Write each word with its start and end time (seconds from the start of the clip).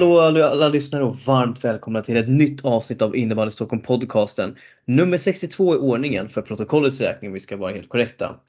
Hallå 0.00 0.18
alla, 0.18 0.48
alla 0.48 0.68
lyssnare 0.68 1.04
och 1.04 1.16
varmt 1.16 1.64
välkomna 1.64 2.02
till 2.02 2.16
ett 2.16 2.28
nytt 2.28 2.64
avsnitt 2.64 3.02
av 3.02 3.16
Innebandy 3.16 3.50
Stockholm 3.50 3.82
podcasten. 3.82 4.56
Nummer 4.84 5.18
62 5.18 5.74
i 5.74 5.78
ordningen 5.78 6.28
för 6.28 6.42
protokollets 6.42 7.00
räkning 7.00 7.28
om 7.28 7.32
vi 7.32 7.40
ska 7.40 7.56
vara 7.56 7.72
helt 7.72 7.88
korrekta. 7.88 8.40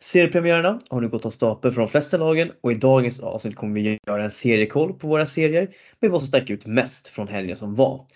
Seriepremiärerna 0.00 0.80
har 0.88 1.00
nu 1.00 1.08
gått 1.08 1.26
av 1.26 1.30
stapeln 1.30 1.74
för 1.74 1.80
de 1.80 1.88
flesta 1.88 2.16
lagen 2.16 2.50
och 2.60 2.72
i 2.72 2.74
dagens 2.74 3.20
avsnitt 3.20 3.56
kommer 3.56 3.74
vi 3.74 3.98
göra 4.06 4.24
en 4.24 4.30
seriekoll 4.30 4.92
på 4.92 5.08
våra 5.08 5.26
serier 5.26 5.68
med 6.00 6.10
vad 6.10 6.20
som 6.20 6.28
stack 6.28 6.50
ut 6.50 6.66
mest 6.66 7.08
från 7.08 7.28
helgen 7.28 7.56
som 7.56 7.74
var. 7.74 8.06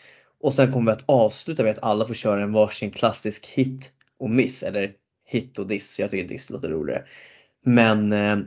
Och 0.41 0.55
sen 0.55 0.73
kommer 0.73 0.93
vi 0.93 0.97
att 0.97 1.05
avsluta 1.07 1.63
med 1.63 1.73
att 1.73 1.85
alla 1.85 2.07
får 2.07 2.15
köra 2.15 2.43
en 2.43 2.53
varsin 2.53 2.91
klassisk 2.91 3.47
hit 3.47 3.93
och 4.19 4.31
miss 4.31 4.63
eller 4.63 4.93
hit 5.27 5.59
och 5.59 5.67
diss. 5.67 5.99
Jag 5.99 6.11
tycker 6.11 6.29
diss 6.29 6.51
låter 6.51 6.69
roligare. 6.69 7.05
Men 7.65 8.13
eh, 8.13 8.39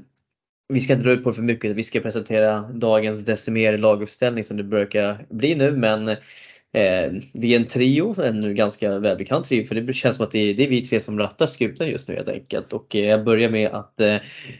vi 0.71 0.79
ska 0.79 0.93
inte 0.93 1.05
dra 1.05 1.11
ut 1.11 1.23
på 1.23 1.29
det 1.29 1.35
för 1.35 1.43
mycket. 1.43 1.75
Vi 1.75 1.83
ska 1.83 1.99
presentera 1.99 2.59
dagens 2.73 3.25
decimerade 3.25 3.77
laguppställning 3.77 4.43
som 4.43 4.57
det 4.57 4.63
brukar 4.63 5.25
bli 5.29 5.55
nu. 5.55 5.71
Men 5.71 6.07
eh, 6.07 7.11
vi 7.33 7.55
är 7.55 7.59
en 7.59 7.67
trio, 7.67 8.21
en 8.21 8.55
ganska 8.55 8.99
välbekant 8.99 9.45
trio 9.45 9.65
för 9.65 9.75
det 9.75 9.93
känns 9.93 10.15
som 10.15 10.25
att 10.25 10.31
det 10.31 10.39
är, 10.39 10.53
det 10.53 10.63
är 10.63 10.69
vi 10.69 10.81
tre 10.81 10.99
som 10.99 11.19
rattar 11.19 11.45
skutan 11.45 11.89
just 11.89 12.09
nu 12.09 12.15
helt 12.15 12.29
enkelt. 12.29 12.73
Och 12.73 12.95
eh, 12.95 13.05
jag 13.05 13.23
börjar 13.23 13.49
med 13.49 13.69
att 13.69 14.01
eh, 14.01 14.15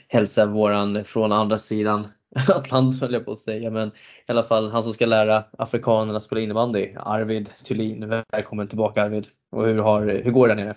hälsa 0.08 0.46
våran 0.46 1.04
från 1.04 1.32
andra 1.32 1.58
sidan 1.58 2.08
Atlanten 2.48 3.02
höll 3.02 3.14
jag 3.14 3.26
på 3.26 3.32
att 3.32 3.38
säga, 3.38 3.72
men 3.72 3.88
i 3.88 3.92
alla 4.28 4.44
fall 4.44 4.72
han 4.72 4.84
som 4.84 4.94
ska 4.94 5.06
lära 5.06 5.44
afrikanerna 5.58 6.20
spela 6.20 6.42
innebandy, 6.42 6.90
Arvid 6.96 7.50
Thulin. 7.64 8.24
Välkommen 8.32 8.68
tillbaka 8.68 9.04
Arvid! 9.04 9.28
Och 9.52 9.66
hur, 9.66 9.78
har, 9.78 10.22
hur 10.24 10.32
går 10.32 10.48
det 10.48 10.56
där 10.56 10.64
nere? 10.64 10.76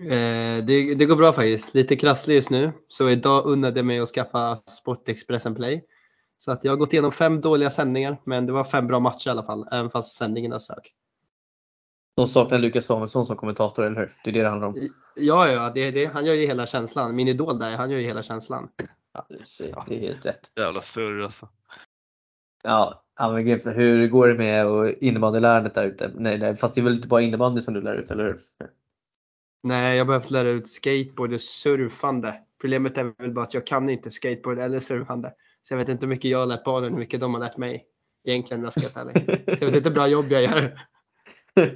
Eh, 0.00 0.64
det, 0.64 0.94
det, 0.94 1.06
går 1.06 1.16
bra 1.16 1.32
faktiskt. 1.32 1.74
Lite 1.74 1.96
krasslig 1.96 2.34
just 2.34 2.50
nu. 2.50 2.72
Så 2.88 3.10
idag 3.10 3.46
unnade 3.46 3.78
jag 3.78 3.86
mig 3.86 4.00
att 4.00 4.08
skaffa 4.08 4.62
Sportexpressen 4.66 5.54
Play. 5.54 5.84
Så 6.38 6.52
att 6.52 6.64
jag 6.64 6.72
har 6.72 6.76
gått 6.76 6.92
igenom 6.92 7.12
fem 7.12 7.40
dåliga 7.40 7.70
sändningar, 7.70 8.20
men 8.24 8.46
det 8.46 8.52
var 8.52 8.64
fem 8.64 8.86
bra 8.86 9.00
matcher 9.00 9.28
i 9.28 9.30
alla 9.30 9.42
fall, 9.42 9.68
även 9.72 9.90
fast 9.90 10.16
sändningarna 10.16 10.60
sög. 10.60 10.94
De 12.16 12.28
saknar 12.28 12.58
Lukas 12.58 12.84
Samuelsson 12.84 13.26
som 13.26 13.36
kommentator, 13.36 13.86
eller 13.86 13.96
hur? 13.96 14.12
Det 14.24 14.30
är 14.30 14.34
det 14.34 14.42
det 14.42 14.48
handlar 14.48 14.68
om. 14.68 14.88
Ja, 15.16 15.48
ja, 15.48 15.72
det, 15.74 15.90
det, 15.90 16.06
han 16.06 16.24
gör 16.24 16.34
ju 16.34 16.46
hela 16.46 16.66
känslan. 16.66 17.16
Min 17.16 17.28
idol 17.28 17.58
där, 17.58 17.76
han 17.76 17.90
gör 17.90 17.98
ju 17.98 18.06
hela 18.06 18.22
känslan. 18.22 18.68
Ja, 19.14 19.26
du 19.28 19.44
ser, 19.44 19.84
det 19.86 19.96
är 19.96 20.00
helt 20.00 20.26
rätt. 20.26 20.52
Jävla 20.56 20.82
surr 20.82 21.22
alltså. 21.22 21.48
Ja, 22.62 23.04
men 23.18 23.60
hur 23.74 24.08
går 24.08 24.28
det 24.28 24.34
med 24.34 24.94
innebandylärandet 25.00 25.74
där 25.74 25.84
ute? 25.84 26.10
Nej, 26.14 26.38
nej, 26.38 26.56
fast 26.56 26.74
det 26.74 26.80
är 26.80 26.82
väl 26.82 26.94
inte 26.94 27.08
bara 27.08 27.22
innebandy 27.22 27.60
som 27.60 27.74
du 27.74 27.80
lär 27.80 27.94
ut, 27.94 28.10
eller 28.10 28.24
hur? 28.24 28.38
Nej, 29.62 29.96
jag 29.96 30.04
har 30.04 30.06
behövt 30.06 30.30
lära 30.30 30.48
ut 30.48 30.68
skateboard 30.68 31.32
och 31.32 31.40
surfande. 31.40 32.34
Problemet 32.60 32.98
är 32.98 33.12
väl 33.18 33.32
bara 33.32 33.44
att 33.44 33.54
jag 33.54 33.66
kan 33.66 33.90
inte 33.90 34.10
skateboard 34.10 34.58
eller 34.58 34.80
surfande. 34.80 35.32
Så 35.62 35.74
jag 35.74 35.78
vet 35.78 35.88
inte 35.88 36.06
hur 36.06 36.08
mycket 36.08 36.30
jag 36.30 36.38
har 36.38 36.46
lärt 36.46 36.64
barnen 36.64 36.92
hur 36.92 36.98
mycket 36.98 37.20
de 37.20 37.34
har 37.34 37.40
lärt 37.40 37.56
mig. 37.56 37.86
Egentligen, 38.24 38.62
jag 38.62 38.80
ska 38.80 39.04
vara. 39.04 39.14
Så 39.14 39.20
jag 39.46 39.66
vet 39.66 39.76
inte 39.76 39.88
hur 39.88 39.94
bra 39.94 40.08
jobb 40.08 40.26
jag 40.28 40.42
gör. 40.42 40.80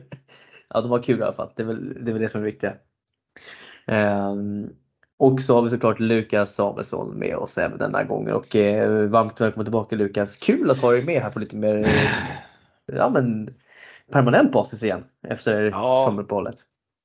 ja, 0.69 0.81
de 0.81 0.91
har 0.91 1.03
kul 1.03 1.21
i 1.21 1.23
alla 1.23 1.33
fall. 1.33 1.53
Det 1.57 1.63
är 1.63 1.67
väl 1.67 2.05
det, 2.05 2.11
är 2.11 2.13
väl 2.13 2.23
det 2.23 2.29
som 2.29 2.41
är 2.41 2.45
viktigt. 2.45 2.71
Um, 3.87 4.71
och 5.17 5.41
så 5.41 5.55
har 5.55 5.63
vi 5.63 5.71
såklart 5.71 6.01
Lukas 6.01 6.55
Samuelsson 6.55 7.19
med 7.19 7.37
oss 7.37 7.59
även 7.59 7.79
denna 7.79 8.05
gången. 8.05 8.35
Och 8.35 8.57
eh, 8.57 9.09
varmt 9.09 9.41
välkommen 9.41 9.65
tillbaka 9.65 9.97
Lukas. 9.97 10.37
Kul 10.37 10.71
att 10.71 10.79
ha 10.79 10.91
dig 10.91 11.05
med 11.05 11.23
här 11.23 11.31
på 11.31 11.39
lite 11.39 11.57
mer 11.57 11.89
ja, 12.87 13.11
men, 13.11 13.55
permanent 14.13 14.53
basis 14.53 14.83
igen 14.83 15.05
efter 15.29 15.63
ja. 15.63 16.05
sommaruppehållet. 16.07 16.57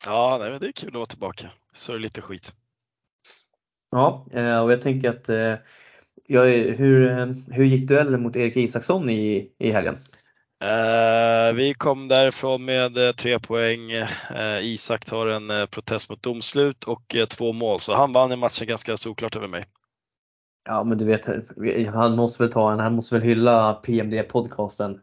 Ja, 0.05 0.37
nej, 0.39 0.51
men 0.51 0.59
det 0.59 0.67
är 0.67 0.71
kul 0.71 0.89
att 0.89 0.95
vara 0.95 1.05
tillbaka. 1.05 1.51
Så 1.73 1.91
är 1.91 1.95
det 1.95 2.01
lite 2.01 2.21
skit. 2.21 2.53
Ja, 3.91 4.25
eh, 4.31 4.59
och 4.59 4.71
jag 4.71 4.81
tänker 4.81 5.09
att 5.09 5.29
eh, 5.29 5.55
ja, 6.27 6.43
hur, 6.43 7.19
eh, 7.19 7.27
hur 7.51 7.63
gick 7.63 7.87
duellen 7.87 8.21
mot 8.21 8.35
Erik 8.35 8.57
Isaksson 8.57 9.09
i, 9.09 9.51
i 9.57 9.71
helgen? 9.71 9.95
Uh, 10.63 11.55
vi 11.55 11.73
kom 11.73 12.07
därifrån 12.07 12.65
med 12.65 13.17
tre 13.17 13.39
poäng. 13.39 13.81
Isak 14.61 15.05
tar 15.05 15.27
en 15.27 15.67
protest 15.67 16.09
mot 16.09 16.23
domslut 16.23 16.83
och 16.83 17.15
två 17.29 17.53
mål, 17.53 17.79
så 17.79 17.93
han 17.93 18.13
vann 18.13 18.31
i 18.31 18.35
matchen 18.35 18.67
ganska 18.67 18.97
såklart 18.97 19.35
över 19.35 19.47
mig. 19.47 19.63
Ja, 20.65 20.83
men 20.83 20.97
du 20.97 21.05
vet, 21.05 21.25
han 21.93 22.15
måste 22.15 22.43
väl 22.43 22.51
ta 22.51 22.71
en, 22.71 22.79
han 22.79 22.95
måste 22.95 23.15
väl 23.15 23.23
hylla 23.23 23.81
PMD-podcasten. 23.83 24.99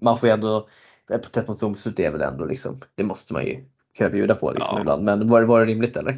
Man 0.00 0.18
får 0.18 0.28
ju 0.28 0.32
ändå, 0.32 0.68
protest 1.08 1.48
mot 1.48 1.60
domslut 1.60 2.00
är 2.00 2.10
väl 2.10 2.20
ändå 2.20 2.44
liksom, 2.44 2.80
det 2.94 3.04
måste 3.04 3.32
man 3.32 3.44
ju 3.46 3.64
kan 3.96 4.04
jag 4.04 4.12
bjuda 4.12 4.34
på 4.34 4.52
liksom 4.52 4.74
ja. 4.74 4.80
ibland. 4.80 5.04
Men 5.04 5.26
var, 5.26 5.42
var 5.42 5.60
det 5.60 5.66
rimligt 5.66 5.96
eller? 5.96 6.12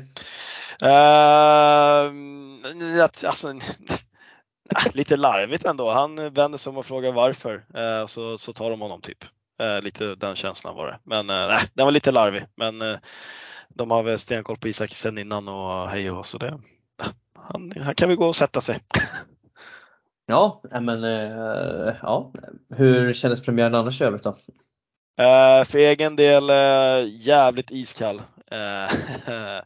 Uh, 0.82 2.12
alltså, 3.26 3.54
lite 4.92 5.16
larvigt 5.16 5.64
ändå. 5.64 5.92
Han 5.92 6.30
vänder 6.30 6.58
sig 6.58 6.70
om 6.70 6.76
och 6.76 6.86
frågar 6.86 7.12
varför 7.12 7.54
uh, 7.54 8.06
så, 8.06 8.38
så 8.38 8.52
tar 8.52 8.70
de 8.70 8.80
honom 8.80 9.00
typ. 9.00 9.24
Uh, 9.62 9.82
lite 9.82 10.14
den 10.14 10.36
känslan 10.36 10.76
var 10.76 10.86
det. 10.86 10.98
Men 11.04 11.30
uh, 11.30 11.58
den 11.74 11.86
var 11.86 11.90
lite 11.90 12.12
larvig. 12.12 12.46
Men 12.54 12.82
uh, 12.82 12.98
de 13.68 13.90
har 13.90 14.02
väl 14.02 14.18
stenkoll 14.18 14.56
på 14.56 14.68
Isak 14.68 14.94
sen 14.94 15.18
innan 15.18 15.48
och 15.48 15.88
hej 15.88 16.10
och 16.10 16.26
så 16.26 16.38
det. 16.38 16.58
Han, 17.34 17.72
han 17.80 17.94
kan 17.94 18.08
väl 18.08 18.18
gå 18.18 18.26
och 18.26 18.36
sätta 18.36 18.60
sig. 18.60 18.80
ja, 20.26 20.62
men 20.80 21.02
ja. 22.02 22.32
Hur 22.70 23.12
kändes 23.12 23.42
premiären 23.42 23.74
annars 23.74 24.00
i 24.00 24.04
övrigt 24.04 24.22
då? 24.22 24.34
Uh, 25.20 25.64
för 25.64 25.78
egen 25.78 26.16
del 26.16 26.50
uh, 26.50 27.10
jävligt 27.10 27.70
iskall. 27.70 28.16
Uh, 28.52 28.94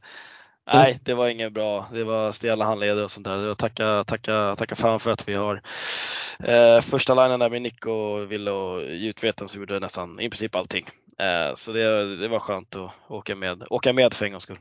nej, 0.73 0.99
det 1.03 1.15
var 1.15 1.29
inget 1.29 1.53
bra. 1.53 1.89
Det 1.93 2.05
var 2.05 2.33
stela 2.33 2.65
handleder 2.65 3.05
och 3.05 3.11
sånt 3.11 3.25
där. 3.25 3.55
Tacka, 3.55 4.05
tacka, 4.05 4.55
tacka 4.57 4.77
fan 4.77 5.01
för 5.01 5.11
att 5.11 5.29
vi 5.29 5.35
har 5.35 5.61
första 6.81 7.15
linjen 7.15 7.41
där 7.41 7.51
med 7.51 7.63
Nick 7.63 7.87
och 7.87 8.33
Ville 8.33 8.51
och 8.51 8.83
Jutveten 8.83 9.49
som 9.49 9.61
gjorde 9.61 9.81
nästan 9.81 10.21
i 10.21 10.31
princip 10.31 10.55
allting. 10.55 10.87
så 11.57 11.73
det, 11.73 12.17
det 12.17 12.29
var 12.29 12.41
skönt 12.41 12.77
att 12.77 12.91
åka 13.09 13.35
med, 13.35 13.65
åka 13.71 13.93
med 13.93 14.15
för 14.15 14.25
en 14.25 14.31
gångs 14.31 14.43
skull. 14.43 14.59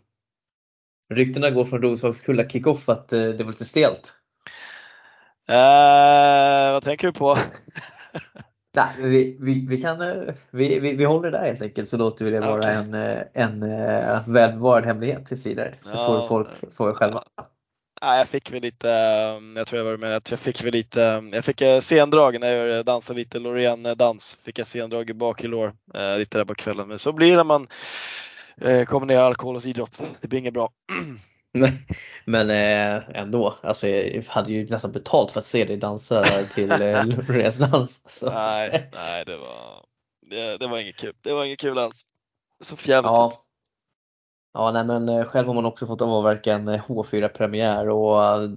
Ryktena 1.14 1.50
går 1.50 1.66
från 1.66 1.82
Roslagskulla 1.82 2.50
kickoff 2.50 2.90
att 2.90 3.10
det 3.10 3.44
var 3.44 3.52
lite 3.52 3.66
stelt. 3.66 4.14
vad 6.72 6.84
tänker 6.84 7.08
du 7.08 7.14
på? 7.14 7.38
Nej, 8.74 8.96
vi, 8.98 9.38
vi, 9.40 9.66
vi, 9.68 9.82
kan, 9.82 10.02
eh, 10.02 10.34
vi, 10.52 10.80
vi, 10.80 10.96
vi 10.96 11.06
håller 11.06 11.32
där 11.32 11.46
helt 11.46 11.62
enkelt 11.62 11.90
så 11.90 11.98
låter 11.98 12.26
vi 12.26 12.32
det 12.32 12.40
vara 12.40 12.60
okay. 12.60 12.76
en, 12.76 12.94
eh, 12.94 13.18
en, 13.34 13.64
en 13.64 14.00
eh, 14.04 14.28
välbevarad 14.28 14.86
hemlighet 14.86 15.26
tills 15.26 15.46
vidare. 15.46 15.76
Så 15.84 15.98
ja, 15.98 16.06
får 16.06 16.28
folk 16.28 16.76
fråga 16.76 16.94
själva. 16.94 17.24
Ja, 18.02 18.18
jag 18.18 18.28
fick 18.28 18.52
väl 18.52 18.62
lite, 18.62 18.88
jag 19.56 19.68
tror 19.68 19.82
jag 19.82 19.92
var 19.92 19.98
med, 19.98 20.24
jag 20.30 20.40
fick 20.40 20.64
väl 20.64 20.72
lite, 20.72 21.30
jag 21.32 21.46
fick 21.46 21.62
sendrag 21.82 22.40
när 22.40 22.52
jag 22.52 22.86
dansade 22.86 23.20
lite 23.20 23.40
Loreen-dans. 23.40 24.38
Fick 24.44 24.60
jag 24.60 24.68
sendrag 24.68 25.10
i 25.10 25.14
bak 25.14 25.44
i 25.44 25.48
lår 25.48 25.74
lite 26.18 26.38
där 26.38 26.46
på 26.46 26.56
kvällen. 26.56 26.88
Men 26.88 27.00
så 27.00 27.12
blir 27.14 27.30
det 27.30 27.36
när 27.36 27.44
man 27.44 27.68
kommer 28.86 29.06
ner 29.06 29.16
i 29.16 29.18
alkohol 29.18 29.56
och 29.56 29.66
idrott. 29.66 30.02
Det 30.22 30.28
blir 30.28 30.40
inget 30.40 30.54
bra. 30.54 30.72
Men 32.26 32.50
eh, 32.50 33.04
ändå, 33.14 33.56
alltså 33.64 33.88
jag 33.88 34.24
hade 34.24 34.52
ju 34.52 34.70
nästan 34.70 34.92
betalt 34.92 35.32
för 35.32 35.40
att 35.40 35.46
se 35.46 35.66
dig 35.66 35.78
dansa 35.78 36.24
till 36.24 36.72
eh, 36.72 37.04
dans. 37.72 38.02
Så. 38.06 38.30
Nej, 38.30 38.90
nej 38.94 39.26
det 39.26 39.38
var, 39.38 39.86
det, 40.30 40.58
det, 40.58 40.68
var 40.68 40.78
inget 40.78 40.96
kul. 40.96 41.14
Det 41.22 41.34
var 41.34 41.46
inget 41.46 41.60
kul 41.60 41.78
alls. 41.78 42.02
Så 42.64 42.76
jävligt 42.84 43.10
ja. 43.10 43.34
Ja, 44.54 44.72
nej 44.72 44.84
men 44.84 45.10
eh, 45.10 45.26
själv 45.26 45.48
har 45.48 45.54
man 45.54 45.66
också 45.66 45.88
fått 45.88 46.02
avverka 46.02 46.54
en 46.54 46.70
H4-premiär 46.70 47.90
och 47.90 48.50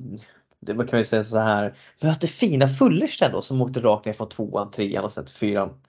det 0.60 0.74
kan 0.74 0.98
vi 0.98 1.04
säga 1.04 1.24
så 1.24 1.38
här. 1.38 1.74
Det 2.20 2.26
fina 2.26 2.68
Fullersta 2.68 3.28
då 3.28 3.42
som 3.42 3.62
åkte 3.62 3.80
rakt 3.80 4.06
ner 4.06 4.12
från 4.12 4.28
tvåan, 4.28 4.70
trean 4.70 5.04
och 5.04 5.12
sen 5.12 5.24
till 5.24 5.34
fyran. 5.34 5.80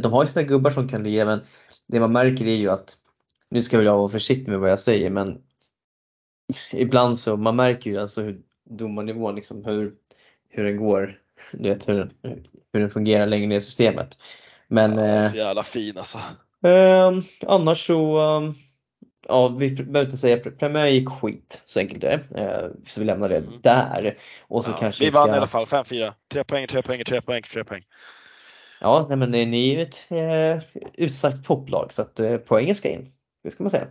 De 0.00 0.12
har 0.12 0.22
ju 0.22 0.26
sina 0.26 0.42
gubbar 0.42 0.70
som 0.70 0.88
kan 0.88 1.02
lira 1.02 1.24
men 1.24 1.40
det 1.86 2.00
man 2.00 2.12
märker 2.12 2.46
är 2.46 2.56
ju 2.56 2.70
att 2.70 2.96
nu 3.50 3.62
ska 3.62 3.76
väl 3.76 3.86
jag 3.86 3.98
vara 3.98 4.08
försiktig 4.08 4.48
med 4.48 4.60
vad 4.60 4.70
jag 4.70 4.80
säger 4.80 5.10
men 5.10 5.42
ibland 6.72 7.18
så, 7.18 7.36
man 7.36 7.56
märker 7.56 7.90
ju 7.90 8.00
alltså 8.00 8.22
hur 8.22 8.40
domarnivån, 8.64 9.34
liksom 9.34 9.64
hur, 9.64 9.94
hur 10.48 10.64
den 10.64 10.76
går, 10.76 11.18
du 11.52 11.68
vet 11.68 11.88
hur, 11.88 12.10
hur 12.72 12.80
den 12.80 12.90
fungerar 12.90 13.26
längre 13.26 13.46
ner 13.46 13.56
i 13.56 13.60
systemet. 13.60 14.18
Men, 14.68 14.98
ja, 14.98 15.22
så 15.22 15.36
jävla 15.36 15.62
fin 15.62 15.98
alltså. 15.98 16.18
Eh, 16.64 17.12
annars 17.46 17.86
så, 17.86 18.18
um, 18.20 18.54
ja 19.28 19.48
vi 19.48 19.70
behöver 19.70 20.04
inte 20.04 20.16
säga 20.16 20.36
premiär 20.36 20.86
gick 20.86 21.08
skit, 21.08 21.62
så 21.64 21.80
enkelt 21.80 22.04
är 22.04 22.26
det. 22.30 22.40
Eh, 22.40 22.68
så 22.86 23.00
vi 23.00 23.06
lämnar 23.06 23.28
det 23.28 23.36
mm. 23.36 23.60
där. 23.62 24.16
Och 24.42 24.64
så 24.64 24.70
ja, 24.70 24.76
kanske 24.80 25.04
vi 25.04 25.10
vann 25.10 25.28
ska... 25.28 25.34
i 25.34 25.36
alla 25.36 25.46
fall, 25.46 25.64
5-4. 25.64 26.12
3 26.32 26.44
poäng, 26.44 26.66
3 26.66 26.82
poäng, 26.82 27.04
3 27.04 27.20
poäng, 27.20 27.42
3 27.42 27.64
poäng. 27.64 27.82
Ja, 28.80 29.06
nej, 29.08 29.18
men 29.18 29.30
ni 29.30 29.70
är 29.70 29.76
ju 29.76 29.82
ett 29.82 30.06
eh, 30.10 30.82
utsagt 30.94 31.44
topplag 31.44 31.92
så 31.92 32.02
att 32.02 32.20
eh, 32.20 32.36
poängen 32.36 32.74
ska 32.74 32.88
in. 32.88 33.06
Det 33.42 33.50
ska 33.50 33.64
man 33.64 33.70
säga. 33.70 33.86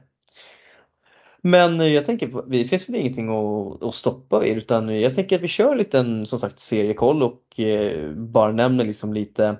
Men 1.45 1.93
jag 1.93 2.05
tänker, 2.05 2.49
det 2.49 2.63
finns 2.63 2.89
väl 2.89 2.95
ingenting 2.95 3.29
att, 3.29 3.83
att 3.83 3.95
stoppa 3.95 4.45
er 4.45 4.55
utan 4.55 5.01
jag 5.01 5.15
tänker 5.15 5.35
att 5.35 5.41
vi 5.41 5.47
kör 5.47 5.71
en 5.71 5.77
liten 5.77 6.25
som 6.25 6.39
sagt 6.39 6.59
seriekoll 6.59 7.23
och 7.23 7.59
eh, 7.59 8.11
bara 8.11 8.51
nämner 8.51 8.85
liksom 8.85 9.13
lite 9.13 9.57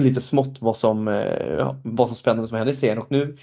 lite 0.00 0.20
smått 0.20 0.62
vad 0.62 0.76
som, 0.76 1.08
eh, 1.08 1.76
vad 1.84 2.08
som 2.08 2.16
spännande 2.16 2.48
som 2.48 2.58
händer 2.58 2.72
i 2.72 2.76
serien 2.76 2.98
och 2.98 3.10
nu 3.10 3.36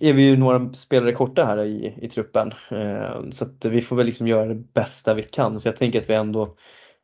är 0.00 0.12
vi 0.12 0.22
ju 0.22 0.36
några 0.36 0.72
spelare 0.72 1.12
korta 1.12 1.44
här 1.44 1.64
i, 1.64 1.94
i 2.00 2.08
truppen 2.08 2.52
eh, 2.70 3.30
så 3.30 3.44
att 3.44 3.64
vi 3.64 3.82
får 3.82 3.96
väl 3.96 4.06
liksom 4.06 4.28
göra 4.28 4.46
det 4.46 4.54
bästa 4.54 5.14
vi 5.14 5.22
kan 5.22 5.60
så 5.60 5.68
jag 5.68 5.76
tänker 5.76 6.02
att 6.02 6.10
vi 6.10 6.14
ändå 6.14 6.56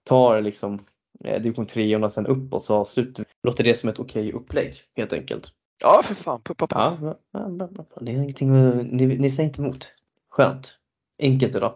tar 0.05 0.41
liksom 0.41 0.79
division 1.19 1.67
3 1.67 1.97
och 1.97 2.13
sen 2.13 2.27
uppåt 2.27 2.65
så 2.65 2.75
avslutar 2.75 3.25
vi. 3.25 3.31
Låter 3.43 3.65
det 3.65 3.75
som 3.75 3.89
ett 3.89 3.99
okej 3.99 4.33
upplägg 4.33 4.75
helt 4.97 5.13
enkelt. 5.13 5.53
Ja, 5.81 6.03
för 6.05 6.15
fan, 6.15 6.41
puppa 6.43 6.67
på. 6.67 6.79
Ja, 6.79 7.19
ja, 7.33 7.69
det 8.01 8.13
är 8.13 8.17
ingenting, 8.17 8.53
ni, 8.97 9.07
ni 9.07 9.31
säger 9.31 9.49
inte 9.49 9.63
emot. 9.63 9.93
Skönt. 10.31 10.79
Enkelt 11.19 11.57
idag. 11.57 11.75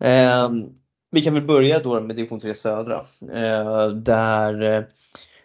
Eh, 0.00 0.50
vi 1.10 1.22
kan 1.22 1.34
väl 1.34 1.42
börja 1.42 1.78
då 1.78 2.00
med 2.00 2.16
division 2.16 2.40
3 2.40 2.54
södra. 2.54 3.04
Eh, 3.32 3.88
där 3.88 4.62
eh, 4.62 4.84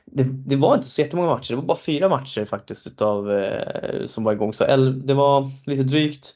det, 0.06 0.24
det 0.24 0.56
var 0.56 0.76
inte 0.76 0.88
så 0.88 1.02
jättemånga 1.02 1.30
matcher, 1.30 1.50
det 1.52 1.56
var 1.56 1.64
bara 1.64 1.78
fyra 1.78 2.10
matcher 2.10 2.46
faktiskt 2.46 2.88
utav, 2.88 3.32
eh, 3.32 4.06
som 4.06 4.24
var 4.24 4.34
igång. 4.34 4.54
Så 4.54 4.66
el, 4.66 5.08
det 5.08 5.14
var 5.14 5.50
lite 5.66 5.84
drygt 5.84 6.36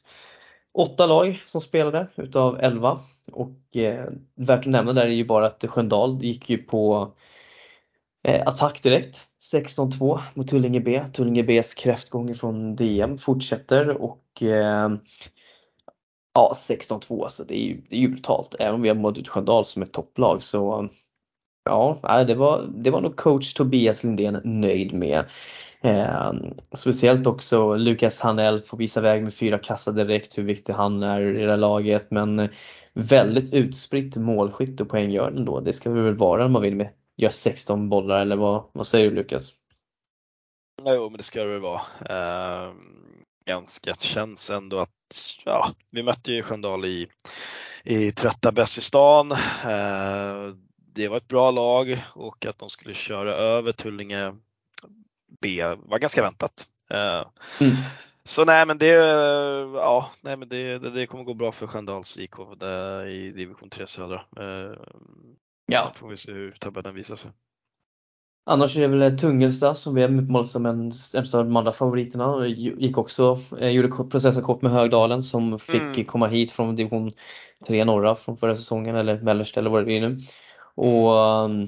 åtta 0.74 1.06
lag 1.08 1.44
som 1.46 1.62
spelade 1.62 2.08
utav 2.16 2.60
elva. 2.60 3.00
Och 3.32 3.78
eh, 3.78 4.06
värt 4.36 4.60
att 4.60 4.66
nämna 4.66 4.94
där 4.94 5.06
är 5.06 5.10
ju 5.10 5.26
bara 5.26 5.46
att 5.46 5.66
Sköndal 5.68 6.24
gick 6.24 6.50
ju 6.50 6.58
på 6.58 7.12
eh, 8.24 8.48
attack 8.48 8.84
direkt. 8.84 9.28
16-2 9.54 10.20
mot 10.34 10.48
Tullinge 10.48 10.80
B. 10.80 11.02
Tullinge 11.14 11.44
Bs 11.44 11.74
kräftgång 11.74 12.36
från 12.36 12.76
DM 12.76 13.18
fortsätter 13.18 13.90
och 13.90 14.42
eh, 14.42 14.90
ja 16.34 16.54
16-2 16.56 17.24
alltså 17.24 17.44
det 17.44 17.58
är 17.58 17.64
ju, 17.64 17.82
det 17.90 17.96
är 17.96 18.00
ju 18.00 18.08
brutalt. 18.08 18.56
Även 18.60 18.76
om 18.76 18.82
vi 18.82 18.90
har 18.90 18.96
mått 18.96 19.18
ut 19.18 19.28
Sköndal 19.28 19.66
som 19.66 19.84
ett 19.84 19.92
topplag 19.92 20.44
så 20.44 20.90
ja, 21.66 22.24
det 22.28 22.36
var, 22.36 22.70
det 22.76 22.90
var 22.90 23.02
nog 23.02 23.16
coach 23.16 23.54
Tobias 23.54 24.04
Lindén 24.04 24.42
nöjd 24.44 24.94
med. 24.94 25.26
Eh, 25.82 26.34
speciellt 26.74 27.28
också 27.28 27.76
Lukas 27.76 28.22
Hanell 28.22 28.62
får 28.62 28.78
visa 28.78 29.02
väg 29.02 29.24
med 29.24 29.34
fyra 29.34 29.58
kassar 29.58 29.92
direkt 29.92 30.38
hur 30.38 30.44
viktig 30.44 30.74
han 30.74 31.04
är 31.04 31.22
i 31.22 31.44
det 31.44 31.50
här 31.50 31.58
laget 31.58 32.12
men 32.12 32.50
väldigt 32.94 33.54
utspritt 33.54 34.16
målskytte 34.16 34.84
och 34.84 34.90
poänggörande 34.90 35.44
då. 35.44 35.60
Det 35.60 35.74
ska 35.74 35.92
vi 35.92 36.02
väl 36.02 36.18
vara 36.18 36.46
om 36.46 36.52
man 36.52 36.62
vill 36.62 36.76
med 36.76 36.90
gör 37.22 37.30
16 37.30 37.90
bollar 37.90 38.20
eller 38.20 38.36
vad, 38.36 38.64
vad 38.74 38.88
säger 38.88 39.10
du 39.10 39.16
Lukas? 39.16 39.54
Jo, 40.86 41.10
men 41.10 41.18
det 41.18 41.24
ska 41.24 41.44
det 41.44 41.50
väl 41.50 41.62
vara. 41.62 41.82
Eh, 42.10 42.74
ganska 43.46 43.94
känns 43.94 44.50
ändå 44.50 44.80
att, 44.80 44.90
ja, 45.46 45.72
vi 45.92 46.04
mötte 46.04 46.32
ju 46.32 46.44
Sköndal 46.44 46.86
i, 46.86 47.08
i 47.84 48.12
trötta 48.12 48.52
bäst 48.52 48.78
i 48.78 48.82
stan. 48.82 49.32
Eh, 49.32 50.56
det 50.94 51.08
var 51.08 51.18
ett 51.18 51.28
bra 51.28 51.52
lag 51.52 52.04
och 52.16 52.46
att 52.46 52.60
de 52.60 52.70
skulle 52.70 52.94
köra 52.94 53.36
över 53.36 53.72
Tullinge 53.72 54.36
B 55.42 55.64
var 55.78 56.00
ganska 56.00 56.22
väntat. 56.22 56.68
Eh, 56.90 57.26
Mm. 57.60 57.76
Så 58.24 58.46
nej 58.46 58.66
men 58.66 58.78
det, 58.78 58.88
ja, 59.74 60.12
nej, 60.22 60.38
men 60.38 60.50
det, 60.50 60.78
det, 60.78 60.90
det 60.90 61.08
kommer 61.08 61.24
gå 61.24 61.34
bra 61.34 61.52
för 61.52 61.68
Sköndals 61.68 62.18
IK 62.18 62.32
det, 62.58 63.06
i 63.10 63.32
division 63.32 63.70
3 63.70 63.88
södra. 63.88 64.22
Ja. 65.72 65.92
Får 65.96 66.08
vi 66.08 66.18
se 66.18 66.32
hur 66.32 66.52
tabellen 66.52 66.96
visar 66.96 67.16
sig. 67.16 67.32
Annars 68.46 68.78
är 68.78 68.82
det 68.82 68.88
väl 68.88 69.18
Tungelsta 69.20 69.76
som 69.76 69.96
vi 69.96 70.02
har 70.02 70.10
utmålat 70.10 70.48
som 70.48 70.66
en, 70.66 70.92
en 71.14 71.20
av 71.34 71.46
de 71.46 71.56
andra 71.58 71.72
favoriterna. 71.72 72.48
Gick 72.48 72.98
också, 72.98 73.40
eh, 73.60 73.70
gjorde 73.70 74.10
processen 74.10 74.44
kort 74.44 74.62
med 74.62 74.72
Högdalen 74.72 75.24
som 75.24 75.60
fick 75.60 75.82
Mm. 75.82 76.06
komma 76.06 76.28
hit 76.28 76.52
från 76.52 76.76
division 76.76 77.12
3 77.68 77.86
norra 77.86 78.16
från 78.16 78.38
förra 78.38 78.56
säsongen 78.56 78.96
eller 78.96 79.20
mellersta 79.22 79.60
eller 79.60 79.70
vad 79.70 79.82
det 79.82 79.86
blir 79.86 80.02
nu. 80.02 80.18
Och 80.76 81.12
um, 81.46 81.68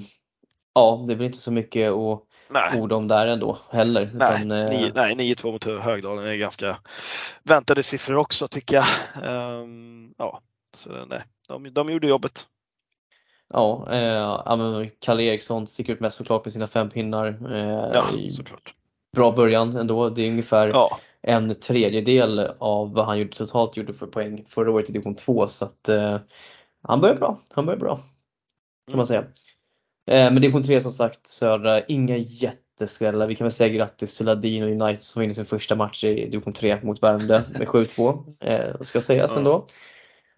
ja, 0.74 1.04
det 1.06 1.12
är 1.12 1.16
väl 1.16 1.26
inte 1.26 1.38
så 1.38 1.52
mycket 1.52 1.92
att 1.92 2.22
Nej. 2.50 2.80
orda 2.80 2.96
om 2.96 3.08
där 3.08 3.26
ändå 3.26 3.58
heller. 3.70 4.10
Nej, 4.14 4.36
utan, 4.44 4.50
eh, 4.50 4.68
nio- 4.70 4.92
nej, 4.94 5.14
9-2 5.34 5.52
mot 5.52 5.64
Högdalen 5.64 6.24
är 6.26 6.34
ganska 6.36 6.78
väntade 7.42 7.82
siffror 7.82 8.16
också 8.16 8.48
tycker 8.48 8.74
jag. 8.76 8.86
Ehm, 9.24 10.14
ja, 10.18 10.40
så 10.76 10.90
nej, 11.06 11.22
de, 11.48 11.72
de 11.74 11.90
gjorde 11.92 12.06
jobbet. 12.08 12.46
Ja, 13.52 13.86
eh, 13.92 14.88
Kalle 15.00 15.22
Eriksson 15.22 15.66
sticker 15.66 15.92
ut 15.92 16.00
mest 16.00 16.16
såklart 16.18 16.44
med 16.44 16.52
sina 16.52 16.66
fem 16.66 16.90
pinnar. 16.90 17.26
Eh, 17.54 17.90
Ja, 17.94 18.04
såklart. 18.32 18.74
bra 19.16 19.32
början 19.32 19.76
ändå. 19.76 20.08
Det 20.08 20.22
är 20.22 20.30
ungefär 20.30 20.68
Ja, 20.68 20.98
en 21.22 21.54
tredjedel 21.54 22.38
av 22.58 22.92
vad 22.94 23.06
han 23.06 23.18
gjorde 23.18 23.36
totalt 23.36 23.76
gjorde 23.76 23.94
för 23.94 24.06
poäng 24.06 24.44
förra 24.48 24.70
året 24.70 24.88
i 24.90 24.92
division 24.92 25.14
2 25.14 25.46
så 25.48 25.64
att 25.64 25.88
eh, 25.88 26.18
han 26.82 27.00
börjar 27.00 27.16
bra. 27.16 27.38
Han 27.54 27.66
börjar 27.66 27.80
bra 27.80 27.96
kan 27.96 28.04
Mm. 28.88 28.96
man 28.96 29.06
säga. 29.06 29.20
Eh, 30.10 30.32
men 30.32 30.42
division 30.42 30.62
3 30.62 30.80
som 30.80 30.92
sagt 30.92 31.26
södra, 31.26 31.84
inga 31.84 32.16
jätteskrällar. 32.16 33.26
Vi 33.26 33.36
kan 33.36 33.44
väl 33.44 33.52
säga 33.52 33.68
grattis 33.74 34.16
till 34.16 34.26
Ladin 34.26 34.62
och 34.62 34.68
United 34.68 35.02
som 35.02 35.20
vinner 35.20 35.34
sin 35.34 35.44
första 35.44 35.74
match 35.74 36.04
i 36.04 36.14
division 36.30 36.52
3 36.52 36.78
mot 36.82 37.02
Värmdö 37.02 37.42
med 37.58 37.68
7-2. 37.68 38.24
Eh, 38.40 38.80
ska 38.82 39.00
sägas 39.00 39.36
ändå. 39.36 39.66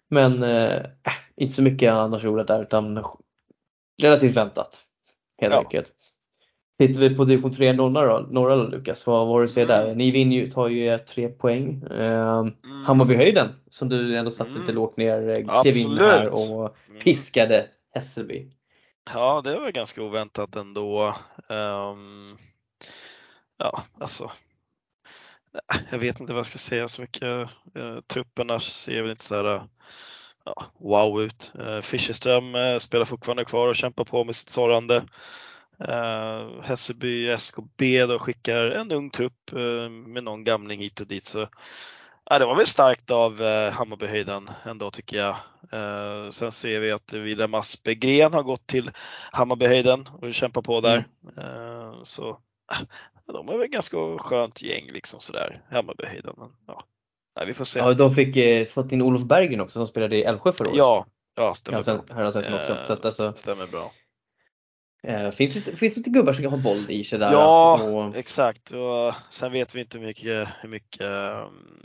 Men 0.09 0.43
eh, 0.43 0.81
inte 1.37 1.53
så 1.53 1.63
mycket 1.63 1.91
annars 1.91 2.23
där 2.23 2.61
utan 2.61 3.05
relativt 4.01 4.37
väntat. 4.37 4.83
Helt 5.41 5.53
Ja. 5.53 5.59
enkelt. 5.59 5.93
Tittar 6.79 7.01
vi 7.01 7.15
på 7.15 7.25
division 7.25 7.51
3 7.51 7.73
norra 7.73 8.19
norra 8.19 8.55
Lukas, 8.55 9.07
vad 9.07 9.27
var 9.27 9.41
du 9.41 9.47
säger 9.47 9.67
där? 9.67 9.83
Mm. 9.85 9.97
Ni 9.97 10.11
vinner 10.11 10.35
ju, 10.35 10.47
tar 10.47 10.67
ju 10.67 10.89
eh, 10.89 10.97
tre 10.97 11.29
poäng. 11.29 11.83
Eh, 11.91 12.39
Mm. 12.39 12.83
Hammarbyhöjden 12.85 13.49
som 13.69 13.89
du 13.89 14.17
ändå 14.17 14.31
satte 14.31 14.49
Mm. 14.49 14.61
lite 14.61 14.71
lågt 14.73 14.97
ner, 14.97 15.29
eh, 15.29 15.61
klev 15.61 15.77
in 15.77 15.97
här 15.97 16.29
och 16.29 16.75
Mm. 16.89 16.99
piskade 16.99 17.67
Hässelby. 17.93 18.49
Ja, 19.13 19.41
det 19.43 19.59
var 19.59 19.71
ganska 19.71 20.03
oväntat 20.03 20.55
ändå. 20.55 21.15
Ehm, 21.49 22.37
ja, 23.57 23.83
alltså. 23.99 24.31
Jag 25.91 25.99
vet 25.99 26.19
inte 26.19 26.33
vad 26.33 26.39
jag 26.39 26.45
ska 26.45 26.57
säga 26.57 26.87
så 26.87 27.01
mycket. 27.01 27.23
Uh, 27.23 27.99
trupperna 28.07 28.59
ser 28.59 29.01
väl 29.01 29.11
inte 29.11 29.23
så 29.23 29.35
här 29.35 29.61
ja, 30.55 30.65
wow 30.77 31.21
ut. 31.21 31.51
Uh, 31.59 31.81
Fischerström 31.81 32.55
eh, 32.55 32.77
spelar 32.77 33.05
fortfarande 33.05 33.45
kvar 33.45 33.67
och 33.67 33.75
kämpar 33.75 34.03
på 34.03 34.23
med 34.23 34.35
sitt 34.35 34.49
sorrande. 34.49 35.03
Uh, 35.81 36.61
Hässelby 36.61 37.27
SKB 37.29 38.05
då 38.05 38.19
skickar 38.19 38.71
en 38.71 38.91
ung 38.91 39.09
trupp 39.09 39.51
eh, 39.51 39.89
med 39.89 40.23
någon 40.23 40.43
gamling 40.43 40.79
hit 40.79 41.01
och 41.01 41.07
dit. 41.07 41.25
Så, 41.25 41.47
ja, 42.29 42.39
det 42.39 42.45
var 42.45 42.55
väl 42.55 42.65
starkt 42.65 43.11
av 43.11 43.41
uh, 43.41 43.69
Hammarbyhöjden 43.69 44.49
ändå 44.65 44.91
tycker 44.91 45.17
jag. 45.17 45.35
Eh, 45.71 46.29
sen 46.29 46.51
ser 46.51 46.79
vi 46.79 46.91
att 46.91 47.13
William 47.13 47.53
Aspegren 47.53 48.33
har 48.33 48.43
gått 48.43 48.67
till 48.67 48.91
Hammarbyhöjden 49.31 50.09
och 50.21 50.33
kämpar 50.33 50.61
på 50.61 50.81
där. 50.81 51.07
Eh, 51.37 52.03
så 52.03 52.39
de 53.25 53.49
är 53.49 53.57
väl 53.57 53.67
ganska 53.67 53.97
skönt 54.17 54.61
gäng 54.61 54.87
liksom 54.87 55.19
sådär, 55.19 55.61
Hammarbyhöjden. 55.71 56.33
Men, 56.37 56.49
ja. 56.67 56.83
Nej, 57.37 57.45
vi 57.47 57.53
får 57.53 57.65
se. 57.65 57.79
Ja, 57.79 57.93
de 57.93 58.11
fick 58.11 58.35
eh, 58.35 58.65
fått 58.65 58.91
in 58.91 59.01
Olof 59.01 59.23
Bergen 59.23 59.61
också 59.61 59.73
som 59.79 59.87
spelade 59.87 60.15
i 60.17 60.23
Älvsjö 60.23 60.51
förra 60.51 60.67
året. 60.67 60.77
Ja, 60.77 61.05
ja 61.35 61.53
stämmer 61.53 61.81
sen, 61.81 61.97
bra. 62.07 62.15
herrallsvenskan 62.15 62.53
också. 62.59 62.77
Så 62.85 62.93
att, 62.93 63.05
alltså, 63.05 63.33
Stämmer 63.33 63.67
bra. 63.67 63.91
eh, 65.03 65.31
finns, 65.31 65.63
det, 65.63 65.75
finns 65.75 65.95
det 65.95 65.99
inte 65.99 66.09
gubbar 66.09 66.33
som 66.33 66.43
kan 66.43 66.51
ha 66.51 66.57
boll 66.59 66.91
i 66.91 67.03
sig 67.03 67.19
där? 67.19 67.31
Ja, 67.31 67.83
Och, 67.83 68.15
exakt. 68.15 68.71
Och 68.71 69.13
sen 69.29 69.51
vet 69.51 69.75
vi 69.75 69.79
inte 69.79 69.97
hur 69.97 70.05
mycket, 70.05 70.47
hur 70.61 70.69
mycket, 70.69 71.01
um, 71.01 71.79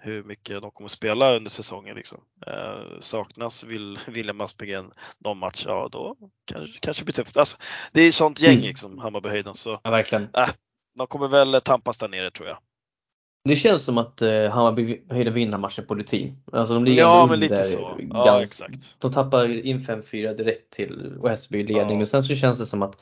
hur 0.00 0.22
mycket 0.24 0.62
de 0.62 0.70
kommer 0.70 0.88
spela 0.88 1.34
under 1.36 1.50
säsongen. 1.50 1.96
Liksom. 1.96 2.20
Eh, 2.46 3.00
saknas 3.00 3.64
William 4.06 4.40
Aspegren 4.40 4.92
någon 5.18 5.38
match, 5.38 5.62
ja 5.66 5.88
då 5.92 6.16
kanske, 6.44 6.78
kanske 6.80 7.04
blir 7.04 7.14
tufft. 7.14 7.36
Alltså, 7.36 7.56
det 7.92 8.00
är 8.02 8.12
sånt 8.12 8.40
gäng 8.40 8.52
Mm. 8.54 8.64
liksom, 8.66 8.98
Hammarbyhöjden, 8.98 9.54
så 9.54 9.80
ja, 9.84 9.90
verkligen. 9.90 10.28
de 10.98 11.06
kommer 11.06 11.28
väl 11.28 11.60
tampas 11.64 11.98
där 11.98 12.08
nere 12.08 12.30
tror 12.30 12.48
jag. 12.48 12.58
Det 13.44 13.56
känns 13.56 13.84
som 13.84 13.98
att 13.98 14.22
eh, 14.22 14.50
Hammarbyhöjden 14.50 15.34
vinner 15.34 15.58
matchen 15.58 15.86
på 15.86 15.94
rutin. 15.94 16.36
Alltså 16.52 16.74
de 16.74 16.84
ligger 16.84 17.02
Ja, 17.02 17.26
men 17.30 17.40
lite 17.40 17.64
så. 17.64 18.00
Ja, 18.10 18.42
exakt. 18.42 18.96
De 18.98 19.12
tappar 19.12 19.66
in 19.66 19.78
5-4 19.78 20.34
direkt 20.34 20.70
till 20.70 21.18
Hässelby 21.24 21.62
ledning. 21.62 21.90
Ja. 21.90 21.96
Men 21.96 22.06
sen 22.06 22.22
så 22.24 22.34
känns 22.34 22.58
det 22.58 22.66
som 22.66 22.82
att 22.82 22.98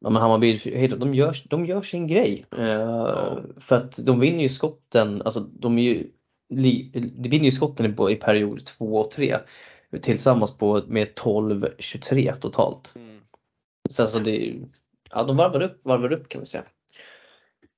ja, 0.00 0.10
men 0.10 0.22
Hammarbyhöjden, 0.22 0.98
de 0.98 1.14
gör, 1.14 1.36
de 1.48 1.66
gör 1.66 1.82
sin 1.82 2.06
grej. 2.06 2.46
Eh, 2.52 3.38
För 3.58 3.76
att 3.76 4.06
de 4.06 4.20
vinner 4.20 4.42
ju 4.42 4.48
skotten, 4.48 5.22
alltså 5.22 5.40
de 5.40 5.78
ju, 5.78 6.10
de 6.48 7.28
vinner 7.28 7.44
ju 7.44 7.50
skotten 7.50 7.86
i, 7.86 8.12
i 8.12 8.16
period 8.16 8.64
2 8.64 9.00
och 9.00 9.10
3 9.10 9.38
tillsammans 10.02 10.58
på, 10.58 10.82
med 10.86 11.08
12-23 11.08 12.34
totalt. 12.34 12.92
Mm. 12.96 13.20
Så 13.90 14.02
alltså 14.02 14.18
det, 14.18 14.54
ja, 15.10 15.22
de 15.22 15.36
varvar 15.36 15.62
upp, 15.62 15.80
varvar 15.84 16.12
upp 16.12 16.28
kan 16.28 16.40
vi 16.40 16.46
säga. 16.46 16.64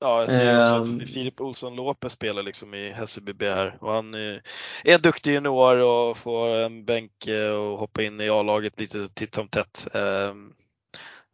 Ja, 0.03 0.21
jag 0.21 0.31
ser 0.31 0.63
också 0.63 0.75
Ehm. 0.93 1.01
att 1.03 1.09
Filip 1.11 1.41
Olsson 1.41 1.77
Lopez 1.77 2.13
spelar 2.13 2.43
liksom 2.43 2.75
i 2.75 2.91
Hässelby 2.91 3.47
här 3.49 3.77
och 3.81 3.93
han 3.93 4.15
är 4.15 4.43
en 4.85 5.03
duktig 5.03 5.33
junior 5.33 5.77
och 5.77 6.19
får 6.19 6.49
en 6.49 6.85
bänk 6.85 7.27
eh, 7.27 7.51
och 7.53 7.79
hoppa 7.79 8.03
in 8.03 8.21
i 8.21 8.29
A-laget 8.31 8.79
lite 8.81 9.09
titt 9.09 9.35
som 9.35 9.49
tätt. 9.49 9.87
Ehm, 9.95 10.53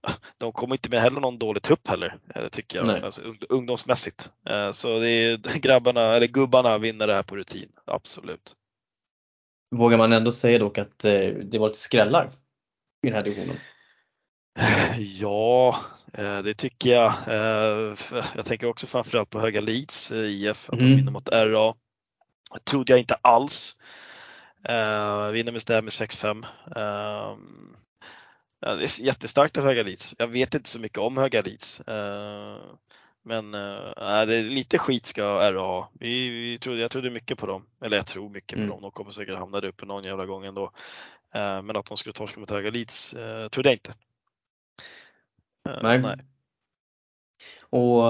De 0.39 0.53
kommer 0.53 0.75
inte 0.75 0.91
med 0.91 1.01
heller 1.01 1.21
någon 1.21 1.39
dålig 1.39 1.63
trupp 1.63 1.89
heller, 1.89 2.19
eh, 2.35 2.49
tycker 2.49 2.79
jag, 2.79 2.87
alltså, 3.05 3.21
ung- 3.23 3.47
ungdomsmässigt. 3.49 4.31
Eh, 4.49 4.71
Så 4.73 4.99
det 4.99 5.11
är 5.11 5.59
grabbarna, 5.59 6.01
eller 6.17 6.27
gubbarna 6.27 6.79
vinner 6.79 7.07
det 7.07 7.15
här 7.15 7.23
på 7.23 7.37
rutin, 7.37 7.69
absolut. 7.85 8.55
Vågar 9.77 9.99
man 9.99 10.13
ändå 10.13 10.33
säga 10.33 10.59
dock 10.59 10.79
att 10.79 10.99
det 10.99 11.59
var 11.59 11.69
lite 11.69 11.81
skrällar 11.81 12.31
i 13.03 13.07
den 13.07 13.15
här 13.15 13.21
divisionen? 13.23 13.57
Ja, 14.99 15.77
det 16.23 16.55
tycker 16.55 16.91
jag. 16.91 17.13
Eh, 17.27 17.95
Jag 18.37 18.47
tänker 18.47 18.67
också 18.67 18.87
framförallt 18.87 19.31
på 19.31 19.41
Höga 19.41 19.61
Leeds 19.61 20.11
eh, 20.11 20.19
IF, 20.19 20.71
att 20.71 20.79
de 20.79 20.85
Mm. 20.85 20.97
vinner 20.97 21.13
mot 21.13 21.29
RA. 21.29 21.75
Det 22.55 22.65
trodde 22.65 22.93
jag 22.93 23.01
inte 23.01 23.15
alls. 23.15 23.77
Eh, 24.65 25.31
Vinner 25.31 25.53
med 25.53 25.63
städ 25.63 25.85
med 25.85 25.93
6-5. 25.93 26.47
Eh, 26.77 27.37
Ja, 28.61 28.75
det 28.75 28.83
är 28.85 29.03
jättestarkt 29.05 29.57
av 29.57 29.65
Höga 29.65 29.83
Leeds. 29.83 30.15
Jag 30.19 30.27
vet 30.29 30.55
inte 30.55 30.69
så 30.69 30.81
mycket 30.81 30.99
om 30.99 31.17
Höga 31.17 31.43
Leeds. 31.43 31.83
Men 33.25 33.55
äh, 33.55 34.27
det 34.27 34.35
är 34.37 34.49
lite 34.49 34.79
skit 34.79 35.07
ska 35.07 35.53
RA 35.53 35.61
ha. 35.61 35.91
Vi, 36.01 36.29
vi 36.29 36.59
trodde, 36.59 36.81
jag 36.81 36.91
trodde 36.91 37.11
mycket 37.11 37.39
på 37.39 37.47
dem. 37.47 37.67
Eller 37.85 37.97
jag 37.97 38.07
tror 38.07 38.29
mycket 38.31 38.59
mm. 38.59 38.69
på 38.69 38.75
dem. 38.75 38.83
De 38.83 38.91
kommer 38.91 39.11
säkert 39.11 39.37
hamna 39.37 39.61
där 39.61 39.69
uppe 39.69 39.87
någon 39.87 40.05
jävla 40.05 40.27
gång 40.27 40.45
ändå. 40.45 40.65
Äh, 41.35 41.63
men 41.63 41.77
att 41.77 41.87
de 41.87 41.97
skulle 41.97 42.13
torska 42.13 42.41
mot 42.41 42.51
Höga 42.51 42.71
Leeds 42.71 43.15
äh, 43.15 43.49
trodde 43.49 43.69
jag 43.69 43.75
inte. 43.75 43.95
Nej. 45.83 45.99
nej. 45.99 46.17
Och 47.71 48.03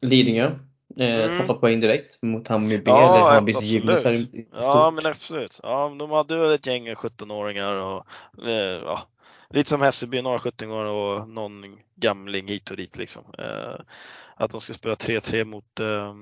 Lidingö 0.00 0.58
Eh, 0.96 1.24
mm. 1.24 1.38
Tappat 1.38 1.60
poäng 1.60 1.80
direkt 1.80 2.22
mot 2.22 2.48
Hammarby 2.48 2.82
ja, 2.86 3.14
eller 3.14 3.24
Hammarbys 3.24 3.62
Gymnasium. 3.62 4.46
Ja 4.52 4.90
men 4.90 5.06
absolut. 5.06 5.60
Ja, 5.62 5.96
de 5.98 6.10
hade 6.10 6.36
väl 6.36 6.54
ett 6.54 6.66
gäng 6.66 6.88
17-åringar 6.88 7.72
och 7.72 8.06
eh, 8.46 8.82
ja, 8.84 9.02
lite 9.50 9.70
som 9.70 9.80
Hässelby, 9.80 10.22
några 10.22 10.38
17-åringar 10.38 10.84
och 10.84 11.28
någon 11.28 11.78
gamling 11.96 12.48
hit 12.48 12.70
och 12.70 12.76
dit 12.76 12.96
liksom. 12.96 13.22
Eh, 13.38 13.80
att 14.36 14.50
de 14.50 14.60
ska 14.60 14.74
spela 14.74 14.94
3-3 14.94 15.44
mot 15.44 15.80
eh, 15.80 16.14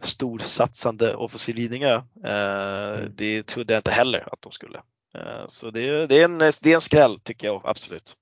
storsatsande 0.00 1.14
offensiv 1.14 1.56
Lidingö. 1.56 1.94
Eh, 2.24 2.98
mm. 2.98 3.12
Det 3.16 3.46
trodde 3.46 3.74
jag 3.74 3.78
inte 3.78 3.90
heller 3.90 4.28
att 4.32 4.42
de 4.42 4.52
skulle. 4.52 4.78
Eh, 5.14 5.46
så 5.48 5.70
det, 5.70 6.06
det, 6.06 6.20
är 6.20 6.24
en, 6.24 6.38
det 6.38 6.66
är 6.66 6.74
en 6.74 6.80
skräll 6.80 7.20
tycker 7.20 7.46
jag 7.46 7.60
absolut. 7.64 8.16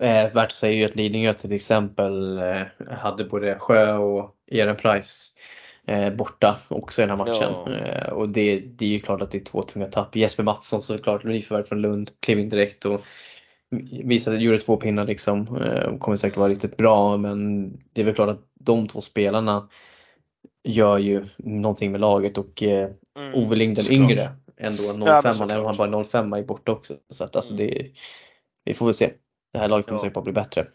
Eh, 0.00 0.32
värt 0.32 0.46
att 0.46 0.52
säga 0.52 0.78
ju 0.78 0.84
att 0.84 0.96
Lidingö 0.96 1.34
till 1.34 1.52
exempel 1.52 2.38
eh, 2.38 2.62
hade 2.90 3.24
både 3.24 3.58
Sjö 3.58 3.96
och 3.96 4.36
Ehrenpreis 4.50 5.34
eh, 5.86 6.10
borta 6.10 6.58
också 6.68 7.02
i 7.02 7.06
den 7.06 7.18
här 7.18 7.26
matchen. 7.26 7.52
Ja. 7.66 7.72
Eh, 7.72 8.12
och 8.12 8.28
det, 8.28 8.60
det 8.60 8.84
är 8.84 8.88
ju 8.88 9.00
klart 9.00 9.22
att 9.22 9.30
det 9.30 9.38
är 9.38 9.44
två 9.44 9.62
tunga 9.62 9.86
tapp. 9.86 10.16
Jesper 10.16 10.42
Mattsson 10.42 10.82
såklart, 10.82 11.24
nyförvärv 11.24 11.64
från 11.64 11.80
Lund, 11.80 12.10
klev 12.20 12.38
in 12.38 12.48
direkt 12.48 12.84
och 12.84 13.00
visade, 14.04 14.38
gjorde 14.38 14.58
två 14.58 14.76
pinnar 14.76 15.06
liksom. 15.06 15.56
Eh, 15.56 15.98
kommer 15.98 16.16
säkert 16.16 16.36
vara 16.36 16.48
riktigt 16.48 16.76
bra 16.76 17.16
men 17.16 17.70
det 17.92 18.00
är 18.00 18.04
väl 18.04 18.14
klart 18.14 18.28
att 18.28 18.46
de 18.60 18.88
två 18.88 19.00
spelarna 19.00 19.68
gör 20.64 20.98
ju 20.98 21.26
någonting 21.38 21.92
med 21.92 22.00
laget 22.00 22.38
och 22.38 22.62
eh, 22.62 22.90
mm, 23.18 23.34
Ove 23.34 23.56
Lind 23.56 23.76
den 23.76 23.92
yngre 23.92 24.30
ändå 24.56 24.82
05 24.82 25.50
ja, 25.50 25.66
han 25.66 25.76
bara 25.76 26.04
05 26.04 26.32
är 26.32 26.42
borta 26.42 26.72
också. 26.72 26.96
Så 27.08 27.24
att 27.24 27.36
alltså 27.36 27.54
mm. 27.54 27.66
det, 27.66 27.90
vi 28.64 28.74
får 28.74 28.86
väl 28.86 28.94
se. 28.94 29.12
Det 29.52 29.58
här 29.58 29.68
laget 29.68 29.86
kommer 29.86 29.98
ja. 29.98 30.00
säkert 30.00 30.14
bara 30.14 30.24
bli 30.24 30.32
bättre. 30.32 30.66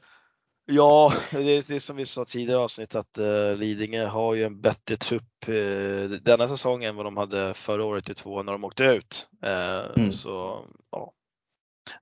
Ja, 0.65 1.13
det 1.31 1.37
är, 1.37 1.67
det 1.67 1.75
är 1.75 1.79
som 1.79 1.95
vi 1.95 2.05
sa 2.05 2.25
tidigare 2.25 2.59
avsnitt 2.59 2.95
att 2.95 3.17
uh, 3.19 3.57
Lidingö 3.57 4.05
har 4.05 4.35
ju 4.35 4.43
en 4.43 4.61
bättre 4.61 4.95
trupp 4.95 5.49
uh, 5.49 6.09
denna 6.09 6.47
säsong 6.47 6.83
än 6.83 6.95
vad 6.95 7.05
de 7.05 7.17
hade 7.17 7.53
förra 7.53 7.85
året 7.85 8.09
i 8.09 8.13
två 8.13 8.43
när 8.43 8.51
de 8.51 8.63
åkte 8.63 8.83
ut. 8.83 9.27
Uh, 9.45 9.97
mm. 9.97 10.11
Så 10.11 10.65
ja. 10.91 11.13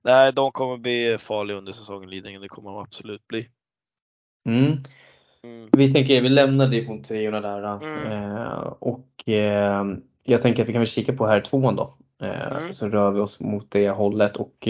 Nej, 0.02 0.32
de 0.32 0.52
kommer 0.52 0.76
bli 0.76 1.16
farliga 1.20 1.56
under 1.56 1.72
säsongen 1.72 2.10
Lidingö, 2.10 2.38
det 2.38 2.48
kommer 2.48 2.70
de 2.70 2.78
absolut 2.78 3.26
bli. 3.26 3.48
Mm. 4.48 4.78
Mm. 5.42 5.68
Vi 5.72 5.92
tänker, 5.92 6.22
vi 6.22 6.28
lämnar 6.28 6.66
division 6.66 7.02
3 7.02 7.30
där 7.30 7.82
mm. 7.82 8.72
och 8.78 9.08
jag 10.22 10.42
tänker 10.42 10.62
att 10.62 10.68
vi 10.68 10.72
kan 10.72 10.80
väl 10.80 10.86
kika 10.86 11.12
på 11.12 11.26
här 11.26 11.40
tvåan 11.40 11.76
då. 11.76 11.96
Mm. 12.22 12.74
Så 12.74 12.88
rör 12.88 13.10
vi 13.10 13.20
oss 13.20 13.40
mot 13.40 13.70
det 13.70 13.90
hållet 13.90 14.36
och 14.36 14.68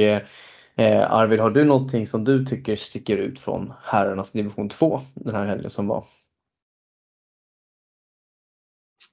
Eh, 0.76 1.12
Arvid, 1.12 1.40
har 1.40 1.50
du 1.50 1.64
någonting 1.64 2.07
som 2.07 2.25
du 2.25 2.45
tycker 2.45 2.76
sticker 2.76 3.16
ut 3.16 3.40
från 3.40 3.73
herrarnas 3.83 4.33
division 4.33 4.69
2 4.69 5.00
den 5.14 5.35
här 5.35 5.47
helgen 5.47 5.71
som 5.71 5.88
var? 5.88 6.04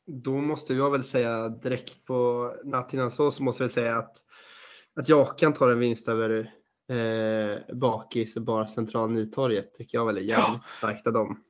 Då 0.05 0.31
måste 0.31 0.73
jag 0.73 0.91
väl 0.91 1.03
säga 1.03 1.49
direkt 1.49 2.05
på 2.05 2.51
natten 2.63 3.11
så, 3.11 3.31
så 3.31 3.43
måste 3.43 3.63
jag 3.63 3.71
säga 3.71 3.97
att, 3.97 4.17
att 4.95 5.09
Jakan 5.09 5.53
tar 5.53 5.69
en 5.69 5.79
vinst 5.79 6.07
över 6.07 6.51
eh, 6.89 7.75
Bakis 7.75 8.35
Bar 8.35 8.65
Central 8.65 9.11
Nytorget 9.11 9.73
tycker 9.73 9.97
jag 9.97 10.05
väl 10.05 10.17
är 10.17 10.21
jävligt 10.21 10.71
starkt 10.71 11.07
av 11.07 11.13
dem. 11.13 11.43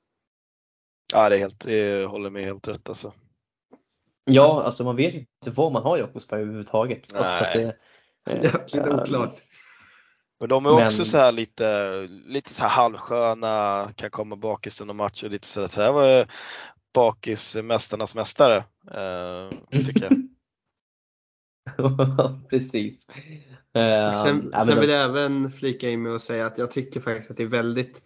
Ja, 1.14 1.30
det 1.30 1.36
är 1.36 1.40
helt, 1.40 1.66
jag 1.66 2.08
håller 2.08 2.30
med 2.30 2.44
helt 2.44 2.68
rätt 2.68 2.90
alltså. 2.90 3.14
Ja, 4.26 4.64
alltså 4.64 4.84
man 4.84 4.96
vet 4.96 5.14
inte 5.14 5.52
vad 5.56 5.72
man 5.72 5.84
har 5.84 5.98
Jakobsberg 5.98 6.42
överhuvudtaget. 6.42 7.14
Alltså 7.14 7.34
Nej. 7.34 7.44
Alltså 7.44 7.60
det, 8.24 8.32
är 8.32 8.44
jävligt 8.44 8.94
oklart. 8.94 9.51
Men 10.42 10.50
de 10.50 10.66
är 10.66 10.86
också 10.86 11.06
så 11.06 11.18
här 11.18 11.32
lite, 11.32 12.08
lite 12.26 12.54
så 12.54 12.62
här 12.62 12.70
halvsköna, 12.70 13.90
kan 13.96 14.10
komma 14.10 14.36
bakis 14.36 14.82
i 14.82 14.86
någon 14.86 14.96
match 14.96 15.24
och 15.24 15.30
lite 15.30 15.48
sådär. 15.48 15.68
Så 15.68 15.82
här 15.82 15.92
var 15.92 16.28
bakis 16.94 17.56
mästarnas 17.56 18.16
mästare, 18.16 18.58
eh, 18.92 19.50
tycker 19.72 20.04
jag. 20.04 20.28
Precis. 22.50 23.08
Uh, 23.10 24.24
sen, 24.24 24.50
ja, 24.54 24.66
sen 24.66 24.80
vill 24.80 24.90
jag 24.90 25.04
även 25.04 25.52
flika 25.52 25.90
in 25.90 26.02
med 26.02 26.16
att 26.16 26.22
säga 26.22 26.46
att 26.46 26.58
jag 26.58 26.72
tycker 26.72 27.00
faktiskt 27.00 27.32
att 27.32 27.38
det 27.38 27.44
är 27.44 27.48
väldigt 27.48 28.04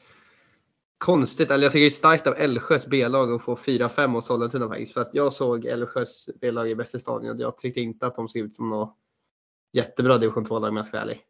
konstigt, 0.97 1.51
eller 1.51 1.63
jag 1.63 1.71
tycker 1.71 1.81
det 1.81 1.87
är 1.87 1.89
starkt 1.89 2.27
av 2.27 2.33
Älvsjös 2.37 2.87
B-lag 2.87 3.33
att 3.33 3.43
få 3.43 3.55
4-5 3.55 4.07
mot 4.07 4.25
Sollentuna 4.25 4.67
faktiskt. 4.67 4.93
För 4.93 5.01
att 5.01 5.15
jag 5.15 5.33
såg 5.33 5.65
Älvsjös 5.65 6.29
B-lag 6.41 6.69
i 6.69 6.75
bästa 6.75 6.99
stadion 6.99 7.35
och 7.35 7.41
jag 7.41 7.57
tyckte 7.57 7.81
inte 7.81 8.07
att 8.07 8.15
de 8.15 8.29
såg 8.29 8.41
ut 8.41 8.55
som 8.55 8.69
något 8.69 8.97
jättebra 9.73 10.17
division 10.17 10.45
2-lag 10.45 10.69
om 10.69 10.77
jag 10.77 10.85
ska 10.85 10.97
vara 10.97 11.03
ärlig. 11.03 11.25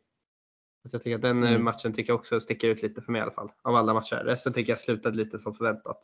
Så 0.86 0.96
jag 0.96 1.04
tycker 1.04 1.16
att 1.16 1.22
den 1.22 1.44
eh, 1.44 1.50
mm. 1.50 1.64
matchen 1.64 1.94
tycker 1.94 2.14
jag 2.14 2.20
också 2.20 2.40
sticker 2.40 2.68
ut 2.68 2.82
lite 2.82 3.02
för 3.02 3.12
mig 3.12 3.20
i 3.20 3.22
alla 3.22 3.32
fall. 3.32 3.52
Av 3.62 3.76
alla 3.76 3.94
matcher. 3.94 4.16
Resten 4.26 4.54
tycker 4.54 4.72
jag 4.72 4.80
slutade 4.80 5.18
lite 5.18 5.40
som 5.40 5.56
förväntat. 5.56 5.98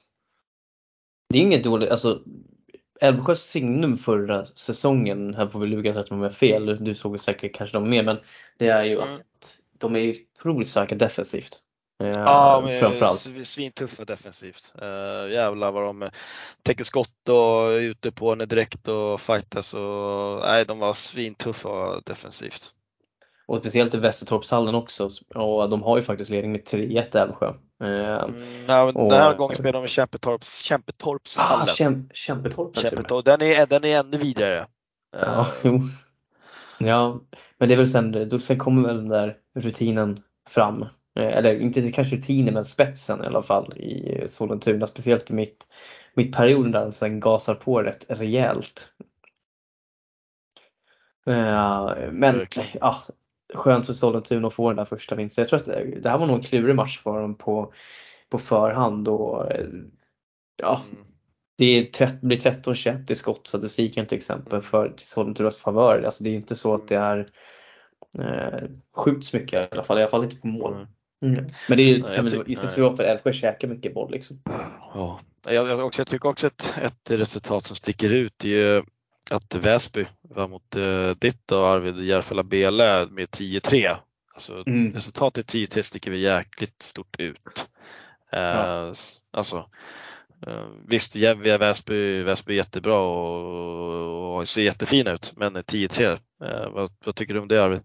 Det 1.30 1.38
är 1.38 1.42
inget 1.42 1.64
dåligt, 1.64 1.90
alltså 1.90 2.24
Älvsjös 3.02 3.44
signum 3.44 3.98
förra 3.98 4.46
säsongen, 4.46 5.34
här 5.34 5.48
får 5.48 5.60
vi 5.60 5.68
Lukas 5.68 5.98
rätta 5.98 6.16
mig 6.16 6.32
fel, 6.32 6.84
du 6.84 6.96
såg 6.96 7.20
säkert 7.20 7.56
kanske 7.56 7.78
dem 7.78 7.90
mer, 7.90 8.04
men 8.04 8.18
det 8.58 8.68
är 8.68 8.84
ju 8.84 8.96
mm. 9.02 9.16
att 9.16 9.60
de 9.78 9.96
är 9.96 10.16
otroligt 10.38 10.68
starka 10.68 10.96
defensivt. 10.96 11.60
Eh, 12.04 12.10
ja, 12.10 12.62
men 12.66 12.80
framförallt. 12.80 13.48
svintuffa 13.48 14.06
defensivt. 14.06 14.74
Uh, 14.82 15.32
jävlar 15.32 15.72
vad 15.72 15.84
de 15.84 16.10
täcker 16.64 16.84
skott 16.84 17.30
och 17.30 17.72
är 17.72 17.80
ute 17.80 18.12
på 18.12 18.30
henne 18.30 18.46
direkt 18.46 18.88
och 18.88 19.22
fightas 19.22 19.74
och 19.74 20.40
nej, 20.40 20.66
de 20.66 20.80
var 20.80 20.94
svintuffa 20.94 22.02
defensivt. 22.06 22.74
Och 23.52 23.60
speciellt 23.60 23.96
i 23.96 23.98
Västertorpshallen 23.98 24.76
också. 24.76 25.10
Och 25.36 25.70
de 25.70 25.84
har 25.84 25.98
ju 25.98 26.04
faktiskt 26.04 26.30
ledning 26.30 26.52
med 26.52 26.62
3-1 26.62 27.18
Älvsjö. 27.18 27.48
Eh, 27.84 28.24
mm, 28.24 28.44
ja, 28.68 28.84
och, 28.84 29.10
den 29.10 29.22
här 29.22 29.36
gången 29.36 29.56
spelar 29.56 29.74
de 29.74 29.86
i 29.86 29.88
Kämpetorps, 29.88 30.58
Kämpetorpshallen. 30.58 31.64
Ah, 31.64 31.68
Käm, 31.68 32.10
Kämpetorp, 32.14 32.78
Kämpetorp 32.78 33.26
den, 33.26 33.42
är, 33.42 33.66
den 33.66 33.84
är 33.84 34.00
ännu 34.00 34.18
vidare. 34.18 34.68
Ja, 35.22 35.48
jo. 35.64 35.80
ja, 36.78 37.22
men 37.58 37.68
det 37.68 37.76
är 37.76 37.78
väl 37.78 37.88
sen, 37.88 38.30
då, 38.30 38.40
sen 38.40 38.58
kommer 38.58 38.88
väl 38.88 38.98
den 38.98 39.10
där 39.10 39.38
rutinen 39.56 40.20
fram. 40.50 40.82
Eh, 41.20 41.38
eller 41.38 41.62
inte 41.62 41.92
kanske 41.92 42.16
rutinen 42.16 42.54
men 42.54 42.66
spetsen 42.66 43.24
i 43.24 43.28
alla 43.28 43.42
fall 43.42 43.74
i 43.78 44.24
Sollentuna. 44.28 44.88
Speciellt 44.88 45.30
i 45.30 45.34
mitt, 45.34 45.66
mitt 46.14 46.36
perioden 46.36 46.72
där 46.72 46.92
sen 46.92 47.20
gasar 47.20 47.56
på 47.56 47.82
rätt 47.82 48.06
rejält. 48.10 48.94
Uh, 51.28 51.94
men 52.12 52.46
ja, 52.80 53.04
skönt 53.54 53.86
för 53.86 53.94
Sollentuna 53.94 54.48
att 54.48 54.54
få 54.54 54.70
den 54.70 54.78
där 54.78 54.86
första 54.86 55.16
vinsten. 55.16 55.42
Jag 55.42 55.50
tror 55.50 55.60
att 55.60 55.66
det, 55.66 56.00
det 56.02 56.10
här 56.10 56.18
var 56.18 56.28
nog 56.28 56.38
en 56.38 56.44
klurig 56.44 56.76
match 56.76 57.00
för 57.00 57.22
dem 57.22 57.36
på, 57.36 57.74
på 58.30 58.38
förhand. 58.38 59.08
Och, 59.08 59.52
ja, 60.58 60.82
mm. 60.92 61.06
det 61.58 62.02
blir 62.22 62.38
13-21 62.38 63.12
i 63.12 63.16
skottstatistiken 63.16 64.06
till 64.06 64.18
exempel 64.18 64.62
för 64.62 64.94
Sollentunas 64.98 65.58
favör. 65.58 66.04
Alltså 66.04 66.24
det 66.24 66.30
är 66.30 66.36
inte 66.36 66.56
så 66.56 66.74
att 66.74 66.88
det 66.88 66.98
är 66.98 67.30
eh, 68.20 68.70
skjuts 68.96 69.34
mycket 69.34 69.54
i 69.54 69.68
alla 69.72 69.84
fall, 69.84 69.98
i 69.98 70.02
alla 70.02 70.10
fall 70.10 70.24
inte 70.24 70.36
på 70.36 70.48
mål. 70.48 70.74
Mm. 70.74 70.88
Mm. 71.26 71.46
Men 71.70 71.78
det 71.78 71.84
är, 71.84 72.50
ju 72.50 72.56
sig 72.56 72.70
för 72.70 73.04
Älvsjö 73.04 73.34
käkar 73.34 73.68
mycket 73.68 73.94
boll 73.94 74.12
liksom. 74.12 74.42
Ja. 74.94 75.20
Jag, 75.46 75.68
jag, 75.68 75.86
också, 75.86 76.00
jag 76.00 76.08
tycker 76.08 76.30
också 76.30 76.48
att 76.48 76.74
ett 76.82 77.12
resultat 77.12 77.64
som 77.64 77.76
sticker 77.76 78.10
ut 78.10 78.44
är 78.44 78.50
ju 78.50 78.84
att 79.32 79.56
Väsby 79.56 80.06
var 80.22 80.48
mot 80.48 80.76
uh, 80.76 81.12
ditt 81.12 81.52
och 81.52 81.68
Arvid 81.68 82.00
Järfälla 82.00 82.44
Bele 82.44 83.08
med 83.12 83.28
10-3. 83.30 83.96
Alltså 84.34 84.64
mm. 84.68 84.94
resultatet 84.94 85.54
10-3 85.54 85.82
sticker 85.82 86.12
vi 86.12 86.20
jäkligt 86.20 86.82
stort 86.82 87.20
ut. 87.20 87.70
Uh, 88.34 88.40
ja. 88.40 88.94
Alltså 89.32 89.58
uh, 90.48 90.68
visst, 90.88 91.16
Gävle, 91.16 91.58
Väsby, 91.58 92.24
Väsby 92.24 92.54
är 92.54 92.58
jättebra 92.58 93.00
och, 93.00 94.38
och 94.38 94.50
ser 94.50 94.62
jättefina 94.62 95.12
ut, 95.12 95.34
men 95.36 95.58
10-3, 95.58 96.20
vad, 96.74 96.92
vad, 97.06 97.16
tycker 97.16 97.34
du 97.34 97.40
om 97.40 97.48
det 97.48 97.64
Arvid? 97.64 97.82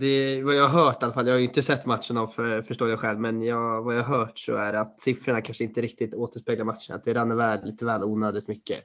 Det 0.00 0.06
är 0.06 0.42
vad 0.42 0.54
jag 0.54 0.68
har 0.68 0.84
hört 0.84 1.02
i 1.02 1.04
alla 1.04 1.14
fall. 1.14 1.26
Jag 1.26 1.34
har 1.34 1.40
inte 1.40 1.62
sett 1.62 1.86
matchen 1.86 2.18
av 2.18 2.26
för, 2.26 2.62
förstår 2.62 2.90
jag 2.90 2.98
själv, 2.98 3.20
men 3.20 3.42
jag, 3.42 3.82
vad 3.82 3.96
jag 3.96 4.02
har 4.02 4.18
hört 4.18 4.38
så 4.38 4.54
är 4.54 4.72
det 4.72 4.80
att 4.80 5.00
siffrorna 5.00 5.40
kanske 5.40 5.64
inte 5.64 5.80
riktigt 5.80 6.14
återspeglar 6.14 6.64
matchen. 6.64 6.96
Att 6.96 7.04
det 7.04 7.14
rann 7.14 7.32
iväg 7.32 7.60
lite 7.64 7.84
väl 7.84 8.04
onödigt 8.04 8.48
mycket. 8.48 8.84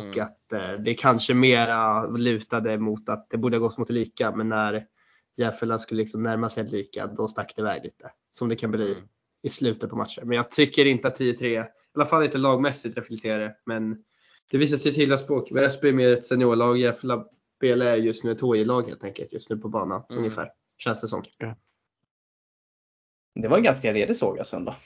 Och 0.00 0.16
mm. 0.16 0.26
att 0.26 0.52
eh, 0.52 0.72
det 0.72 0.94
kanske 0.94 1.34
mera 1.34 2.06
lutade 2.06 2.78
mot 2.78 3.08
att 3.08 3.30
det 3.30 3.38
borde 3.38 3.56
ha 3.56 3.66
gått 3.66 3.78
mot 3.78 3.90
lika 3.90 4.36
men 4.36 4.48
när 4.48 4.86
Järfälla 5.36 5.78
skulle 5.78 6.02
liksom 6.02 6.22
närma 6.22 6.48
sig 6.48 6.64
lika 6.64 7.06
då 7.06 7.28
stack 7.28 7.52
det 7.56 7.62
iväg 7.62 7.84
lite. 7.84 8.10
Som 8.32 8.48
det 8.48 8.56
kan 8.56 8.70
bli 8.70 8.92
mm. 8.92 9.08
i 9.42 9.50
slutet 9.50 9.90
på 9.90 9.96
matchen. 9.96 10.28
Men 10.28 10.36
jag 10.36 10.50
tycker 10.50 10.84
inte 10.84 11.08
att 11.08 11.20
10-3, 11.20 11.44
i 11.44 11.64
alla 11.94 12.06
fall 12.06 12.24
inte 12.24 12.38
lagmässigt 12.38 12.96
reflekterar 12.96 13.54
Men 13.66 14.04
det 14.50 14.58
visar 14.58 14.76
sig 14.76 14.94
till 14.94 15.12
att 15.12 15.20
språk. 15.20 15.52
Väsby 15.52 15.88
är 15.88 15.92
mer 15.92 16.12
ett 16.12 16.24
seniorlag. 16.24 16.78
Järfälla 16.78 17.24
spelar 17.56 17.96
just 17.96 18.24
nu 18.24 18.32
ett 18.32 18.40
HI-lag 18.40 18.88
helt 18.88 19.04
enkelt 19.04 19.32
just 19.32 19.50
nu 19.50 19.56
på 19.56 19.68
banan 19.68 20.02
Mm. 20.10 20.18
ungefär. 20.18 20.50
Känns 20.78 21.00
det 21.00 21.08
som. 21.08 21.22
Det 23.34 23.48
var 23.48 23.56
en 23.56 23.62
ganska 23.62 23.92
redig 23.92 24.16
söndag. 24.44 24.76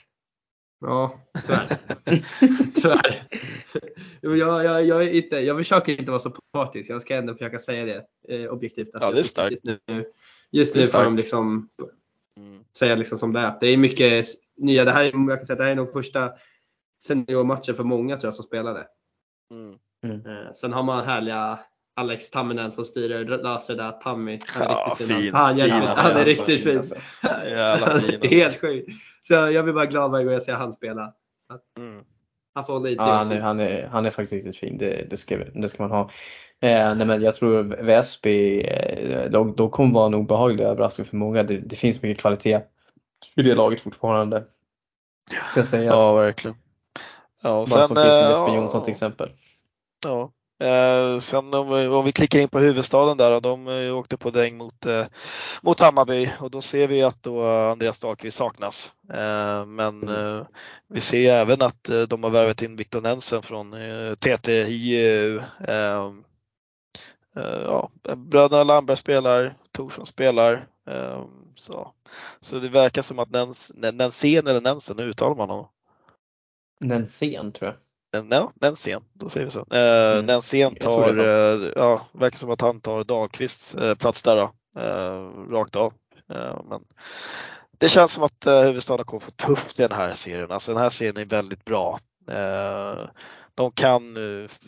Ja, 0.81 1.19
tyvärr. 1.45 1.77
tyvärr. 2.75 3.27
Jag, 4.21 4.37
jag, 4.65 4.85
jag, 4.85 5.03
är 5.03 5.09
inte, 5.13 5.35
jag 5.35 5.57
försöker 5.57 5.91
inte 5.99 6.11
vara 6.11 6.19
så 6.19 6.29
partisk. 6.53 6.89
Jag 6.89 7.01
ska 7.01 7.15
ändå 7.15 7.33
försöka 7.33 7.59
säga 7.59 7.85
det 7.85 8.35
eh, 8.35 8.49
objektivt. 8.51 8.89
att 8.95 9.01
Ja, 9.01 9.11
det 9.11 9.19
är 9.19 9.23
starkt. 9.23 9.51
Just 9.51 9.65
nu, 9.87 10.05
just 10.51 10.75
nu 10.75 10.87
får 10.87 11.03
de 11.03 11.15
liksom 11.15 11.69
Mm. 12.39 12.59
säga 12.77 12.95
liksom 12.95 13.17
som 13.17 13.33
det 13.33 13.39
är. 13.39 13.53
Det 13.61 13.67
är 13.67 13.77
mycket 13.77 14.27
nya. 14.57 14.85
Det 14.85 14.91
här, 14.91 15.03
är- 15.03 15.29
jag 15.29 15.37
kan 15.39 15.45
säga, 15.45 15.57
det 15.57 15.63
här 15.63 15.71
är 15.71 15.75
nog 15.75 15.93
första 15.93 16.31
seniormatchen 17.03 17.75
för 17.75 17.83
många 17.83 18.17
tror 18.17 18.27
jag 18.27 18.35
som 18.35 18.43
spelade. 18.45 18.87
Mm. 19.51 20.25
Eh, 20.25 20.53
sen 20.55 20.73
har 20.73 20.83
man 20.83 21.05
härliga 21.05 21.59
Alex 21.95 22.29
Tamminen 22.29 22.71
som 22.71 22.85
styr 22.85 23.09
löser 23.25 23.75
det 23.75 23.83
där. 23.83 23.91
Tammy. 23.91 24.39
Han 24.47 24.61
är 24.63 24.67
Ja, 24.69 24.87
riktigt 24.99 25.07
fin. 25.07 25.21
fin. 25.21 25.33
Han, 25.33 25.55
Fin 25.55 25.69
han, 25.71 25.81
han 25.81 25.89
är, 25.97 26.01
han 26.01 26.11
är 26.11 26.15
alltså. 26.15 26.25
riktigt 26.45 26.63
fin. 26.63 26.77
Alltså. 26.77 26.95
Jävla 27.23 27.85
alltså. 27.91 28.27
Helt 28.27 28.61
sjukt. 28.61 28.89
Så 29.27 29.33
jag 29.33 29.63
blir 29.63 29.73
bara 29.73 29.85
glad 29.85 30.11
varje 30.11 30.25
gång 30.25 30.33
jag 30.33 30.43
ser 30.43 30.53
han 30.53 30.73
spela. 30.73 31.13
Mm. 31.77 32.03
Han 32.53 32.65
får 32.65 32.73
hålla 32.73 32.89
i 32.89 32.95
Ja, 32.95 33.03
han, 33.03 33.31
är, 33.31 33.39
han, 33.39 33.59
är, 33.59 33.87
han 33.87 34.05
är 34.05 34.09
faktiskt 34.09 34.33
riktigt 34.33 34.57
fin, 34.57 34.77
det, 34.77 35.07
det, 35.09 35.17
ska, 35.17 35.37
det 35.37 35.69
ska 35.69 35.83
man 35.83 35.91
ha. 35.91 36.01
Eh, 36.61 36.95
nej 36.95 37.07
men 37.07 37.21
jag 37.21 37.35
tror 37.35 37.63
Väsby, 37.63 38.61
eh, 38.61 39.29
de, 39.29 39.55
de 39.55 39.69
kommer 39.69 39.93
vara 39.93 40.05
en 40.05 40.13
obehaglig 40.13 40.63
överraskning 40.63 41.07
för 41.07 41.17
många. 41.17 41.43
Det, 41.43 41.57
det 41.57 41.75
finns 41.75 42.01
mycket 42.01 42.21
kvalitet 42.21 42.61
i 43.35 43.43
det 43.43 43.55
laget 43.55 43.81
fortfarande. 43.81 44.43
Ska 45.51 45.63
sägas. 45.63 45.95
Ja, 45.95 46.13
verkligen. 46.13 46.57
Ja, 47.41 47.59
och 47.59 47.67
Bara 47.67 47.87
som 47.87 47.95
finns 47.95 48.07
med 48.07 48.49
eh, 48.49 48.55
Jonsson 48.55 48.83
till 48.83 48.91
exempel. 48.91 49.29
Ja. 50.03 50.31
Eh, 50.59 51.19
sen 51.19 51.53
om, 51.53 51.69
vi- 51.69 51.87
om 51.87 52.05
vi 52.05 52.11
klickar 52.11 52.39
in 52.39 52.49
på 52.49 52.59
huvudstaden 52.59 53.17
där, 53.17 53.31
och 53.31 53.41
de 53.41 53.67
eh, 53.67 53.97
åkte 53.97 54.17
på 54.17 54.29
däng 54.31 54.57
mot, 54.57 54.85
eh, 54.85 55.05
mot 55.61 55.79
Hammarby 55.79 56.31
och 56.39 56.51
då 56.51 56.61
ser 56.61 56.87
vi 56.87 57.03
att 57.03 57.23
då 57.23 57.43
eh, 57.45 57.71
Andreas 57.71 57.99
Dahlqvist 57.99 58.37
saknas. 58.37 58.93
Eh, 59.13 59.65
men 59.65 60.07
eh, 60.09 60.45
vi 60.87 61.01
ser 61.01 61.33
även 61.35 61.61
att 61.61 61.89
de 62.09 62.23
har 62.23 62.29
värvat 62.29 62.61
in 62.61 62.75
Victor 62.75 63.01
Nensen 63.01 63.41
från 63.41 63.73
eh, 63.73 64.15
TTIU. 64.15 65.41
Ja, 67.65 67.89
bröderna 68.15 68.63
Landberg 68.63 68.97
spelar, 68.97 69.57
Torsson 69.71 70.05
spelar. 70.05 70.67
Så. 71.55 71.91
så 72.41 72.59
det 72.59 72.69
verkar 72.69 73.01
som 73.01 73.19
att 73.19 73.29
Nens, 73.29 73.71
Nensen 73.75 74.47
eller 74.47 74.61
Nensen, 74.61 74.99
hur 74.99 75.07
uttalar 75.07 75.35
man 75.35 75.49
honom? 75.49 75.67
Nensén 76.79 77.51
tror 77.51 77.69
jag. 77.71 77.75
Den, 78.15 78.27
ja, 78.31 78.51
Nensén, 78.61 79.01
då 79.13 79.29
säger 79.29 79.45
vi 79.45 79.51
så. 79.51 79.59
Eh, 79.59 80.13
Mm. 80.13 80.25
Nensén 80.25 80.75
tar, 80.75 81.19
eh, 81.19 81.71
ja, 81.75 82.07
verkar 82.13 82.37
som 82.37 82.51
att 82.51 82.61
han 82.61 82.81
tar 82.81 83.03
Dahlqvists 83.03 83.75
eh, 83.75 83.95
plats 83.95 84.23
där 84.23 84.35
då, 84.35 84.51
eh, 84.81 85.51
rakt 85.51 85.75
av. 85.75 85.93
Eh, 86.33 86.61
men 86.69 86.81
det 87.77 87.89
känns 87.89 88.11
som 88.11 88.23
att 88.23 88.45
eh, 88.45 88.61
huvudstaden 88.61 89.05
kommer 89.05 89.19
få 89.19 89.31
tufft 89.31 89.79
i 89.79 89.83
den 89.83 89.91
här 89.91 90.13
serien. 90.13 90.51
Alltså 90.51 90.73
den 90.73 90.81
här 90.81 90.89
serien 90.89 91.17
är 91.17 91.25
väldigt 91.25 91.65
bra. 91.65 91.99
Eh, 92.31 93.07
de 93.55 93.71
kan 93.71 94.15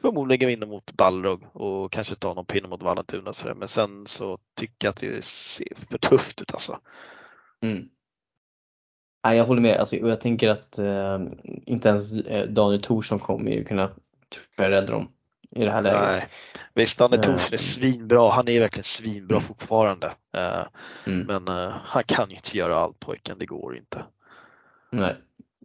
förmodligen 0.02 0.48
vinna 0.50 0.66
mot 0.66 0.92
Balrog 0.92 1.44
och 1.54 1.92
kanske 1.92 2.16
ta 2.16 2.34
någon 2.34 2.46
pinne 2.46 2.68
mot 2.68 2.84
Vallentuna. 2.84 3.32
Men 3.56 3.68
sen 3.68 4.06
så 4.08 4.38
tycker 4.60 4.88
jag 4.88 4.90
att 4.90 4.98
det 5.00 5.24
ser 5.24 5.68
för 5.90 5.98
tufft 5.98 6.42
ut 6.42 6.54
alltså. 6.54 6.80
Mm. 7.64 7.84
Nej, 9.24 9.38
jag 9.38 9.46
håller 9.46 9.62
med. 9.62 9.78
Alltså, 9.78 9.96
jag 9.96 10.22
tänker 10.22 10.50
att 10.50 10.78
eh, 10.80 11.20
inte 11.66 11.90
ens 11.90 12.14
eh, 12.20 12.48
Daniel 12.48 12.82
Thorsson 12.82 13.20
kommer 13.20 13.52
ju 13.52 13.64
kunna 13.64 13.92
rädda 14.58 14.82
dem 14.92 15.08
i 15.52 15.66
det 15.66 15.72
här 15.72 15.82
läget. 15.82 16.02
Nej. 16.02 16.28
Visst, 16.74 17.00
Danne 17.00 17.16
Eh. 17.16 17.22
Thorsson 17.22 17.54
är 17.54 17.58
svinbra. 17.58 18.30
Han 18.32 18.48
är 18.48 18.60
verkligen 18.60 18.84
svinbra 18.84 19.38
Mm. 19.38 19.48
fortfarande. 19.48 20.08
Eh, 20.38 20.62
Mm. 21.06 21.26
Men 21.28 21.58
eh, 21.68 21.74
han 21.84 22.04
kan 22.04 22.30
ju 22.30 22.36
inte 22.36 22.58
göra 22.58 22.78
allt 22.78 23.00
pojken, 23.00 23.38
det 23.40 23.46
går 23.46 23.78
inte. 23.78 24.04
Nej. 24.92 25.16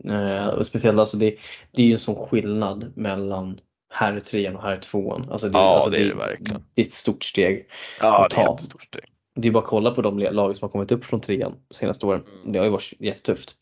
Eh, 0.05 0.47
och 0.47 0.67
speciellt 0.67 0.99
alltså 0.99 1.17
det, 1.17 1.37
det 1.71 1.83
är 1.83 1.87
ju 1.87 1.93
en 1.93 1.99
sån 1.99 2.27
skillnad 2.29 2.93
mellan 2.97 3.59
här 3.95 4.21
trean 4.21 4.57
och 4.57 4.63
här 4.63 4.77
tvåan. 4.79 5.29
Alltså 5.31 5.49
det, 5.49 5.59
Ja, 5.59 5.75
alltså 5.75 5.91
det 5.91 5.97
är 6.01 6.05
det 6.05 6.15
verkligen. 6.15 6.65
Det 6.75 6.83
är 6.83 6.87
ett 6.87 6.93
stort 6.93 7.25
steg. 7.25 7.67
Ja, 8.01 8.25
att 8.25 8.31
det 8.31 8.37
är 8.37 8.45
ta. 8.45 8.53
ett 8.53 8.61
jättestort 8.61 8.83
steg. 8.85 9.05
Det 9.35 9.49
är 9.49 9.53
bara 9.53 9.63
att 9.63 9.69
kolla 9.69 9.91
på 9.91 10.03
de 10.03 10.19
lag 10.19 10.57
som 10.57 10.67
har 10.67 10.71
kommit 10.73 10.93
upp 10.93 11.05
från 11.05 11.21
trean 11.21 11.55
de 11.69 11.75
senaste 11.75 12.07
åren. 12.07 12.23
Mm. 12.41 12.53
Det 12.53 12.59
har 12.59 12.67
ju 12.67 12.71
varit 12.73 12.93
jättetufft. 12.99 13.55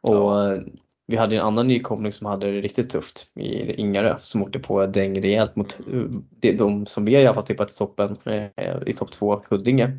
Och 0.00 0.14
Ja. 0.14 0.52
eh, 0.54 0.60
vi 1.06 1.16
hade 1.16 1.36
en 1.36 1.42
annan 1.42 1.66
nykomling 1.68 2.12
som 2.12 2.26
hade 2.26 2.52
det 2.52 2.60
riktigt 2.60 2.90
tufft 2.90 3.26
i 3.34 3.72
Ingarö 3.80 4.16
som 4.20 4.42
åkte 4.42 4.58
på 4.58 4.86
däng 4.86 5.22
rejält 5.22 5.56
mot 5.56 5.80
eh, 5.92 6.02
de, 6.40 6.52
de 6.52 6.86
som 6.86 7.04
vi 7.04 7.12
i 7.12 7.26
alla 7.26 7.34
fall 7.34 7.44
tippat 7.46 7.70
i 7.70 7.74
toppen, 7.74 8.16
eh, 8.24 8.76
i 8.86 8.92
topp 8.92 9.12
två, 9.12 9.42
Huddinge. 9.50 9.98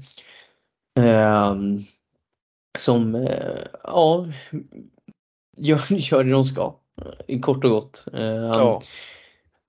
Ehm, 0.99 1.79
som, 2.77 3.27
ja, 3.83 4.27
gör, 5.57 5.81
gör 5.89 6.23
det 6.23 6.31
de 6.31 6.43
ska. 6.43 6.75
Kort 7.41 7.63
och 7.63 7.69
gott. 7.71 8.05
Ehm, 8.13 8.43
Ja. 8.43 8.81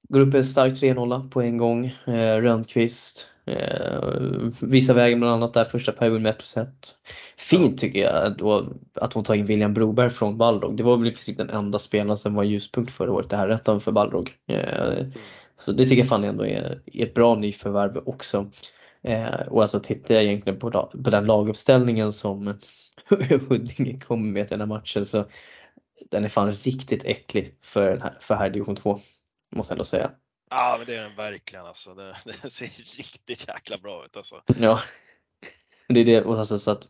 Går 0.09 0.21
upp 0.21 0.35
en 0.35 0.45
stark 0.45 0.73
3-0 0.73 1.31
på 1.31 1.43
en 1.43 1.57
gång. 1.57 1.87
Eh, 2.07 2.37
Rönnqvist 2.37 3.29
eh, 3.45 4.03
visar 4.61 4.95
vägen 4.95 5.21
bland 5.21 5.35
annat 5.35 5.55
där 5.55 5.65
första 5.65 5.93
perioden 5.93 6.23
med 6.23 6.35
1%. 6.35 6.67
Fint 7.37 7.79
tycker 7.79 8.01
jag 8.01 8.37
då, 8.37 8.73
att 8.95 9.13
hon 9.13 9.25
tar 9.25 9.35
in 9.35 9.47
William 9.47 9.75
Broberg 9.75 10.11
från 10.11 10.39
Balrog. 10.39 10.77
Det 10.77 10.83
var 10.83 10.97
väl 10.97 11.09
i 11.09 11.11
princip 11.11 11.37
den 11.37 11.51
enda 11.51 11.79
spelaren 11.79 12.17
som 12.17 12.35
var 12.35 12.45
ljuspunkt 12.45 12.93
förra 12.93 13.13
året, 13.13 13.31
det 13.31 13.37
här 13.37 13.49
rättan 13.49 13.81
för 13.81 13.93
Balrog. 13.93 14.33
Eh, 14.47 15.07
så 15.59 15.73
det 15.73 15.85
tycker 15.85 15.97
jag 15.97 16.09
fan 16.09 16.25
ändå 16.25 16.47
är, 16.47 16.81
är 16.93 17.07
ett 17.07 17.15
bra 17.15 17.35
nyförvärv 17.35 18.03
också. 18.07 18.51
Eh, 19.03 19.41
och 19.49 19.63
alltså 19.63 19.81
tittar 19.81 20.15
jag 20.15 20.25
egentligen 20.25 20.59
på, 20.59 20.71
på 21.05 21.11
den 21.11 21.27
laguppställningen 21.27 22.13
som 22.13 22.47
Huddinge 23.49 23.99
kommer 23.99 24.33
med 24.33 24.49
till 24.49 24.59
den 24.59 24.71
här 24.71 24.79
matchen 24.79 25.05
så 25.05 25.25
den 26.11 26.25
är 26.25 26.29
fan 26.29 26.53
riktigt 26.53 27.05
äcklig 27.05 27.55
för, 27.63 27.91
den 27.91 28.03
här, 28.03 28.17
för 28.21 28.35
här 28.35 28.51
division 28.51 28.77
2. 28.77 28.99
Måste 29.55 29.73
jag 29.73 29.77
ändå 29.77 29.85
säga. 29.85 30.11
ja, 30.51 30.75
men 30.79 30.87
det 30.87 30.95
är 30.95 31.03
den 31.03 31.17
verkligen 31.17 31.67
alltså. 31.67 31.95
Det, 31.95 32.17
det 32.43 32.51
ser 32.51 32.67
riktigt 32.99 33.49
jäkla 33.49 33.77
bra 33.79 34.05
ut 34.05 34.17
alltså. 34.17 34.43
Ja. 34.61 34.81
Det 35.89 36.01
är 36.01 36.05
det, 36.05 36.23
och 36.23 36.39
alltså, 36.39 36.59
så 36.59 36.71
att, 36.71 36.89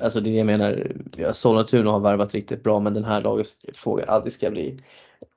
alltså 0.00 0.20
det 0.20 0.30
är 0.30 0.32
det 0.32 0.38
jag 0.38 0.46
menar. 0.46 1.32
Sollentuna 1.32 1.90
har 1.90 2.00
värvat 2.00 2.34
riktigt 2.34 2.62
bra 2.62 2.80
men 2.80 2.94
den 2.94 3.04
här 3.04 3.20
laguppfrågan, 3.20 4.04
ja, 4.08 4.20
det 4.20 4.30
ska 4.30 4.50
bli 4.50 4.78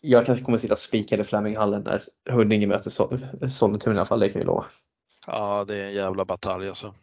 jag 0.02 0.26
kanske 0.26 0.46
kommer 0.46 0.58
sitta 0.58 0.76
spikad 0.76 1.20
i 1.20 1.24
Fleminghallen 1.24 1.84
när 1.84 2.02
Huddinge 2.30 2.68
möter 2.68 2.90
Sol- 2.90 3.50
Sollentuna 3.52 3.96
i 3.96 3.98
alla 3.98 4.06
fall, 4.06 4.20
det 4.20 4.30
kan 4.30 4.40
vi 4.40 4.46
lova. 4.46 4.66
Ja, 5.28 5.66
det 5.68 5.78
är 5.78 5.84
en 5.86 5.94
jävla 5.94 6.26
batalj 6.26 6.68
alltså. 6.68 6.94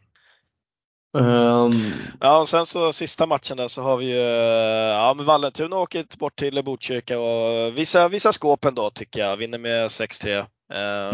Um, 1.13 1.93
Ja, 2.21 2.41
och 2.41 2.49
sen 2.49 2.67
så 2.67 2.93
sista 2.93 3.27
matchen 3.27 3.57
där 3.57 3.69
så 3.69 3.83
har 3.83 3.97
vi 3.97 4.07
ju, 4.07 4.19
eh, 4.21 4.95
ja 4.95 5.15
men 5.17 5.27
Vallentuna 5.27 5.77
åker 5.77 6.19
bort 6.19 6.37
till 6.39 6.65
Botkyrka 6.65 7.19
och 7.19 7.79
visar, 7.79 8.09
visar 8.09 8.33
skåpen 8.33 8.75
då 8.75 8.91
tycker 8.91 9.21
jag, 9.21 9.37
vinner 9.37 9.59
med 9.59 9.91
6-3. 9.91 10.39
Eh, 10.39 10.45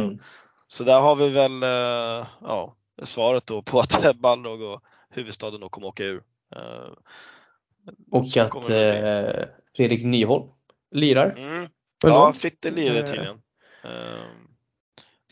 Mm. 0.04 0.18
Så 0.66 0.84
där 0.84 1.00
har 1.00 1.16
vi 1.16 1.28
väl, 1.28 1.62
eh, 1.62 2.26
ja, 2.40 2.74
svaret 3.02 3.46
då 3.46 3.62
på 3.62 3.80
att 4.02 4.16
Balrog 4.16 4.62
och 4.62 4.82
huvudstaden 5.10 5.60
då 5.60 5.68
kommer 5.68 5.86
åka 5.86 6.04
ur. 6.04 6.22
Eh, 6.56 6.92
och 8.10 8.36
att 8.36 8.70
eh, 8.70 9.44
Fredrik 9.76 10.04
Nyholm 10.04 10.48
lirar. 10.90 11.30
Mm. 11.30 11.68
Ja. 12.04 12.32
Fritte 12.32 12.70
lirar 12.70 13.06
tydligen. 13.06 13.42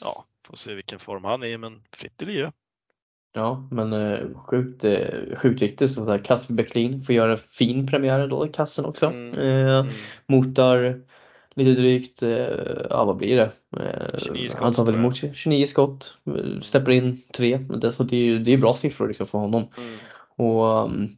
Ja, 0.01 0.25
får 0.47 0.57
se 0.57 0.75
vilken 0.75 0.99
form 0.99 1.25
han 1.25 1.43
är 1.43 1.47
i, 1.47 1.59
men 1.59 1.83
Fritte 1.93 2.25
lirar. 2.25 2.53
Ja, 3.35 3.69
men 3.71 3.93
eh, 3.93 4.19
sjukt, 4.37 4.85
eh, 4.85 5.37
sjukt 5.37 5.63
viktigt 5.63 5.91
så 5.91 6.05
där 6.05 6.19
Kasper 6.19 6.55
Bäcklin 6.55 7.03
får 7.03 7.15
göra 7.15 7.33
en 7.33 7.39
fin 7.39 7.87
premiär 7.87 8.27
då 8.29 8.47
i 8.47 8.49
kassen 8.49 8.85
också. 8.85 9.07
Mm. 9.07 9.39
Eh, 9.39 9.79
Mm. 9.79 9.93
motar 10.27 11.01
lite 11.55 11.81
drygt, 11.81 12.23
eh, 12.23 12.31
ja 12.91 13.05
vad 13.05 13.17
blir 13.17 13.37
det? 13.37 13.53
Eh, 13.81 14.19
29 14.19 14.49
skott, 14.49 14.63
han 14.63 14.73
tar 14.73 14.85
väl 14.87 14.95
emot 14.95 15.17
29 15.35 15.67
skott, 15.67 16.19
eh, 16.27 16.61
släpper 16.61 16.91
in 16.93 17.23
tre. 17.35 17.57
Det, 17.59 17.93
så 17.93 18.03
det, 18.05 18.17
är 18.17 18.21
ju- 18.25 18.39
det 18.39 18.53
är 18.53 18.59
bra 18.59 18.75
siffror 18.75 19.09
liksom 19.09 19.27
för 19.27 19.39
honom. 19.39 19.63
Mm. 19.79 19.91
Och 20.37 20.85
um, 20.85 21.09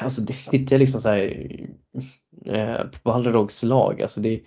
alltså 0.00 0.22
det 0.22 0.70
jag 0.70 0.78
liksom 0.78 1.00
så 1.00 1.08
här 1.08 1.48
eh, 2.46 2.76
på 2.76 2.98
Balrogs 3.02 3.62
lag, 3.62 4.02
alltså 4.02 4.20
det, 4.20 4.40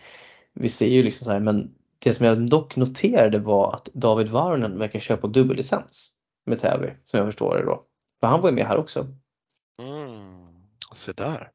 vi 0.54 0.70
ser 0.70 0.88
ju 0.90 1.04
liksom 1.04 1.26
så 1.26 1.32
här, 1.32 1.40
men 1.40 1.72
det 2.00 2.14
som 2.14 2.26
jag 2.26 2.50
dock 2.50 2.76
noterade 2.76 3.40
var 3.40 3.74
att 3.74 3.90
David 3.94 4.28
Varnen 4.30 4.80
verkar 4.80 5.00
köra 5.00 5.18
på 5.18 5.28
dubbellicens 5.28 6.10
med 6.48 6.60
Täby, 6.60 6.94
som 7.04 7.18
jag 7.18 7.28
förstår 7.28 7.58
det 7.58 7.66
då. 7.66 7.84
För 8.20 8.28
han 8.28 8.42
var 8.42 8.50
ju 8.50 8.56
med 8.56 8.66
här 8.66 8.78
också. 8.78 9.08
Mm. 9.82 10.48
Se 10.94 11.12
där. 11.12 11.52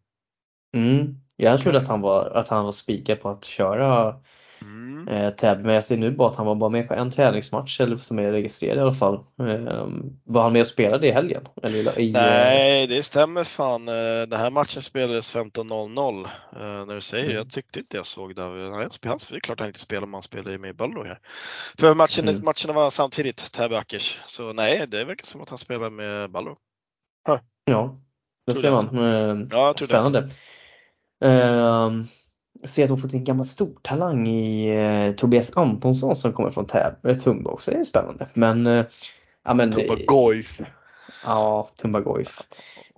Mm. 0.76 1.16
Jag 1.36 1.60
trodde 1.60 1.78
att 1.78 1.88
han 1.88 2.00
var, 2.00 2.30
att 2.30 2.48
han 2.48 2.64
var 2.64 2.72
spikad 2.72 3.20
på 3.20 3.28
att 3.28 3.44
köra 3.44 4.20
Mm. 4.62 5.08
Eh, 5.08 5.30
Täby. 5.30 5.62
Men 5.62 5.74
jag 5.74 5.84
ser 5.84 5.96
nu 5.96 6.10
bara 6.10 6.28
att 6.28 6.36
han 6.36 6.46
var 6.46 6.54
bara 6.54 6.70
med 6.70 6.88
på 6.88 6.94
en 6.94 7.10
träningsmatch 7.10 7.80
eller 7.80 7.96
som 7.96 8.18
är 8.18 8.32
registrerad 8.32 8.76
i 8.78 8.80
alla 8.80 8.92
fall. 8.92 9.14
Eh, 9.14 9.86
var 10.24 10.42
han 10.42 10.52
med 10.52 10.60
och 10.60 10.66
spelade 10.66 11.06
i 11.06 11.10
helgen? 11.10 11.48
Eller 11.62 11.98
i, 11.98 12.08
eh, 12.08 12.12
Nej, 12.22 12.86
det 12.86 13.02
stämmer 13.02 13.44
fan. 13.44 13.88
Eh, 13.88 13.94
Den 14.28 14.40
här 14.40 14.50
matchen 14.50 14.82
spelades 14.82 15.28
15.00. 15.36 16.24
eh, 16.52 16.86
När 16.86 16.94
du 16.94 17.00
säger 17.00 17.24
Mm. 17.24 17.36
Jag 17.36 17.50
tyckte 17.50 17.78
inte 17.78 17.96
jag 17.96 18.06
såg 18.06 18.34
David. 18.34 18.62
Nej, 18.62 18.88
han 19.04 19.18
Det 19.30 19.36
är 19.36 19.40
klart 19.40 19.58
han 19.60 19.68
inte 19.68 19.80
spelar 19.80 20.02
om 20.02 20.14
han 20.14 20.22
spelar 20.22 20.58
med 20.58 20.76
Ballo 20.76 21.04
här. 21.04 21.18
För 21.78 21.94
matchen, 21.94 22.28
Mm. 22.28 22.44
matcherna 22.44 22.72
var 22.72 22.90
samtidigt, 22.90 23.52
Täby 23.52 23.74
Ackers. 23.74 24.20
Så 24.26 24.52
nej, 24.52 24.86
det 24.88 25.04
verkar 25.04 25.26
som 25.26 25.40
att 25.40 25.48
han 25.48 25.58
spelar 25.58 25.90
med 25.90 26.30
Ballo. 26.30 26.56
Ja, 27.64 27.96
det 28.46 28.54
ser 28.54 28.70
det. 28.70 28.74
man. 28.76 28.98
Eh, 28.98 29.46
Ja, 29.50 29.66
jag 29.66 29.76
tror 29.76 29.88
det. 29.88 29.92
Spännande. 29.94 30.28
Eh, 32.60 32.66
ser 32.66 32.82
att 32.82 32.88
de 32.88 32.98
fått 32.98 33.12
en 33.12 33.24
gammal 33.24 33.46
stortalang 33.46 34.28
i 34.28 34.68
eh, 34.68 35.14
Tobias 35.14 35.56
Antonsson 35.56 36.16
som 36.16 36.32
kommer 36.32 36.50
från 36.50 36.66
Täby, 36.66 37.18
Tumba 37.18 37.50
också. 37.50 37.70
Det 37.70 37.76
är 37.76 37.84
spännande. 37.84 38.28
Men, 38.34 38.66
eh, 38.66 38.86
ja 39.44 39.54
men. 39.54 39.70
Tobba 39.72 39.94
eh, 39.94 40.04
Goif. 40.06 40.60
Ja, 41.24 41.68
Tumba 41.76 42.00
Goif. 42.00 42.40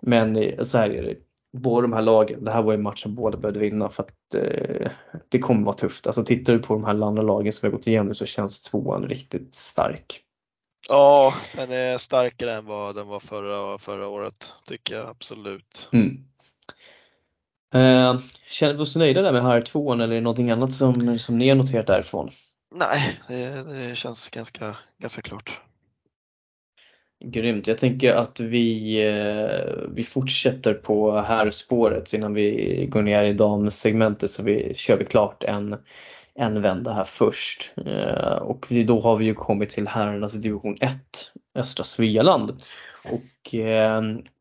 Men 0.03 0.37
eh, 0.37 0.63
så 0.63 0.79
här 0.79 0.91
är 0.91 1.03
det. 1.03 1.17
Båda 1.57 1.83
de 1.83 1.93
här 1.93 2.03
lagen, 2.03 2.45
det 2.45 2.51
här 2.51 2.63
var 2.63 2.73
ju 2.73 2.77
en 2.77 2.83
match 2.83 3.03
som 3.03 3.15
båda 3.15 3.39
behövde 3.39 3.61
vinna 3.61 3.89
för 3.89 4.03
att 4.03 4.35
eh, 4.35 4.91
det 5.29 5.39
kommer 5.39 5.65
vara 5.65 5.77
tufft. 5.77 6.07
Alltså 6.07 6.25
tittar 6.25 6.53
du 6.53 6.59
på 6.59 6.75
de 6.75 6.85
här 6.85 7.07
andra 7.07 7.23
lagen 7.23 7.53
som 7.53 7.67
vi 7.67 7.73
har 7.73 7.79
gått 7.79 7.87
igenom 7.87 8.15
så 8.15 8.27
känns 8.27 8.63
tvåan 8.63 9.05
riktigt 9.05 9.55
stark. 9.55 10.21
Ja, 10.89 11.35
den 11.57 11.73
är 11.73 11.99
starkare 11.99 12.55
än 12.55 12.67
vad 12.67 12.95
den 12.95 13.07
var 13.07 13.21
förra, 13.21 13.79
förra 13.79 14.09
året, 14.09 14.53
tycker 14.67 14.97
jag 14.97 15.09
absolut. 15.09 15.89
Mm. 15.93 16.25
Eh, 17.75 18.19
känner 18.49 18.75
vi 18.75 18.81
oss 18.81 18.97
nöjda 18.97 19.23
där 19.23 19.33
med 19.33 19.43
här 19.43 19.61
tvåan 19.61 20.01
eller 20.01 20.13
är 20.13 20.17
det 20.17 20.25
någonting 20.25 20.51
annat 20.51 20.73
som, 20.73 21.19
som 21.19 21.39
ni 21.39 21.49
har 21.49 21.57
noterat 21.57 21.87
därifrån? 21.87 22.31
Nej, 22.75 23.21
det, 23.29 23.63
det 23.63 23.97
känns 23.97 24.29
ganska, 24.29 24.77
ganska 24.99 25.23
klart. 25.23 25.61
Grymt. 27.25 27.67
Jag 27.67 27.79
tänker 27.79 28.15
att 28.15 28.41
vi, 28.41 28.97
eh, 29.07 29.89
vi 29.89 30.03
fortsätter 30.03 30.75
på 30.75 31.21
här 31.21 31.51
spåret 31.51 32.13
innan 32.13 32.35
vi 32.35 32.87
går 32.91 33.03
ner 33.03 33.25
i 33.25 33.33
damsegmentet 33.33 34.31
så 34.31 34.43
vi 34.43 34.73
kör 34.77 34.97
vi 34.97 35.05
klart 35.05 35.45
en, 35.45 35.77
en 36.35 36.63
vända 36.63 36.93
här 36.93 37.05
först. 37.05 37.73
Eh, 37.87 38.37
Och 38.37 38.67
då 38.87 39.01
har 39.01 39.17
vi 39.17 39.25
ju 39.25 39.35
kommit 39.35 39.69
till 39.69 39.89
herrarnas 39.89 40.33
division 40.33 40.77
1, 40.81 40.93
östra 41.55 41.85
Svealand. 41.85 42.53
Och 43.05 43.55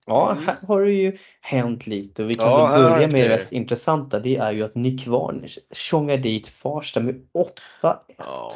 ja, 0.06 0.38
här 0.46 0.56
har 0.68 0.82
det 0.82 0.92
ju 0.92 1.18
hänt 1.42 1.88
lite 1.88 2.24
och 2.24 2.30
vi 2.30 2.36
kan 2.36 2.46
Ja, 2.46 2.68
väl 2.68 2.84
börja 2.84 3.08
med 3.08 3.24
det 3.24 3.30
mest 3.30 3.52
intressanta. 3.52 4.20
Det 4.20 4.36
är 4.36 4.52
ju 4.52 4.64
att 4.64 4.76
Nick 4.76 5.08
Warner 5.08 5.50
tjongar 5.72 6.18
dit 6.18 6.48
Farsta 6.48 7.00
med 7.00 7.22
8 7.32 8.00
Ja, 8.18 8.52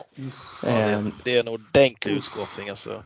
Ehm. 0.67 1.03
det, 1.05 1.11
det 1.23 1.35
är 1.35 1.39
en 1.39 1.47
ordentlig 1.47 2.13
utskåpning 2.13 2.69
alltså. 2.69 3.03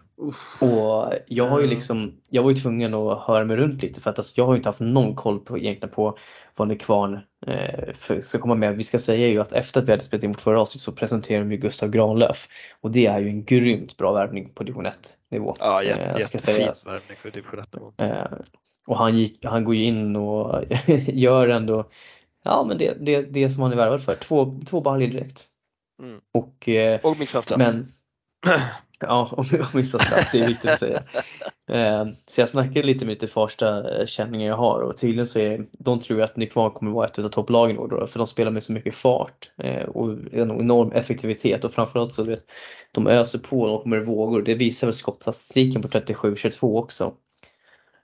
Och 0.60 1.14
jag 1.28 1.48
har 1.48 1.62
ju 1.62 1.68
liksom, 1.68 2.14
jag 2.30 2.44
var 2.44 2.50
ju 2.50 2.56
tvungen 2.56 2.94
att 2.94 3.20
höra 3.28 3.46
mig 3.46 3.58
runt 3.58 3.82
lite 3.82 4.02
för 4.02 4.10
att 4.10 4.18
alltså, 4.18 4.34
jag 4.36 4.46
har 4.46 4.54
ju 4.54 4.58
inte 4.58 4.70
haft 4.70 4.80
någon 4.80 5.16
koll 5.16 5.40
på 5.40 5.58
egentligen 5.58 5.96
på 5.96 6.18
vad 6.56 6.68
Nykvarn 6.68 7.20
eh, 7.48 7.94
för- 8.00 8.22
ska 8.22 8.38
komma 8.40 8.56
med. 8.56 8.78
Vi 8.78 8.84
ska 8.84 9.00
säga 9.00 9.28
ju 9.28 9.42
att 9.42 9.52
efter 9.52 9.82
att 9.82 9.88
vi 9.88 9.92
hade 9.92 10.04
spelat 10.04 10.24
in 10.24 10.32
vårt 10.32 10.42
förra 10.42 10.62
avsnitt 10.62 10.82
så 10.82 10.92
presenterade 10.92 11.46
vi 11.46 11.58
Gustav 11.58 11.90
Granlöf 11.90 12.48
och 12.82 12.92
det 12.92 13.06
är 13.06 13.20
ju 13.20 13.28
en 13.28 13.44
grymt 13.46 13.98
bra 13.98 14.12
värvning 14.14 14.50
på 14.54 14.64
division 14.64 14.86
1 14.86 14.98
nivå. 15.32 15.56
Ja, 15.60 15.82
Eh, 15.84 15.88
jätte, 15.88 16.20
jättefin 16.20 16.66
värvning 16.86 17.18
för 17.22 17.32
division 17.32 17.60
1 17.60 17.74
nivå. 17.74 17.94
Eh, 17.98 18.24
och 18.88 18.98
han, 18.98 19.18
gick, 19.18 19.46
han 19.46 19.64
går 19.64 19.76
ju 19.76 19.84
in 19.84 20.16
och 20.16 20.64
gör 21.08 21.48
ändå 21.48 21.90
Ja 22.44 22.66
men 22.68 22.78
det, 22.78 22.94
det, 23.06 23.22
det 23.22 23.50
som 23.50 23.64
han 23.64 23.72
är 23.72 23.76
värvad 23.76 24.02
för, 24.04 24.16
två, 24.16 24.56
två 24.70 24.82
baljor 24.82 25.08
direkt. 25.08 25.46
Mm. 26.04 26.20
Och 26.34 26.70
eh, 26.70 27.00
Och 27.04 27.20
missad 27.20 27.44
straff. 27.44 27.58
men 27.58 27.88
Ja, 29.08 29.30
om 29.32 29.46
jag 29.52 29.76
missar 29.76 30.00
straff, 30.00 30.30
det 30.32 30.40
är 30.40 30.48
viktigt 30.48 30.72
att 30.72 30.80
säga. 30.80 31.04
Ehm, 31.72 32.12
så 32.26 32.42
jag 32.42 32.50
snackade 32.50 32.84
lite 32.84 33.06
med 33.06 33.14
lite 33.14 33.28
första 33.28 34.00
eh, 34.00 34.06
känningar 34.06 34.48
jag 34.48 34.58
har 34.58 34.80
och 34.80 34.98
tydligen 34.98 35.26
så 35.26 35.40
är 35.40 35.66
de 35.72 36.00
tror 36.00 36.22
att 36.22 36.38
Nykvarn 36.38 36.72
kommer 36.72 36.92
vara 36.92 37.06
ett 37.06 37.20
av 37.20 37.30
topplagen 37.30 37.76
i 37.76 37.80
år 37.80 37.88
då, 37.88 38.08
för 38.08 38.20
de 38.20 38.28
spelar 38.28 38.52
med 38.52 38.64
så 38.64 38.74
mycket 38.74 38.96
fart 38.96 39.52
eh, 39.58 39.84
och 39.84 40.12
en 40.12 40.62
enorm 40.62 40.92
effektivitet 40.92 41.64
och 41.64 41.74
framförallt 41.74 42.14
så 42.14 42.24
vet 42.24 42.44
de 42.92 43.08
öser 43.08 43.40
på 43.40 43.62
och 43.62 43.84
kommer 43.84 43.98
i 43.98 44.06
vågor. 44.06 44.42
Det 44.42 44.56
visar 44.56 44.88
väl 44.88 44.94
skottstatistiken 44.94 45.82
på 45.82 45.88
37-22 45.88 46.80
också. 46.80 47.14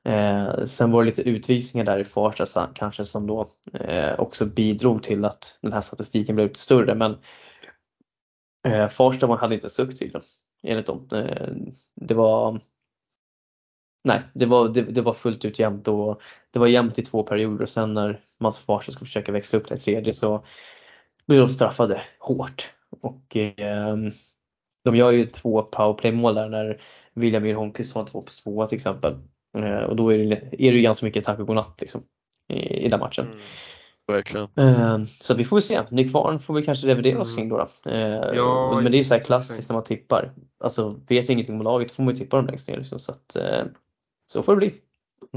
Eh, 0.05 0.65
sen 0.65 0.91
var 0.91 1.03
det 1.03 1.09
lite 1.09 1.29
utvisningar 1.29 1.85
där 1.85 1.99
i 1.99 2.05
Farsta 2.05 2.69
kanske 2.73 3.05
som 3.05 3.27
då 3.27 3.47
eh, 3.73 4.19
också 4.19 4.45
bidrog 4.45 5.03
till 5.03 5.25
att 5.25 5.59
den 5.61 5.73
här 5.73 5.81
statistiken 5.81 6.35
blev 6.35 6.47
lite 6.47 6.59
större 6.59 6.95
men 6.95 7.17
eh, 8.67 8.87
Farsta 8.87 9.27
hade 9.27 9.55
inte 9.55 9.69
suck 9.69 9.99
tydligen 9.99 10.21
enligt 10.63 10.85
dem. 10.85 11.07
Eh, 11.11 11.47
det 11.95 12.13
var 12.13 12.59
Nej, 14.03 14.21
det 14.33 14.45
var, 14.45 14.67
det, 14.67 14.81
det 14.81 15.01
var 15.01 15.13
fullt 15.13 15.45
ut 15.45 15.59
jämnt 15.59 15.87
och 15.87 16.21
det 16.51 16.59
var 16.59 16.67
jämnt 16.67 16.99
i 16.99 17.01
två 17.01 17.23
perioder 17.23 17.63
och 17.63 17.69
sen 17.69 17.93
när 17.93 18.21
Mats 18.37 18.59
Farsta 18.59 18.91
skulle 18.91 19.05
försöka 19.05 19.31
växla 19.31 19.59
upp 19.59 19.67
det 19.67 19.75
i 19.75 19.77
tredje 19.77 20.13
så 20.13 20.45
blev 21.27 21.39
de 21.39 21.49
straffade 21.49 22.01
hårt. 22.19 22.73
Och 22.89 23.37
eh, 23.37 23.95
de 24.83 24.95
gör 24.95 25.11
ju 25.11 25.25
två 25.25 25.63
powerplay-mål 25.63 26.35
där 26.35 26.49
när 26.49 26.81
William 27.13 27.43
Myhr 27.43 27.53
Holmqvist 27.53 27.95
har 27.95 28.01
en 28.01 28.07
2 28.07 28.21
plus 28.21 28.43
2 28.43 28.67
till 28.67 28.75
exempel. 28.75 29.17
Eh, 29.57 29.83
och 29.83 29.95
då 29.95 30.13
är 30.13 30.17
det, 30.17 30.35
är 30.35 30.71
det 30.71 30.77
ju 30.77 30.81
ganska 30.81 31.05
mycket 31.05 31.23
tack 31.23 31.39
och 31.39 31.47
godnatt 31.47 31.81
liksom, 31.81 32.01
i, 32.47 32.85
i 32.85 32.89
den 32.89 32.99
matchen. 32.99 33.25
Mm, 33.25 33.39
verkligen. 34.13 34.47
Eh, 34.55 34.97
Så 35.19 35.35
vi 35.35 35.43
får 35.45 35.55
väl 35.55 35.63
se. 35.63 35.81
Nykvarn 35.91 36.39
får 36.39 36.53
vi 36.53 36.63
kanske 36.63 36.87
revidera 36.87 37.19
oss 37.19 37.27
Mm. 37.31 37.37
kring 37.37 37.49
då. 37.49 37.67
då. 37.83 37.89
Eh, 37.91 38.35
Ja, 38.35 38.71
men 38.81 38.91
det 38.91 38.95
är 38.97 38.99
ju 38.99 39.03
så 39.03 39.13
här 39.13 39.21
klassiskt 39.23 39.69
när 39.69 39.73
man 39.75 39.83
tippar. 39.83 40.31
Alltså 40.59 40.99
vet 41.07 41.29
vi 41.29 41.33
ingenting 41.33 41.55
om 41.55 41.61
laget 41.61 41.91
får 41.91 42.03
man 42.03 42.13
ju 42.13 42.19
tippa 42.19 42.37
dem 42.37 42.45
längst 42.45 42.67
ner. 42.67 42.77
Liksom, 42.77 42.99
så, 42.99 43.11
att, 43.11 43.35
eh, 43.35 43.65
så 44.25 44.43
får 44.43 44.55
det 44.55 44.57
bli. 44.57 44.73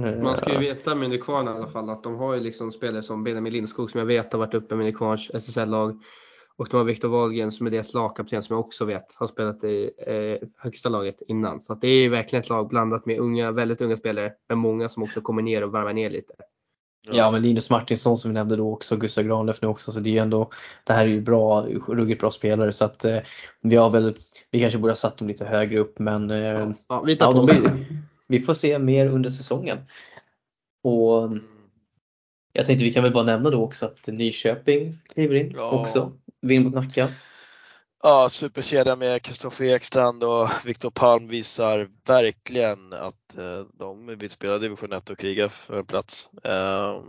Eh, 0.07 0.23
Man 0.23 0.37
ska 0.37 0.53
ju 0.53 0.59
veta 0.59 0.95
med 0.95 1.11
Nykvarn 1.11 1.47
i 1.49 1.51
alla 1.51 1.67
fall 1.67 1.91
att 1.91 2.03
de 2.03 2.17
har 2.17 2.35
ju 2.35 2.41
liksom 2.41 2.73
spelare 2.73 3.03
som 3.03 3.25
Benjamin 3.25 3.53
Lindskog 3.53 3.91
som 3.91 3.99
jag 3.99 4.07
vet 4.07 4.33
har 4.33 4.39
varit 4.41 4.55
uppe 4.55 4.75
med 4.75 4.87
Nykvarns 4.87 5.31
SSL-lag. 5.35 6.03
Och 6.57 6.69
de 6.71 6.77
har 6.77 6.85
Viktor 6.85 7.09
Wahlgren 7.09 7.53
som 7.53 7.67
är 7.67 7.71
deras 7.71 7.95
lagkapten 7.95 8.43
som 8.43 8.55
jag 8.55 8.61
också 8.67 8.85
vet 8.85 9.15
har 9.15 9.27
spelat 9.27 9.65
i 9.65 9.91
eh, 10.07 10.49
högsta 10.59 10.89
laget 10.89 11.23
innan. 11.29 11.61
Så 11.61 11.73
att 11.73 11.81
det 11.81 11.89
är 11.89 12.03
ju 12.03 12.09
verkligen 12.09 12.41
ett 12.41 12.49
lag 12.49 12.69
blandat 12.69 13.07
med 13.07 13.19
unga, 13.19 13.53
väldigt 13.53 13.81
unga 13.81 13.97
spelare 13.97 14.33
men 14.49 14.59
många 14.59 14.89
som 14.89 15.03
också 15.03 15.21
kommer 15.21 15.43
ner 15.43 15.65
och 15.65 15.73
varvar 15.73 15.93
ner 15.93 16.11
lite. 16.11 16.35
Ja 17.03 17.31
men 17.31 17.43
Linus 17.43 17.71
Martinsson 17.71 18.19
som 18.19 18.31
vi 18.31 18.35
nämnde 18.35 18.57
då 18.57 18.73
också, 18.73 18.97
Gustav 18.97 19.25
Granlöf 19.25 19.63
nu 19.63 19.69
också. 19.69 19.93
Så 19.93 20.01
det 20.01 20.19
är 20.19 20.23
ändå, 20.23 20.51
det 20.85 20.93
här 20.93 21.05
är 21.05 21.09
ju 21.09 21.21
bra, 21.21 21.67
ruggigt 21.89 22.21
bra 22.21 22.31
spelare 22.31 22.73
så 22.73 22.85
att 22.85 23.05
eh, 23.05 23.19
vi 23.61 23.77
har 23.77 23.91
väl, 23.91 24.17
vi 24.51 24.61
kanske 24.61 24.79
borde 24.79 24.91
ha 24.91 24.97
satt 24.97 25.19
dem 25.19 25.29
lite 25.29 25.45
högre 25.45 25.79
upp 25.79 25.99
men 25.99 26.31
eh, 26.31 26.71
Ja, 26.89 27.01
vi 27.01 27.15
ja, 27.15 27.33
de 27.33 27.87
vi 28.27 28.41
får 28.41 28.55
se 28.55 28.79
mer 28.79 29.07
under 29.07 29.31
säsongen. 29.31 29.79
Och 30.83 31.31
jag 32.53 32.67
tänkte 32.67 32.85
vi 32.85 32.93
kan 32.93 33.03
väl 33.03 33.13
bara 33.13 33.25
nämna 33.25 33.51
då 33.51 33.65
också 33.65 33.87
att 33.87 34.07
Nyköping 34.07 34.99
kliver 35.09 35.35
in 35.35 35.59
också. 35.59 36.13
Vinner 36.43 36.65
mot 36.65 36.75
Nacka. 36.75 37.09
Ja, 38.03 38.29
superkedja 38.29 38.97
med 38.97 39.23
Kristoffer 39.23 39.65
Ekstrand 39.65 40.25
och 40.25 40.49
Viktor 40.65 40.91
Palm 40.91 41.29
visar 41.29 41.89
verkligen 42.07 42.93
att 42.93 43.37
eh, 43.39 43.65
de 43.75 44.07
vill 44.07 44.31
spela 44.31 44.59
division 44.59 44.93
1 44.93 45.11
och 45.11 45.19
kriga 45.19 45.49
för 45.49 45.79
en 45.79 45.87
plats. 45.87 46.31
Eh, 46.45 47.03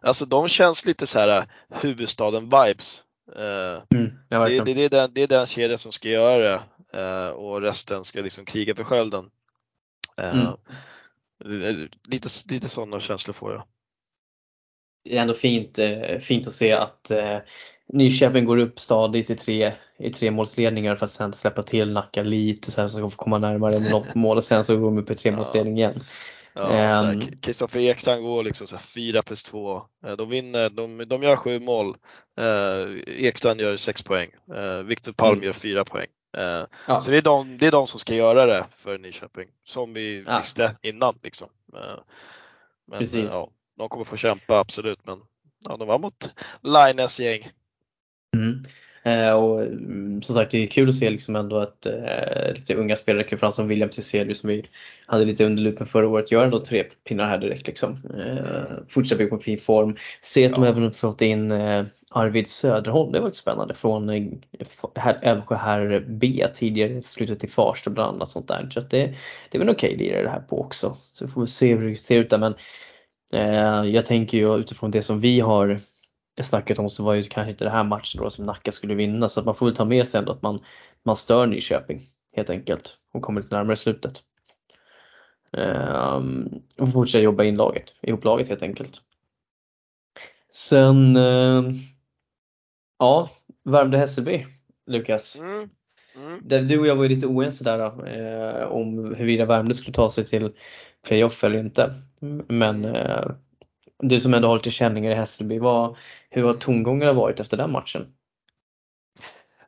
alltså 0.00 0.26
de 0.26 0.48
känns 0.48 0.86
lite 0.86 1.06
så 1.06 1.18
här 1.18 1.46
huvudstaden-vibes. 1.68 3.02
Eh, 3.36 3.82
Mm, 3.94 4.12
ja, 4.28 4.48
det, 4.48 4.64
det, 4.64 4.74
det, 4.74 4.84
är 4.84 4.88
den, 4.88 5.14
det 5.14 5.22
är 5.22 5.26
den 5.26 5.46
kedjan 5.46 5.78
som 5.78 5.92
ska 5.92 6.08
göra 6.08 6.62
det 6.92 7.30
och 7.32 7.60
resten 7.60 8.04
ska 8.04 8.20
liksom 8.20 8.44
kriga 8.44 8.74
för 8.74 8.84
skölden. 8.84 9.30
Mm. 10.16 10.46
Lite, 12.04 12.28
lite 12.48 12.68
sådana 12.68 13.00
känslor 13.00 13.34
får 13.34 13.52
jag. 13.52 13.64
det 15.04 15.16
är 15.16 15.22
ändå 15.22 15.34
fint, 15.34 15.78
fint 16.20 16.46
att 16.46 16.52
se 16.52 16.72
att 16.72 17.10
Nyköping 17.92 18.44
går 18.44 18.56
upp 18.58 18.80
stadigt 18.80 19.30
i 19.30 19.34
tre, 19.34 19.72
i 19.98 20.10
tre 20.10 20.30
målsledningar 20.30 20.96
för 20.96 21.04
att 21.04 21.10
sen 21.10 21.32
släppa 21.32 21.62
till 21.62 21.92
Nacka 21.92 22.22
lite 22.22 22.70
så 22.72 22.80
här 22.80 22.88
så 22.88 23.00
de 23.00 23.10
får 23.10 23.16
komma 23.16 23.38
närmare 23.38 23.80
med 23.80 23.90
något 23.90 24.14
mål 24.14 24.36
och 24.36 24.44
sen 24.44 24.64
så 24.64 24.76
går 24.76 24.84
de 24.86 24.98
upp 24.98 25.10
i 25.10 25.14
tre 25.14 25.30
målsledning 25.32 25.78
igen. 25.78 26.00
Ja, 26.54 26.70
Ehm. 26.72 26.92
så 26.92 27.06
här, 27.06 27.36
Kristoffer 27.42 27.80
Ekstrand 27.80 28.22
går 28.22 28.42
liksom 28.44 28.66
så 28.66 28.76
här 28.76 28.82
4 28.82 29.22
plus 29.22 29.42
2. 29.42 29.82
Eh, 30.06 30.12
De 30.12 30.28
vinner, 30.28 30.70
de, 30.70 31.08
de 31.08 31.22
gör 31.22 31.36
sju 31.36 31.60
mål. 31.60 31.96
Eh, 32.40 33.02
Ekstrand 33.26 33.60
gör 33.60 33.76
6 33.76 34.02
poäng. 34.02 34.30
Eh, 34.56 34.82
Viktor 34.82 35.12
Palm 35.12 35.32
Mm. 35.32 35.44
gör 35.44 35.52
4 35.52 35.84
poäng. 35.84 36.06
Eh, 36.36 36.64
Ja. 36.86 37.00
Så 37.00 37.10
det 37.10 37.16
är, 37.16 37.22
de, 37.22 37.58
det 37.58 37.66
är 37.66 37.70
de 37.70 37.86
som 37.86 38.00
ska 38.00 38.14
göra 38.14 38.46
det 38.46 38.64
för 38.76 38.98
Nyköping. 38.98 39.48
Som 39.64 39.94
vi 39.94 40.24
Ja. 40.26 40.36
visste 40.38 40.76
innan 40.82 41.18
liksom. 41.22 41.48
Eh, 41.74 42.00
men 42.86 42.98
Precis. 42.98 43.30
ja, 43.32 43.50
de 43.78 43.88
kommer 43.88 44.04
få 44.04 44.16
kämpa 44.16 44.58
absolut 44.58 44.98
men 45.06 45.18
ja, 45.68 45.76
de 45.76 45.88
var 45.88 45.98
mot 45.98 46.32
Lines 46.62 47.20
gäng. 47.20 47.50
Mm. 48.36 48.64
Eh, 49.02 49.32
och 49.32 49.62
mm, 49.62 50.22
som 50.22 50.34
sagt 50.34 50.50
det 50.50 50.62
är 50.62 50.66
kul 50.66 50.88
att 50.88 50.94
se 50.94 51.10
liksom 51.10 51.36
ändå 51.36 51.58
att 51.58 51.86
eh, 51.86 52.52
lite 52.54 52.74
unga 52.74 52.96
spelare 52.96 53.36
fram 53.36 53.52
som 53.52 53.68
William 53.68 53.90
Tiselius 53.90 54.40
som 54.40 54.48
vi 54.48 54.64
hade 55.06 55.24
lite 55.24 55.44
under 55.44 55.62
lupen 55.62 55.86
förra 55.86 56.08
året 56.08 56.32
gör 56.32 56.44
ändå 56.44 56.58
tre 56.58 56.84
pinnar 57.08 57.28
här 57.28 57.38
direkt 57.38 57.66
liksom. 57.66 57.98
Eh, 58.18 58.78
fortsätter 58.88 59.26
på 59.26 59.34
en 59.34 59.40
fin 59.40 59.58
form. 59.58 59.96
Ser 60.20 60.46
att 60.46 60.54
de 60.54 60.64
Ja. 60.64 60.70
även 60.70 60.92
fått 60.92 61.22
in 61.22 61.50
eh, 61.50 61.84
Arvid 62.10 62.46
Söderholm, 62.46 63.12
det 63.12 63.20
var 63.20 63.26
lite 63.26 63.38
spännande 63.38 63.74
från 63.74 64.10
eh, 64.10 64.26
här, 64.94 65.18
Älvsjö 65.22 65.54
här 65.54 66.04
B 66.08 66.46
tidigare 66.54 67.02
flyttat 67.02 67.40
till 67.40 67.50
Farsta 67.50 67.90
bland 67.90 68.14
annat 68.14 68.28
sånt 68.28 68.48
där. 68.48 68.68
Så 68.70 68.80
att 68.80 68.90
det, 68.90 69.14
det 69.50 69.56
är 69.56 69.58
väl 69.58 69.68
en 69.68 69.74
okej 69.74 69.96
lirare 69.96 70.22
det 70.22 70.30
här 70.30 70.40
på 70.40 70.60
också. 70.60 70.96
Så 71.12 71.28
får 71.28 71.40
vi 71.40 71.46
se 71.46 71.74
hur 71.76 71.88
det 71.88 71.94
ser 71.96 72.18
ut 72.18 72.30
där 72.30 72.38
men 72.38 72.54
eh, 73.32 73.90
jag 73.90 74.06
tänker 74.06 74.38
ju 74.38 74.58
utifrån 74.58 74.90
det 74.90 75.02
som 75.02 75.20
vi 75.20 75.40
har 75.40 75.80
snackat 76.40 76.78
om 76.78 76.90
så 76.90 77.04
var 77.04 77.14
ju 77.14 77.22
kanske 77.22 77.50
inte 77.50 77.64
det 77.64 77.70
här 77.70 77.84
matchen 77.84 78.22
då 78.22 78.30
som 78.30 78.46
Nacka 78.46 78.72
skulle 78.72 78.94
vinna 78.94 79.28
så 79.28 79.40
att 79.40 79.46
man 79.46 79.54
får 79.54 79.66
väl 79.66 79.76
ta 79.76 79.84
med 79.84 80.08
sig 80.08 80.18
ändå 80.18 80.32
att 80.32 80.42
man, 80.42 80.60
man 81.02 81.16
stör 81.16 81.46
Nyköping 81.46 82.02
helt 82.36 82.50
enkelt 82.50 82.96
och 83.12 83.22
kommer 83.22 83.40
lite 83.40 83.56
närmare 83.56 83.76
slutet. 83.76 84.22
Um, 85.52 86.62
och 86.78 86.92
fortsätta 86.92 87.22
jobba 87.22 87.44
in 87.44 87.56
laget, 87.56 87.94
ihop 88.02 88.24
laget 88.24 88.48
helt 88.48 88.62
enkelt. 88.62 89.02
Sen, 90.52 91.16
eh, 91.16 91.62
ja, 92.98 93.30
Värmdö-Hässelby, 93.64 94.46
Lukas. 94.86 95.36
Mm. 95.38 95.70
Mm. 96.16 96.68
Du 96.68 96.78
och 96.78 96.86
jag 96.86 96.96
var 96.96 97.02
ju 97.02 97.08
lite 97.08 97.26
oense 97.26 97.64
där 97.64 97.80
eh, 98.08 98.64
om 98.64 99.14
huruvida 99.14 99.44
Värmdö 99.44 99.74
skulle 99.74 99.94
ta 99.94 100.10
sig 100.10 100.26
till 100.26 100.52
playoff 101.06 101.44
eller 101.44 101.58
inte. 101.58 101.94
Men 102.48 102.84
eh, 102.84 103.24
du 104.02 104.20
som 104.20 104.34
ändå 104.34 104.48
har 104.48 104.54
lite 104.54 104.70
känningar 104.70 105.10
i 105.10 105.14
Hässelby, 105.14 105.58
vad, 105.58 105.96
hur 106.30 106.44
har 106.44 106.52
tongångarna 106.52 107.12
varit 107.12 107.40
efter 107.40 107.56
den 107.56 107.72
matchen? 107.72 108.06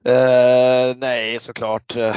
Eh, 0.05 0.97
nej, 0.97 1.39
såklart. 1.39 1.97
Eh, 1.97 2.17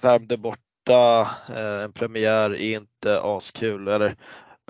Värmdö 0.00 0.36
borta, 0.36 1.30
eh, 1.48 1.82
en 1.82 1.92
premiär 1.92 2.50
är 2.50 2.76
inte 2.76 3.20
askul. 3.20 3.88
Eller 3.88 4.16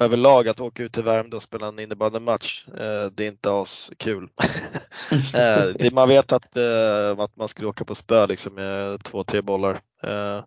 överlag 0.00 0.48
att 0.48 0.60
åka 0.60 0.82
ut 0.82 0.92
till 0.92 1.02
Värmdö 1.02 1.36
och 1.36 1.42
spela 1.42 1.66
en 1.66 1.78
innebandymatch, 1.78 2.68
eh, 2.68 3.06
det 3.14 3.24
är 3.24 3.28
inte 3.28 3.52
askul. 3.52 4.28
eh, 5.34 5.64
det, 5.78 5.92
man 5.92 6.08
vet 6.08 6.32
att, 6.32 6.56
eh, 6.56 7.18
att 7.18 7.36
man 7.36 7.48
skulle 7.48 7.68
åka 7.68 7.84
på 7.84 7.94
spö 7.94 8.26
liksom 8.26 8.54
med 8.54 9.04
två, 9.04 9.24
tre 9.24 9.42
bollar. 9.42 9.80
Eh, 10.02 10.42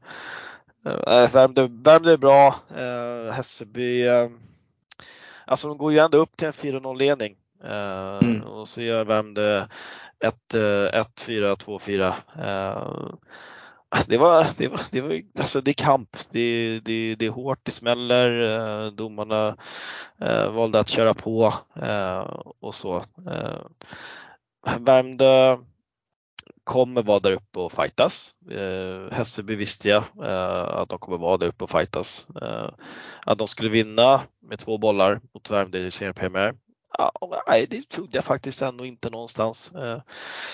eh, 0.85 1.33
Värmdö, 1.33 1.67
Värmdö 1.69 2.11
är 2.13 2.17
bra, 2.17 2.55
Hässelby, 3.31 4.05
alltså 5.45 5.67
de 5.67 5.77
går 5.77 5.91
ju 5.93 5.99
ändå 5.99 6.17
upp 6.17 6.37
till 6.37 6.47
en 6.47 6.53
4-0 6.53 6.97
ledning. 6.97 7.35
Eh, 7.63 8.17
Mm. 8.21 8.41
Och 8.43 8.67
så 8.67 8.81
gör 8.81 9.03
Värmdö 9.05 9.65
1-4, 10.23 11.55
2-4. 11.55 12.13
Eh, 12.39 13.13
Det 14.07 14.17
var, 14.17 14.47
det 14.57 14.67
var, 14.67 14.81
det 14.91 15.01
var, 15.01 15.21
alltså 15.39 15.61
det 15.61 15.71
är 15.71 15.73
kamp, 15.73 16.17
det, 16.31 16.79
det, 16.79 17.15
det 17.15 17.25
är 17.25 17.29
hårt, 17.29 17.59
det 17.63 17.71
smäller, 17.71 18.41
eh, 18.41 18.91
domarna 18.91 19.57
eh, 20.21 20.51
valde 20.51 20.79
att 20.79 20.89
köra 20.89 21.13
på 21.13 21.53
och 22.59 22.75
så. 22.75 23.03
Värmdö 24.79 25.57
kommer 26.63 27.03
vara 27.03 27.19
där 27.19 27.31
uppe 27.31 27.59
och 27.59 27.71
fightas. 27.71 28.35
Eh, 28.51 29.15
Hässelby 29.15 29.55
visste 29.55 29.89
jag 29.89 30.03
eh, 30.23 30.77
att 30.77 30.89
de 30.89 30.99
kommer 30.99 31.17
vara 31.17 31.37
där 31.37 31.47
uppe 31.47 31.63
och 31.63 31.71
fightas. 31.71 32.27
Eh, 32.41 32.69
att 33.25 33.37
de 33.37 33.47
skulle 33.47 33.69
vinna 33.69 34.21
med 34.41 34.59
två 34.59 34.77
bollar 34.77 35.21
mot 35.33 35.49
Värmdö 35.49 35.77
i 35.79 35.91
seriepremiär. 35.91 36.55
Ja, 36.97 37.11
nej, 37.47 37.67
det 37.69 37.89
trodde 37.89 38.17
jag 38.17 38.25
faktiskt 38.25 38.61
ändå 38.61 38.85
inte 38.85 39.09
någonstans. 39.09 39.71
Eh, 39.71 40.01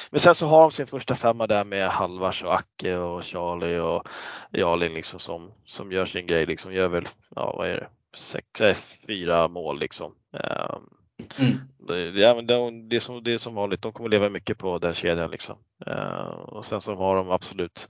Men 0.10 0.20
sen 0.20 0.36
så 0.36 0.48
har 0.48 0.62
de 0.62 0.72
sin 0.72 0.88
första 0.88 1.16
femma 1.16 1.48
där 1.48 1.64
med 1.64 1.90
Halvars 1.90 2.44
och 2.44 2.56
Acke 2.56 2.98
och 2.98 3.24
Charlie 3.24 3.80
och 3.80 4.08
Jalin 4.52 4.94
liksom 4.94 5.20
som, 5.20 5.52
som 5.66 5.92
gör 5.92 6.06
sin 6.06 6.28
grej 6.28 6.46
liksom. 6.46 6.74
Gör 6.74 6.88
väl, 6.88 7.08
ja 7.36 7.54
vad 7.58 7.70
är 7.70 7.76
det, 7.76 7.88
sex, 8.18 8.62
eh, 8.62 8.76
fyra 9.08 9.48
mål 9.48 9.80
liksom. 9.80 10.16
Eh, 10.34 10.76
Eh, 11.20 11.26
Mm. 11.40 12.18
ja, 12.18 12.36
men 12.36 12.48
de, 12.48 12.90
det, 12.90 12.96
är 12.96 13.00
som, 13.00 13.24
det 13.24 13.34
är 13.34 13.38
som 13.38 13.56
vanligt, 13.56 13.82
de 13.82 13.94
kommer 13.94 14.10
leva 14.10 14.30
mycket 14.30 14.58
på 14.58 14.78
den 14.80 14.94
kedjan 14.94 15.32
liksom. 15.32 15.58
Eh, 15.86 16.28
och 16.28 16.66
sen 16.66 16.82
så 16.82 16.94
har 16.96 17.16
de 17.16 17.32
absolut, 17.32 17.88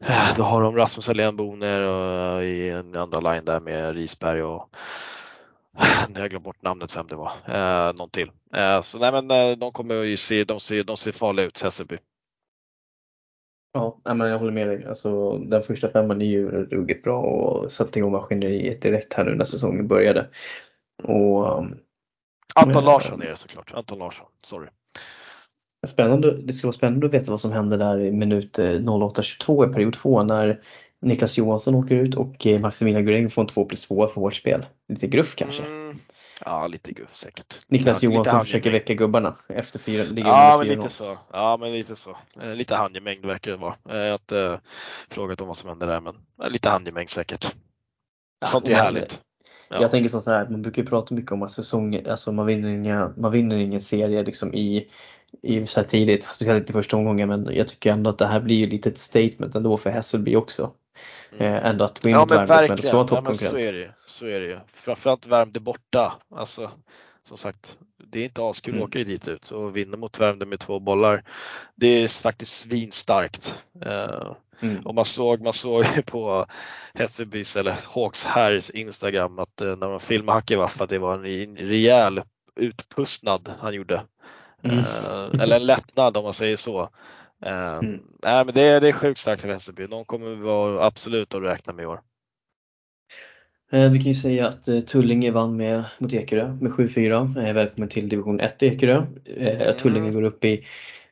eh, 0.00 0.36
då 0.36 0.42
har 0.42 0.62
de 0.62 0.76
Rasmus 0.76 1.08
Alén 1.08 1.36
Boner 1.36 1.82
och 1.82 2.44
i 2.44 2.70
en 2.70 2.96
andra 2.96 3.20
line 3.20 3.44
där 3.44 3.60
med 3.60 3.94
Risberg 3.94 4.42
och 4.42 4.76
nu 6.08 6.14
har 6.14 6.20
jag 6.20 6.30
glömt 6.30 6.44
bort 6.44 6.62
namnet 6.62 6.96
vem 6.96 7.06
det 7.06 7.16
var, 7.16 7.32
eh, 7.46 7.92
någon 7.94 8.10
till. 8.10 8.30
Eh, 8.54 8.80
så 8.82 8.98
nej 8.98 9.12
men 9.12 9.30
eh, 9.30 9.56
de 9.58 9.72
kommer 9.72 9.94
ju 9.94 10.16
se, 10.16 10.44
de 10.44 10.60
ser, 10.60 10.84
de 10.84 10.96
ser 10.96 11.12
farliga 11.12 11.46
ut 11.46 11.62
Hässelby. 11.62 11.98
Ja, 13.72 14.00
men 14.04 14.20
jag 14.20 14.38
håller 14.38 14.52
med 14.52 14.68
dig. 14.68 14.84
Alltså, 14.86 15.38
den 15.38 15.62
första 15.62 15.88
femman 15.88 16.22
är 16.22 16.26
ju 16.26 16.50
ruggigt 16.50 17.04
bra 17.04 17.20
och 17.22 17.72
satte 17.72 17.98
igång 17.98 18.12
maskineriet 18.12 18.82
direkt 18.82 19.12
här 19.14 19.24
nu 19.24 19.34
när 19.34 19.44
säsongen 19.44 19.88
började. 19.88 20.28
Och 21.02 21.58
um, 21.58 21.78
Anton 22.54 22.84
Larsson 22.84 23.22
är 23.22 23.26
det 23.26 23.36
såklart, 23.36 23.72
Anton 23.74 23.98
Larsson, 23.98 24.26
sorry. 24.44 24.68
Spännande, 25.86 26.42
det 26.42 26.52
ska 26.52 26.66
vara 26.66 26.72
spännande 26.72 27.06
att 27.06 27.14
veta 27.14 27.30
vad 27.30 27.40
som 27.40 27.52
händer 27.52 27.78
där 27.78 28.00
i 28.00 28.12
minut 28.12 28.58
eh, 28.58 28.64
08.22 28.64 29.70
i 29.70 29.72
period 29.72 29.94
2 29.94 30.22
när 30.22 30.60
Niklas 31.00 31.38
Johansson 31.38 31.74
åker 31.74 31.94
ut 31.94 32.14
och 32.14 32.46
eh, 32.46 32.60
Maximilian 32.60 33.04
Guring 33.04 33.30
får 33.30 33.42
en 33.42 33.48
2 33.48 33.64
plus 33.64 33.82
2 33.88 34.06
för 34.08 34.20
vårt 34.20 34.34
spel. 34.34 34.66
Lite 34.88 35.06
gruff 35.06 35.34
kanske. 35.36 35.62
Mm, 35.62 35.98
ja, 36.44 36.66
lite 36.66 36.92
gruff 36.92 37.14
säkert. 37.16 37.58
Niklas 37.68 38.02
Ja, 38.02 38.10
Johansson 38.10 38.40
försöker 38.40 38.70
väcka 38.70 38.94
gubbarna 38.94 39.36
efter 39.48 39.78
fyra, 39.78 40.02
Ja, 40.16 40.56
men 40.58 40.66
4-0. 40.68 40.76
lite 40.76 40.88
så. 40.88 41.18
Ja, 41.32 41.56
men 41.60 41.72
lite 41.72 41.96
så. 41.96 42.16
Eh, 42.42 42.54
Lite 42.54 42.74
handgemäng 42.74 43.20
verkar 43.26 43.50
det 43.50 43.56
vara. 43.56 43.76
Eh, 43.88 43.96
Jag 43.96 44.08
har 44.08 44.14
inte 44.14 44.40
eh, 44.40 44.58
frågat 45.10 45.40
om 45.40 45.46
vad 45.48 45.56
som 45.56 45.68
händer 45.68 45.86
där, 45.86 46.00
men 46.00 46.14
eh, 46.42 46.50
lite 46.50 46.68
handgemäng 46.68 47.08
säkert. 47.08 47.54
Sånt 48.46 48.68
är 48.68 48.74
härligt. 48.74 49.20
Ja. 49.68 49.82
Jag 49.82 49.90
tänker 49.90 50.08
så 50.08 50.30
här, 50.30 50.48
man 50.48 50.62
brukar 50.62 50.82
ju 50.82 50.88
prata 50.88 51.14
mycket 51.14 51.32
om 51.32 51.42
att 51.42 51.52
säsong, 51.52 52.06
alltså 52.08 52.32
man 52.32 52.46
vinner 52.46 52.68
inga, 52.68 53.12
man 53.16 53.32
vinner 53.32 53.56
ingen 53.56 53.80
serie 53.80 54.22
liksom 54.22 54.54
i, 54.54 54.88
i 55.42 55.66
så 55.66 55.82
tidigt, 55.82 56.22
speciellt 56.24 56.60
inte 56.60 56.72
första 56.72 56.96
omgången 56.96 57.28
men 57.28 57.48
jag 57.52 57.68
tycker 57.68 57.92
ändå 57.92 58.10
att 58.10 58.18
det 58.18 58.26
här 58.26 58.40
blir 58.40 58.56
ju 58.56 58.66
lite 58.66 58.88
ett 58.88 58.98
statement 58.98 59.54
ändå 59.54 59.76
för 59.76 59.90
Hässelby 59.90 60.36
också. 60.36 60.70
Mm. 61.38 61.54
Eh, 61.54 61.66
ändå 61.66 61.84
att 61.84 62.02
gå 62.02 62.08
in 62.08 62.12
Ja 62.14 62.20
mot 62.20 62.30
men 62.30 62.46
Värmdö 62.46 62.56
som 62.56 62.62
ändå 62.62 62.68
verkligen, 62.68 62.88
ska 62.88 62.96
vara 62.96 63.06
ja, 63.10 63.20
men 63.20 63.34
så 63.34 63.44
toppkonkurrent. 63.44 63.68
är 63.68 63.72
det 63.72 63.78
ju. 63.78 63.90
Så 64.06 64.26
är 64.26 64.40
det 64.40 64.46
ju. 64.46 64.58
Framförallt 64.74 65.26
Värmdö 65.26 65.60
borta. 65.60 66.14
Alltså, 66.30 66.70
som 67.28 67.38
sagt, 67.38 67.78
det 68.10 68.20
är 68.20 68.24
inte 68.24 68.42
askul 68.42 68.74
Mm. 68.74 68.84
att 68.84 68.88
åka 68.90 69.04
dit 69.04 69.28
ut 69.28 69.50
och 69.50 69.76
vinna 69.76 69.96
mot 69.96 70.20
Värmdö 70.20 70.46
med 70.46 70.60
två 70.60 70.80
bollar. 70.80 71.24
Det 71.74 71.86
är 71.86 72.08
faktiskt 72.22 72.58
svinstarkt. 72.60 73.56
Eh, 73.84 74.32
Mm. 74.60 74.86
och 74.86 74.94
man 74.94 75.04
såg, 75.04 75.40
man 75.42 75.52
såg 75.52 75.84
på 76.06 76.46
Hässelbys 76.94 77.56
eller 77.56 77.74
Hawks 77.94 78.24
herrs 78.24 78.70
Instagram 78.70 79.38
att 79.38 79.60
eh, 79.60 79.76
när 79.76 79.90
de 79.90 80.00
filmade 80.00 80.36
Hackevaf 80.38 80.80
att 80.80 80.88
det 80.90 80.98
var 80.98 81.14
en 81.14 81.24
re- 81.26 81.56
rejäl 81.56 82.22
utpustnad 82.56 83.52
han 83.60 83.74
gjorde. 83.74 84.02
Mm. 84.62 84.78
Eh, 84.78 84.84
eller 85.42 85.56
en 85.56 85.66
lättnad 85.66 86.16
om 86.16 86.24
man 86.24 86.32
säger 86.34 86.56
så. 86.56 86.88
Mm. 87.42 88.02
Nej 88.22 88.44
men 88.44 88.54
det, 88.54 88.60
är- 88.62 88.80
det 88.80 88.88
är 88.88 88.92
sjukt 88.92 89.20
starkt 89.20 89.44
av 89.44 89.50
Hässelby. 89.50 89.86
De 89.86 90.04
kommer 90.04 90.34
vara 90.34 90.84
absolut 90.86 91.34
att 91.34 91.42
räkna 91.42 91.72
med 91.72 91.82
i 91.82 91.86
år. 91.86 92.00
Eh, 93.72 93.90
Vi 93.92 93.98
kan 93.98 94.06
ju 94.08 94.14
säga 94.14 94.46
att 94.48 94.68
eh, 94.68 94.80
Tullinge 94.80 95.30
vann 95.30 95.56
med, 95.56 95.84
mot 95.98 96.12
Ekerö 96.12 96.56
med 96.60 96.72
7-4. 96.72 97.46
Eh, 97.48 97.54
Välkommen 97.54 97.88
till 97.88 98.08
division 98.08 98.40
1 98.40 98.62
Ekerö. 98.62 99.04
Mm. 99.36 99.76
Tullinge 99.76 100.10
går 100.10 100.22
upp 100.22 100.44
i, 100.44 100.64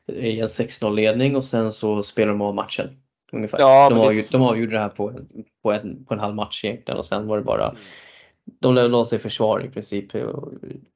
i 0.07 0.39
en 0.39 0.45
6-0 0.45 0.95
ledning 0.95 1.35
och 1.35 1.45
sen 1.45 1.71
så 1.71 2.03
spelar 2.03 2.31
de 2.31 2.41
av 2.41 2.55
matchen. 2.55 2.87
Ungefär. 3.31 3.59
Ja, 3.59 3.89
de, 3.89 3.99
avgjorde, 3.99 4.27
de 4.31 4.41
avgjorde 4.41 4.71
det 4.71 4.79
här 4.79 4.89
på, 4.89 5.09
en- 5.09 5.27
på, 5.63 5.71
en, 5.71 6.05
på 6.05 6.13
en 6.13 6.19
halv 6.19 6.35
match 6.35 6.65
egentligen 6.65 6.97
och 6.97 7.05
sen 7.05 7.27
var 7.27 7.37
det 7.37 7.43
bara 7.43 7.69
Mm. 7.69 7.75
de 8.59 8.75
la 8.91 9.05
sig 9.05 9.15
i 9.15 9.19
försvar 9.21 9.65
i 9.65 9.69
princip. 9.69 10.13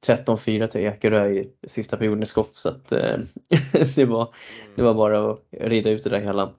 13-4 0.08 0.68
till 0.68 0.82
Ekerö 0.82 1.30
i 1.32 1.50
sista 1.68 1.98
perioden 1.98 2.24
i 2.24 2.26
skott 2.26 2.54
så 2.54 2.70
att 2.70 2.88
det, 3.96 4.06
var, 4.06 4.28
det 4.76 4.82
var 4.82 4.94
bara 4.94 5.32
att 5.32 5.40
rida 5.52 5.90
ut 5.90 6.04
det 6.04 6.10
där 6.10 6.20
hela. 6.20 6.50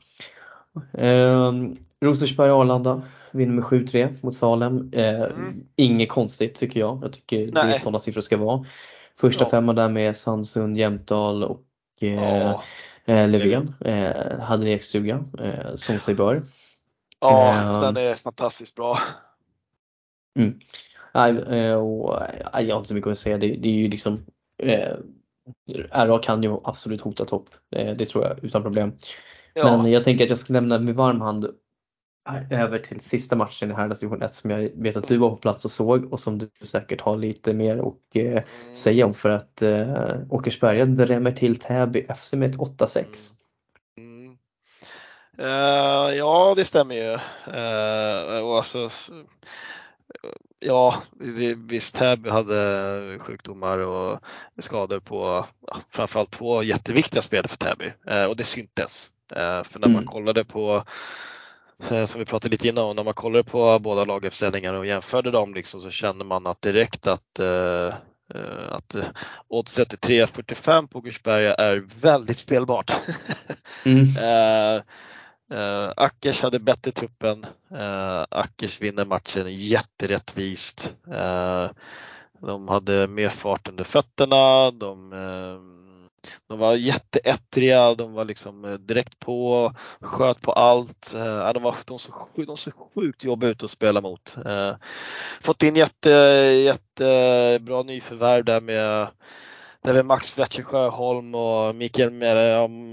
Rosersberg-Arlanda 2.05 3.03
vinner 3.33 3.53
med 3.53 3.65
7-3 3.65 4.15
mot 4.21 4.35
Salem. 4.35 4.91
Eh, 4.93 5.23
Mm. 5.23 5.65
Inget 5.77 6.09
konstigt 6.09 6.55
tycker 6.55 6.81
jag. 6.81 6.99
Jag 7.03 7.13
tycker 7.13 7.39
det 7.53 7.61
är 7.61 7.65
Nej. 7.65 7.79
sådana 7.79 7.99
siffror 7.99 8.21
ska 8.21 8.37
vara. 8.37 8.65
Första 9.17 9.45
Ja. 9.45 9.51
femman 9.51 9.75
där 9.75 9.89
med 9.89 10.17
Sandsund, 10.17 10.77
Jämtdal 10.79 11.45
och 11.45 11.63
eh, 12.01 12.25
Ja, 12.25 12.63
eh, 13.05 13.29
Löfven. 13.29 13.75
Eh, 13.85 14.39
hade 14.41 14.63
en 14.63 14.69
ekstuga 14.75 15.25
eh, 15.39 15.75
som 15.75 15.99
sig 15.99 16.15
bör. 16.15 16.43
ja 17.21 17.55
Ehm. 17.55 17.95
den 17.95 18.05
är 18.05 18.15
fantastiskt 18.15 18.75
bra. 18.75 18.99
Nej, 21.15 21.39
eh, 21.39 21.75
och, 21.75 22.23
eh, 22.23 22.61
jag 22.67 22.75
har 22.75 22.79
inte 22.79 22.89
så 22.89 22.95
mycket 22.95 23.11
att 23.11 23.19
säga. 23.19 23.39
Det, 23.39 23.47
det 23.57 23.69
är 23.69 23.73
ju 23.73 23.89
liksom 23.89 24.27
eh, 24.63 24.97
RA 25.93 26.19
kan 26.19 26.43
ju 26.43 26.57
absolut 26.65 27.01
hota 27.01 27.25
topp. 27.25 27.49
Det 27.71 28.07
tror 28.07 28.25
jag 28.25 28.45
utan 28.45 28.63
problem. 28.63 28.93
Ja, 29.55 29.77
Men 29.83 29.91
jag 29.93 30.03
tänker 30.05 30.25
att 30.25 30.31
jag 30.31 30.39
ska 30.39 30.53
lämna 30.53 30.79
med 30.79 30.95
varm 30.95 31.21
hand 31.21 31.47
över 32.51 32.79
till 32.79 33.01
sista 33.01 33.37
matchen 33.37 33.71
i 33.71 33.75
herrarnas 33.75 34.01
division 34.01 34.23
1 34.23 34.35
som 34.35 34.51
jag 34.51 34.71
vet 34.75 34.97
att 34.97 35.09
du 35.09 35.17
var 35.17 35.31
på 35.31 35.37
plats 35.37 35.65
och 35.65 35.71
såg 35.71 36.13
och 36.13 36.21
som 36.21 36.39
du 36.39 36.51
säkert 36.63 37.01
har 37.01 37.17
lite 37.17 37.55
mer 37.55 37.79
att 37.79 38.17
eh, 38.17 38.23
Mm. 38.23 38.75
säga 38.75 39.07
om 39.07 39.15
för 39.15 39.31
att 39.31 39.63
eh, 39.63 40.17
Åkersberga 40.31 40.85
drämmer 40.85 41.33
till 41.33 41.57
Täby 41.57 42.07
FC 42.17 42.35
med 42.35 42.51
ett 42.51 42.57
8-6. 42.57 43.33
Uh, 45.41 46.17
ja, 46.17 46.55
det 46.57 46.65
stämmer 46.65 46.95
ju. 46.95 47.13
Uh, 47.13 48.45
och 48.45 48.57
alltså, 48.57 48.91
ja, 50.59 50.95
det, 51.13 51.55
visst 51.55 51.95
Täby 51.95 52.31
hade 52.31 53.19
sjukdomar 53.21 53.79
och 53.79 54.21
skador 54.59 55.01
på 55.01 55.47
ja, 55.67 55.77
framförallt 55.91 56.31
två 56.31 56.63
jätteviktiga 56.63 57.23
spelare 57.23 57.49
för 57.49 57.57
Täby 57.57 57.93
uh, 58.11 58.25
och 58.25 58.37
det 58.37 58.45
syntes. 58.45 59.11
för 59.65 59.79
när 59.79 59.89
man 59.89 59.91
mm. 59.91 60.07
kollade 60.07 60.45
på 60.45 60.85
som 62.07 62.19
vi 62.19 62.25
pratade 62.25 62.53
lite 62.53 62.69
innan 62.69 62.85
om, 62.85 62.97
när 62.97 63.05
man 63.05 63.15
kollade 63.15 63.45
på 63.45 63.79
båda 63.79 64.05
laguppställningarna 64.05 64.79
och 64.79 64.87
jämförde 64.87 65.31
dem 65.31 65.55
liksom, 65.55 65.81
så 65.81 65.91
kände 65.91 66.25
man 66.25 66.47
att 66.47 66.63
direkt 66.63 67.07
att 67.07 67.41
att 68.69 68.97
oddset 69.49 69.93
är 69.93 69.97
3.45 69.97 70.87
på 70.87 70.99
Åkersberga 70.99 71.55
är 71.55 71.85
väldigt 72.01 72.39
spelbart. 72.39 72.93
Mm. 73.85 74.05
Ackers 75.97 76.41
hade 76.41 76.59
bättre 76.59 76.91
truppen. 76.91 77.47
Uh, 77.73 78.25
Ackers 78.31 78.81
vinner 78.81 79.05
matchen 79.05 79.55
jätterättvist. 79.55 80.95
De 82.41 82.69
hade 82.69 83.09
mer 83.09 83.29
fart 83.29 83.69
under 83.69 83.85
fötterna. 83.85 84.71
De, 84.71 85.13
de 86.47 86.59
var 86.59 86.75
jätteettriga, 86.75 87.95
de 87.95 88.13
var 88.13 88.25
liksom 88.25 88.79
direkt 88.81 89.19
på, 89.19 89.73
sköt 90.01 90.41
på 90.41 90.53
allt. 90.53 91.15
Uh, 91.15 91.53
de, 91.53 91.63
var, 91.63 91.75
de, 91.85 91.99
såg, 91.99 92.15
de 92.47 92.57
såg 92.57 92.73
sjukt 92.95 93.25
jobbiga 93.25 93.51
ut 93.51 93.63
att 93.63 93.71
spela 93.71 94.01
mot. 94.01 94.37
fått 95.41 95.63
in 95.63 95.77
jätte, 95.77 96.11
jättebra 96.65 97.83
nyförvärv 97.83 98.45
där 98.45 98.61
med 98.61 99.09
det 99.83 99.91
är 99.91 99.95
väl 99.95 100.05
Max 100.05 100.31
Fletcher 100.31 100.63
Sjöholm 100.63 101.35
och 101.35 101.75
Mikael, 101.75 102.13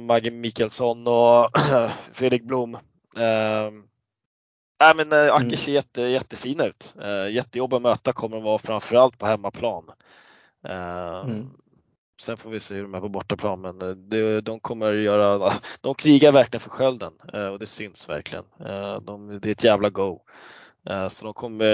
Maggie 0.08 0.32
Mikaelsson 0.32 1.08
och 1.08 1.50
Fredrik 2.14 2.44
Blom. 2.44 2.78
Nej 4.80 4.96
men 4.96 5.14
Acker 5.14 5.46
mm. 5.46 5.58
ser 5.58 5.72
jätte, 5.72 6.02
jättefina 6.02 6.66
ut. 6.66 6.94
Äh, 7.02 7.30
jättejobb 7.34 7.74
att 7.74 7.82
möta 7.82 8.14
kommer 8.14 8.38
de 8.38 8.44
vara 8.44 8.58
framförallt 8.58 9.18
på 9.18 9.26
hemmaplan. 9.26 9.92
Mm. 10.68 11.50
Sen 12.22 12.38
får 12.38 12.50
vi 12.50 12.60
se 12.60 12.76
hur 12.76 12.82
de 12.82 12.96
är 12.96 13.00
på 13.00 13.10
bortaplan 13.10 13.62
men 13.62 13.80
de, 14.10 14.42
de 14.42 14.60
kommer 14.60 14.94
göra, 14.94 15.54
de 15.82 15.96
krigar 15.96 16.32
verkligen 16.32 16.62
för 16.62 16.70
skölden 16.70 17.14
och 17.52 17.60
det 17.60 17.68
syns 17.68 18.10
verkligen. 18.10 18.46
De, 19.02 19.40
det 19.42 19.50
är 19.50 19.52
ett 19.52 19.64
jävla 19.64 19.90
go. 19.90 20.20
Så 21.12 21.26
de 21.26 21.34
kommer, 21.34 21.68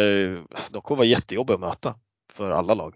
de 0.71 0.81
kommer 0.81 0.97
vara 0.97 1.07
jättejobbiga 1.07 1.55
att 1.55 1.61
möta 1.61 1.95
för 2.33 2.49
alla 2.49 2.73
lag. 2.73 2.95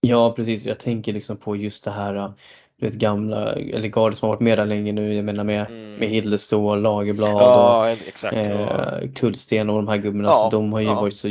Ja 0.00 0.32
precis, 0.32 0.64
jag 0.64 0.78
tänker 0.78 1.12
liksom 1.12 1.36
på 1.36 1.56
just 1.56 1.84
det 1.84 1.90
här 1.90 2.32
du 2.80 2.86
vet, 2.86 2.94
gamla, 2.94 3.52
eller 3.52 3.88
gardet 3.88 4.18
som 4.18 4.28
har 4.28 4.36
varit 4.36 4.40
med 4.40 4.58
där 4.58 4.66
länge 4.66 4.92
nu, 4.92 5.14
jag 5.14 5.24
menar 5.24 5.44
med, 5.44 5.66
mm. 5.66 5.94
med 5.94 6.08
Hillestål, 6.08 6.82
Lagerblad 6.82 7.30
ja, 7.30 7.80
och 7.80 8.08
exakt, 8.08 8.36
eh, 8.36 9.12
Kullsten 9.14 9.70
och 9.70 9.76
de 9.76 9.88
här 9.88 9.96
gubbarna. 9.96 10.28
Ja, 10.28 10.34
så 10.34 10.50
de 10.50 10.72
har 10.72 10.80
ju 10.80 10.86
ja. 10.86 11.00
varit 11.00 11.16
så 11.16 11.28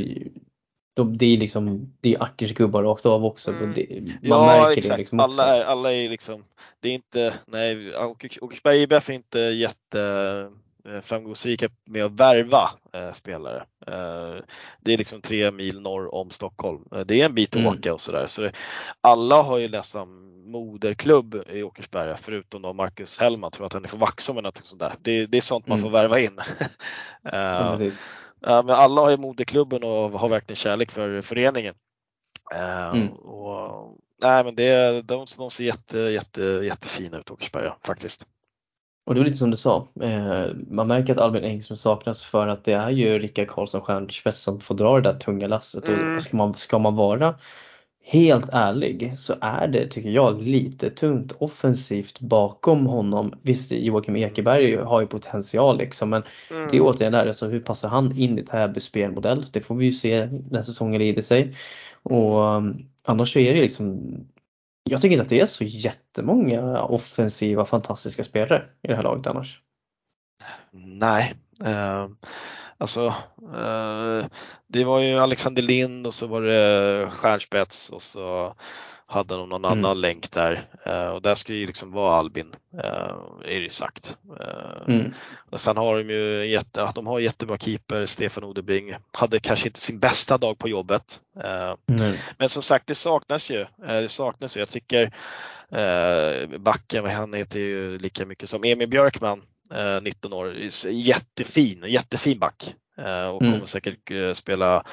de, 1.03 1.17
det 1.17 1.25
är 1.25 1.37
liksom, 1.37 1.93
det 2.01 2.13
är 2.13 2.23
Ackers 2.23 2.53
gubbar 2.53 2.83
rakt 2.83 3.05
av 3.05 3.25
också. 3.25 3.51
Mm. 3.51 3.73
Det, 3.73 4.01
man 4.01 4.39
ja, 4.39 4.45
märker 4.45 4.77
exakt. 4.77 4.93
det 4.93 4.97
liksom 4.97 5.19
också. 5.19 5.31
Alla 5.31 5.57
är, 5.57 5.63
alla 5.63 5.93
är 5.93 6.09
liksom, 6.09 6.43
det 6.79 6.89
är 6.89 6.93
inte, 6.93 7.33
nej, 7.45 7.95
Åkersberga 8.41 8.75
IBF 8.75 9.09
är 9.09 9.13
inte 9.13 9.39
jätte 9.39 10.49
Eh, 10.85 11.01
framgångsrika 11.01 11.69
med 11.85 12.05
att 12.05 12.11
värva 12.11 12.69
eh, 12.93 13.11
spelare. 13.11 13.63
Eh, 13.87 14.43
det 14.81 14.93
är 14.93 14.97
liksom 14.97 15.21
tre 15.21 15.51
mil 15.51 15.81
norr 15.81 16.15
om 16.15 16.29
Stockholm. 16.29 16.83
Eh, 16.91 16.99
det 16.99 17.21
är 17.21 17.25
en 17.25 17.35
bit 17.35 17.49
att 17.49 17.55
mm. 17.55 17.73
åka 17.73 17.93
och 17.93 18.01
sådär. 18.01 18.27
Så 18.27 18.41
det, 18.41 18.51
alla 19.01 19.41
har 19.41 19.57
ju 19.57 19.69
nästan 19.69 20.29
moderklubb 20.51 21.43
i 21.49 21.63
Åkersberga 21.63 22.17
förutom 22.17 22.61
då 22.61 22.73
Marcus 22.73 23.17
Hellman, 23.17 23.51
tror 23.51 23.65
att 23.65 23.73
han 23.73 23.83
är 23.83 23.89
från 23.89 23.99
Vaxholm 23.99 24.37
eller 24.37 24.47
något 24.47 24.65
sånt 24.65 24.79
där. 24.79 24.93
Det, 25.01 25.25
det 25.25 25.37
är 25.37 25.41
sånt 25.41 25.67
man 25.67 25.79
mm. 25.79 25.91
får 25.91 25.97
värva 25.97 26.19
in. 26.19 26.39
ja, 27.21 27.83
eh, 27.83 27.93
men 28.41 28.69
alla 28.69 29.01
har 29.01 29.09
ju 29.09 29.17
moderklubben 29.17 29.83
och 29.83 30.19
har 30.19 30.29
verkligen 30.29 30.55
kärlek 30.55 30.91
för 30.91 31.21
föreningen. 31.21 31.75
Eh, 32.55 32.89
mm. 32.89 33.07
Och, 33.09 33.97
nej 34.21 34.43
men 34.43 34.55
det, 34.55 35.01
de, 35.01 35.25
de 35.37 35.51
ser 35.51 35.63
jätte, 35.63 35.99
jätte, 35.99 36.41
jättefina 36.41 37.17
ut 37.17 37.31
Åkersberga 37.31 37.75
faktiskt. 37.85 38.25
Och 39.05 39.15
det 39.15 39.21
är 39.21 39.25
lite 39.25 39.37
som 39.37 39.51
du 39.51 39.57
sa, 39.57 39.87
eh, 40.01 40.45
man 40.71 40.87
märker 40.87 41.13
att 41.13 41.19
Albin 41.19 41.43
Engström 41.43 41.77
saknas 41.77 42.23
för 42.23 42.47
att 42.47 42.63
det 42.63 42.73
är 42.73 42.89
ju 42.89 43.19
Rickard 43.19 43.47
Karlsson 43.47 43.81
Stjernspets 43.81 44.41
som 44.41 44.59
får 44.59 44.75
dra 44.75 44.95
det 44.95 45.11
där 45.11 45.19
tunga 45.19 45.47
lasset. 45.47 45.87
Mm. 45.87 46.15
Och 46.15 46.23
ska 46.23 46.37
man, 46.37 46.53
ska 46.53 46.79
man 46.79 46.95
vara 46.95 47.35
helt 48.09 48.49
ärlig 48.51 49.13
så 49.17 49.35
är 49.41 49.67
det, 49.67 49.87
tycker 49.87 50.09
jag, 50.09 50.41
lite 50.41 50.89
tungt 50.89 51.31
offensivt 51.39 52.19
bakom 52.19 52.85
honom. 52.85 53.33
Visst, 53.41 53.71
Joakim 53.71 54.15
Ekeberg 54.15 54.75
har 54.75 55.01
ju 55.01 55.07
potential 55.07 55.77
liksom 55.77 56.09
men 56.09 56.23
mm. 56.51 56.67
det 56.71 56.77
är 56.77 56.81
återigen 56.81 57.13
där, 57.13 57.27
alltså, 57.27 57.47
hur 57.47 57.59
passar 57.59 57.89
han 57.89 58.17
in 58.17 58.39
i 58.39 58.43
Täbys 58.43 58.83
spelmodell? 58.83 59.45
Det 59.51 59.61
får 59.61 59.75
vi 59.75 59.85
ju 59.85 59.91
se 59.91 60.29
när 60.49 60.61
säsongen 60.61 61.01
lider 61.01 61.21
sig. 61.21 61.55
Och 62.03 62.39
um, 62.39 62.85
annars 63.03 63.33
så 63.33 63.39
är 63.39 63.53
det 63.53 63.61
liksom 63.61 64.01
jag 64.83 65.01
tycker 65.01 65.13
inte 65.13 65.23
att 65.23 65.29
det 65.29 65.39
är 65.39 65.45
så 65.45 65.63
jättemånga 65.63 66.83
offensiva 66.83 67.65
fantastiska 67.65 68.23
spelare 68.23 68.65
i 68.81 68.87
det 68.87 68.95
här 68.95 69.03
laget 69.03 69.27
annars. 69.27 69.61
Nej, 70.71 71.33
eh, 71.65 72.07
alltså 72.79 73.05
eh, 73.53 74.25
det 74.67 74.83
var 74.83 74.99
ju 74.99 75.19
Alexander 75.19 75.61
Lind 75.61 76.07
och 76.07 76.13
så 76.13 76.27
var 76.27 76.41
det 76.41 77.09
Stjärnspets 77.11 77.89
och 77.89 78.01
så 78.01 78.55
hade 79.05 79.35
de 79.35 79.49
någon 79.49 79.65
mm. 79.65 79.79
annan 79.79 80.01
länk 80.01 80.31
där 80.31 80.67
eh, 80.85 81.07
och 81.07 81.21
där 81.21 81.35
ska 81.35 81.53
ju 81.53 81.67
liksom 81.67 81.91
vara 81.91 82.17
Albin, 82.17 82.55
eh, 82.73 83.15
är 83.45 83.59
det 83.61 83.71
sagt. 83.71 84.17
Mm. 84.87 85.13
Och 85.49 85.61
sen 85.61 85.77
har 85.77 85.97
de 85.97 86.09
ju 86.09 86.51
jätte, 86.51 86.91
de 86.95 87.07
har 87.07 87.19
jättebra 87.19 87.57
keeper, 87.57 88.05
Stefan 88.05 88.43
Odebring, 88.43 88.95
hade 89.13 89.39
kanske 89.39 89.67
inte 89.67 89.79
sin 89.79 89.99
bästa 89.99 90.37
dag 90.37 90.57
på 90.57 90.69
jobbet. 90.69 91.19
Mm. 91.89 92.15
Men 92.37 92.49
som 92.49 92.61
sagt, 92.61 92.87
det 92.87 92.95
saknas 92.95 93.51
ju. 93.51 93.65
Det 93.77 94.09
saknas 94.09 94.57
ju. 94.57 94.61
Jag 94.61 94.69
tycker 94.69 95.11
backen, 96.57 97.05
han 97.05 97.33
heter 97.33 97.59
ju 97.59 97.97
lika 97.97 98.25
mycket 98.25 98.49
som 98.49 98.63
Emil 98.63 98.87
Björkman, 98.89 99.41
19 100.01 100.33
år, 100.33 100.55
jättefin, 100.89 101.83
jättefin 101.87 102.39
back 102.39 102.75
och 103.33 103.39
kommer 103.39 103.55
mm. 103.55 103.67
säkert 103.67 104.11
spela 104.37 104.83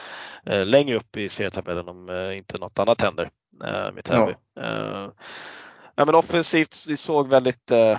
längre 0.45 0.97
upp 0.97 1.17
i 1.17 1.29
serietabellen 1.29 1.89
om 1.89 2.11
inte 2.37 2.59
något 2.59 2.79
annat 2.79 3.01
händer 3.01 3.31
eh, 3.65 3.93
med 3.93 4.05
Täby. 4.05 4.35
Ja. 4.55 4.63
Eh, 4.63 5.11
ja, 5.95 6.05
men 6.05 6.15
offensivt 6.15 6.85
det 6.89 6.97
såg 6.97 7.29
väldigt 7.29 7.71
eh, 7.71 7.99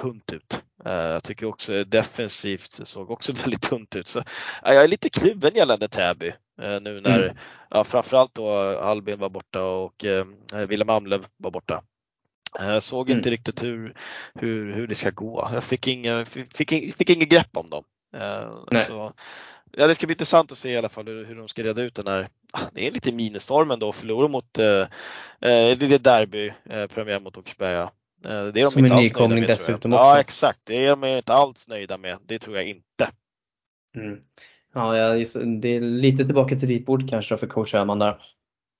tunt 0.00 0.32
ut. 0.32 0.62
Eh, 0.84 0.92
jag 0.92 1.24
tycker 1.24 1.46
också 1.46 1.84
defensivt 1.84 2.88
såg 2.88 3.10
också 3.10 3.32
väldigt 3.42 3.62
tunt 3.62 3.96
ut. 3.96 4.08
Så, 4.08 4.22
jag 4.62 4.84
är 4.84 4.88
lite 4.88 5.10
kluven 5.10 5.54
gällande 5.54 5.88
Täby 5.88 6.28
eh, 6.62 6.80
nu 6.80 7.00
när 7.00 7.22
mm. 7.22 7.36
ja, 7.70 7.84
framförallt 7.84 8.34
då 8.34 8.50
Albin 8.78 9.18
var 9.18 9.28
borta 9.28 9.62
och 9.62 10.04
eh, 10.04 10.26
Willem 10.68 10.90
Amlöv 10.90 11.26
var 11.36 11.50
borta. 11.50 11.82
Jag 12.58 12.82
såg 12.82 13.10
inte 13.10 13.28
mm. 13.28 13.30
riktigt 13.30 13.62
hur, 13.62 13.94
hur, 14.34 14.72
hur 14.72 14.86
det 14.86 14.94
ska 14.94 15.10
gå. 15.10 15.48
Jag 15.52 15.64
fick 15.64 15.88
inget 15.88 16.28
fick, 16.28 16.70
fick, 16.96 17.10
inga 17.10 17.24
grepp 17.24 17.56
om 17.56 17.70
dem. 17.70 17.84
Nej. 18.70 18.86
Så, 18.86 19.12
ja, 19.76 19.86
det 19.86 19.94
ska 19.94 20.06
bli 20.06 20.14
intressant 20.14 20.52
att 20.52 20.58
se 20.58 20.70
i 20.70 20.76
alla 20.76 20.88
fall 20.88 21.06
hur, 21.06 21.24
hur 21.24 21.34
de 21.34 21.48
ska 21.48 21.62
reda 21.62 21.82
ut 21.82 21.94
den 21.94 22.06
här, 22.06 22.28
ah, 22.52 22.60
det 22.72 22.86
är 22.86 22.90
lite 22.90 23.12
ministormen 23.12 23.78
då, 23.78 23.92
förlora 23.92 24.28
mot 24.28 24.58
eh, 24.58 24.86
eh 25.40 25.78
lite 25.78 25.98
derby, 25.98 26.52
eh, 26.70 26.86
premiär 26.86 27.20
mot 27.20 27.36
Åkersberga. 27.36 27.82
Eh, 28.24 28.30
det 28.30 28.30
är 28.30 28.52
de 28.52 28.68
Som 28.68 28.84
inte 28.84 28.94
en 28.94 29.02
nykomling 29.02 29.40
med, 29.40 29.48
dessutom 29.48 29.92
också. 29.92 30.04
Ja 30.04 30.20
exakt, 30.20 30.60
det 30.64 30.84
är 30.86 30.90
de 30.90 31.04
inte 31.04 31.32
alls 31.32 31.68
nöjda 31.68 31.98
med, 31.98 32.18
det 32.26 32.38
tror 32.38 32.56
jag 32.56 32.68
inte. 32.68 33.10
Mm. 33.96 34.20
Ja, 34.74 34.92
det 34.92 35.68
är 35.68 35.80
lite 35.80 36.24
tillbaka 36.24 36.56
till 36.56 36.68
ritbord 36.68 37.10
kanske 37.10 37.36
för 37.36 37.46
coach 37.46 37.74
Öhman 37.74 37.98
där. 37.98 38.16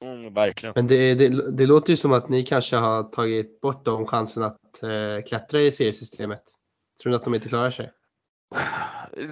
Mm, 0.04 0.34
verkligen. 0.34 0.72
Men 0.76 0.86
det, 0.86 1.14
det, 1.14 1.50
det, 1.50 1.66
låter 1.66 1.90
ju 1.90 1.96
som 1.96 2.12
att 2.12 2.28
ni 2.28 2.42
kanske 2.42 2.76
har 2.76 3.02
tagit 3.02 3.60
bort 3.60 3.84
de 3.84 4.06
chansen 4.06 4.42
att 4.42 4.82
eh, 4.82 5.24
klättra 5.28 5.60
i 5.60 5.72
seriesystemet. 5.72 6.42
Tror 7.02 7.10
ni 7.10 7.16
att 7.16 7.24
de 7.24 7.34
inte 7.34 7.48
klarar 7.48 7.70
sig? 7.70 7.90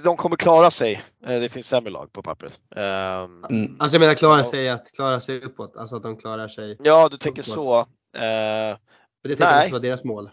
de 0.05 0.17
kommer 0.17 0.37
klara 0.37 0.71
sig. 0.71 1.03
Eh, 1.27 1.41
det 1.41 1.49
finns 1.49 1.67
sämre 1.67 1.91
lag 1.91 2.13
på 2.13 2.23
pappret. 2.23 2.61
Ehm, 2.77 3.45
mm. 3.45 3.77
Alltså 3.79 3.95
jag 3.95 4.01
menar 4.01 4.15
klara 4.15 4.45
sig 4.45 4.69
att 4.69 4.93
klara 4.93 5.21
sig 5.21 5.41
uppåt, 5.43 5.77
alltså 5.77 5.97
att 5.97 6.03
de 6.03 6.17
klarar 6.17 6.49
sig. 6.49 6.77
Ja, 6.83 7.09
du 7.09 7.17
tänker 7.17 7.43
uppåt. 7.43 7.55
så. 7.55 7.81
Uh, 7.81 8.77
det 9.23 9.37
tänker 9.37 9.45
jag 9.45 9.71
var 9.71 9.81
deras 9.81 10.05
mål. 10.05 10.31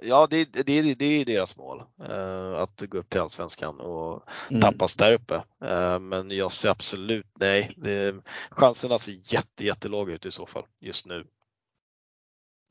Ja, 0.00 0.26
det, 0.30 0.44
det, 0.44 0.94
det 0.94 1.04
är 1.04 1.24
deras 1.24 1.56
mål. 1.56 1.82
Uh, 2.10 2.54
att 2.54 2.80
gå 2.88 2.98
upp 2.98 3.10
till 3.10 3.20
Allsvenskan 3.20 3.80
och 3.80 4.22
mm. 4.50 4.62
tappas 4.62 4.96
där 4.96 5.12
uppe. 5.12 5.34
Uh, 5.34 5.98
men 5.98 6.30
jag 6.30 6.52
ser 6.52 6.68
absolut, 6.68 7.26
nej, 7.40 7.70
det, 7.76 8.14
chanserna 8.50 8.98
ser 8.98 9.18
jätte, 9.24 9.64
jättelåga 9.64 10.14
ut 10.14 10.26
i 10.26 10.30
så 10.30 10.46
fall 10.46 10.64
just 10.80 11.06
nu. 11.06 11.24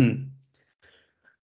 Mm. 0.04 0.32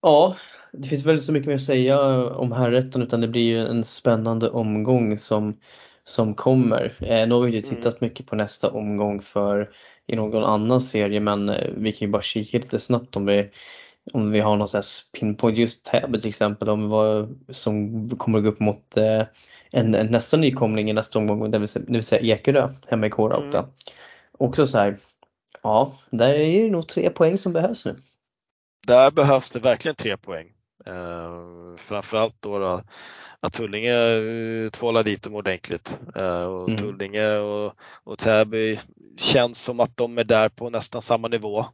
Ja, 0.03 0.37
det 0.73 0.89
finns 0.89 1.07
väl 1.07 1.21
så 1.21 1.33
mycket 1.33 1.47
mer 1.47 1.55
att 1.55 1.63
säga 1.63 2.27
om 2.27 2.53
herrrätten 2.53 3.03
utan 3.03 3.21
det 3.21 3.29
blir 3.29 3.43
ju 3.43 3.67
en 3.67 3.85
spännande 3.85 4.51
omgång 4.51 5.19
som, 5.19 5.59
som 6.05 6.35
kommer. 6.35 6.97
Eh, 7.01 7.29
nu 7.29 7.35
har 7.35 7.41
vi 7.41 7.57
inte 7.57 7.69
mm. 7.69 7.77
tittat 7.77 8.01
mycket 8.01 8.27
på 8.27 8.37
nästa 8.37 8.71
omgång 8.71 9.23
för 9.23 9.71
i 10.07 10.17
någon 10.17 10.45
annan 10.45 10.81
serie 10.81 11.21
men 11.21 11.49
eh, 11.49 11.71
vi 11.77 11.93
kan 11.93 12.07
ju 12.09 12.13
bara 12.13 12.23
kika 12.23 12.59
lite 12.59 12.79
snabbt 12.79 13.17
om 13.17 13.27
vi 13.27 13.51
om 14.13 14.31
vi 14.31 14.41
har 14.41 14.57
någon 14.57 14.69
sån 14.69 14.79
här 14.79 15.19
pinpoint 15.21 15.59
just 15.59 15.85
Täby 15.85 16.21
till 16.21 16.29
exempel 16.29 16.69
om 16.69 16.89
vad 16.89 17.39
som 17.49 18.09
kommer 18.11 18.39
att 18.39 18.45
gå 18.45 18.51
upp 18.51 18.61
mot 18.61 18.97
eh, 18.97 19.23
en, 19.71 19.95
en 19.95 20.07
nästa 20.07 20.37
nykomling 20.37 20.91
i 20.91 20.93
nästa 20.93 21.19
omgång, 21.19 21.51
det 21.51 21.59
vill 21.59 21.69
säga, 21.69 21.85
det 21.87 21.93
vill 21.93 22.03
säga 22.03 22.35
Ekerö 22.35 22.69
hemma 22.87 23.07
i 23.07 23.11
Kårauta. 23.11 23.59
Mm. 23.59 23.71
Också 24.39 24.67
så 24.67 24.79
här, 24.79 24.97
ja, 25.63 25.93
där 26.11 26.35
är 26.35 26.63
det 26.63 26.71
nog 26.71 26.89
tre 26.89 27.11
poäng 27.11 27.39
som 27.39 27.53
behövs 27.53 27.87
nu. 27.87 27.97
Där 28.87 29.11
behövs 29.11 29.51
det 29.51 29.61
verkligen 29.61 29.95
tre 29.95 30.17
poäng. 30.17 30.47
Eh, 30.87 31.77
framförallt 31.77 32.37
då, 32.41 32.59
då 32.59 32.83
att 33.43 33.53
Tullinge 33.53 33.95
uh, 33.95 34.71
tvålar 34.71 35.03
dit 35.03 35.23
dem 35.23 35.35
ordentligt. 35.35 35.99
Uh, 36.17 36.45
och 36.45 36.69
mm. 36.69 36.81
Tullinge 36.81 37.37
och, 37.37 37.75
och 38.05 38.19
Täby 38.19 38.79
känns 39.17 39.63
som 39.63 39.81
att 39.81 39.97
de 39.97 40.19
är 40.19 40.25
där 40.25 40.49
på 40.49 40.71
nästan 40.71 41.03
samma 41.03 41.29
nivå. 41.29 41.67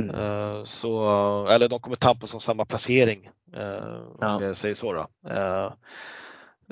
Mm. 0.00 0.66
så, 0.66 1.46
eller 1.46 1.68
de 1.68 1.80
kommer 1.80 1.96
tampas 1.96 2.34
om 2.34 2.40
samma 2.40 2.64
placering 2.64 3.30
ja. 4.20 4.36
om 4.36 4.42
jag 4.42 4.56
säger 4.56 4.74
så. 4.74 4.92
Då. 4.92 5.06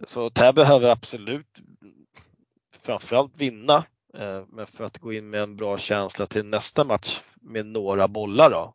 så 0.04 0.30
Täby 0.30 0.56
behöver 0.56 0.88
absolut 0.88 1.46
framförallt 2.82 3.32
vinna 3.36 3.84
men 4.48 4.66
för 4.66 4.84
att 4.84 4.98
gå 4.98 5.12
in 5.12 5.30
med 5.30 5.42
en 5.42 5.56
bra 5.56 5.78
känsla 5.78 6.26
till 6.26 6.44
nästa 6.44 6.84
match 6.84 7.20
med 7.40 7.66
några 7.66 8.08
bollar 8.08 8.50
då, 8.50 8.74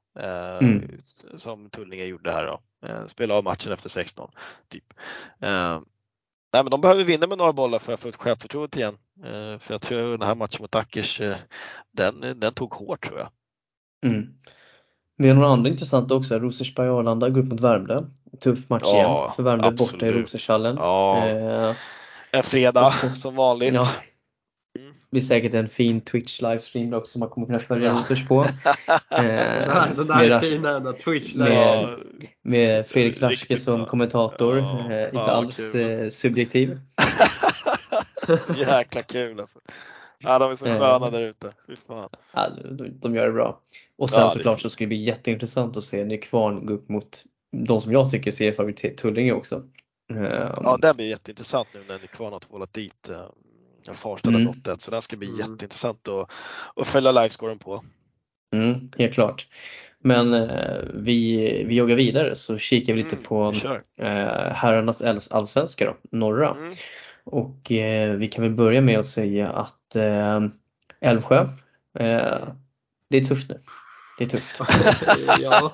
mm. 0.61 1.01
som 1.35 1.69
Tullinge 1.69 2.05
gjorde 2.05 2.31
här 2.31 2.45
då. 2.45 2.59
Eh, 2.85 3.05
spela 3.07 3.35
av 3.35 3.43
matchen 3.43 3.71
efter 3.71 3.89
16 3.89 4.31
typ. 4.67 4.93
Eh, 5.39 5.79
nej, 6.53 6.63
men 6.63 6.69
de 6.69 6.81
behöver 6.81 7.03
vinna 7.03 7.27
med 7.27 7.37
några 7.37 7.53
bollar 7.53 7.79
för 7.79 7.93
att 7.93 7.99
få 7.99 8.09
ett 8.09 8.15
självförtroende 8.15 8.79
igen. 8.79 8.97
Eh, 9.23 9.59
för 9.59 9.73
jag 9.73 9.81
tror 9.81 10.17
den 10.17 10.27
här 10.27 10.35
matchen 10.35 10.61
mot 10.61 10.75
Ackers, 10.75 11.21
den, 11.91 12.39
den 12.39 12.53
tog 12.53 12.73
hårt 12.73 13.05
tror 13.05 13.19
jag. 13.19 13.29
Mm. 14.05 14.27
Vi 15.17 15.27
har 15.27 15.35
några 15.35 15.49
andra 15.49 15.69
intressanta 15.69 16.15
också. 16.15 16.39
Rosersberg 16.39 16.89
Arlanda 16.89 17.29
går 17.29 17.41
upp 17.41 17.47
mot 17.47 17.59
Värmdö. 17.59 18.03
Tuff 18.39 18.69
match 18.69 18.83
ja, 18.85 18.95
igen 18.95 19.35
för 19.35 19.43
Värmdö 19.43 19.71
borta 19.71 20.07
i 20.07 20.11
Rosershallen. 20.11 20.75
Ja. 20.75 21.27
Eh, 21.27 21.75
en 22.31 22.43
fredag 22.43 22.87
också. 22.87 23.09
som 23.09 23.35
vanligt. 23.35 23.73
Ja. 23.73 23.89
Det 24.73 25.11
blir 25.11 25.21
säkert 25.21 25.53
en 25.53 25.67
fin 25.67 26.01
Twitch 26.01 26.41
livestream 26.41 26.93
också 26.93 27.11
som 27.11 27.19
man 27.19 27.29
kommer 27.29 27.47
kunna 27.47 27.59
följa 27.59 27.87
ja. 27.87 27.97
Rosers 27.97 28.27
på. 28.27 28.43
eh, 29.09 29.85
den 29.95 30.07
där 30.07 30.23
är 30.23 30.39
fina 30.41 30.93
Twitch 30.93 31.35
med, 31.35 31.89
med 32.41 32.87
Fredrik 32.87 33.21
Laschke 33.21 33.57
som 33.57 33.85
kommentator. 33.85 34.57
Ja, 34.57 34.91
eh, 34.91 35.05
inte 35.05 35.21
alls 35.21 35.75
eh, 35.75 35.85
alltså. 35.85 36.09
subjektiv. 36.09 36.79
Jäkla 38.57 39.01
kul 39.01 39.39
alltså. 39.39 39.59
Ja, 40.24 40.39
de 40.39 40.51
är 40.51 40.55
så 40.55 40.65
eh. 40.65 40.80
sköna 40.80 41.09
där 41.09 41.22
ute. 41.22 41.51
Ja, 42.34 42.49
de, 42.72 42.99
de 42.99 43.15
gör 43.15 43.26
det 43.26 43.34
bra. 43.34 43.61
Och 43.97 44.09
sen 44.09 44.22
ja, 44.22 44.32
såklart 44.32 44.61
så 44.61 44.70
ska 44.70 44.84
det 44.84 44.88
bli 44.88 45.03
jätteintressant 45.03 45.78
att 45.78 45.84
se 45.84 46.05
Nykvarn 46.05 46.65
gå 46.65 46.74
upp 46.74 46.89
mot 46.89 47.24
de 47.51 47.82
som 47.82 47.91
jag 47.91 48.11
tycker 48.11 48.32
ser 48.32 48.51
favorit 48.51 48.97
Tullinge 48.97 49.34
också. 49.34 49.63
Ja, 50.63 50.78
det 50.82 50.93
blir 50.93 51.05
jätteintressant 51.05 51.68
nu 51.74 51.84
när 51.88 51.99
Nykvarn 51.99 52.34
har 52.34 52.39
tvålat 52.39 52.74
dit 52.74 53.09
eh, 53.09 53.93
Farsta 53.93 54.30
mm. 54.30 54.43
brottet 54.45 54.82
så 54.82 54.91
den 54.91 55.01
ska 55.01 55.18
bli 55.18 55.28
mm. 55.28 55.39
jätteintressant 55.39 56.07
att, 56.07 56.30
att 56.76 56.88
följa 56.88 57.11
livescoren 57.11 57.59
på. 57.59 57.84
Mm, 58.53 58.91
helt 58.97 59.13
klart. 59.13 59.47
Men 59.99 60.34
eh, 60.34 60.84
vi, 60.93 61.38
vi 61.63 61.76
joggar 61.76 61.95
vidare 61.95 62.36
så 62.36 62.57
kikar 62.57 62.93
vi 62.93 63.03
lite 63.03 63.15
mm, 63.15 63.24
på 63.24 63.53
eh, 63.97 64.53
herrarnas 64.53 65.32
allsvenska 65.32 65.86
då, 65.86 66.18
norra. 66.18 66.49
Mm. 66.49 66.74
Och 67.24 67.72
eh, 67.72 68.13
vi 68.13 68.28
kan 68.28 68.43
väl 68.43 68.53
börja 68.53 68.82
med 68.82 68.99
att 68.99 69.05
säga 69.05 69.49
att 69.49 69.76
eh, 69.95 70.41
Älvsjö, 71.01 71.47
eh, 71.99 72.47
det 73.09 73.17
är 73.17 73.23
tufft 73.23 73.49
nu. 73.49 73.59
Det 74.17 74.23
är 74.23 74.29
tufft. 74.29 74.59
ja. 75.39 75.71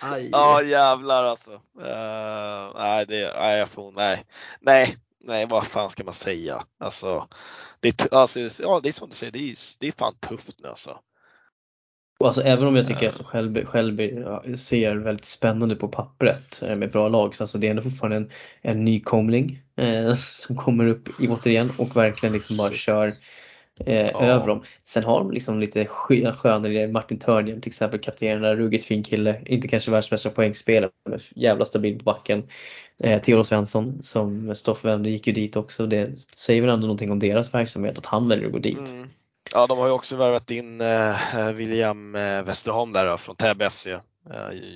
ja 0.32 0.62
jävlar 0.62 1.24
alltså. 1.24 1.52
Uh, 1.52 2.72
nej, 2.74 3.06
det, 3.06 3.34
nej, 3.38 3.58
jag 3.58 3.68
får, 3.68 3.92
nej, 3.92 4.24
nej, 4.60 4.96
nej, 5.20 5.46
vad 5.46 5.66
fan 5.66 5.90
ska 5.90 6.04
man 6.04 6.14
säga? 6.14 6.64
Alltså, 6.78 7.28
det 7.80 8.00
är, 8.00 8.14
alltså, 8.14 8.40
ja, 8.40 8.80
det 8.82 8.88
är 8.88 8.92
som 8.92 9.08
du 9.08 9.16
säger, 9.16 9.32
det 9.32 9.50
är, 9.50 9.56
det 9.80 9.88
är 9.88 9.92
fan 9.92 10.14
tufft 10.20 10.58
nu 10.58 10.68
alltså. 10.68 11.00
Alltså 12.24 12.42
även 12.42 12.66
om 12.66 12.76
jag 12.76 12.86
tycker 12.86 13.06
att 13.08 13.26
Skälby, 13.26 13.64
Skälby 13.64 14.24
ser 14.56 14.96
väldigt 14.96 15.24
spännande 15.24 15.76
på 15.76 15.88
pappret 15.88 16.62
eh, 16.62 16.76
med 16.76 16.90
bra 16.90 17.08
lag 17.08 17.34
så 17.34 17.44
alltså 17.44 17.58
det 17.58 17.66
är 17.66 17.70
ändå 17.70 17.82
fortfarande 17.82 18.16
en, 18.16 18.30
en 18.62 18.84
nykomling 18.84 19.62
eh, 19.76 20.14
som 20.16 20.56
kommer 20.56 20.86
upp 20.86 21.08
återigen 21.20 21.72
och 21.78 21.96
verkligen 21.96 22.32
liksom 22.32 22.56
bara 22.56 22.70
kör 22.70 23.12
eh, 23.80 24.06
ja. 24.06 24.22
över 24.22 24.46
dem. 24.46 24.62
Sen 24.84 25.04
har 25.04 25.18
de 25.18 25.30
liksom 25.30 25.60
lite 25.60 25.84
skönare, 25.86 26.88
Martin 26.88 27.18
Törnhjelm 27.18 27.60
till 27.60 27.70
exempel, 27.70 28.00
kaptenen, 28.00 28.56
ruggigt 28.56 28.84
fin 28.84 29.02
kille, 29.02 29.40
inte 29.46 29.68
kanske 29.68 29.90
världsbästa 29.90 30.30
poängspelare 30.30 30.90
men 31.10 31.18
jävla 31.34 31.64
stabil 31.64 31.98
på 31.98 32.04
backen. 32.04 32.42
Eh, 32.98 33.20
Theodor 33.20 33.42
Svensson 33.42 34.02
som 34.02 34.54
Stoffe 34.54 34.88
Wende 34.88 35.10
gick 35.10 35.26
ju 35.26 35.32
dit 35.32 35.56
också. 35.56 35.86
Det 35.86 36.18
säger 36.18 36.60
väl 36.60 36.70
ändå 36.70 36.86
någonting 36.86 37.10
om 37.10 37.18
deras 37.18 37.54
verksamhet 37.54 37.98
att 37.98 38.06
han 38.06 38.28
väljer 38.28 38.46
att 38.46 38.52
gå 38.52 38.58
dit. 38.58 38.92
Mm. 38.92 39.08
Ja, 39.52 39.66
de 39.66 39.78
har 39.78 39.86
ju 39.86 39.92
också 39.92 40.16
värvat 40.16 40.50
in 40.50 40.80
eh, 40.80 41.50
William 41.54 42.14
eh, 42.14 42.42
Westerholm 42.42 42.92
där 42.92 43.06
då, 43.06 43.16
från 43.16 43.36
Täby 43.36 43.70
FC. 43.70 43.86
Eh, 43.86 44.00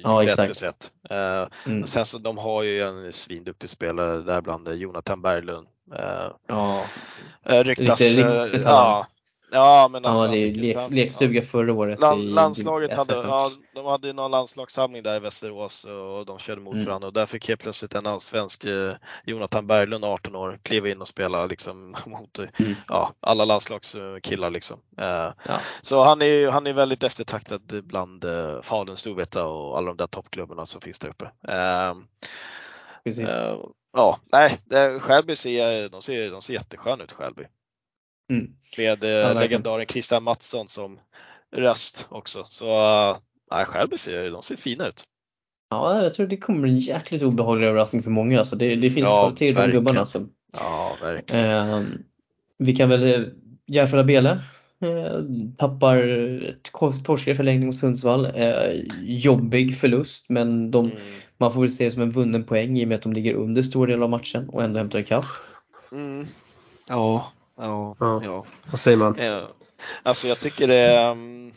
ja, 0.02 0.24
exakt. 0.24 0.92
Eh, 1.10 1.46
mm. 1.66 1.86
Sen 1.86 2.06
så 2.06 2.18
de 2.18 2.38
har 2.38 2.62
ju 2.62 2.82
en 2.82 3.12
svinduktig 3.12 3.70
spelare 3.70 4.20
där 4.20 4.40
bland 4.40 4.68
Jonathan 4.68 5.22
Berglund. 5.22 5.66
Eh, 5.94 6.32
ja. 6.46 6.84
Ryktas, 7.42 8.00
riktigt, 8.00 8.42
riktigt 8.42 8.64
ja, 8.64 9.06
Ja, 9.52 9.88
men 9.92 10.04
alltså, 10.04 10.24
ja, 10.24 10.30
det 10.30 10.38
är 10.38 10.54
lek, 10.54 10.90
lekstuga 10.90 11.42
förra 11.42 11.72
året. 11.72 12.00
Land, 12.00 12.22
i, 12.22 12.26
landslaget 12.26 12.94
hade, 12.94 13.14
ja, 13.14 13.50
de 13.74 13.86
hade 13.86 14.12
någon 14.12 14.30
landslagssamling 14.30 15.02
där 15.02 15.16
i 15.16 15.20
Västerås 15.20 15.84
och 15.84 16.26
de 16.26 16.38
körde 16.38 16.60
mot 16.60 16.74
mm. 16.74 16.86
varandra 16.86 17.06
och 17.06 17.12
där 17.12 17.26
fick 17.26 17.48
helt 17.48 17.60
plötsligt 17.60 17.94
en 17.94 18.06
allsvensk, 18.06 18.64
eh, 18.64 18.92
Jonathan 19.24 19.66
Berglund, 19.66 20.04
18 20.04 20.36
år, 20.36 20.58
kliva 20.62 20.88
in 20.88 21.00
och 21.00 21.08
spela 21.08 21.46
liksom 21.46 21.96
mot 22.06 22.38
mm. 22.38 22.74
ja, 22.88 23.14
alla 23.20 23.44
landslagskillar 23.44 24.50
liksom. 24.50 24.80
Eh, 24.98 25.32
ja. 25.46 25.60
Så 25.82 26.04
han 26.04 26.22
är, 26.22 26.48
han 26.48 26.66
är 26.66 26.72
väldigt 26.72 27.02
eftertraktad 27.02 27.84
bland 27.84 28.24
eh, 28.24 28.62
Falun, 28.62 28.96
Storvreta 28.96 29.44
och 29.44 29.78
alla 29.78 29.86
de 29.86 29.96
där 29.96 30.06
toppklubbarna 30.06 30.66
som 30.66 30.80
finns 30.80 30.98
där 30.98 31.08
uppe. 31.08 31.24
Eh, 31.48 31.94
Precis. 33.04 33.32
Eh, 33.32 33.56
ja, 33.92 34.18
nej, 34.32 34.60
Skälby 35.00 35.36
ser, 35.36 35.88
de 35.88 36.02
ser, 36.02 36.30
de 36.30 36.42
ser 36.42 36.54
jättesköna 36.54 37.04
ut 37.04 37.12
Skälby. 37.12 37.46
Mm. 38.30 38.50
Med 38.78 39.04
eh, 39.04 39.40
legendaren 39.40 39.86
Christian 39.86 40.22
Mattsson 40.22 40.68
som 40.68 40.98
röst 41.56 42.06
också. 42.10 42.44
Så 42.44 42.70
äh, 43.52 43.64
Skälby 43.64 43.98
ser, 43.98 44.30
de 44.30 44.42
ser 44.42 44.56
fina 44.56 44.88
ut. 44.88 45.04
Ja, 45.70 46.02
jag 46.02 46.14
tror 46.14 46.26
det 46.26 46.36
kommer 46.36 46.68
en 46.68 46.78
jäkligt 46.78 47.22
obehaglig 47.22 47.66
överraskning 47.66 48.02
för 48.02 48.10
många. 48.10 48.38
Alltså 48.38 48.56
det, 48.56 48.74
det 48.76 48.90
finns 48.90 49.08
ja, 49.08 49.20
kvalitet 49.20 49.48
i 49.48 49.52
de 49.52 49.70
gubbarna. 49.70 50.00
Alltså. 50.00 50.26
Ja, 50.52 50.96
verkligen. 51.02 51.44
Eh, 51.44 51.82
vi 52.58 52.76
kan 52.76 52.88
väl, 52.88 53.02
eh, 53.02 53.28
Järfälla 53.66 54.04
Bele 54.04 54.30
eh, 54.80 55.20
tappar 55.58 57.02
torskar 57.04 57.34
förlängning 57.34 57.66
mot 57.66 57.76
Sundsvall. 57.76 58.24
Eh, 58.24 58.82
jobbig 59.02 59.78
förlust 59.78 60.28
men 60.28 60.70
de, 60.70 60.84
mm. 60.84 60.98
man 61.38 61.52
får 61.52 61.60
väl 61.60 61.70
se 61.70 61.84
det 61.84 61.90
som 61.90 62.02
en 62.02 62.10
vunnen 62.10 62.44
poäng 62.44 62.78
i 62.78 62.84
och 62.84 62.88
med 62.88 62.96
att 62.96 63.02
de 63.02 63.12
ligger 63.12 63.34
under 63.34 63.62
stor 63.62 63.86
del 63.86 64.02
av 64.02 64.10
matchen 64.10 64.48
och 64.48 64.62
ändå 64.62 64.78
hämtar 64.78 64.98
ikapp. 64.98 65.24
Mm. 65.92 66.26
Ja, 66.88 67.32
Ja, 67.60 67.96
ja. 68.00 68.20
ja. 68.24 68.46
Vad 68.70 68.80
säger 68.80 68.96
man? 68.96 69.18
Alltså 70.02 70.28
jag 70.28 70.38
tycker 70.38 70.68
det 70.68 71.10
um, 71.10 71.52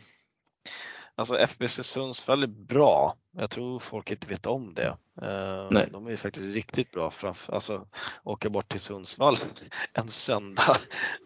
Alltså 1.16 1.38
FBC 1.38 1.84
Sundsvall 1.84 2.42
är 2.42 2.46
bra. 2.46 3.16
Jag 3.36 3.50
tror 3.50 3.78
folk 3.78 4.10
inte 4.10 4.26
vet 4.26 4.46
om 4.46 4.74
det. 4.74 4.96
Uh, 5.22 5.68
Nej. 5.70 5.88
De 5.92 6.06
är 6.06 6.16
faktiskt 6.16 6.54
riktigt 6.54 6.90
bra. 6.90 7.10
Framför, 7.10 7.52
alltså 7.52 7.86
åka 8.24 8.50
bort 8.50 8.68
till 8.68 8.80
Sundsvall 8.80 9.36
en 9.92 10.08
söndag 10.08 10.76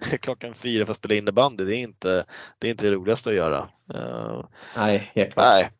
klockan 0.20 0.54
fyra 0.54 0.86
för 0.86 0.90
att 0.90 0.98
spela 0.98 1.14
innebandy. 1.14 1.64
Det 1.64 1.76
är 1.76 1.80
inte 1.80 2.24
det, 2.58 2.66
är 2.66 2.70
inte 2.70 2.86
det 2.86 2.92
roligaste 2.92 3.30
att 3.30 3.36
göra. 3.36 3.68
Uh, 3.94 4.44
Nej, 4.76 5.12
helt 5.14 5.32
klart. 5.32 5.46
Nej. 5.46 5.70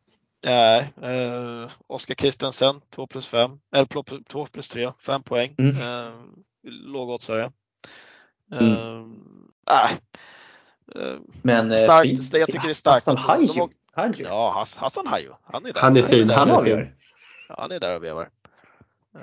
Nej, 0.43 0.93
uh, 1.03 1.69
Oskar 1.87 2.15
Kristensen 2.15 2.81
2 2.89 3.07
plus 3.07 3.27
5, 3.27 3.59
eller 3.75 4.23
2 4.23 4.45
plus 4.45 4.69
3, 4.69 4.91
5 4.99 5.23
poäng. 5.23 5.55
Mm. 5.57 5.71
Uh, 5.71 6.13
lågoddsare. 6.63 7.51
Mm. 8.51 8.73
Uh, 9.71 9.91
uh, 10.95 11.19
Men 11.41 11.77
starkt, 11.77 12.33
uh, 12.33 12.39
jag 12.39 12.47
tycker 12.47 12.65
det 12.65 12.69
är 12.69 12.73
starkt. 12.73 13.05
Hassan 13.05 13.17
Hajo. 13.17 13.69
Ja, 14.17 14.65
Hassan 14.77 15.07
Hajo. 15.07 15.35
Han 15.43 15.65
är 15.65 15.73
där. 15.73 15.81
Han 15.81 15.97
är 15.97 16.01
fin. 16.01 16.29
Han, 16.29 16.49
han 16.49 16.67
är 16.67 16.95
Ja, 17.49 17.55
han 17.57 17.71
är 17.71 17.79
där 17.79 17.95
och 17.95 18.03
vevar. 18.03 18.29
Uh, 19.15 19.21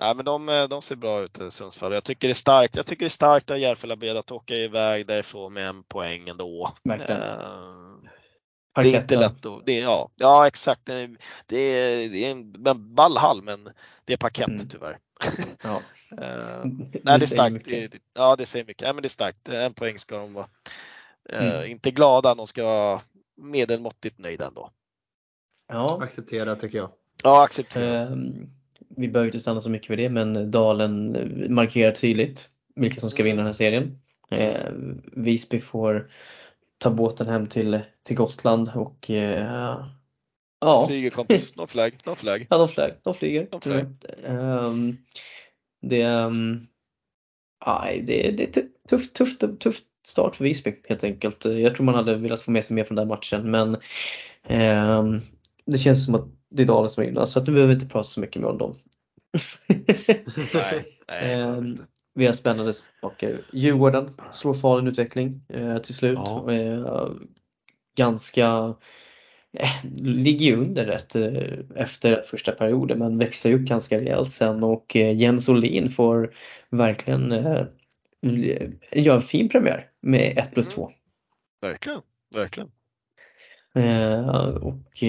nej, 0.00 0.14
men 0.14 0.24
de, 0.24 0.66
de 0.70 0.82
ser 0.82 0.96
bra 0.96 1.22
ut 1.22 1.40
i 1.40 1.50
Sundsvall. 1.50 1.92
Jag 1.92 2.04
tycker 2.04 2.28
det 2.28 2.32
är 2.32 2.34
starkt. 2.34 2.76
Jag 2.76 2.86
tycker 2.86 3.04
det 3.04 3.06
är 3.06 3.10
starkt 3.10 3.50
av 3.50 3.58
Järfälla 3.58 4.18
att 4.18 4.30
åka 4.30 4.54
iväg 4.54 5.06
därifrån 5.06 5.52
med 5.52 5.68
en 5.68 5.82
poäng 5.82 6.28
ändå. 6.28 6.72
Uh, 6.88 7.02
det 8.74 8.94
är 8.94 9.00
inte 9.00 9.16
lätt 9.16 9.46
att, 9.46 9.66
det, 9.66 9.78
ja, 9.78 10.10
ja 10.16 10.46
exakt. 10.46 10.86
Det 10.86 10.94
är, 10.94 11.16
det 11.46 11.56
är, 11.56 12.08
det 12.08 12.26
är 12.26 12.30
en 12.30 12.94
ball 12.94 13.16
hall 13.16 13.42
men 13.42 13.68
det 14.04 14.12
är 14.12 14.16
parkett 14.16 14.48
mm. 14.48 14.68
tyvärr. 14.68 14.98
Ja. 15.62 15.82
uh, 16.12 16.64
nej, 17.02 17.02
det 17.02 17.12
är 17.12 17.18
starkt. 17.18 17.64
Det, 17.64 17.92
ja, 18.14 18.36
det 18.36 18.46
säger 18.46 18.64
mycket. 18.64 18.82
Nej, 18.82 18.94
men 18.94 19.02
det 19.02 19.06
är 19.06 19.10
starkt. 19.10 19.48
En 19.48 19.74
poäng 19.74 19.98
ska 19.98 20.16
de 20.16 20.34
vara. 20.34 20.48
Uh, 21.32 21.54
mm. 21.54 21.70
Inte 21.70 21.90
glada, 21.90 22.34
de 22.34 22.46
ska 22.46 23.00
medelmåttigt 23.36 24.18
nöjd 24.18 24.40
ändå. 24.40 24.70
Ja, 25.68 26.02
Acceptera 26.02 26.56
tycker 26.56 26.78
jag. 26.78 26.90
Ja, 27.22 27.44
accepterar. 27.44 28.06
ehm, 28.06 28.50
vi 28.96 29.08
behöver 29.08 29.28
inte 29.28 29.40
stanna 29.40 29.60
så 29.60 29.70
mycket 29.70 29.90
vid 29.90 29.98
det 29.98 30.08
men 30.08 30.50
Dalen 30.50 31.16
markerar 31.54 31.92
tydligt 31.92 32.48
vilka 32.74 33.00
som 33.00 33.10
ska 33.10 33.22
vinna 33.22 33.36
den 33.36 33.46
här 33.46 33.52
serien. 33.52 33.98
Eh, 34.30 34.72
Visby 35.12 35.60
får 35.60 36.10
ta 36.78 36.90
båten 36.90 37.28
hem 37.28 37.46
till, 37.46 37.80
till 38.02 38.16
Gotland 38.16 38.70
och 38.74 39.10
eh, 39.10 39.86
ja, 40.62 40.86
Flyger 40.86 41.10
kompis, 41.10 41.56
no 41.56 41.66
flag, 41.66 41.98
no 42.06 42.14
flag. 42.14 42.46
ja 42.50 42.58
de, 42.58 42.68
flyger, 42.68 42.96
de 43.04 43.14
flyger. 43.14 43.46
De 43.50 43.60
flyger. 43.60 43.88
Ehm, 44.24 44.96
det, 45.82 46.04
um, 46.06 46.66
aj, 47.64 48.02
det, 48.06 48.30
det 48.30 48.56
är 48.56 48.64
tufft, 48.88 49.14
tufft, 49.14 49.60
tufft 49.60 49.84
start 50.06 50.36
för 50.36 50.44
Visby 50.44 50.74
helt 50.88 51.04
enkelt. 51.04 51.44
Jag 51.44 51.74
tror 51.74 51.84
man 51.84 51.94
hade 51.94 52.16
velat 52.16 52.42
få 52.42 52.50
med 52.50 52.64
sig 52.64 52.74
mer 52.74 52.84
från 52.84 52.96
den 52.96 53.08
matchen 53.08 53.50
men 53.50 53.76
ehm, 54.48 55.20
det 55.66 55.78
känns 55.78 56.04
som 56.04 56.14
att 56.14 56.26
det 56.50 56.62
är 56.62 56.66
Dalen 56.66 56.90
som 56.90 57.04
vinner 57.04 57.24
så 57.24 57.38
att 57.38 57.46
nu 57.46 57.52
behöver 57.52 57.74
vi 57.74 57.80
inte 57.80 57.92
prata 57.92 58.04
så 58.04 58.20
mycket 58.20 58.42
mer 58.42 58.48
om 58.48 58.58
dem. 58.58 58.74
Nej, 60.54 60.98
nej. 61.08 61.32
Ehm, 61.32 61.76
vi 62.14 62.26
har 62.26 62.32
spännande 62.32 62.72
saker. 63.00 63.40
Djurgården 63.52 64.10
slår 64.30 64.54
Falun 64.54 64.88
utveckling 64.88 65.40
eh, 65.48 65.78
till 65.78 65.94
slut. 65.94 66.18
Ja. 66.24 66.52
Eh, 66.52 67.08
ganska 67.96 68.74
ligger 70.02 70.46
ju 70.46 70.56
under 70.56 70.84
rätt 70.84 71.16
eh, 71.16 71.82
efter 71.82 72.22
första 72.26 72.52
perioden 72.52 72.98
men 72.98 73.18
växer 73.18 73.54
upp 73.54 73.60
ganska 73.60 73.98
rejält 73.98 74.30
sen 74.30 74.62
och 74.62 74.96
eh, 74.96 75.16
Jens 75.16 75.48
Olin 75.48 75.90
får 75.90 76.34
verkligen 76.70 77.32
eh, 77.32 77.66
göra 78.92 79.16
en 79.16 79.22
fin 79.22 79.48
premiär 79.48 79.86
med 80.00 80.38
1 80.38 80.54
plus 80.54 80.66
Mm. 80.66 80.74
2. 80.74 80.90
Verkligen, 81.60 82.00
verkligen. 82.34 82.70
Eh, 83.74 84.54
och 84.54 85.02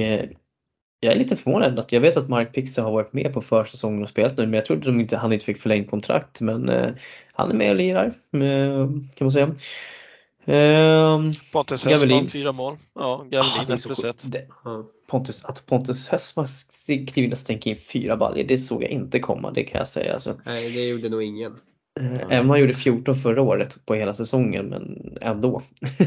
jag 1.00 1.14
är 1.14 1.16
lite 1.16 1.36
förvånad 1.36 1.80
att 1.80 1.92
jag 1.92 2.02
vet 2.02 2.18
att 2.18 2.30
Mark 2.30 2.54
Pixie 2.54 2.84
har 2.84 2.92
varit 2.92 3.14
med 3.14 3.34
på 3.34 3.42
försäsongen 3.42 4.04
och 4.04 4.10
spelat 4.10 4.38
nu 4.38 4.44
men 4.44 4.54
jag 4.54 4.66
trodde 4.66 4.86
de 4.86 5.00
inte, 5.00 5.18
han 5.18 5.34
inte 5.34 5.46
fick 5.46 5.58
förlängt 5.58 5.90
kontrakt 5.90 6.42
men 6.42 6.72
han 7.34 7.52
är 7.52 7.56
med 7.56 7.70
och 7.70 7.76
lirar 7.76 8.14
kan 9.16 9.26
man 9.26 9.32
säga. 9.32 9.56
Eh, 10.46 11.20
Pontus 11.52 11.84
Gavelin. 11.84 12.12
Hessman, 12.18 12.30
fyra 12.30 12.52
mål. 12.52 12.78
Ja, 12.96 13.02
ah, 13.02 13.24
Gavelin 13.30 13.72
1 13.76 13.82
så 13.82 13.90
plus 13.90 14.02
sjukt. 14.02 14.24
1. 14.24 14.32
Det- 14.32 14.48
Ja. 14.66 14.84
Pontus, 15.08 15.46
att 15.46 15.66
Pontus 15.66 16.08
Hessman 16.10 16.48
kliver 16.88 17.22
in 17.22 17.32
och 17.32 17.38
stänker 17.38 17.70
in 17.70 17.78
fyra 17.78 18.18
baljor 18.18 18.44
det 18.44 18.58
såg 18.58 18.84
jag 18.84 18.90
inte 18.90 19.20
komma 19.20 19.52
det 19.52 19.64
kan 19.64 19.80
jag 19.80 19.88
säga. 19.88 20.14
Alltså. 20.14 20.36
Nej, 20.46 20.72
det 20.72 20.84
gjorde 20.84 21.10
nog 21.10 21.24
ingen. 21.24 21.56
Eh, 22.30 22.40
om 22.40 22.50
han 22.50 22.60
gjorde 22.60 22.74
14 22.74 23.16
förra 23.16 23.42
året 23.42 23.86
på 23.86 23.94
hela 23.96 24.14
säsongen 24.14 24.66
men 24.66 25.18
ändå. 25.22 25.62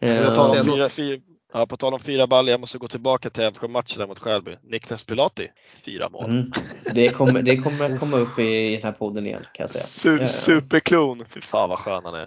Eh, 0.00 0.26
På 0.28 0.34
tal, 0.34 0.56
Ja. 0.56 0.60
om 0.60 0.66
fyra, 0.66 0.88
fyra, 0.88 1.20
ja, 1.52 1.66
på 1.66 1.76
tal 1.76 1.94
om 1.94 2.00
fyra 2.00 2.26
baljor, 2.26 2.50
jag 2.50 2.60
måste 2.60 2.78
gå 2.78 2.88
tillbaka 2.88 3.30
till 3.30 3.42
där 3.42 4.06
mot 4.06 4.18
Skälby. 4.18 4.56
Niklas 4.62 5.04
Pilati, 5.04 5.48
fyra 5.84 6.08
mål. 6.08 6.24
mm, 6.30 6.52
det, 6.94 7.08
kommer, 7.08 7.42
det 7.42 7.56
kommer 7.56 7.98
komma 7.98 8.16
upp 8.16 8.38
i 8.38 8.70
den 8.74 8.82
här 8.82 8.92
podden 8.92 9.26
igen 9.26 9.42
kan 9.54 9.62
jag 9.62 9.70
säga. 9.70 9.82
Su 9.84 10.20
Eh, 10.20 10.26
superklon! 10.26 11.24
Fy 11.28 11.40
fan 11.40 11.70
vad 11.70 11.78
skön 11.78 12.02
han 12.04 12.14
är. 12.14 12.26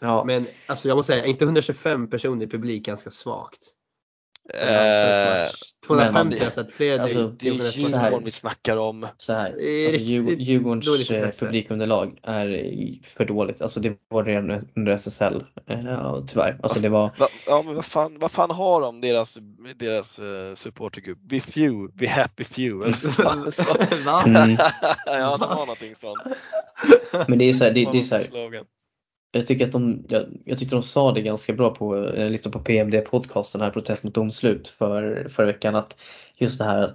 Ja, 0.00 0.24
Men 0.24 0.46
alltså 0.66 0.88
jag 0.88 0.96
måste 0.96 1.12
säga, 1.12 1.26
inte 1.26 1.44
125 1.44 2.10
personer 2.10 2.46
i 2.46 2.48
publik 2.48 2.86
ganska 2.86 3.10
svagt? 3.10 3.58
Eh, 4.54 5.48
250 5.86 6.28
men- 6.30 6.38
har 6.38 6.44
jag 6.44 6.52
sett 6.52 6.72
fler 6.72 6.98
alltså, 6.98 7.28
det 7.28 7.48
är 7.48 7.78
Djurgården 7.78 8.24
vi 8.24 8.30
snackar 8.30 8.76
om. 8.76 9.06
så 9.16 9.32
här. 9.32 9.50
Alltså, 9.50 9.62
Djurgårdens 10.38 10.86
dåligt 10.86 11.10
eh, 11.10 11.46
publikunderlag 11.46 12.18
är 12.22 13.00
för 13.02 13.24
dåligt. 13.24 13.62
Alltså 13.62 13.80
det 13.80 13.96
var 14.08 14.24
redan 14.24 14.60
under 14.76 14.92
SSL 14.92 15.44
eh, 15.66 16.24
tyvärr. 16.26 16.58
Alltså 16.62 16.80
det 16.80 16.88
var 16.88 17.10
Va, 17.18 17.28
ja 17.46 17.62
men 17.62 17.74
vad 17.74 17.84
fan, 17.84 18.18
vad 18.18 18.32
fan 18.32 18.50
har 18.50 18.80
de 18.80 19.00
deras, 19.00 19.38
deras 19.76 20.18
uh, 20.18 20.54
supportergrupp? 20.54 21.18
Be 21.20 21.40
few, 21.40 21.92
be 21.94 22.08
happy 22.08 22.44
few. 22.44 22.86
eller 22.86 23.50
så. 23.50 23.62
Mm. 24.28 24.56
ja 25.06 25.36
de 25.36 25.48
har 25.48 25.66
någonting 25.66 25.94
sånt. 25.94 26.18
Men 27.28 27.38
det 27.38 27.44
är 27.44 27.52
så 27.52 27.64
här, 27.64 27.70
det, 27.72 27.88
det 27.92 27.98
är 27.98 28.02
så 28.02 28.14
här 28.14 28.24
jag 29.32 29.46
tycker 29.46 29.66
att 29.66 29.72
de, 29.72 30.04
jag, 30.08 30.26
jag 30.44 30.58
tyckte 30.58 30.76
de 30.76 30.82
sa 30.82 31.12
det 31.12 31.22
ganska 31.22 31.52
bra 31.52 31.74
på, 31.74 32.06
eh, 32.06 32.30
liksom 32.30 32.52
på 32.52 32.58
PMD 32.58 33.00
podcasten 33.00 33.60
här, 33.60 33.70
protest 33.70 34.04
mot 34.04 34.14
domslut 34.14 34.68
för, 34.68 35.28
förra 35.30 35.46
veckan 35.46 35.74
att 35.74 35.96
just 36.38 36.58
det 36.58 36.64
här 36.64 36.94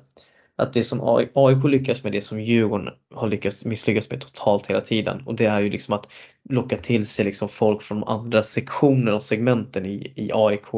att 0.55 0.73
det 0.73 0.83
som 0.83 1.27
AIK 1.33 1.63
lyckas 1.63 2.03
med 2.03 2.11
det 2.11 2.21
som 2.21 2.41
Djurgården 2.41 2.89
har 3.15 3.27
lyckats 3.27 3.65
misslyckats 3.65 4.09
med 4.09 4.21
totalt 4.21 4.67
hela 4.67 4.81
tiden 4.81 5.23
och 5.25 5.35
det 5.35 5.45
är 5.45 5.61
ju 5.61 5.69
liksom 5.69 5.93
att 5.93 6.07
locka 6.49 6.77
till 6.77 7.07
sig 7.07 7.25
liksom 7.25 7.49
folk 7.49 7.81
från 7.81 8.03
andra 8.03 8.43
sektioner 8.43 9.13
och 9.13 9.23
segmenten 9.23 9.85
i, 9.85 10.13
i 10.15 10.29
AIK 10.33 10.73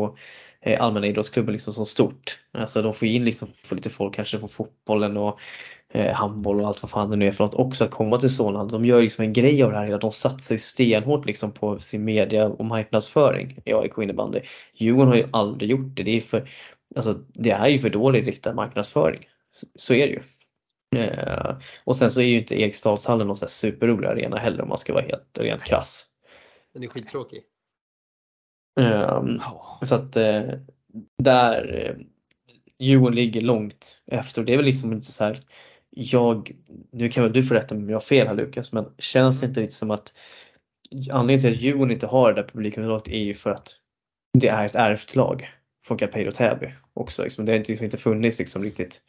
eh, 0.62 0.82
allmänna 0.82 1.08
idrottsklubben 1.08 1.54
liksom 1.54 1.74
som 1.74 1.86
stort. 1.86 2.40
Alltså 2.52 2.82
de 2.82 2.94
får 2.94 3.08
in 3.08 3.26
liksom 3.26 3.48
får 3.64 3.76
lite 3.76 3.90
folk 3.90 4.16
kanske 4.16 4.40
från 4.40 4.50
fotbollen 4.50 5.18
och 5.18 5.40
handboll 5.96 6.62
och 6.62 6.68
allt 6.68 6.82
vad 6.82 6.92
fan 6.92 7.10
det 7.10 7.16
nu 7.16 7.28
är 7.28 7.32
för 7.32 7.44
något 7.44 7.54
också 7.54 7.84
att 7.84 7.92
komma 7.92 8.20
till 8.20 8.36
Solna. 8.36 8.66
De 8.66 8.86
gör 8.86 9.02
liksom 9.02 9.26
en 9.26 9.34
grej 9.34 9.64
av 9.64 9.72
det 9.72 9.78
här. 9.78 10.00
De 10.00 10.12
satsar 10.12 10.56
ju 10.56 10.60
stenhårt 10.60 11.26
liksom 11.26 11.52
på 11.52 11.80
sin 11.80 12.06
media 12.06 12.46
och 12.46 12.66
marknadsföring 12.66 13.60
i 13.66 13.74
AIK 13.74 13.98
innebandy. 13.98 14.40
Djurgården 14.74 15.08
har 15.08 15.16
ju 15.16 15.28
aldrig 15.32 15.70
gjort 15.70 15.96
det. 15.96 16.04
Det 16.04 16.18
är, 16.18 16.22
för, 16.22 16.50
alltså, 16.96 17.14
det 17.28 17.52
är 17.52 17.68
ju 17.68 17.78
för 17.78 17.90
dålig 17.90 18.28
riktad 18.28 18.54
marknadsföring. 18.54 19.28
Så, 19.76 19.94
är 19.94 20.08
det 20.08 20.14
ju. 20.14 20.22
Eh, 21.02 21.56
och 21.84 21.96
sen 21.96 22.12
så 22.12 22.22
är 22.22 22.26
ju 22.26 22.40
inte 22.40 22.62
Eriksdalshallen 22.62 23.28
någon 23.28 23.36
så 23.36 23.46
här 23.46 23.50
superrolig 23.50 24.08
arena 24.08 24.38
heller 24.38 24.62
om 24.62 24.70
man 24.70 24.78
ska 24.78 24.94
vara 24.94 25.04
helt 25.04 25.40
rent 25.40 25.64
krass. 25.64 26.08
Den 26.74 26.84
är 26.84 26.88
skittråkig. 26.88 27.44
Ja. 28.76 29.26
så 29.82 29.96
att 29.96 30.16
eh, 30.16 30.44
där 31.24 31.86
eh, 31.86 32.06
Djurgården 32.80 33.16
ligger 33.16 33.42
långt 33.42 34.02
efter 34.06 34.42
och 34.42 34.46
det 34.46 34.54
är 34.54 34.58
väl 34.58 34.66
liksom 34.66 34.94
inte 34.94 35.12
så 35.12 35.24
här 35.24 35.40
jag, 35.96 36.52
nu 36.92 37.10
kan 37.10 37.24
väl 37.24 37.34
du 37.34 37.44
få 37.44 37.54
rätta 37.54 37.76
mig 37.76 37.84
om 37.84 37.90
jag 37.90 37.96
har 37.96 38.02
fel 38.02 38.28
här 38.28 38.36
Lukas, 38.36 38.74
men 38.74 38.86
känns 38.98 39.42
det 39.42 39.48
inte 39.48 39.60
lite 39.60 39.74
som 39.74 39.92
att 39.92 40.14
anledningen 41.12 41.40
till 41.40 41.52
att 41.52 41.62
Djurgården 41.62 41.92
inte 41.92 42.08
har 42.08 42.34
det 42.34 42.42
där 42.42 42.48
publikunderlaget 42.48 43.08
är 43.08 43.24
ju 43.24 43.34
för 43.34 43.50
att 43.50 43.76
det 44.34 44.48
är 44.48 44.66
ett 44.66 44.76
ärvt 44.76 45.16
lag 45.16 45.52
från 45.86 45.98
Capello 45.98 46.32
Täby 46.32 46.74
också. 46.94 47.24
Liksom. 47.24 47.46
Det 47.46 47.52
har 47.52 47.58
inte, 47.58 47.72
liksom 47.72 47.86
inte 47.86 47.98
funnits 47.98 48.40
liksom 48.40 48.64
riktigt 48.64 49.02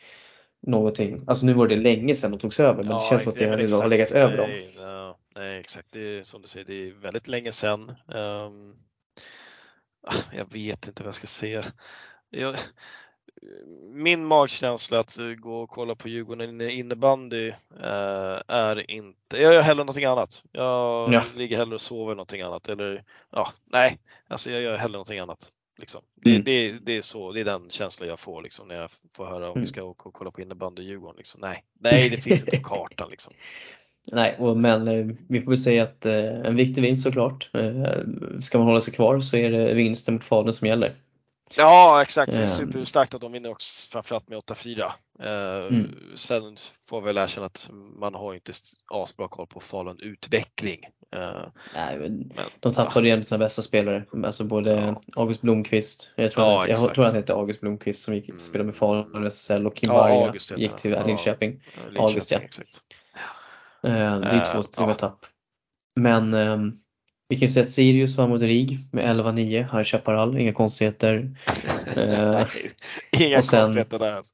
någonting. 0.66 1.24
Alltså 1.26 1.46
nu 1.46 1.52
var 1.52 1.68
det 1.68 1.76
länge 1.76 2.14
sedan 2.14 2.30
de 2.30 2.38
togs 2.38 2.60
över 2.60 2.84
men 2.84 2.96
det 2.96 3.04
känns 3.10 3.22
som 3.22 3.32
att 3.32 3.38
det 3.38 3.48
har 3.48 3.58
exakt. 3.58 3.88
legat 3.88 4.10
över 4.10 4.36
dem. 4.36 4.50
Nej, 4.50 4.74
ja, 4.78 5.18
nej 5.34 5.60
exakt, 5.60 5.88
det 5.92 6.18
är 6.18 6.22
som 6.22 6.42
du 6.42 6.48
säger, 6.48 6.66
det 6.66 6.88
är 6.88 6.92
väldigt 6.92 7.28
länge 7.28 7.52
sedan. 7.52 7.92
Ah, 10.08 10.22
jag 10.32 10.52
vet 10.52 10.86
inte 10.88 11.02
vad 11.02 11.08
jag 11.08 11.14
ska 11.14 11.26
säga. 11.26 11.64
Jag, 12.30 12.56
min 13.92 14.24
magkänsla 14.24 14.98
att 14.98 15.18
gå 15.38 15.60
och 15.60 15.70
kolla 15.70 15.94
på 15.94 16.08
Djurgården 16.08 16.60
innebandy 16.60 17.48
eh, 17.82 18.40
är 18.48 18.90
inte, 18.90 19.36
jag 19.42 19.54
gör 19.54 19.60
hellre 19.62 19.84
någonting 19.84 20.04
annat. 20.04 20.44
Jag 20.52 21.12
Ja. 21.12 21.22
ligger 21.36 21.56
hellre 21.56 21.74
och 21.74 21.80
sover 21.80 22.14
någonting 22.14 22.40
annat 22.42 22.68
eller 22.68 23.04
ja, 23.32 23.52
nej, 23.72 23.98
alltså 24.28 24.50
jag 24.50 24.62
gör 24.62 24.76
hellre 24.76 24.92
någonting 24.92 25.18
annat. 25.18 25.48
Liksom. 25.78 26.00
Det, 26.14 26.30
Mm. 26.30 26.44
det, 26.44 26.72
det 26.72 26.96
är 26.96 27.02
så, 27.02 27.32
det 27.32 27.40
är 27.40 27.44
den 27.44 27.70
känslan 27.70 28.08
jag 28.08 28.18
får 28.18 28.42
liksom, 28.42 28.68
när 28.68 28.74
jag 28.80 28.90
får 29.16 29.26
höra 29.26 29.46
om 29.48 29.54
vi 29.54 29.58
Mm. 29.58 29.68
ska 29.68 29.82
åka 29.82 30.08
och 30.08 30.14
kolla 30.14 30.30
på 30.30 30.40
innebandy 30.40 30.82
i 30.82 30.86
Djurgården. 30.86 31.16
Liksom. 31.16 31.40
Nej, 31.40 31.64
nej, 31.80 32.10
det 32.10 32.16
finns 32.16 32.40
inte 32.44 32.56
på 32.56 32.62
kartan 32.68 33.10
liksom. 33.10 33.32
Nej, 34.12 34.36
men 34.56 34.88
eh, 34.88 35.06
vi 35.28 35.40
får 35.40 35.50
väl 35.50 35.58
säga 35.58 35.82
att 35.82 36.06
eh, 36.06 36.14
en 36.24 36.56
viktig 36.56 36.82
vinst 36.82 37.02
såklart. 37.02 37.50
Eh, 37.54 37.84
ska 38.40 38.58
man 38.58 38.66
hålla 38.66 38.80
sig 38.80 38.94
kvar 38.94 39.20
så 39.20 39.36
är 39.36 39.50
det 39.50 39.74
vinsten 39.74 40.14
mot 40.14 40.24
Falun 40.24 40.52
som 40.52 40.68
gäller. 40.68 40.92
Ja 41.56 42.02
exakt, 42.02 42.32
det 42.32 42.38
är 42.38 42.42
Ehm. 42.42 42.48
superstarkt 42.48 43.14
att 43.14 43.20
de 43.20 43.32
vinner 43.32 43.50
också 43.50 43.88
framförallt 43.90 44.28
med 44.28 44.38
8-4. 44.38 44.92
Eh, 45.22 45.66
Mm. 45.66 45.94
Sen 46.16 46.56
får 46.88 47.00
vi 47.00 47.04
väl 47.06 47.18
erkänna 47.18 47.46
att 47.46 47.70
man 47.72 48.14
har 48.14 48.34
inte 48.34 48.52
asbra 48.92 49.28
koll 49.28 49.46
på 49.46 49.60
Falun 49.60 49.98
utveckling. 50.00 50.80
Eh, 51.16 51.46
Nej, 51.74 51.98
men 51.98 52.18
men, 52.36 52.46
de 52.60 52.72
tappade 52.72 53.06
ju 53.06 53.12
en 53.12 53.18
av 53.18 53.22
sina 53.22 53.38
bästa 53.38 53.62
spelare. 53.62 54.04
Alltså 54.24 54.44
både 54.44 54.70
Ja. 54.72 55.00
August 55.16 55.40
Blomqvist, 55.40 56.12
jag 56.16 56.32
tror, 56.32 56.46
Ja, 56.46 56.62
att, 56.62 56.68
jag 56.68 56.78
tror 56.94 57.04
att 57.04 57.10
han 57.10 57.20
heter 57.20 57.34
August 57.34 57.60
Blomqvist 57.60 58.02
som 58.04 58.14
gick, 58.14 58.28
Mm. 58.28 58.40
spelade 58.40 58.66
med 58.66 58.76
Falun 58.76 59.14
och 59.24 59.26
SSL 59.26 59.66
och 59.66 59.76
Kim 59.76 59.90
Ja, 59.90 59.96
Varga 59.98 60.32
gick 60.56 60.76
till 60.76 60.90
Ja. 60.92 61.06
Linköping. 61.06 61.62
eh, 61.94 62.02
August, 62.02 62.30
ja. 62.30 62.38
Exakt. 62.38 62.68
Eh, 63.82 63.90
Det 63.92 64.26
är 64.26 64.34
Eh, 64.36 64.52
två 64.52 64.62
stora 64.62 64.88
ja. 64.88 64.94
tapp. 64.94 65.26
Men 66.00 66.34
eh, 66.34 66.58
vi 67.28 67.36
kan 67.36 67.46
ju 67.46 67.52
säga 67.52 67.64
att 67.64 67.70
Sirius 67.70 68.16
var 68.16 68.28
mot 68.28 68.42
RIG 68.42 68.78
med 68.92 69.16
11-9 69.16 69.66
här 69.72 69.84
Chaparral, 69.84 70.38
inga 70.38 70.52
konstigheter. 70.52 71.30
Eh, 71.96 72.44
Inga 73.20 73.42
sen- 73.42 73.64
konstigheter 73.64 73.98
där. 73.98 74.12
Alltså. 74.12 74.32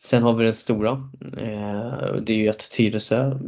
Sen 0.00 0.22
har 0.22 0.32
vi 0.32 0.44
den 0.44 0.52
stora. 0.52 0.90
Eh, 1.38 2.14
det 2.22 2.32
är 2.32 2.36
ju 2.36 2.48
att 2.48 2.70
Tyresö 2.70 3.38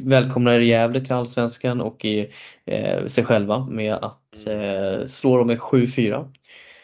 välkomnar 0.00 0.58
Gävle 0.58 1.00
till 1.00 1.12
Allsvenskan 1.14 1.80
och 1.80 2.04
i, 2.04 2.30
eh, 2.64 3.06
sig 3.06 3.24
själva 3.24 3.66
med 3.70 3.94
att 3.94 4.46
eh, 4.46 5.06
slå 5.06 5.36
dem 5.38 5.46
med 5.46 5.58
7-4. 5.58 6.28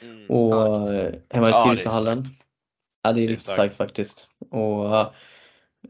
Mm, 0.02 0.26
Och 0.28 0.48
starkt. 0.86 1.14
eh, 1.30 1.36
hemma 1.36 1.48
i 1.48 1.50
Ja, 1.50 1.64
det 1.64 1.70
är 1.70 1.74
Tyresöhallen. 1.76 2.24
Ja, 3.02 3.12
det 3.12 3.20
är 3.20 3.20
Det 3.20 3.26
är 3.26 3.28
riktigt 3.28 3.42
starkt. 3.44 3.56
starkt 3.56 3.76
faktiskt. 3.76 4.28
Och 4.50 5.12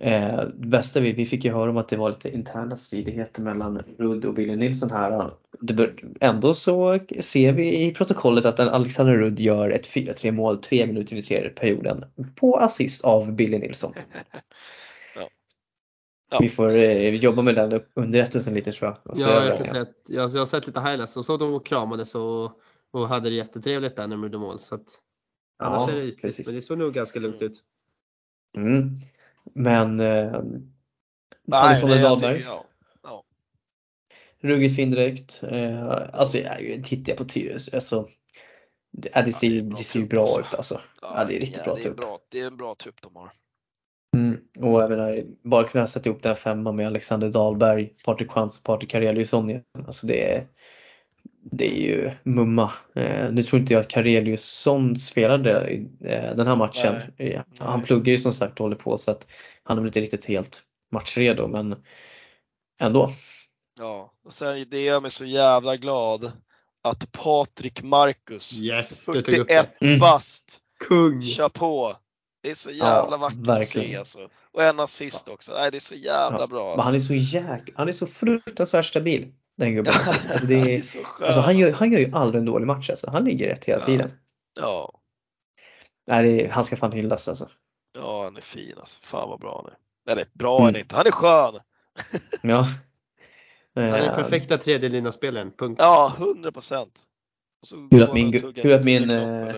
Eh, 0.02 0.44
bästa 0.54 1.00
vi, 1.00 1.12
vi 1.12 1.26
fick 1.26 1.44
ju 1.44 1.52
höra 1.52 1.70
om 1.70 1.76
att 1.76 1.88
det 1.88 1.96
var 1.96 2.08
lite 2.10 2.30
interna 2.30 2.76
stridigheter 2.76 3.42
mellan 3.42 3.82
Rudd 3.98 4.24
och 4.24 4.34
Billy 4.34 4.56
Nilsson 4.56 4.90
här. 4.90 5.30
Det, 5.60 5.74
bör- 5.74 6.04
ändå 6.20 6.54
så 6.54 6.98
ser 7.20 7.52
vi 7.52 7.82
i 7.84 7.94
protokollet 7.94 8.44
att 8.44 8.60
Alexander 8.60 9.16
Rudd 9.16 9.40
gör 9.40 9.70
ett 9.70 9.86
4-3 9.86 10.30
mål 10.30 10.60
tre 10.60 10.86
minuter 10.86 11.12
in 11.12 11.18
i 11.18 11.22
tredje 11.22 11.50
perioden 11.50 12.04
på 12.36 12.56
assist 12.56 13.04
av 13.04 13.32
Billy 13.32 13.58
Nilsson. 13.58 13.92
Ja. 15.14 15.28
Ja. 16.30 16.38
Vi 16.40 16.48
får 16.48 16.68
eh, 16.76 17.14
jobba 17.14 17.42
med 17.42 17.54
den 17.54 17.80
underrättelsen 17.94 18.54
lite 18.54 18.72
tror 18.72 18.90
jag. 19.04 19.18
Ja, 19.18 19.44
jag, 19.44 19.48
kan 19.48 19.64
den. 19.64 19.66
säga 19.66 19.82
att 19.82 19.96
jag, 20.08 20.30
jag 20.30 20.38
har 20.38 20.46
sett 20.46 20.66
lite 20.66 20.80
highlights 20.80 21.16
och 21.16 21.24
så 21.24 21.36
de 21.36 21.60
kramades 21.60 22.14
och, 22.14 22.60
och 22.92 23.08
hade 23.08 23.30
det 23.30 23.36
jättetrevligt 23.36 23.96
där 23.96 24.06
när 24.06 24.16
de 24.16 24.22
gjorde 24.22 24.38
mål. 24.38 24.58
Så 24.58 24.74
att, 24.74 24.82
annars 25.62 25.82
Ja, 25.86 25.90
är 25.90 25.96
det 25.96 26.00
ytligt, 26.02 26.22
precis. 26.22 26.46
men 26.46 26.54
det 26.56 26.62
såg 26.62 26.78
nog 26.78 26.92
ganska 26.92 27.18
lugnt 27.20 27.42
ut. 27.42 27.60
Mm. 28.56 28.90
Men 29.54 30.00
eh, 30.00 30.42
Nej, 31.44 31.60
Alexander 31.60 32.02
Dahlberg, 32.02 32.40
ja. 32.40 32.64
Ja. 33.02 33.24
ruggigt 34.40 34.76
fin 34.76 34.90
direkt. 34.90 35.42
Eh, 35.42 35.92
alltså 36.12 36.38
jag 36.38 36.84
tittar 36.84 37.12
jag 37.12 37.18
på 37.18 37.24
Tyresö, 37.24 37.70
alltså, 37.76 38.08
det, 38.92 39.08
ja, 39.14 39.22
det, 39.22 39.32
ser, 39.32 39.48
det 39.50 39.62
det, 39.62 39.76
ser 39.76 40.00
ju 40.00 40.06
bra 40.06 40.22
alltså. 40.22 40.40
ut 40.40 40.54
alltså. 40.54 40.80
Ja, 41.02 41.24
det 41.24 41.36
är 41.36 41.40
riktigt 41.40 41.64
bra 41.64 41.74
det 41.74 41.80
är 41.80 41.82
trupp. 41.82 41.96
bra. 41.96 42.18
Det 42.28 42.40
är 42.40 42.46
en 42.46 42.56
bra 42.56 42.74
trupp 42.74 43.02
de 43.02 43.16
har. 43.16 43.32
Mm. 44.16 44.40
Och 44.60 44.82
jag 44.82 44.90
menar, 44.90 45.24
bara 45.42 45.68
kunna 45.68 45.86
sätta 45.86 46.10
ihop 46.10 46.22
den 46.22 46.30
här 46.30 46.34
femman 46.36 46.76
med 46.76 46.86
Alexander 46.86 47.30
Dahlberg, 47.30 47.94
Patrik 48.04 48.30
Chans 48.30 48.58
och 48.58 48.64
Patrik 48.64 48.90
Kareliusson 48.90 49.50
igen. 49.50 49.64
Alltså 49.86 50.06
det 50.06 50.32
är, 50.32 50.46
det 51.50 51.66
är 51.66 51.80
ju 51.80 52.10
mumma. 52.22 52.72
Eh, 52.94 53.30
nu 53.32 53.42
tror 53.42 53.60
inte 53.60 53.72
jag 53.72 53.80
att 53.80 53.88
Kareliusson 53.88 54.96
spelade 54.96 55.70
i, 55.70 55.88
eh, 56.04 56.36
den 56.36 56.46
här 56.46 56.56
matchen. 56.56 56.94
Eh, 57.18 57.42
han 57.58 57.78
Nej. 57.78 57.86
pluggar 57.86 58.10
ju 58.12 58.18
som 58.18 58.32
sagt 58.32 58.52
och 58.60 58.64
håller 58.64 58.76
på 58.76 58.98
så 58.98 59.10
att 59.10 59.26
han 59.62 59.76
är 59.76 59.80
väl 59.82 59.88
inte 59.88 60.00
riktigt 60.00 60.24
helt 60.24 60.62
matchredo 60.92 61.48
men 61.48 61.76
ändå. 62.80 63.08
Ja, 63.78 64.12
och 64.24 64.32
sen 64.32 64.64
det 64.70 64.80
gör 64.80 65.00
mig 65.00 65.10
så 65.10 65.24
jävla 65.24 65.76
glad 65.76 66.32
att 66.82 67.12
Patrik 67.12 67.82
Marcus, 67.82 68.58
Yes, 68.60 69.06
du 69.06 69.22
tog 69.22 69.34
upp 69.38 69.48
det. 69.48 69.54
41 69.54 69.68
Mm. 69.82 69.98
bast, 69.98 70.58
Kung! 70.88 71.22
kör 71.22 71.48
på. 71.48 71.96
Det 72.42 72.50
är 72.50 72.54
så 72.54 72.70
jävla 72.70 73.10
Ja, 73.10 73.16
vackert 73.16 73.38
att 73.48 73.66
se 73.66 73.78
verkligen. 73.78 73.98
alltså. 73.98 74.28
Och 74.52 74.62
en 74.62 74.80
assist 74.80 75.28
också. 75.28 75.52
Nej, 75.52 75.70
det 75.70 75.78
är 75.78 75.80
så 75.80 75.94
jävla 75.94 76.40
Ja, 76.40 76.46
bra. 76.46 76.64
Men 76.64 76.72
Alltså. 76.72 76.84
han 76.86 76.94
är 76.94 77.00
så 77.00 77.14
jäk, 77.14 77.70
han 77.74 77.88
är 77.88 77.92
så 77.92 78.06
fruktansvärt 78.06 78.84
stabil 78.84 79.32
den 79.56 79.74
gubben. 79.74 79.92
Alltså 80.32 80.46
det 80.46 80.58
han 80.58 80.68
är 80.68 80.72
är, 80.78 80.80
så 80.82 80.98
alltså 81.20 81.40
han, 81.40 81.58
gör, 81.58 81.72
han 81.72 81.92
gör 81.92 82.00
ju 82.00 82.10
aldrig 82.12 82.38
en 82.40 82.46
dålig 82.46 82.66
match 82.66 82.90
alltså. 82.90 83.10
Han 83.10 83.24
ligger 83.24 83.48
rätt 83.48 83.64
hela 83.64 83.78
Ja. 83.80 83.84
tiden. 83.84 84.10
Ja, 84.60 84.98
Nej, 86.06 86.22
det 86.24 86.44
är, 86.44 86.48
han 86.48 86.64
ska 86.64 86.76
fan 86.76 86.92
hyllas 86.92 87.28
alltså. 87.28 87.48
ja, 87.98 88.24
han 88.24 88.36
är 88.36 88.40
fin 88.40 88.74
alltså. 88.80 88.98
Fan 89.02 89.28
vad 89.28 89.40
bra 89.40 89.62
han 89.64 89.72
är. 89.72 90.12
Eller 90.12 90.28
bra 90.32 90.56
Mm. 90.58 90.68
är 90.68 90.72
han 90.72 90.80
inte, 90.80 90.96
han 90.96 91.06
är 91.06 91.10
skön. 91.10 91.60
Ja. 92.42 92.66
Han 93.74 93.84
är 93.84 93.92
den 94.00 94.08
Eh, 94.10 94.14
perfekta 94.14 94.58
tredje 94.58 94.88
linaspelaren, 94.88 95.52
punkt. 95.58 95.78
Ja, 95.80 96.14
100 96.18 96.52
procent. 96.52 97.02
Kul 97.90 98.02
att 98.02 98.14
min 98.14 98.32
gu- 98.32 98.62
kul 98.62 98.72
att 98.72 98.84
min, 98.84 99.10
eh. 99.10 99.54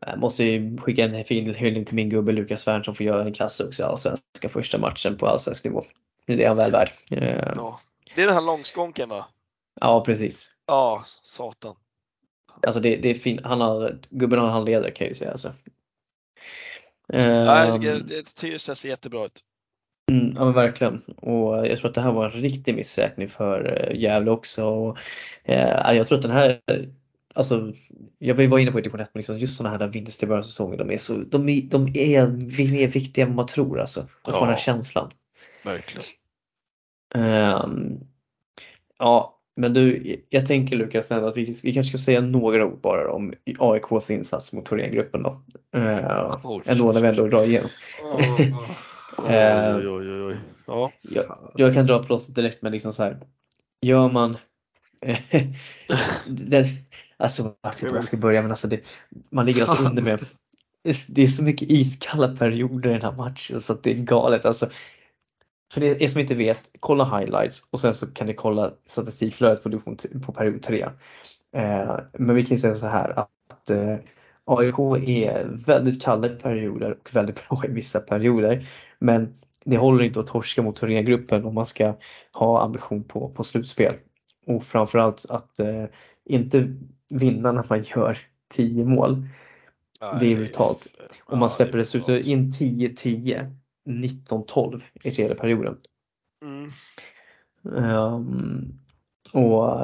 Jag 0.00 0.18
måste 0.18 0.44
ju 0.44 0.78
skicka 0.78 1.04
en 1.04 1.24
fin 1.24 1.54
hyllning 1.54 1.84
till 1.84 1.94
min 1.94 2.08
gubbe 2.10 2.32
Lukas 2.32 2.62
Svärn 2.62 2.84
som 2.84 2.94
får 2.94 3.06
göra 3.06 3.22
en 3.24 3.34
kasse 3.34 3.64
också 3.66 3.82
i 3.82 3.84
allsvenska 3.86 4.48
första 4.48 4.78
matchen 4.78 5.16
på 5.16 5.26
allsvensk 5.26 5.64
nivå. 5.64 5.84
Det 6.26 6.32
är 6.32 6.36
det 6.36 6.44
han 6.44 6.56
väl 6.56 6.72
värd. 6.72 6.90
Eh, 7.10 7.52
Ja. 7.56 7.80
Det 8.14 8.22
är 8.22 8.26
den 8.26 8.34
här 8.34 8.42
långskånken 8.42 9.08
va? 9.08 9.26
Ja 9.80 10.04
precis. 10.04 10.50
Ja, 10.66 11.04
satan. 11.22 11.74
Alltså 12.66 12.80
det, 12.80 12.96
det 12.96 13.10
är 13.10 13.14
fint. 13.14 13.40
Han 13.44 13.60
har, 13.60 13.98
gubben 14.10 14.38
har 14.38 14.48
handledare 14.48 14.90
kan 14.90 15.04
jag 15.04 15.08
ju 15.10 15.14
säga. 15.14 15.30
Alltså. 15.32 15.52
Nej, 17.08 17.78
det- 17.78 18.02
det- 18.02 18.34
Tyresö 18.36 18.74
ser 18.74 18.88
jättebra 18.88 19.26
ut. 19.26 19.40
Mm, 20.10 20.34
ja 20.36 20.44
men 20.44 20.52
verkligen. 20.54 21.02
Och 21.16 21.66
jag 21.66 21.78
tror 21.78 21.88
att 21.88 21.94
det 21.94 22.00
här 22.00 22.12
var 22.12 22.24
en 22.24 22.30
riktig 22.30 22.74
missräkning 22.74 23.28
för 23.28 23.88
eh, 23.90 24.00
Gävle 24.00 24.30
också. 24.30 24.66
Och, 24.66 24.98
eh, 25.44 25.92
jag 25.96 26.06
tror 26.06 26.16
att 26.18 26.22
den 26.22 26.30
här, 26.30 26.60
alltså 27.34 27.72
jag 28.18 28.48
var 28.48 28.58
inne 28.58 28.72
på 28.72 28.80
division 28.80 29.00
1 29.00 29.10
men 29.14 29.18
liksom 29.18 29.38
just 29.38 29.56
sådana 29.56 29.78
här 29.78 29.86
vinster 29.86 30.26
i 30.26 30.28
början 30.28 30.38
av 30.40 30.42
säsongen, 30.44 30.78
de 30.78 30.90
är, 30.90 30.96
så, 30.98 31.14
de 31.14 31.48
är, 31.48 31.62
de 31.62 31.88
är 31.98 32.26
mer 32.72 32.88
viktiga 32.88 33.24
än 33.26 33.34
man 33.34 33.46
tror 33.46 33.80
alltså. 33.80 34.00
Får 34.00 34.34
Ja. 34.34 34.40
den 34.40 34.48
här 34.48 34.56
känslan. 34.56 35.10
Verkligen. 35.64 36.04
Ehm, 37.14 38.00
ja, 38.98 39.38
men 39.56 39.74
du, 39.74 40.16
jag 40.28 40.46
tänker 40.46 40.76
Lukas 40.76 41.10
ändå 41.10 41.28
att 41.28 41.36
vi, 41.36 41.60
vi 41.62 41.74
kanske 41.74 41.98
ska 41.98 42.04
säga 42.04 42.20
några 42.20 42.66
ord 42.66 42.80
bara 42.80 43.12
om 43.12 43.34
AIKs 43.58 44.10
insats 44.10 44.52
mot 44.52 44.66
Thorengruppen 44.66 45.22
då. 45.22 45.42
Uh, 45.76 46.36
Oj. 46.44 46.62
ändå 46.66 46.92
när 46.92 47.00
vi 47.00 47.08
ändå 47.08 47.26
drar 47.26 47.44
igenom. 47.44 47.70
Eh, 49.28 49.76
oj, 49.76 49.88
oj, 49.88 50.22
oj. 50.22 50.36
Ja. 50.66 50.92
Jag, 51.02 51.24
jag 51.54 51.74
kan 51.74 51.86
dra 51.86 52.02
plåstret 52.02 52.36
direkt 52.36 52.62
men 52.62 52.72
liksom 52.72 52.92
så 52.92 53.02
här. 53.02 53.16
Gör 53.82 54.08
man 54.08 54.36
den, 56.26 56.64
Alltså 57.22 57.54
jag 57.62 57.70
vet 57.70 57.82
inte 57.82 57.92
var 57.92 57.98
jag 57.98 58.04
ska 58.04 58.16
börja 58.16 58.42
men 58.42 58.50
alltså 58.50 58.68
det, 58.68 58.80
man 59.30 59.46
ligger 59.46 59.62
alltså 59.62 59.84
under 59.84 60.02
med 60.02 60.24
Det 61.06 61.22
är 61.22 61.26
så 61.26 61.42
mycket 61.42 61.70
iskalla 61.70 62.36
perioder 62.36 62.90
i 62.90 62.92
den 62.92 63.02
här 63.02 63.12
matchen 63.12 63.60
så 63.60 63.72
att 63.72 63.82
det 63.82 63.90
är 63.90 63.94
galet 63.94 64.46
alltså. 64.46 64.70
För 65.72 65.82
er 65.82 66.08
som 66.08 66.20
inte 66.20 66.34
vet, 66.34 66.70
kolla 66.80 67.18
highlights 67.18 67.68
och 67.70 67.80
sen 67.80 67.94
så 67.94 68.06
kan 68.06 68.26
ni 68.26 68.34
kolla 68.34 68.70
statistikflödet 68.86 69.62
på, 69.62 69.68
division 69.68 69.96
på 70.26 70.32
period 70.32 70.62
3. 70.62 70.82
Eh, 71.52 71.96
men 72.12 72.36
vi 72.36 72.46
kan 72.46 72.56
ju 72.56 72.60
säga 72.60 72.74
så 72.74 72.86
här 72.86 73.18
att, 73.18 73.70
eh, 73.70 73.96
AIK 74.44 74.78
är 75.08 75.64
väldigt 75.66 76.02
kalla 76.02 76.26
i 76.26 76.30
perioder 76.30 76.90
och 76.90 77.16
väldigt 77.16 77.48
bra 77.48 77.62
i 77.64 77.68
vissa 77.68 78.00
perioder. 78.00 78.68
Men 78.98 79.34
det 79.64 79.76
håller 79.76 80.04
inte 80.04 80.20
att 80.20 80.26
torska 80.26 80.62
mot 80.62 80.76
Thorengruppen 80.76 81.44
om 81.44 81.54
man 81.54 81.66
ska 81.66 81.94
ha 82.32 82.62
ambition 82.62 83.04
på, 83.04 83.28
på 83.28 83.44
slutspel. 83.44 83.94
Och 84.46 84.64
framförallt 84.64 85.26
att 85.30 85.58
eh, 85.58 85.84
inte 86.24 86.74
vinna 87.08 87.52
när 87.52 87.64
man 87.68 87.82
gör 87.82 88.18
10 88.54 88.84
mål. 88.84 89.26
Nej, 90.00 90.16
Det 90.20 90.32
är 90.32 90.36
brutalt. 90.36 90.86
Och 91.24 91.38
man 91.38 91.50
släpper 91.50 91.78
dessutom 91.78 92.14
in 92.14 92.52
10-10, 92.52 93.56
19-12 93.84 94.82
i 95.04 95.10
tredje 95.10 95.34
perioden. 95.34 95.76
Mm. 96.44 96.70
Ehm, 97.76 98.78
och 99.32 99.80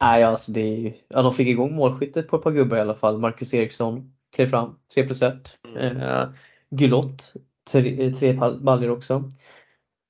nej, 0.00 0.22
alltså 0.22 0.52
det 0.52 0.94
ja, 1.08 1.22
de 1.22 1.34
fick 1.34 1.48
igång 1.48 1.74
målskyttet 1.74 2.28
på 2.28 2.36
ett 2.36 2.42
par 2.42 2.52
gubbar 2.52 2.76
i 2.76 2.80
alla 2.80 2.94
fall. 2.94 3.18
Marcus 3.18 3.54
Eriksson 3.54 4.12
klev 4.36 4.46
fram, 4.46 4.78
3 4.94 5.04
plus 5.04 5.22
1. 5.22 5.58
Mm. 5.68 5.96
Uh, 5.96 6.30
Gulott, 6.70 7.34
tre, 7.70 8.14
tre 8.14 8.32
baljor 8.60 8.90
också. 8.90 9.32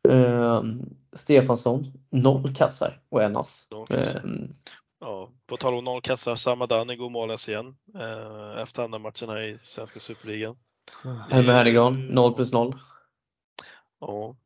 Ehm, 0.09 0.83
Stefansson, 1.13 1.93
noll 2.11 2.55
kassar 2.55 3.01
och 3.09 3.23
en 3.23 3.37
ass. 3.37 3.69
Ehm, 3.91 4.55
Ja, 5.01 5.31
på 5.47 5.57
tal 5.57 5.75
om 5.75 5.85
noll 5.85 6.01
kassar, 6.01 6.37
Samadani 6.37 6.97
går 6.97 7.11
mållös 7.11 7.49
igen 7.49 7.77
eh, 7.95 8.63
efter 8.63 8.83
andra 8.83 8.99
matchen 8.99 9.29
här 9.29 9.43
i 9.43 9.59
svenska 9.63 10.01
superligan. 10.01 10.57
Helmer 11.31 11.53
Hernegran, 11.53 12.07
0 12.11 12.35
plus 12.35 12.53
0. 12.53 12.75
Ja, 14.01 14.37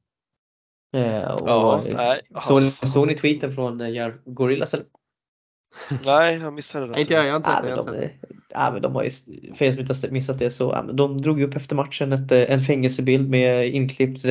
Eh, 0.95 1.03
ja 1.47 1.83
eh, 1.87 1.97
nej. 1.97 2.21
Ja, 2.29 2.71
såg 2.71 3.07
ni 3.07 3.15
tweeten 3.15 3.53
från 3.53 3.81
eh, 3.81 3.91
Järv 3.91 4.13
Gorillas 4.25 4.75
eller? 4.75 4.87
Nej, 6.05 6.39
jag 6.39 6.53
missade 6.53 6.87
det. 6.93 7.01
Inte 7.01 7.15
jag, 7.15 7.27
jag 7.27 7.33
har 7.33 7.37
inte 7.37 7.69
Ja, 7.69 7.77
sett 7.77 7.85
sett 7.85 7.93
det. 7.95 8.11
ja, 8.49 8.71
men 8.71 8.83
de 8.83 8.95
har 8.95 9.03
ju, 9.03 9.11
för 9.55 9.65
er 9.65 9.71
som 9.73 9.81
inte 9.81 9.95
har 10.07 10.11
missat 10.11 10.39
det 10.39 10.51
så, 10.51 10.71
ja, 10.77 10.83
men 10.83 10.97
de 10.97 11.21
drog 11.21 11.43
upp 11.43 11.57
efter 11.57 11.77
matchen 11.77 12.13
ett, 12.13 12.33
en 12.33 12.61
fängelsebild 12.61 13.31
med 13.31 13.69
inklippt 13.69 14.25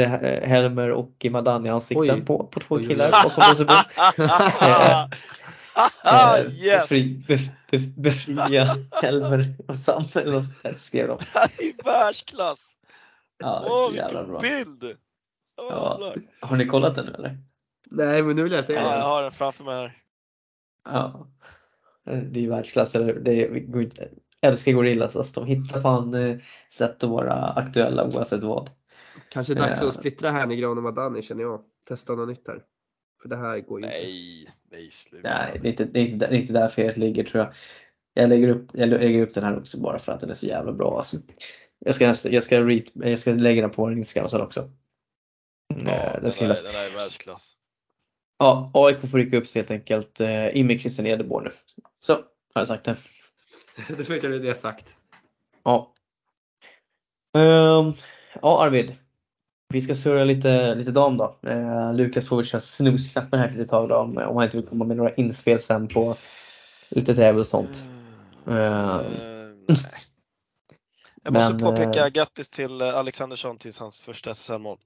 Helmer 0.44 0.92
och 0.92 1.26
Madani 1.32 1.70
ansikten 1.70 2.20
Oj. 2.20 2.26
på, 2.26 2.44
på 2.44 2.60
två 2.60 2.80
killar 2.80 3.12
bakom 3.12 3.44
och. 5.76 6.40
Eh, 6.40 6.54
yes! 6.66 6.82
befri, 6.90 7.24
bef, 7.28 7.42
bef, 7.72 7.82
befria 7.98 8.66
Helmer 9.02 9.56
och 9.68 9.76
Sam 9.78 10.04
eller 10.16 10.32
något 10.32 10.46
sånt 10.46 10.64
där 10.64 10.74
skrev 10.74 11.08
de. 11.08 11.18
Det 11.18 11.40
här 11.40 11.50
är 11.60 11.84
världsklass! 11.84 12.76
Ja, 13.38 13.66
Åh, 13.70 13.90
så 13.90 13.96
jävla 13.96 14.24
bra. 14.24 14.40
bild! 14.40 14.84
Åh, 15.62 15.68
Ja. 15.70 16.14
Har 16.42 16.58
ni 16.58 16.66
kollat 16.66 16.96
den 16.96 17.06
nu 17.06 17.12
eller? 17.14 17.38
Nej, 17.92 18.24
men 18.24 18.36
nu 18.36 18.44
vill 18.44 18.52
jag 18.52 18.66
se 18.66 18.74
Ja, 18.74 18.96
jag 18.98 19.04
har 19.06 19.22
den 19.24 19.32
framför 19.32 19.64
mig 19.64 19.76
här. 19.76 19.98
Ja. 20.86 21.28
Det 22.06 22.40
är 22.40 22.42
ju 22.42 22.50
världsklass. 22.50 22.96
eller 22.96 23.14
Det 23.14 23.32
är, 23.44 24.10
älskar 24.42 24.72
Gorillas. 24.72 25.16
Alltså, 25.16 25.40
de 25.40 25.48
hittar 25.50 25.82
fan 25.82 26.14
eh, 26.14 26.38
sätt 26.70 27.04
att 27.04 27.10
vara 27.10 27.34
aktuella 27.50 28.04
oavsett 28.04 28.44
vad. 28.44 28.70
Kanske 29.30 29.54
dags 29.54 29.82
Eh. 29.82 29.88
att 29.88 29.94
splittra 29.94 30.32
Hernegran 30.32 30.78
och 30.78 30.84
Madani 30.84 31.22
känner 31.22 31.42
jag. 31.44 31.62
Testa 31.88 32.14
något 32.16 32.28
nytt 32.30 32.48
här. 32.48 32.64
För 33.22 33.30
det 33.30 33.38
här 33.38 33.60
går 33.60 33.80
ju 33.80 33.86
inte. 33.86 33.98
Nej, 34.74 34.92
sluta. 34.92 35.30
Nej, 35.30 35.60
det 35.62 35.68
är 35.68 35.70
inte, 35.70 35.86
det 35.86 36.00
är 36.00 36.04
inte, 36.06 36.28
det 36.28 36.36
är 36.36 36.40
inte 36.40 36.54
där 36.54 36.68
felet 36.70 36.98
ligger 36.98 37.24
tror 37.24 37.44
jag. 37.44 37.54
Jag 38.14 38.30
lägger, 38.30 38.48
upp, 38.50 38.68
jag 38.74 38.90
lägger 38.90 39.22
upp 39.22 39.34
den 39.34 39.44
här 39.44 39.58
också 39.58 39.82
bara 39.82 40.00
för 40.00 40.12
att 40.12 40.20
den 40.20 40.30
är 40.30 40.34
så 40.34 40.46
jävla 40.46 40.72
bra. 40.72 40.98
Alltså. 40.98 41.18
Jag, 41.80 41.96
ska, 41.96 42.14
jag, 42.30 42.44
ska 42.44 42.62
read, 42.62 42.84
jag 42.94 43.20
ska 43.20 43.32
lägga 43.32 43.62
den 43.62 43.72
på 43.72 43.86
en 43.86 43.98
Instagram 43.98 44.30
sen 44.30 44.42
också. 44.42 44.72
Ja, 45.68 45.92
Eh, 45.92 46.14
den, 46.14 46.22
den 46.22 46.32
ska 46.32 46.42
är, 46.42 46.46
hyllas. 46.46 46.64
den 46.64 46.76
är 46.76 46.90
världsklass. 46.90 47.54
Ja, 48.38 48.72
AIK 48.74 49.00
får 49.12 49.18
rycka 49.18 49.38
upp 49.38 49.48
sig 49.48 49.60
helt 49.60 49.72
enkelt 49.72 50.20
eh, 50.20 50.58
in 50.58 50.68
med 50.68 50.80
Christian 50.80 51.08
Edeborn 51.08 51.44
nu. 51.44 51.52
Så, 52.00 52.14
har 52.14 52.22
jag 52.54 52.68
sagt 52.68 52.86
det. 52.86 52.98
det 53.98 54.06
fick 54.06 54.24
jag 54.24 54.42
det 54.42 54.60
sagt. 54.60 54.86
Ja. 55.64 55.94
Ehm, 57.38 57.94
ja 58.42 58.64
Arvid. 58.64 58.96
Vi 59.74 59.82
ska 59.82 59.96
surra 59.96 60.24
lite, 60.24 60.76
lite 60.76 60.92
dam 60.92 61.18
då. 61.18 61.36
Eh, 61.42 61.94
Lukas 61.94 62.28
får 62.28 62.36
väl 62.38 62.46
köra 62.46 62.62
snusknappen 62.62 63.40
här 63.40 63.48
ett 63.48 63.54
litet 63.54 63.70
tag 63.70 63.90
då 63.90 63.96
om 63.96 64.18
om 64.18 64.36
han 64.36 64.46
inte 64.46 64.58
vill 64.58 64.68
komma 64.68 64.86
med 64.86 64.98
några 64.98 65.14
inspel 65.14 65.60
sen 65.60 65.88
på 65.88 66.16
lite 66.90 67.16
tävling 67.16 67.40
och 67.40 67.48
sånt. 67.48 67.84
Eh, 68.48 68.54
Eh, 68.54 69.02
nej. 69.68 69.78
Jag 71.24 71.34
måste 71.34 71.54
Men, 71.54 71.60
påpeka 71.60 72.06
eh, 72.06 72.12
grattis 72.12 72.50
till 72.50 72.82
Alexandersson 72.82 73.58
till 73.58 73.72
hans 73.80 74.00
första 74.02 74.32
SSL-mål. 74.32 74.78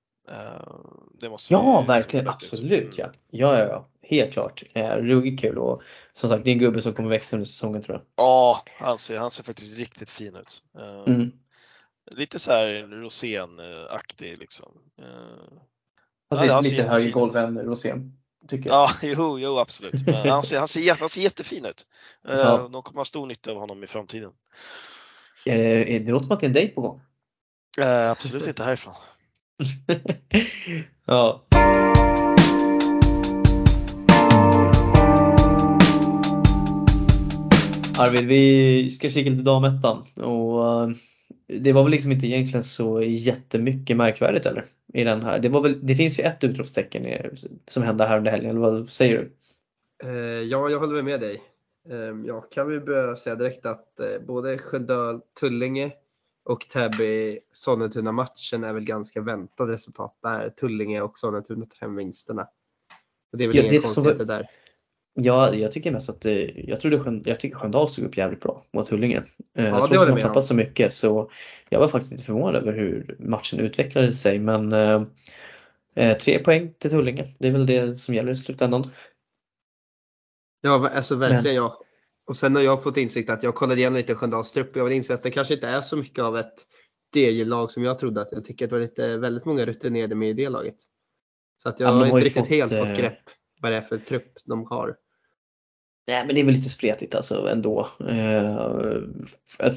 Det 1.19 1.29
måste 1.29 1.53
Ja, 1.53 1.85
verkligen. 1.87 2.27
Absolut 2.27 2.97
ja. 2.97 3.11
Ja, 3.29 3.59
ja, 3.59 3.65
ja. 3.65 3.87
Helt 4.01 4.33
klart. 4.33 4.63
Ruggigt 4.97 5.41
kul 5.41 5.57
och 5.57 5.81
som 6.13 6.29
sagt 6.29 6.43
det 6.43 6.49
är 6.49 6.53
en 6.53 6.59
gubbe 6.59 6.81
som 6.81 6.93
kommer 6.93 7.09
växa 7.09 7.35
under 7.35 7.45
säsongen 7.45 7.83
tror 7.83 7.95
jag. 7.95 8.25
Ja, 8.25 8.63
han 8.79 8.97
ser, 8.97 9.17
han 9.17 9.31
ser 9.31 9.43
faktiskt 9.43 9.77
riktigt 9.77 10.09
fin 10.09 10.35
ut. 10.35 10.63
Mm. 11.07 11.31
Lite 12.11 12.39
så 12.39 12.51
här 12.51 12.87
Rosén-aktig 12.87 14.37
liksom. 14.37 14.71
Eh, 15.01 15.05
Han 16.29 16.39
ser 16.39 16.45
Ja, 16.45 16.63
ser 16.63 16.69
lite 16.71 16.89
högre 16.89 17.11
golv 17.11 17.35
än 17.35 17.59
Rosén. 17.59 18.13
Tycker 18.47 18.69
jag. 18.69 18.75
Ja, 18.75 18.91
jo, 19.17 19.39
jo 19.39 19.57
absolut. 19.57 20.05
Men 20.05 20.29
han, 20.29 20.43
ser, 20.43 20.57
han, 20.59 20.67
ser, 20.67 20.95
han 20.99 21.09
ser 21.09 21.21
jättefin 21.21 21.65
ut. 21.65 21.85
Eh, 22.27 22.37
Ja. 22.37 22.69
De 22.71 22.81
kommer 22.81 22.99
ha 22.99 23.05
stor 23.05 23.27
nytta 23.27 23.51
av 23.51 23.57
honom 23.57 23.83
i 23.83 23.87
framtiden. 23.87 24.31
Eh, 25.45 26.01
det 26.03 26.11
låter 26.11 26.25
som 26.25 26.33
att 26.33 26.39
det 26.39 26.45
är 26.45 26.47
en 26.47 26.53
dejt 26.53 26.73
på 26.73 26.81
gång. 26.81 27.01
Eh, 27.81 28.11
Absolut 28.11 28.47
inte 28.47 28.63
härifrån. 28.63 28.93
ja. 31.05 31.43
Arvid, 37.99 38.25
vi 38.27 38.91
ska 38.91 39.09
kika 39.09 39.29
lite 39.29 39.43
damettan 39.43 39.97
och 40.15 40.89
det 41.47 41.73
var 41.73 41.83
väl 41.83 41.91
liksom 41.91 42.11
inte 42.11 42.27
egentligen 42.27 42.63
så 42.63 43.01
jättemycket 43.01 43.97
märkvärdigt 43.97 44.45
eller? 44.45 44.65
I 44.93 45.03
den 45.03 45.21
här. 45.21 45.39
Det, 45.39 45.49
var 45.49 45.61
väl, 45.61 45.79
det 45.85 45.95
finns 45.95 46.19
ju 46.19 46.23
ett 46.23 46.43
utropstecken 46.43 47.05
som 47.67 47.83
hände 47.83 48.05
här 48.05 48.17
under 48.17 48.31
helgen, 48.31 48.49
eller 48.49 48.59
vad 48.59 48.89
säger 48.89 49.17
du? 49.17 49.31
Eh, 50.09 50.41
ja, 50.41 50.69
jag 50.69 50.79
håller 50.79 51.03
med 51.03 51.19
dig. 51.19 51.41
Eh, 51.89 52.15
jag 52.25 52.51
kan 52.51 52.69
väl 52.69 52.81
börja 52.81 53.15
säga 53.15 53.35
direkt 53.35 53.65
att 53.65 53.99
eh, 53.99 54.25
både 54.27 54.57
Sköndal, 54.57 55.21
Tullinge 55.39 55.91
och 56.45 56.69
Täby 56.69 57.39
Sollentuna 57.51 58.11
matchen 58.11 58.63
är 58.63 58.73
väl 58.73 58.83
ganska 58.83 59.21
väntade 59.21 59.73
resultat 59.73 60.17
där. 60.23 60.49
Tullinge 60.49 61.01
och 61.01 61.19
Sollentuna 61.19 61.65
tar 61.65 61.87
hem 61.87 61.95
vinsterna. 61.95 62.47
Och 63.31 63.37
det 63.37 63.43
är 63.43 63.47
väl 63.47 63.57
Ja, 63.57 63.63
inga 63.63 63.81
konstigheter 63.81 64.25
där. 64.25 64.49
Ja, 65.19 65.53
jag 65.53 65.71
tycker 65.71 65.91
mest 65.91 66.09
att 66.09 66.25
eh, 66.25 66.69
jag 66.69 66.79
trodde 66.79 67.21
jag 67.25 67.39
tycker 67.39 67.57
Sköndal 67.57 67.89
stod 67.89 68.05
upp 68.05 68.17
jävligt 68.17 68.41
bra 68.41 68.65
mot 68.73 68.87
Tullinge. 68.87 69.17
Eh, 69.17 69.23
det 69.53 69.63
jag 69.63 69.89
tror 69.89 70.01
att 70.01 70.07
de 70.07 70.11
har 70.11 70.19
tappat 70.19 70.45
så 70.45 70.53
mycket 70.55 70.93
så 70.93 71.31
jag 71.69 71.79
var 71.79 71.87
faktiskt 71.87 72.11
lite 72.11 72.23
förvånad 72.23 72.55
över 72.55 72.73
hur 72.73 73.15
matchen 73.19 73.59
utvecklade 73.59 74.13
sig 74.13 74.39
men 74.39 74.73
eh, 74.73 75.03
eh, 75.95 76.17
tre 76.17 76.39
poäng 76.39 76.73
till 76.79 76.89
Tullinge, 76.89 77.35
det 77.39 77.47
är 77.47 77.51
väl 77.51 77.65
det 77.65 77.95
som 77.95 78.15
gäller 78.15 78.31
i 78.31 78.35
slutändan. 78.35 78.91
Ja, 80.61 80.89
alltså 80.89 81.15
verkligen 81.15 81.55
ja. 81.55 81.83
Och 82.27 82.37
sen 82.37 82.55
har 82.55 82.63
jag 82.63 82.83
fått 82.83 82.97
insikt 82.97 83.29
att 83.29 83.43
jag 83.43 83.55
kollade 83.55 83.79
igen 83.79 83.93
lite 83.93 84.15
Sköndals 84.15 84.51
trupp 84.51 84.71
och 84.71 84.77
jag 84.77 84.85
vill 84.85 84.93
inse 84.93 85.13
att 85.13 85.23
det 85.23 85.31
kanske 85.31 85.53
inte 85.53 85.67
är 85.67 85.81
så 85.81 85.97
mycket 85.97 86.23
av 86.23 86.37
ett 86.37 86.65
DJ-lag 87.15 87.71
som 87.71 87.83
jag 87.83 87.99
trodde 87.99 88.21
att 88.21 88.31
jag 88.31 88.45
tycker 88.45 88.65
att 88.65 88.69
det 88.69 88.75
var 88.75 88.81
lite, 88.81 89.17
väldigt 89.17 89.45
många 89.45 89.65
rutinerade 89.65 90.15
med 90.15 90.29
i 90.29 90.33
det 90.33 90.49
laget. 90.49 90.77
Så 91.63 91.69
att 91.69 91.79
jag 91.79 91.89
Ja, 91.89 91.91
men 91.91 92.09
har 92.09 92.17
inte 92.17 92.25
riktigt 92.25 92.41
fått, 92.41 92.49
helt 92.49 92.77
fått 92.77 92.97
grepp 92.97 93.19
vad 93.61 93.71
det 93.71 93.75
är 93.77 93.81
för 93.81 93.97
trupp 93.97 94.33
de 94.45 94.65
har. 94.65 94.97
Nej 96.07 96.25
men 96.25 96.35
det 96.35 96.41
är 96.41 96.45
väl 96.45 96.55
lite 96.55 96.69
spretigt 96.69 97.15
alltså 97.15 97.49
ändå. 97.49 97.87
Eh, 97.99 98.55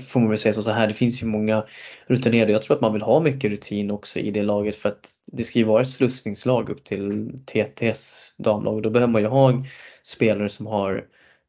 får 0.09 0.20
man 0.20 0.28
väl 0.28 0.39
säga 0.39 0.55
så, 0.55 0.62
så 0.62 0.70
här, 0.70 0.87
det 0.87 0.95
finns 0.95 1.22
ju 1.22 1.26
många 1.26 1.64
rutinerade. 2.07 2.53
Jag 2.53 2.62
tror 2.62 2.76
att 2.76 2.81
man 2.81 2.93
vill 2.93 3.03
ha 3.03 3.20
mycket 3.20 3.51
rutin 3.51 3.91
också 3.91 4.18
i 4.18 4.31
det 4.31 4.43
laget 4.43 4.76
för 4.76 4.89
att 4.89 5.11
det 5.33 5.45
ska 5.45 5.59
ju 5.59 5.64
vara 5.64 5.83
ett 5.83 5.89
slussningslag 5.89 6.70
upp 6.70 6.85
till 6.85 7.33
TTS 7.47 8.35
damlag 8.39 8.74
och 8.74 8.83
då 8.83 8.91
behöver 8.91 9.12
man 9.12 9.22
ju 9.22 9.28
ha 9.28 9.64
spelare 10.03 10.49
som 10.49 10.66
har, 10.66 11.05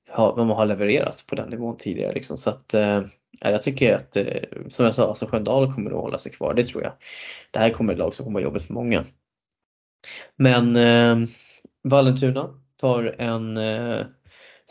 har, 0.10 0.36
man 0.36 0.50
har 0.50 0.66
levererat 0.66 1.24
på 1.28 1.36
den 1.36 1.50
nivån 1.50 1.78
tidigare 1.78 2.14
liksom. 2.14 2.38
Så 2.38 2.50
att 2.50 2.74
eh, 2.74 3.02
jag 3.40 3.62
tycker 3.62 3.96
att, 3.96 4.18
eh, 4.18 4.26
som 4.70 4.86
jag 4.86 4.96
sa, 4.96 5.08
alltså 5.08 5.26
Sköndal 5.26 5.74
kommer 5.74 5.92
att 5.92 6.02
hålla 6.02 6.18
sig 6.18 6.32
kvar, 6.32 6.54
det 6.54 6.66
tror 6.66 6.84
jag. 6.84 6.94
Det 7.52 7.60
här 7.60 7.70
kommer 7.70 7.94
ett 7.94 8.00
lag 8.00 8.16
som 8.16 8.26
kommer 8.26 8.40
att 8.40 8.44
vara 8.44 8.52
jobbigt 8.52 8.68
för 8.68 8.74
många. 8.74 9.06
Men 10.36 10.76
eh, 10.76 11.28
Vallentuna 11.84 12.50
tar 12.78 13.16
en 13.18 13.58
eh, 13.58 14.06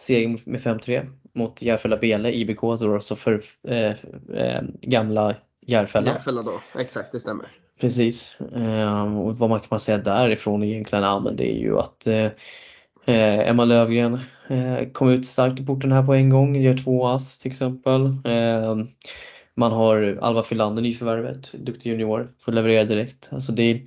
seger 0.01 0.39
med 0.45 0.61
5-3 0.61 1.07
mot 1.35 1.63
Järfälla 1.63 1.97
Bele, 1.97 2.33
IBK, 2.33 2.61
så 2.61 2.95
alltså 2.95 3.17
för 3.17 3.43
eh, 3.69 3.95
eh, 4.35 4.63
gamla 4.83 5.35
Järfälla. 5.67 6.11
Järfälla 6.11 6.43
då, 6.43 6.61
exakt 6.79 7.13
det 7.13 7.21
stämmer. 7.21 7.47
Precis. 7.81 8.41
Eh, 8.55 9.19
och 9.19 9.39
vad 9.39 9.51
man 9.51 9.61
kan 9.61 9.81
säga 9.81 9.99
därifrån 9.99 10.63
egentligen? 10.63 11.05
Ja, 11.05 11.21
men 11.21 11.37
det 11.37 11.53
är 11.53 11.59
ju 11.59 11.79
att 11.79 12.07
eh, 12.07 12.25
eh, 13.05 13.49
Emma 13.49 13.65
Lövgren 13.65 14.21
eh, 14.49 14.89
kom 14.93 15.09
ut 15.09 15.27
starkt 15.27 15.61
i 15.61 15.67
porten 15.67 15.93
här 15.93 16.03
på 16.03 16.15
en 16.15 16.31
gång, 16.31 16.57
gör 16.57 16.77
två 16.77 17.07
ass 17.07 17.39
till 17.39 17.51
exempel. 17.51 18.07
Eh, 18.25 18.77
man 19.55 19.73
har 19.73 20.19
Alva 20.21 20.43
Filander, 20.43 20.83
nyförvärvet, 20.83 21.53
duktig 21.53 21.91
junior, 21.91 22.33
får 22.45 22.53
leverera 22.53 22.85
direkt. 22.85 23.29
Alltså 23.33 23.53
det, 23.53 23.83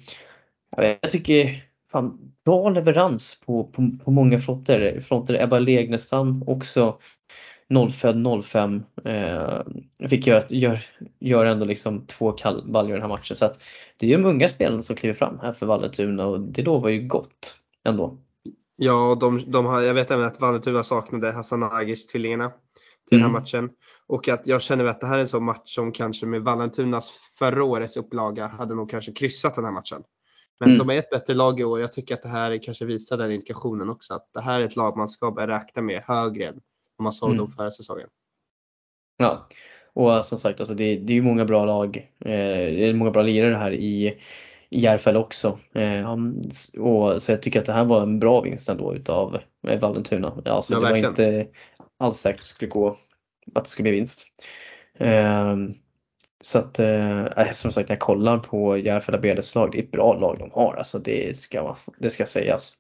jag 0.78 1.12
tycker 1.12 1.64
fan, 1.94 2.34
bra 2.46 2.70
leverans 2.70 3.42
på, 3.46 3.64
på, 3.64 3.92
på 4.06 4.12
många 4.12 4.40
fronter. 4.40 5.00
fronter. 5.00 5.44
Ebba 5.44 5.60
Legnestam 5.60 6.44
också 6.48 6.98
0 7.70 7.92
05 8.44 8.84
eh, 9.06 9.62
fick 10.10 10.28
göra, 10.28 10.44
gör, 10.50 10.80
gör 11.20 11.46
ändå 11.46 11.66
liksom 11.66 12.06
två 12.06 12.32
kallbaljor 12.32 12.92
i 12.92 12.94
den 12.94 13.02
här 13.02 13.18
matchen. 13.18 13.36
Så 13.36 13.46
att 13.46 13.60
det 13.98 14.06
är 14.06 14.10
ju 14.10 14.18
de 14.18 14.26
unga 14.26 14.50
spelarna 14.50 14.82
som 14.82 14.96
kliver 14.96 15.14
fram 15.14 15.40
här 15.42 15.54
för 15.54 15.66
Vallentuna 15.66 16.26
och 16.26 16.40
det 16.40 16.62
lovar 16.62 16.90
ju 16.90 17.08
gott 17.08 17.58
ändå. 17.86 18.18
Ja, 18.76 19.18
de, 19.20 19.42
de 19.52 19.66
har, 19.66 19.82
jag 19.82 19.94
vet 19.94 20.12
även 20.12 20.26
att 20.26 20.42
Vallentuna 20.42 20.84
saknade 20.84 21.32
Hassan 21.32 21.64
Agic, 21.64 22.08
tvillingarna, 22.08 22.50
till 23.10 23.18
den 23.18 23.20
Mm. 23.20 23.34
här 23.34 23.42
matchen. 23.42 23.70
Och 24.08 24.30
att 24.30 24.48
jag 24.48 24.62
känner 24.62 24.86
att 24.86 25.02
det 25.02 25.08
här 25.08 25.18
är 25.18 25.22
en 25.22 25.28
sån 25.28 25.44
match 25.44 25.76
som 25.76 25.92
kanske 25.92 26.26
med 26.26 26.42
Vallentunas 26.42 27.10
förra 27.40 27.64
årets 27.64 27.98
upplaga 27.98 28.48
hade 28.48 28.76
nog 28.76 28.90
kanske 28.90 29.12
kryssat 29.12 29.56
den 29.56 29.66
här 29.66 29.72
matchen. 29.72 30.04
Men 30.60 30.70
Mm. 30.70 30.88
de 30.88 30.90
är 30.94 30.98
ett 31.00 31.10
bättre 31.10 31.34
lag 31.34 31.60
i 31.60 31.64
år. 31.64 31.80
Jag 31.82 31.94
tycker 31.94 32.16
att 32.16 32.22
det 32.22 32.30
här 32.30 32.64
kanske 32.64 32.86
visar 32.86 33.18
den 33.18 33.32
indikationen 33.32 33.90
också. 33.90 34.14
Att 34.14 34.30
det 34.34 34.42
här 34.42 34.60
är 34.60 34.64
ett 34.66 34.76
lag 34.76 34.98
man 34.98 35.10
ska 35.10 35.32
börja 35.32 35.48
räkna 35.48 35.82
med 35.82 36.02
högre 36.02 36.48
än 36.48 36.62
vad 36.98 37.04
man 37.04 37.14
såg 37.14 37.30
Mm. 37.30 37.38
dem 37.38 37.52
förra 37.52 37.72
säsongen. 37.72 38.08
Ja, 39.18 39.48
och 39.94 40.26
som 40.26 40.38
sagt 40.38 40.60
alltså 40.60 40.76
det, 40.76 40.96
det 40.96 41.14
är 41.14 41.16
ju 41.16 41.22
många 41.22 41.46
bra 41.46 41.66
lag. 41.66 41.98
Eh, 42.20 42.32
det 42.74 42.90
är 42.90 42.94
många 42.94 43.12
bra 43.12 43.22
lirare 43.22 43.56
här 43.56 43.72
i, 43.72 44.08
i 44.70 44.80
Järfälla 44.80 45.20
också. 45.20 45.60
Eh, 45.74 46.12
och, 46.80 47.22
så 47.22 47.32
jag 47.32 47.42
tycker 47.42 47.60
att 47.60 47.66
det 47.66 47.74
här 47.74 47.86
var 47.86 48.02
en 48.02 48.20
bra 48.20 48.42
vinst 48.42 48.70
ändå 48.70 48.96
utav 48.96 49.40
eh, 49.68 49.80
Vallentuna. 49.80 50.42
Alltså 50.46 50.74
Ja, 50.74 50.80
det 50.80 50.90
var 50.90 51.10
inte 51.10 51.48
alls 51.98 52.18
säkert 52.18 52.40
att 52.40 52.44
det 52.44 52.48
skulle 52.48 52.72
gå 52.72 52.98
att 53.56 53.64
det 53.64 53.70
skulle 53.70 53.84
bli 53.84 53.92
vinst. 53.92 54.28
Eh, 54.98 55.56
så 56.44 56.60
att 56.60 56.80
eh, 56.80 57.26
äh, 57.26 57.52
som 57.52 57.72
sagt 57.72 57.90
när 57.90 57.96
jag 57.96 58.02
kollar 58.02 58.38
på 58.38 58.78
Järfälla 58.78 59.18
BDs 59.18 59.56
lag, 59.56 59.72
det 59.72 59.78
är 59.78 59.84
ett 59.84 59.92
bra 59.92 60.14
lag 60.14 60.40
de 60.40 60.52
har. 60.52 60.76
Alltså 60.76 61.00
det 61.00 61.38
ska, 61.38 61.76
det 61.98 62.10
ska 62.10 62.26
sägas. 62.26 62.74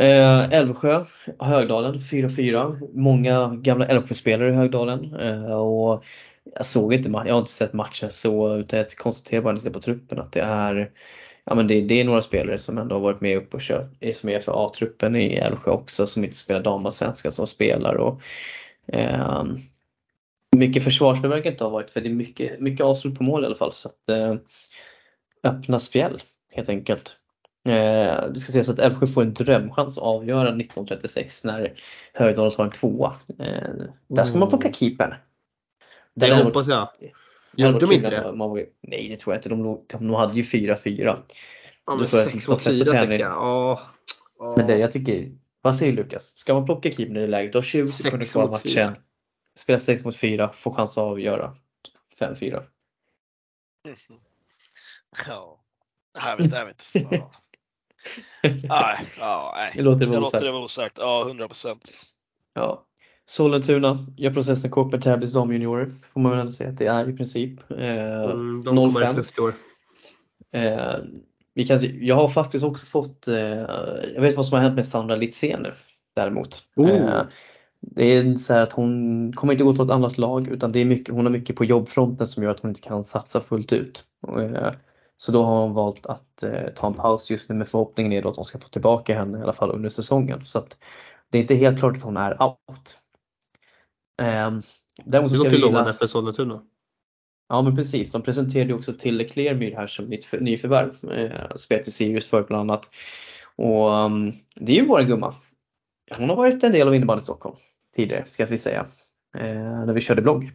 Eh, 0.00 0.52
Älvsjö, 0.52 1.04
Högdalen 1.38 1.94
4-4. 1.94 2.88
Många 2.94 3.54
gamla 3.54 3.86
Älvsjöspelare 3.86 4.48
i 4.48 4.52
Högdalen. 4.52 5.14
Eh, 5.14 5.52
och 5.52 6.04
jag 6.54 6.66
såg 6.66 6.94
inte 6.94 7.10
matchen, 7.10 7.26
jag 7.26 7.34
har 7.34 7.40
inte 7.40 7.52
sett 7.52 7.72
matchen 7.72 8.10
så 8.10 8.56
utan 8.56 8.78
jag 8.78 8.90
konstaterar 8.90 9.42
bara 9.42 9.54
lite 9.54 9.70
på 9.70 9.80
truppen 9.80 10.18
att 10.18 10.32
det 10.32 10.40
är 10.40 10.90
Ja 11.44 11.54
men 11.54 11.66
det, 11.66 11.80
det 11.80 12.00
är 12.00 12.04
några 12.04 12.22
spelare 12.22 12.58
som 12.58 12.78
ändå 12.78 12.94
har 12.94 13.00
varit 13.00 13.20
med 13.20 13.36
upp 13.36 13.54
och 13.54 13.60
kört, 13.60 13.90
som 14.14 14.28
är 14.28 14.40
för 14.40 14.66
A-truppen 14.66 15.16
i 15.16 15.34
Älvsjö 15.34 15.70
också 15.70 16.06
som 16.06 16.24
inte 16.24 16.36
spelar 16.36 16.62
damallsvenskan 16.62 17.32
som 17.32 17.46
spelar 17.46 17.94
och 17.94 18.22
eh, 18.86 19.44
mycket 20.60 20.84
försvarsspel 20.84 21.30
verkar 21.30 21.50
inte 21.50 21.64
ha 21.64 21.70
varit 21.70 21.90
för 21.90 22.00
det 22.00 22.08
är 22.08 22.14
mycket, 22.14 22.60
mycket 22.60 22.84
avslut 22.84 23.18
på 23.18 23.24
mål 23.24 23.42
i 23.42 23.46
alla 23.46 23.54
fall 23.54 23.72
så 23.72 23.88
att 23.88 24.08
eh, 24.10 24.34
öppna 25.44 25.78
spjäll 25.78 26.22
helt 26.54 26.68
enkelt. 26.68 27.16
Eh, 27.68 28.28
det 28.32 28.40
ska 28.40 28.52
sägas 28.52 28.68
att 28.68 28.78
Älvsjö 28.78 29.06
får 29.06 29.22
en 29.22 29.34
drömchans 29.34 29.98
att 29.98 30.04
avgöra 30.04 30.48
1936 30.48 31.44
när 31.44 31.80
Högdalen 32.12 32.52
tar 32.52 32.64
en 32.64 32.70
tvåa. 32.70 33.14
Eh, 33.38 33.70
där 34.08 34.24
ska 34.24 34.38
man 34.38 34.48
plocka 34.48 34.72
keepern. 34.72 35.14
Det 36.14 36.30
hade 36.30 36.44
hoppas 36.44 36.68
jag. 36.68 36.88
Gjorde 37.56 37.78
de 37.78 37.92
inte 37.92 38.10
det? 38.10 38.28
att 38.28 38.36
Man, 38.36 38.64
nej 38.80 39.08
det 39.08 39.16
tror 39.16 39.34
jag 39.34 39.38
inte. 39.38 39.48
De, 39.48 39.62
låg- 39.62 39.86
de 39.88 40.10
hade 40.14 40.34
ju 40.34 40.42
4-4. 40.42 41.16
Ja, 41.86 41.94
men 41.94 42.06
tror 42.06 42.20
jag 42.20 42.26
att 42.26 42.32
6 42.32 42.46
de 42.46 42.52
mot 42.52 42.62
4 42.62 42.72
flesta 42.72 43.00
tycker 43.00 43.18
jag. 43.18 43.20
Ja. 43.20 44.54
Men 44.56 44.66
det 44.66 44.78
jag 44.78 44.92
tycker, 44.92 45.32
vad 45.62 45.76
säger 45.76 45.92
Lukas? 45.92 46.36
Ska 46.36 46.54
man 46.54 46.64
plocka 46.64 46.90
keepern 46.92 47.16
i 47.16 47.20
det 47.20 47.26
läget? 47.26 47.52
Du 47.52 47.58
har 47.58 47.62
20 47.62 47.86
Sex 47.86 47.96
sekunder 47.96 48.26
kvar 48.26 48.48
matchen. 48.48 48.96
Spela 49.60 49.78
6 49.78 50.04
mot 50.04 50.16
4, 50.16 50.48
får 50.48 50.74
chans 50.74 50.98
att 50.98 51.04
avgöra 51.04 51.56
5-4. 52.18 52.62
Ja. 55.26 55.60
Jag 56.14 56.36
vet, 56.36 56.52
jag 56.52 56.66
vet 56.66 56.82
fan. 56.82 57.30
Nej, 58.42 58.96
ja, 59.18 59.54
nej. 59.56 59.72
Det 59.74 59.82
låter 59.82 60.00
det 60.40 60.50
vara 60.50 60.64
osagt. 60.64 60.98
Ja, 60.98 61.22
100 61.26 61.48
procent. 61.48 61.90
Ja. 62.54 62.86
Sollentuna 63.24 63.98
gör 64.16 64.34
processen 64.34 64.70
kort 64.70 64.92
med 64.92 65.02
Täbys 65.02 65.32
damjuniorer. 65.32 65.90
Får 66.12 66.20
man 66.20 66.32
väl 66.32 66.40
ändå 66.40 66.52
säga 66.52 66.70
att 66.70 66.76
det 66.78 66.86
är 66.86 67.08
i 67.08 67.12
princip. 67.16 67.70
Eh, 67.70 68.22
Mm, 68.24 68.64
de 68.64 68.76
kommer 68.76 69.00
05. 69.00 69.06
ha 69.06 69.14
tufft 69.14 69.38
i 69.38 69.40
år. 69.40 69.54
Eh, 70.52 70.96
vi 71.54 71.66
kan, 71.66 71.78
jag 72.06 72.14
har 72.14 72.28
faktiskt 72.28 72.64
också 72.64 72.86
fått, 72.86 73.28
eh, 73.28 73.36
jag 74.14 74.20
vet 74.20 74.36
vad 74.36 74.46
som 74.46 74.56
har 74.56 74.62
hänt 74.62 74.74
med 74.74 74.86
Sandra 74.86 75.16
Litzén 75.16 75.62
nu 75.62 75.72
däremot. 76.16 76.62
Oh. 76.76 76.90
Eh, 76.90 77.22
det 77.80 78.02
är 78.16 78.34
så 78.34 78.54
här 78.54 78.62
att 78.62 78.72
hon 78.72 79.32
kommer 79.32 79.52
inte 79.52 79.64
gå 79.64 79.72
till 79.72 79.84
ett 79.84 79.90
annat 79.90 80.18
lag 80.18 80.48
utan 80.48 80.72
det 80.72 80.80
är 80.80 80.84
mycket, 80.84 81.14
hon 81.14 81.26
har 81.26 81.32
mycket 81.32 81.56
på 81.56 81.64
jobbfronten 81.64 82.26
som 82.26 82.42
gör 82.42 82.50
att 82.50 82.60
hon 82.60 82.70
inte 82.70 82.80
kan 82.80 83.04
satsa 83.04 83.40
fullt 83.40 83.72
ut. 83.72 84.04
Eh, 84.38 84.72
så 85.16 85.32
då 85.32 85.44
har 85.44 85.60
hon 85.62 85.72
valt 85.74 86.06
att 86.06 86.42
eh, 86.42 86.66
ta 86.76 86.86
en 86.86 86.94
paus 86.94 87.30
just 87.30 87.48
nu 87.48 87.54
med 87.54 87.68
förhoppningen 87.68 88.12
är 88.12 88.22
då 88.22 88.28
att 88.28 88.34
de 88.34 88.44
ska 88.44 88.58
få 88.58 88.68
tillbaka 88.68 89.18
henne 89.18 89.38
i 89.38 89.42
alla 89.42 89.52
fall 89.52 89.70
under 89.70 89.88
säsongen. 89.88 90.40
Så 90.44 90.58
att 90.58 90.76
det 91.30 91.38
är 91.38 91.42
inte 91.42 91.54
helt 91.54 91.78
klart 91.78 91.96
att 91.96 92.02
hon 92.02 92.16
är 92.16 92.42
out. 92.42 92.96
Eh, 94.22 94.50
däremot 95.04 95.30
Det 95.30 95.34
ska 95.34 95.44
låter 95.44 95.50
vi 95.50 95.56
gilla- 95.56 95.66
lovande 95.66 95.94
för 95.94 96.06
Sollentuna. 96.06 96.62
Ja 97.48 97.62
men 97.62 97.76
precis, 97.76 98.12
de 98.12 98.22
presenterade 98.22 98.74
också 98.74 98.92
Tilde 98.98 99.24
Klermyr 99.24 99.74
här 99.76 99.86
som 99.86 100.04
nytt 100.04 100.24
för, 100.24 100.40
nyförvärv. 100.40 101.10
Eh, 101.12 101.54
spelat 101.56 101.88
i 101.88 101.90
Sirius 101.90 102.26
för 102.26 102.42
bland 102.42 102.70
annat. 102.70 102.90
Och 103.56 103.90
um, 103.90 104.32
det 104.54 104.72
är 104.72 104.76
ju 104.76 104.86
vår 104.86 105.02
gumma. 105.02 105.34
Hon 106.16 106.28
har 106.28 106.36
varit 106.36 106.64
en 106.64 106.72
del 106.72 106.88
av 106.88 106.94
innebandy 106.94 107.22
Stockholm 107.22 107.56
tidigare 107.96 108.24
ska 108.24 108.46
vi 108.46 108.58
säga. 108.58 108.86
Eh, 109.36 109.84
när 109.86 109.92
vi 109.92 110.00
körde 110.00 110.22
blogg. 110.22 110.50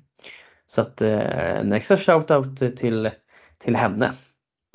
Så 0.66 0.82
att 0.82 1.01
eh, 1.01 1.58
en 1.58 1.74
extra 1.74 1.97
shoutout 1.97 2.78
till, 2.78 3.12
till 3.58 3.76
henne. 3.76 4.12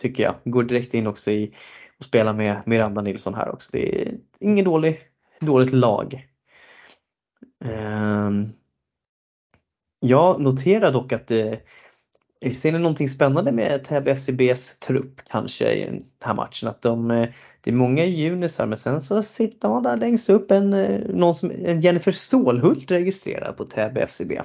Tycker 0.03 0.23
jag. 0.23 0.35
Går 0.45 0.63
direkt 0.63 0.95
in 0.95 1.07
också 1.07 1.31
i 1.31 1.55
och 1.99 2.05
spelar 2.05 2.33
med 2.33 2.63
Miranda 2.67 3.01
Nilsson 3.01 3.35
här 3.35 3.51
också. 3.51 3.71
Det 3.73 4.03
är 4.03 4.15
inget 4.41 4.65
dålig, 4.65 5.01
dåligt 5.41 5.73
lag. 5.73 6.29
Eh, 7.65 8.31
jag 10.01 10.41
noterar 10.41 10.93
dock 10.93 11.13
att 11.13 11.31
eh, 11.31 11.55
Ser 12.53 12.73
ni 12.73 12.79
någonting 12.79 13.09
spännande 13.09 13.53
med 13.53 13.85
Täby 13.85 14.11
FCBs 14.11 14.79
trupp 14.79 15.21
kanske 15.31 15.73
i 15.73 15.85
den 15.85 16.05
här 16.21 16.35
matchen? 16.35 16.69
Att 16.69 16.83
de, 16.83 17.11
eh, 17.11 17.29
det 17.61 17.71
är 17.71 17.75
många 17.75 18.05
junisar 18.05 18.67
men 18.67 18.79
sen 18.79 19.01
så 19.01 19.23
sitter 19.23 19.69
man 19.69 19.83
där 19.83 19.97
längst 19.97 20.31
upp 20.31 20.51
en, 20.51 20.73
eh, 20.73 21.01
någon 21.09 21.35
som, 21.35 21.51
en 21.51 21.81
Jennifer 21.81 22.13
Stålhult 22.13 22.91
registrerad 22.91 23.57
på 23.57 23.67
Täby 23.67 24.01
FCB. 24.01 24.43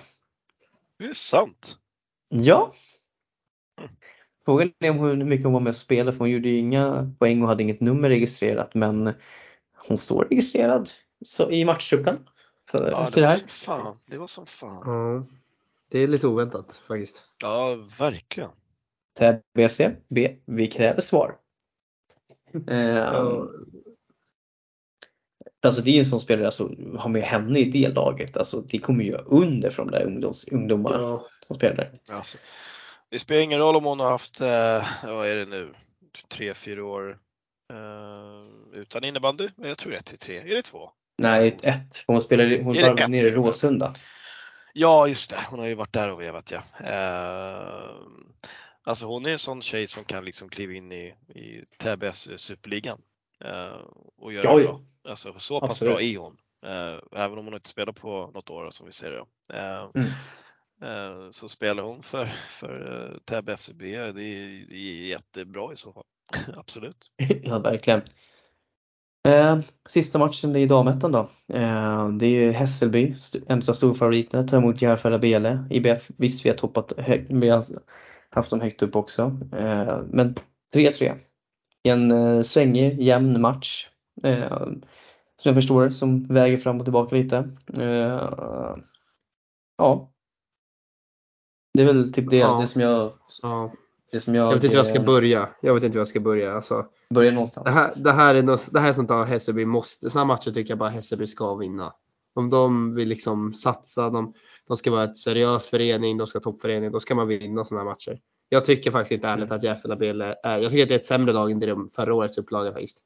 Det 1.00 1.06
är 1.06 1.14
sant. 1.14 1.78
Ja. 2.30 2.72
Frågan 4.46 4.72
är 4.80 4.90
om 4.90 5.00
hur 5.00 5.16
mycket 5.16 5.44
hon 5.46 5.54
var 5.54 5.60
med 5.60 5.70
och 5.72 5.76
spelade 5.76 6.12
för 6.12 6.20
hon 6.20 6.30
gjorde 6.30 6.50
ju 6.50 6.58
inga 6.58 7.12
poäng 7.20 7.42
och 7.42 7.48
hade 7.48 7.64
inget 7.64 7.82
nummer 7.82 8.10
registrerat 8.10 8.76
men 8.76 9.14
hon 9.88 9.98
står 9.98 10.26
registrerad 10.26 10.90
så, 11.26 11.52
i 11.52 11.66
matchtruppen. 11.66 12.18
För, 12.70 12.92
Ja, 12.92 13.10
det 13.14 13.16
det 13.16 13.22
var 13.22 13.28
här. 13.30 13.38
som 13.38 13.48
fan. 13.48 13.98
Det 14.06 14.18
var 14.18 14.28
som 14.28 14.46
fan. 14.46 14.84
Ja. 14.86 15.26
Det 15.92 16.00
är 16.00 16.08
lite 16.08 16.28
oväntat 16.28 16.82
faktiskt. 16.88 17.24
Ja, 17.42 17.76
verkligen. 18.00 18.50
Täby 19.20 19.70
FC 19.70 19.82
B. 20.10 20.36
Vi 20.46 20.68
kräver 20.68 21.02
svar. 21.02 21.38
Ja. 22.68 23.48
Alltså 25.66 25.82
det 25.82 25.90
är 25.90 25.94
ju 25.94 26.00
en 26.00 26.06
sån 26.06 26.20
spelare, 26.20 26.46
alltså, 26.46 26.76
ha 26.98 27.10
med 27.10 27.24
henne 27.24 27.60
i 27.60 27.66
det 27.66 27.88
laget, 27.88 28.38
alltså 28.38 28.62
det 28.62 28.78
kommer 28.80 29.04
ju 29.04 29.18
under 29.18 29.70
för 29.70 29.84
de 29.86 29.92
där 29.92 30.04
ungdoms, 30.04 30.48
ungdomarna 30.48 30.98
Ja. 30.98 31.28
som 31.48 31.56
spelar 31.56 31.76
där. 31.76 31.92
Alltså, 32.16 32.38
det 33.10 33.20
spelar 33.20 33.42
ingen 33.42 33.60
roll 33.60 33.76
om 33.76 33.86
hon 33.86 34.00
har 34.00 34.10
haft, 34.10 34.42
eh, 34.42 34.88
vad 35.04 35.28
är 35.28 35.36
det 35.36 35.46
nu, 35.46 35.74
tre, 36.28 36.54
fyra 36.54 36.86
år 36.86 37.20
eh, 37.74 38.80
utan 38.80 39.04
innebandy? 39.04 39.50
Jag 39.56 39.78
tror 39.78 39.92
det 39.92 39.98
är 39.98 40.02
till 40.02 40.18
tre. 40.18 40.38
Är 40.38 40.56
det 40.56 40.62
två? 40.62 40.92
Nej, 41.18 41.48
ett, 41.48 41.66
ett. 41.66 42.04
Hon 42.08 42.22
spelar 42.22 42.64
hon 42.64 42.76
var 42.76 43.08
nere 43.08 43.28
i 43.28 43.32
Råsunda. 43.32 43.94
Ja, 44.78 45.08
just 45.08 45.30
det. 45.30 45.40
Hon 45.50 45.60
har 45.60 45.68
ju 45.68 45.76
varit 45.76 45.94
där 45.94 46.10
och 46.10 46.22
vevat 46.22 46.52
ja. 46.52 46.86
Eh, 46.86 47.96
alltså 48.84 49.06
hon 49.06 49.26
är 49.26 49.30
en 49.30 49.40
sån 49.40 49.62
tjej 49.62 49.88
som 49.88 50.04
kan 50.04 50.26
liksom 50.26 50.50
kliva 50.50 50.74
in 50.74 50.92
i, 50.92 51.06
i 51.30 51.66
Täbys 51.78 52.30
superligan 52.42 53.02
eh, 53.44 53.82
och 54.18 54.34
göra 54.34 54.44
Ja, 54.44 54.58
det 54.58 54.64
bra. 54.64 54.82
Alltså 55.10 55.40
så 55.40 55.60
pass 55.60 55.70
Absolut. 55.70 55.94
bra 55.94 56.02
är 56.02 56.18
hon. 56.18 56.38
Eh, 56.66 57.24
även 57.24 57.38
om 57.38 57.46
hon 57.46 57.54
inte 57.54 57.70
spelar 57.70 57.94
på 57.94 58.32
något 58.34 58.50
år 58.50 58.70
som 58.72 58.86
vi 58.86 58.92
ser 58.92 59.12
det. 59.12 59.26
Eh, 59.58 59.90
Mm. 59.96 61.26
eh, 61.26 61.32
så 61.32 61.50
spelar 61.50 61.84
hon 61.84 62.04
för, 62.04 62.26
för 62.50 63.04
uh, 63.12 63.18
Täby 63.26 63.52
FCB. 63.52 63.86
Det 63.98 64.06
är, 64.06 64.14
det 64.70 64.76
är 64.76 65.08
jättebra 65.08 65.74
i 65.74 65.76
så 65.76 65.94
fall. 65.94 66.06
Absolut. 66.58 67.12
ja, 67.44 67.60
verkligen. 67.60 68.02
Eh, 69.26 69.60
sista 69.90 70.20
matchen 70.20 70.56
i 70.56 70.66
damettan 70.66 71.12
då. 71.12 71.20
Eh, 71.48 72.10
det 72.10 72.26
är 72.26 72.30
ju 72.30 72.52
Hässelby, 72.52 73.16
en 73.48 73.58
av 73.58 73.74
storfavoriterna, 73.74 74.48
tar 74.48 74.58
emot 74.58 74.82
Järfälla 74.82 75.20
Bele. 75.20 75.68
IBF, 75.70 76.12
visst 76.18 76.46
vi 76.46 76.50
har 76.50 76.58
toppat 76.58 76.94
högt, 76.98 77.32
vi 77.32 77.50
har 77.50 77.64
haft 78.30 78.50
dem 78.50 78.62
högt 78.62 78.84
upp 78.84 78.96
också. 78.96 79.22
Eh, 79.54 80.00
men 80.10 80.36
3-3. 80.74 81.16
En 81.84 82.12
eh, 82.12 82.42
svängig, 82.42 83.02
jämn 83.02 83.42
match. 83.42 83.88
Eh, 84.24 84.68
som 85.42 85.50
jag 85.50 85.56
förstår 85.56 85.90
som 85.90 86.24
väger 86.24 86.58
fram 86.58 86.78
och 86.80 86.86
tillbaka 86.86 87.16
lite. 87.16 87.38
Eh, 87.74 88.76
ja. 89.78 90.12
Det 91.74 91.82
är 91.82 91.86
väl 91.86 92.14
typ 92.14 92.30
det, 92.30 92.38
Ja. 92.38 92.58
det 92.62 92.68
som 92.68 92.82
jag, 92.82 93.14
Ja. 93.42 93.72
Jag, 94.12 94.36
Jag 94.36 94.54
vet 94.54 94.64
inte 94.64 94.68
hur 94.68 94.76
jag 94.76 94.88
ska 94.88 95.00
börja. 95.00 95.50
Jag 95.62 95.74
vet 95.74 95.84
inte 95.84 95.94
hur 95.94 96.00
jag 96.00 96.08
ska 96.08 96.20
börja. 96.20 96.54
Alltså, 96.54 96.86
börja 97.10 97.32
någonstans. 97.32 97.66
det, 97.66 97.72
här, 97.72 97.94
det, 97.96 98.12
här 98.12 98.36
är 98.36 98.44
något, 98.44 98.74
det 98.74 98.80
här 98.80 98.90
är 98.90 98.94
sånt 98.94 99.10
där 99.10 99.24
Hässelby 99.24 99.66
måste, 99.66 100.10
sådana 100.10 100.26
matcher 100.26 100.52
tycker 100.52 100.72
jag 100.72 100.78
bara 100.78 100.90
Hässelby 100.90 101.28
ska 101.28 101.56
vinna. 101.56 101.94
Om 102.34 102.50
de 102.50 102.96
vill 102.96 103.08
liksom 103.08 103.54
satsa, 103.54 104.10
de, 104.10 104.34
de 104.68 104.78
ska 104.78 104.92
vara 104.92 105.04
ett 105.04 105.18
seriös 105.18 105.66
förening, 105.66 106.18
de 106.18 106.28
ska 106.28 106.40
toppförening, 106.40 106.92
då 106.92 107.00
ska 107.00 107.16
man 107.16 107.28
vinna 107.28 107.66
sådana 107.66 107.86
matcher. 107.86 108.20
Jag 108.50 108.66
tycker 108.66 108.92
faktiskt 108.92 109.12
inte 109.12 109.28
ärligt 109.28 109.52
att 109.52 109.64
Järfälla 109.64 109.96
är, 110.44 110.58
jag 110.58 110.72
tycker 110.72 110.84
att 110.84 110.90
det 110.90 110.96
är 110.96 111.00
ett 111.00 111.06
sämre 111.06 111.34
lag 111.34 111.52
än 111.52 111.60
det 111.60 111.66
de 111.66 111.90
förra 111.90 112.14
årets 112.14 112.38
upplaga 112.38 112.72
faktiskt. 112.72 112.98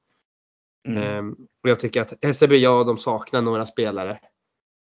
Mm. 0.88 1.04
Ehm, 1.04 1.32
och 1.64 1.70
jag 1.70 1.80
tycker 1.80 2.02
att 2.02 2.14
Hässelby, 2.22 2.58
ja 2.58 2.84
de 2.84 2.98
saknar 2.98 3.42
några 3.42 3.66
spelare. 3.66 4.20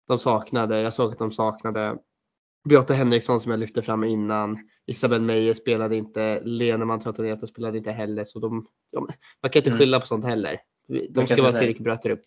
De 0.07 0.19
saknade, 0.19 0.81
jag 0.81 0.93
såg 0.93 1.11
att 1.11 1.19
de 1.19 1.31
saknade 1.31 1.97
Beate 2.70 2.93
Henriksson 2.93 3.41
som 3.41 3.51
jag 3.51 3.59
lyfte 3.59 3.82
fram 3.82 4.03
innan. 4.03 4.59
Isabel 4.86 5.22
Meyer 5.22 5.53
spelade 5.53 5.95
inte, 5.95 6.41
Leneman 6.43 6.99
Trottoneta 6.99 7.47
spelade 7.47 7.78
inte 7.78 7.91
heller. 7.91 8.26
Så 8.26 8.39
de, 8.39 8.68
de, 8.91 9.07
man 9.41 9.51
kan 9.51 9.59
inte 9.59 9.70
Mm. 9.70 9.80
skylla 9.80 9.99
på 9.99 10.07
sånt 10.07 10.26
heller. 10.26 10.62
De 11.09 11.28
ska 11.28 11.41
vara 11.41 11.51
tillräckligt 11.51 11.84
bra 11.84 11.97
trupp. 11.97 12.24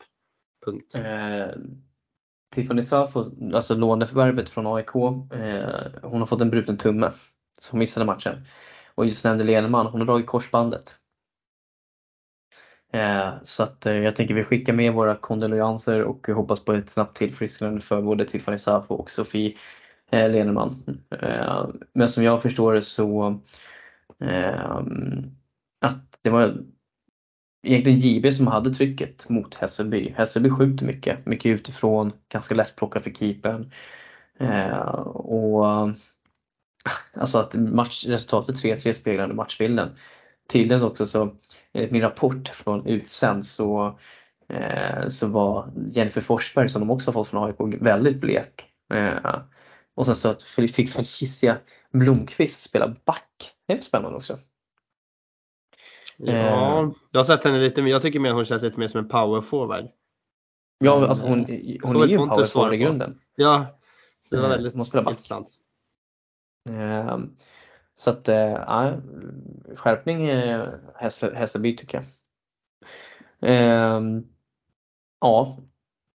Punkt. 0.64 0.94
Eh, 0.94 1.46
Tiffany 2.54 2.82
Safo, 2.82 3.24
alltså 3.54 3.74
låneförvärvet 3.74 4.50
från 4.50 4.66
AIK, 4.66 4.94
eh, 5.32 6.00
hon 6.02 6.20
har 6.20 6.26
fått 6.26 6.40
en 6.40 6.50
bruten 6.50 6.76
tumme. 6.76 7.10
Så 7.60 7.72
hon 7.72 7.78
missade 7.78 8.06
matchen. 8.06 8.44
Och 8.94 9.06
just 9.06 9.24
nämnde 9.24 9.44
Leneman, 9.44 9.86
hon 9.86 10.00
har 10.00 10.06
dragit 10.06 10.26
korsbandet. 10.26 10.94
Eh, 12.92 13.32
så 13.42 13.62
att 13.62 13.86
eh, 13.86 13.92
jag 13.92 14.16
tänker 14.16 14.34
vi 14.34 14.44
skickar 14.44 14.72
med 14.72 14.92
våra 14.92 15.16
kondolenser 15.16 16.02
och 16.02 16.28
hoppas 16.28 16.64
på 16.64 16.72
ett 16.72 16.90
snabbt 16.90 17.16
tillfrisknande 17.16 17.80
för 17.80 18.02
både 18.02 18.24
Tiffany 18.24 18.58
Safo 18.58 18.94
och 18.94 19.10
Sofie 19.10 19.56
eh, 20.14 20.30
Leneman. 20.30 20.70
Eh, 21.22 21.66
men 21.92 22.08
som 22.08 22.24
jag 22.24 22.42
förstår 22.42 22.74
det 22.74 22.82
så 22.82 23.40
eh, 24.20 24.76
att 25.80 26.18
det 26.22 26.30
var 26.30 26.56
egentligen 27.64 27.98
JB 27.98 28.32
som 28.32 28.46
hade 28.46 28.74
trycket 28.74 29.28
mot 29.28 29.54
Hässelby. 29.54 30.14
Hässelby 30.16 30.50
skjuter 30.50 30.86
mycket, 30.86 31.26
mycket 31.26 31.46
utifrån, 31.46 32.12
ganska 32.28 32.54
lättplockat 32.54 33.02
för 33.02 33.10
keepern. 33.10 33.70
Eh, 34.38 34.98
och 35.06 35.64
alltså 37.14 37.38
att 37.38 37.54
matchresultatet 37.54 38.56
3-3 38.56 38.92
speglade 38.92 39.34
matchbilden. 39.34 39.88
Tydligen 40.52 40.82
också 40.82 41.06
så, 41.06 41.34
enligt 41.72 41.90
min 41.90 42.02
rapport 42.02 42.48
från 42.48 42.86
Utsänd 42.86 43.46
så, 43.46 43.98
eh, 44.48 45.08
så 45.08 45.28
var 45.28 45.72
Jennifer 45.92 46.20
Forsberg 46.20 46.68
som 46.68 46.80
de 46.80 46.90
också 46.90 47.10
har 47.10 47.12
fått 47.12 47.28
från 47.28 47.44
AIK 47.44 47.82
väldigt 47.82 48.20
blek. 48.20 48.64
Eh, 48.94 49.36
och 49.94 50.06
sen 50.06 50.14
så 50.14 50.28
att 50.28 50.42
fick 50.42 50.90
Felicia 50.90 51.58
Blomqvist 51.90 52.62
spela 52.62 52.88
back. 53.04 53.54
Det 53.66 53.72
är 53.72 53.80
spännande 53.80 54.16
också. 54.16 54.38
Ja, 56.16 56.92
jag 57.10 57.20
har 57.20 57.24
sett 57.24 57.44
henne 57.44 57.58
lite 57.60 57.82
mer. 57.82 57.90
Jag 57.90 58.02
tycker 58.02 58.20
mer 58.20 58.32
hon 58.32 58.44
känns 58.44 58.62
lite 58.62 58.78
mer 58.80 58.88
som 58.88 59.00
en 59.00 59.08
powerforward. 59.08 59.88
Ja, 60.78 60.96
Mm. 60.96 61.08
alltså 61.08 61.26
hon, 61.26 61.46
Får 61.46 61.88
hon 61.88 62.02
är 62.02 62.06
ju 62.06 62.12
en 62.14 62.18
Pontus 62.18 62.50
svara 62.50 62.64
powerforward 62.64 62.74
i 62.74 62.76
grunden. 62.78 63.20
Ja, 63.36 63.66
det 64.30 64.36
var 64.36 64.44
Eh, 64.44 64.50
väldigt 64.50 64.74
hon 64.74 64.84
spelar 64.84 65.04
back. 65.04 65.12
intressant. 65.12 65.48
Ehm, 66.70 67.36
Så 67.96 68.10
att, 68.10 68.28
eh, 68.28 68.36
ja, 68.36 68.96
skärpning 69.76 70.28
eh, 70.28 70.68
Hässel- 70.94 71.34
Hässelby 71.34 71.76
tycker 71.76 71.98
jag. 71.98 72.04
Ehm, 73.50 74.26
Ja, 75.20 75.58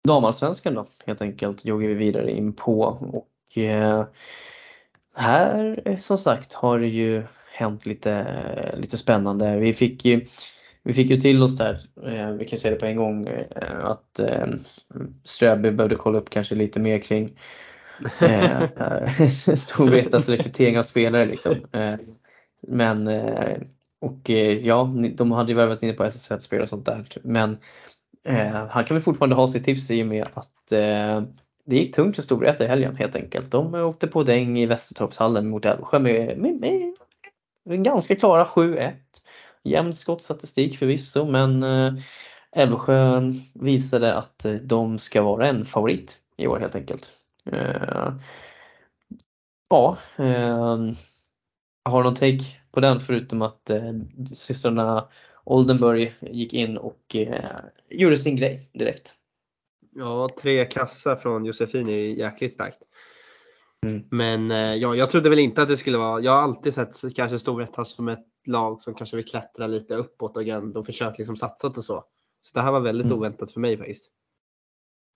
damallsvenskan 0.07 0.73
då 0.73 0.85
helt 1.05 1.21
enkelt 1.21 1.65
joggar 1.65 1.87
vi 1.87 1.93
vidare 1.93 2.31
in 2.31 2.53
på 2.53 2.81
och 2.81 3.27
eh, 3.55 4.05
här 5.15 5.81
eh, 5.85 5.97
som 5.97 6.17
sagt 6.17 6.53
har 6.53 6.79
det 6.79 6.87
ju 6.87 7.23
hänt 7.53 7.85
lite, 7.85 8.11
eh, 8.11 8.79
lite 8.79 8.97
spännande. 8.97 9.57
Vi 9.59 9.73
fick 9.73 10.05
ju 10.05 10.25
vi 10.83 10.93
fick 10.93 11.09
ju 11.09 11.17
till 11.17 11.43
oss 11.43 11.57
där, 11.57 11.81
eh, 12.05 12.31
vi 12.31 12.45
kan 12.45 12.59
säga 12.59 12.73
det 12.73 12.79
på 12.79 12.85
en 12.85 12.95
gång, 12.95 13.27
eh, 13.27 13.85
att 13.85 14.19
eh, 14.19 14.47
Ströby 15.23 15.71
behövde 15.71 15.95
kolla 15.95 16.17
upp 16.17 16.29
kanske 16.29 16.55
lite 16.55 16.79
mer 16.79 16.99
kring 16.99 17.37
eh, 18.21 19.27
Storvretas 19.55 20.29
rekrytering 20.29 20.79
av 20.79 20.83
spelare 20.83 21.25
liksom. 21.25 21.55
Eh, 21.71 21.95
men 22.67 23.07
och 24.01 24.29
ja, 24.61 24.93
de 25.15 25.31
hade 25.31 25.51
ju 25.51 25.57
värvat 25.57 25.83
in 25.83 25.95
på 25.95 26.03
SSL-spelare 26.03 26.63
och 26.63 26.69
sånt 26.69 26.85
där. 26.85 27.07
Men 27.23 27.57
han 28.69 28.85
kan 28.85 28.95
väl 28.95 29.01
fortfarande 29.01 29.35
ha 29.35 29.47
sitt 29.47 29.63
tips 29.63 29.91
i 29.91 30.03
och 30.03 30.07
med 30.07 30.27
att 30.33 30.71
det 31.65 31.75
gick 31.75 31.95
tungt 31.95 32.15
för 32.15 32.23
Storvreta 32.23 32.63
i 32.63 32.67
helgen 32.67 32.95
helt 32.95 33.15
enkelt. 33.15 33.51
De 33.51 33.75
åkte 33.75 34.07
på 34.07 34.23
däng 34.23 34.59
i 34.59 34.65
Västertorpshallen 34.65 35.49
mot 35.49 35.65
Älvsjö 35.65 35.99
med, 35.99 36.37
med, 36.37 36.59
med, 36.59 36.93
med 37.65 37.83
ganska 37.83 38.15
klara 38.15 38.45
7-1. 38.45 38.93
Jämn 39.63 39.93
skottstatistik 39.93 40.77
förvisso 40.77 41.25
men 41.25 41.63
eh, 41.63 41.93
Älvsjö 42.51 43.21
visade 43.53 44.15
att 44.15 44.45
eh, 44.45 44.53
de 44.53 44.97
ska 44.97 45.21
vara 45.21 45.47
en 45.47 45.65
favorit 45.65 46.17
i 46.37 46.47
år 46.47 46.59
helt 46.59 46.75
enkelt. 46.75 47.09
Eh, 47.51 48.13
ja, 49.69 49.97
har 51.85 52.03
någon 52.03 52.15
take 52.15 52.43
på 52.71 52.79
den 52.79 52.99
förutom 52.99 53.41
att 53.41 53.71
systrarna 54.33 55.07
Oldenburg 55.43 56.13
gick 56.21 56.53
in 56.53 56.77
och 56.77 57.15
gjorde 57.89 58.17
sin 58.17 58.35
grej 58.35 58.69
direkt. 58.73 59.15
Ja, 59.97 60.29
tre 60.41 60.65
kassar 60.65 61.15
från 61.15 61.45
Josefin 61.45 61.89
är 61.89 61.97
jäkligt 61.97 62.53
starkt. 62.53 62.77
Mm. 63.85 64.03
Men 64.11 64.51
eh, 64.51 64.75
ja, 64.75 64.95
jag 64.95 65.09
trodde 65.09 65.29
väl 65.29 65.39
inte 65.39 65.61
att 65.61 65.69
det 65.69 65.77
skulle 65.77 65.97
vara, 65.97 66.21
jag 66.21 66.31
har 66.31 66.41
alltid 66.41 66.73
sett 66.73 67.15
kanske 67.15 67.39
Storvreta 67.39 67.85
som 67.85 68.07
ett 68.07 68.25
lag 68.45 68.81
som 68.81 68.93
kanske 68.93 69.15
vill 69.15 69.25
klättra 69.25 69.67
lite 69.67 69.95
uppåt 69.95 70.37
och 70.37 70.43
och 70.75 70.85
försökt 70.85 71.17
liksom 71.17 71.37
satsa 71.37 71.67
och 71.67 71.85
så. 71.85 72.03
Så 72.41 72.51
det 72.53 72.61
här 72.61 72.71
var 72.71 72.79
väldigt 72.79 73.05
Mm. 73.05 73.17
oväntat 73.17 73.51
för 73.51 73.59
mig 73.59 73.77
faktiskt. 73.77 74.09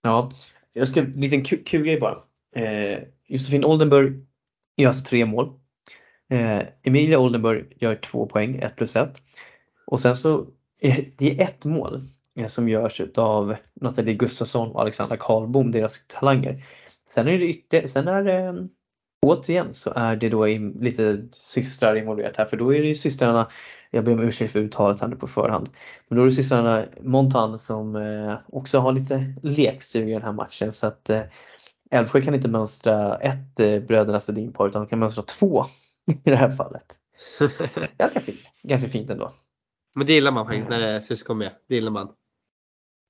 Ja, 0.02 0.30
jag 0.72 0.88
ska, 0.88 1.00
en 1.00 1.12
liten 1.12 1.44
kul, 1.44 1.64
kul 1.64 1.82
grej 1.84 2.00
bara. 2.00 2.18
Eh, 2.56 2.98
Josefin 3.26 3.64
Oldenburg 3.64 4.26
gör 4.76 4.88
alltså 4.88 5.04
tre 5.04 5.26
mål. 5.26 5.52
Eh, 6.30 6.62
Emilia 6.82 7.18
Oldenburg 7.18 7.76
gör 7.80 7.94
två 7.94 8.26
poäng, 8.26 8.56
ett 8.56 8.76
plus 8.76 8.96
ett. 8.96 9.22
Och 9.86 10.00
sen 10.00 10.16
så, 10.16 10.46
är 10.78 11.08
det 11.18 11.40
är 11.40 11.44
ett 11.44 11.64
mål 11.64 11.94
eh, 11.94 12.00
som 12.46 12.68
görs 12.68 13.00
utav 13.00 13.56
Nathalie 13.80 14.14
Gustafsson 14.14 14.70
och 14.70 14.80
Alexandra 14.80 15.16
Karlbom, 15.16 15.72
deras 15.72 16.06
talanger. 16.06 16.64
Sen 17.10 17.28
är 17.28 17.38
det 17.38 17.48
ytterligare, 17.48 17.88
sen 17.88 18.08
är 18.08 18.22
det 18.22 18.68
återigen 19.26 19.72
så 19.72 19.92
är 19.96 20.16
det 20.16 20.28
då 20.28 20.46
lite 20.80 21.28
systrar 21.32 21.96
involverat 21.96 22.36
här 22.36 22.44
för 22.44 22.56
då 22.56 22.74
är 22.74 22.80
det 22.80 22.86
ju 22.86 22.94
systrarna, 22.94 23.50
jag 23.90 24.04
ber 24.04 24.12
om 24.12 24.20
ursäkt 24.20 24.52
för 24.52 24.58
uttalet 24.58 25.00
här 25.00 25.08
nu 25.08 25.16
på 25.16 25.26
förhand, 25.26 25.70
men 26.08 26.16
då 26.16 26.22
är 26.22 26.26
det 26.26 26.32
systrarna 26.32 26.86
Montan 27.02 27.58
som 27.58 27.96
eh, 27.96 28.38
också 28.46 28.78
har 28.78 28.92
lite 28.92 29.34
lekstuga 29.42 30.08
i 30.08 30.12
den 30.12 30.22
här 30.22 30.32
matchen 30.32 30.72
så 30.72 30.86
att 30.86 31.10
eh, 31.10 31.22
Älvsjö 31.90 32.20
kan 32.20 32.34
inte 32.34 32.48
mönstra 32.48 33.16
ett 33.16 33.60
eh, 33.60 33.78
bröderna 33.80 34.20
Sedin-par 34.20 34.68
utan 34.68 34.82
de 34.82 34.88
kan 34.88 34.98
mönstra 34.98 35.24
två 35.24 35.64
i 36.24 36.30
det 36.30 36.36
här 36.36 36.50
fallet. 36.50 36.96
Ganska 37.98 38.20
fint, 38.20 38.40
ganska 38.62 38.88
fint 38.88 39.10
ändå. 39.10 39.32
Men 39.94 40.06
det 40.06 40.12
gillar 40.12 40.32
man 40.32 40.46
faktiskt 40.46 40.68
när 40.68 40.80
det 40.80 40.88
är 40.88 41.00
syskon 41.00 41.38
med. 41.38 41.50
Det 41.68 41.74
gillar 41.74 41.90
man. 41.90 42.08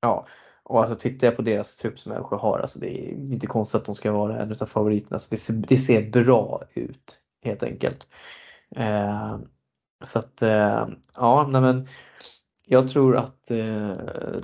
Ja, 0.00 0.26
och 0.62 0.80
alltså 0.80 0.96
tittar 0.96 1.26
jag 1.26 1.36
på 1.36 1.42
deras 1.42 1.76
trupp 1.76 1.98
som 1.98 2.12
Älvsjö 2.12 2.36
har, 2.36 2.58
alltså 2.58 2.78
det 2.78 2.86
är 2.86 3.12
inte 3.32 3.46
konstigt 3.46 3.80
att 3.80 3.84
de 3.84 3.94
ska 3.94 4.12
vara 4.12 4.42
en 4.42 4.56
av 4.60 4.66
favoriterna. 4.66 5.18
Så 5.18 5.30
det, 5.30 5.36
ser, 5.36 5.54
det 5.54 5.76
ser 5.76 6.10
bra 6.10 6.62
ut 6.74 7.18
helt 7.42 7.62
enkelt. 7.62 8.06
Eh, 8.76 9.38
så 10.04 10.18
att 10.18 10.42
eh, 10.42 10.88
ja, 11.16 11.48
nej 11.52 11.60
men 11.60 11.86
jag 12.66 12.88
tror 12.88 13.16
att 13.16 13.50
eh, 13.50 13.96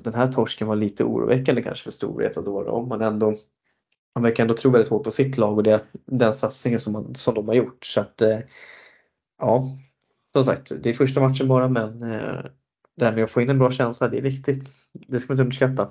den 0.02 0.14
här 0.14 0.32
torsken 0.32 0.68
var 0.68 0.76
lite 0.76 1.04
oroväckande 1.04 1.62
kanske 1.62 1.84
för 1.84 1.90
Storvreta 1.90 2.40
då, 2.42 2.62
då 2.62 2.70
om 2.70 2.88
man 2.88 3.02
ändå 3.02 3.34
man 4.14 4.22
verkar 4.22 4.44
ändå 4.44 4.54
tro 4.54 4.70
väldigt 4.70 4.90
hårt 4.90 5.04
på 5.04 5.10
sitt 5.10 5.36
lag 5.36 5.56
och 5.56 5.62
det, 5.62 5.84
den 5.92 6.32
satsningen 6.32 6.80
som, 6.80 6.92
man, 6.92 7.14
som 7.14 7.34
de 7.34 7.48
har 7.48 7.54
gjort. 7.54 7.86
Så 7.86 8.00
att 8.00 8.22
eh, 8.22 8.38
ja, 9.38 9.76
som 10.32 10.44
sagt, 10.44 10.72
det 10.82 10.90
är 10.90 10.94
första 10.94 11.20
matchen 11.20 11.48
bara 11.48 11.68
men 11.68 12.02
eh, 12.02 12.44
det 12.96 13.04
här 13.04 13.12
med 13.12 13.24
att 13.24 13.30
få 13.30 13.40
in 13.40 13.50
en 13.50 13.58
bra 13.58 13.70
känsla, 13.70 14.08
det 14.08 14.18
är 14.18 14.22
viktigt. 14.22 14.68
Det 15.08 15.20
ska 15.20 15.32
man 15.32 15.34
inte 15.34 15.42
underskatta. 15.42 15.90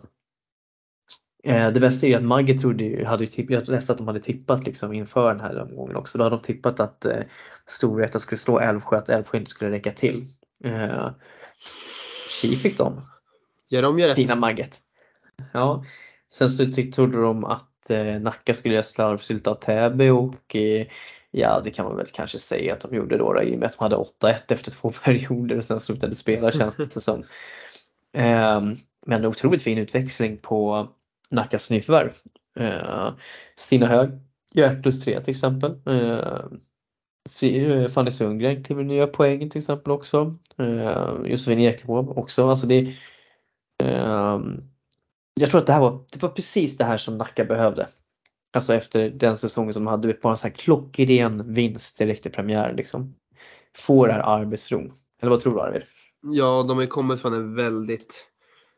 Eh, 1.44 1.72
det 1.72 1.80
bästa 1.80 2.06
är 2.06 2.10
ju 2.10 2.16
att 2.16 2.24
Magge 2.24 2.58
trodde 2.58 2.84
ju, 2.84 3.06
hade 3.06 3.24
ju 3.24 3.28
tipp, 3.28 3.50
jag 3.50 3.68
läste 3.68 3.92
att 3.92 3.98
de 3.98 4.08
hade 4.08 4.20
tippat 4.20 4.66
liksom 4.66 4.94
inför 4.94 5.28
den 5.34 5.40
här 5.40 5.62
omgången 5.62 5.96
också. 5.96 6.18
Då 6.18 6.24
hade 6.24 6.36
de 6.36 6.42
tippat 6.42 6.80
att 6.80 7.06
eh, 7.06 7.24
Storvreta 7.66 8.20
skulle 8.20 8.40
slå 8.40 8.60
Älvsjö, 8.60 8.98
att 8.98 9.10
Älvsjö 9.10 9.38
inte 9.38 9.52
skulle 9.52 9.72
räcka 9.72 9.92
till. 9.92 10.26
Eh, 10.64 11.10
Tji 12.30 12.56
fick 12.56 12.78
de, 12.78 13.02
Gör 13.70 13.82
de 13.82 14.00
gör 14.00 14.08
rätt. 14.08 14.16
fina 14.16 14.36
Magget. 14.36 14.80
Ja, 15.54 15.84
sen 16.32 16.50
så 16.50 16.66
trodde 16.96 17.22
de 17.22 17.46
att 17.46 17.90
eh, 17.90 18.22
Nacka 18.22 18.54
skulle 18.54 18.74
göra 18.74 18.84
slarvsylta 18.84 19.52
av 19.52 19.56
Täby 19.56 20.10
och 20.10 20.56
eh, 20.56 20.88
ja, 21.32 21.62
det 21.64 21.72
kan 21.72 21.86
man 21.86 21.98
väl 21.98 22.08
kanske 22.14 22.40
säga 22.40 22.74
att 22.74 22.82
de 22.82 22.96
gjorde 22.96 23.18
då, 23.18 23.34
då 23.34 23.42
i 23.42 23.56
och 23.56 23.60
med 23.60 23.66
att 23.66 23.78
de 23.78 23.84
hade 23.84 23.96
8-1 23.96 24.54
efter 24.54 24.72
två 24.72 24.92
perioder 25.04 25.58
och 25.58 25.66
sen 25.66 25.80
slutade 25.80 26.16
spela 26.16 26.52
känns 26.52 26.76
det 26.76 26.90
som. 26.90 27.24
Ehm, 28.14 28.76
men 29.06 29.20
en 29.20 29.26
otroligt 29.26 29.64
fin 29.64 29.78
utväxling 29.78 30.38
på 30.38 30.88
Nackas 31.30 31.70
nyförvärv. 31.70 32.14
Eh, 32.60 33.14
Stina 33.56 33.88
Hög 33.88 34.10
gör 34.54 34.82
plus 34.82 35.04
3 35.04 35.22
till 35.22 35.32
exempel. 35.32 35.76
Eh, 35.86 36.42
eh, 37.44 37.88
Fanny 37.88 38.12
Sundgren 38.12 38.64
kliver 38.64 38.84
nya 38.84 39.08
poäng 39.08 39.50
till 39.50 39.60
exempel 39.60 39.92
också. 39.92 40.34
Eh, 40.58 41.14
Josefin 41.26 41.60
Ekebom 41.60 42.10
också. 42.10 42.50
Alltså 42.50 42.68
det, 42.68 42.94
ehm, 43.84 44.62
jag 45.34 45.50
tror 45.50 45.62
att 45.62 45.68
det 45.68 45.74
här 45.74 45.82
var, 45.82 46.06
det 46.12 46.22
var 46.22 46.30
precis 46.30 46.78
det 46.78 46.84
här 46.84 46.98
som 46.98 47.18
Nacka 47.18 47.46
behövde. 47.46 47.88
Alltså 48.54 48.74
efter 48.74 49.10
den 49.10 49.38
säsongen 49.38 49.74
som 49.74 49.84
de 49.84 49.90
hade, 49.90 50.14
bara 50.22 50.32
en 50.32 50.38
sån 50.38 50.50
här 50.50 50.56
klockren 50.56 51.54
vinst 51.54 51.98
direkt 51.98 52.26
i 52.26 52.30
premiär 52.30 52.74
liksom. 52.74 53.16
Få 53.78 54.06
det 54.06 54.14
här 54.14 54.40
arbetsron. 54.40 54.94
Eller 55.22 55.30
vad 55.30 55.40
tror 55.40 55.54
du 55.56 55.62
Arvid? 55.62 55.84
Ja, 56.22 56.66
de 56.68 56.78
har 56.78 56.82
ju 56.82 56.88
kommit 56.88 57.22
från 57.22 57.34
en 57.34 57.56
väldigt 57.56 58.30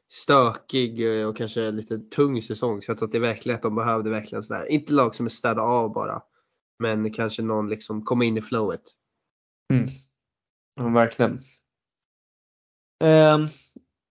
stökig 0.10 1.20
eh, 1.20 1.28
och 1.28 1.38
kanske 1.38 1.72
lite 1.72 2.00
tung 2.00 2.42
säsong. 2.42 2.82
Så 2.82 2.92
jag 2.92 2.98
tror 2.98 3.08
att 3.08 3.12
det 3.12 3.18
är 3.18 3.22
verkligen 3.22 3.56
att 3.56 3.62
de 3.62 3.76
behövde 3.76 4.10
verkligen 4.10 4.44
sådär, 4.44 4.72
inte 4.72 4.94
lag 4.94 5.16
som 5.16 5.26
är 5.26 5.30
städa 5.30 5.62
av 5.62 5.94
bara. 5.94 6.22
Men 6.80 7.14
kanske 7.14 7.42
någon 7.42 7.70
liksom 7.70 8.02
komma 8.02 8.26
in 8.26 8.38
i 8.38 8.42
flowet. 8.42 8.82
Mm. 9.74 9.90
Ja, 10.76 10.90
verkligen. 10.90 11.40
Eh, 13.04 13.38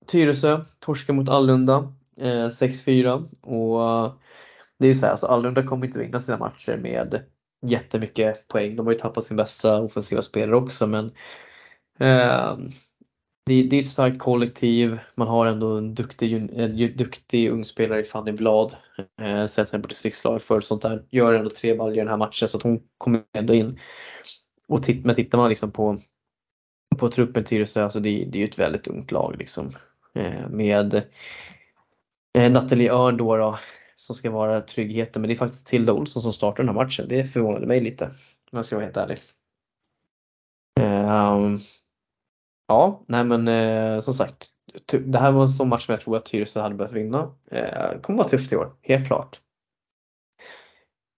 Tyresö 0.06 0.64
torskar 0.78 1.14
mot 1.14 1.28
Allunda 1.28 1.92
eh, 2.16 2.46
6-4 2.46 3.28
och 3.40 3.82
eh, 3.82 4.14
det 4.78 4.86
är 4.86 4.88
ju 4.88 4.94
så 4.94 5.06
här, 5.06 5.10
alltså 5.10 5.26
Allunda 5.26 5.62
kommer 5.62 5.86
inte 5.86 5.98
vinna 5.98 6.20
sina 6.20 6.38
matcher 6.38 6.76
med 6.76 7.24
jättemycket 7.66 8.48
poäng. 8.48 8.76
De 8.76 8.86
har 8.86 8.92
ju 8.92 8.98
tappat 8.98 9.24
sin 9.24 9.36
bästa 9.36 9.80
offensiva 9.80 10.22
spelare 10.22 10.56
också 10.56 10.86
men 10.86 11.12
eh, 11.98 12.56
det, 13.46 13.62
det 13.62 13.76
är 13.76 13.80
ett 13.80 13.86
starkt 13.86 14.18
kollektiv. 14.18 15.00
Man 15.14 15.28
har 15.28 15.46
ändå 15.46 15.76
en 15.76 15.94
duktig, 15.94 16.32
en 16.32 16.96
duktig 16.96 17.50
ung 17.50 17.64
spelare 17.64 18.00
i 18.00 18.04
Fanny 18.04 18.32
Blad. 18.32 18.76
Eh, 19.20 19.46
Sätter 19.46 19.72
henne 19.72 19.82
på 19.82 19.88
distriktslag 19.88 20.42
för 20.42 20.60
sånt 20.60 20.82
där. 20.82 21.04
Gör 21.10 21.34
ändå 21.34 21.50
tre 21.50 21.74
baljor 21.74 21.96
i 21.96 22.00
den 22.00 22.08
här 22.08 22.16
matchen 22.16 22.48
så 22.48 22.56
att 22.56 22.62
hon 22.62 22.80
kommer 22.98 23.22
ändå 23.32 23.54
in. 23.54 23.78
Och 24.68 24.82
titt, 24.82 25.04
men 25.04 25.14
tittar 25.14 25.38
man 25.38 25.48
liksom 25.48 25.72
på 25.72 25.98
på 26.98 27.08
truppen 27.08 27.44
Tyresö, 27.44 27.84
alltså 27.84 28.00
det, 28.00 28.10
det 28.10 28.38
är 28.38 28.40
ju 28.40 28.44
ett 28.44 28.58
väldigt 28.58 28.86
ungt 28.86 29.10
lag 29.10 29.36
liksom. 29.38 29.70
Eh, 30.14 30.48
med 30.48 30.94
eh, 32.38 32.52
Nathalie 32.52 32.92
Örn 32.92 33.16
då, 33.16 33.36
då 33.36 33.58
som 33.94 34.16
ska 34.16 34.30
vara 34.30 34.60
tryggheten, 34.60 35.22
men 35.22 35.28
det 35.28 35.34
är 35.34 35.38
faktiskt 35.38 35.66
Tilda 35.66 35.92
Olsson 35.92 36.22
som 36.22 36.32
startar 36.32 36.62
den 36.62 36.68
här 36.68 36.84
matchen. 36.84 37.06
Det 37.08 37.24
förvånade 37.24 37.66
mig 37.66 37.80
lite, 37.80 38.04
om 38.50 38.56
jag 38.56 38.64
ska 38.64 38.76
vara 38.76 38.84
helt 38.84 38.96
ärlig. 38.96 39.18
Um, 40.80 41.58
ja, 42.68 43.04
nej 43.08 43.24
men 43.24 43.48
eh, 43.48 44.00
som 44.00 44.14
sagt, 44.14 44.48
det 45.04 45.18
här 45.18 45.32
var 45.32 45.42
en 45.42 45.48
sån 45.48 45.68
match 45.68 45.86
som 45.86 45.92
jag 45.92 46.00
tror 46.00 46.16
att 46.16 46.24
Tyresö 46.24 46.60
hade 46.60 46.74
behövt 46.74 46.92
vinna. 46.92 47.30
Eh, 47.50 48.00
kommer 48.02 48.18
vara 48.18 48.28
tufft 48.28 48.52
i 48.52 48.56
år, 48.56 48.72
helt 48.82 49.06
klart. 49.06 49.40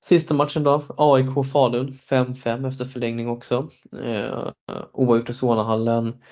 Sista 0.04 0.34
matchen 0.34 0.62
då, 0.62 0.82
AIK 0.96 1.46
Falun 1.52 1.90
5-5 1.92 2.68
efter 2.68 2.84
förlängning 2.84 3.28
också. 3.28 3.68
Eh, 4.02 4.48
oavgjort 4.92 5.30
i 5.30 5.32
Solnahallen. 5.32 6.22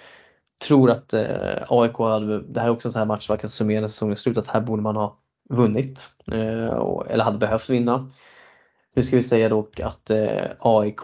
Tror 0.67 0.91
att 0.91 1.13
eh, 1.13 1.63
AIK 1.69 1.97
hade, 1.99 2.43
det 2.43 2.61
här 2.61 2.67
är 2.67 2.73
också 2.73 2.89
en 2.89 2.93
sån 2.93 2.99
här 2.99 3.07
match 3.07 3.29
man 3.29 3.39
kan 3.39 3.51
summera 3.51 3.89
säsongen 3.89 4.17
slut, 4.17 4.39
att 4.39 4.47
här 4.47 4.61
borde 4.61 4.83
man 4.83 4.97
ha 4.97 5.19
vunnit. 5.49 6.05
Eh, 6.33 6.77
och, 6.77 7.11
eller 7.11 7.25
hade 7.25 7.39
behövt 7.39 7.69
vinna. 7.71 8.11
Nu 8.97 9.03
ska 9.03 9.17
vi 9.17 9.23
säga 9.23 9.49
dock 9.49 9.81
att 9.81 10.11
eh, 10.11 10.51
AIK 10.59 11.01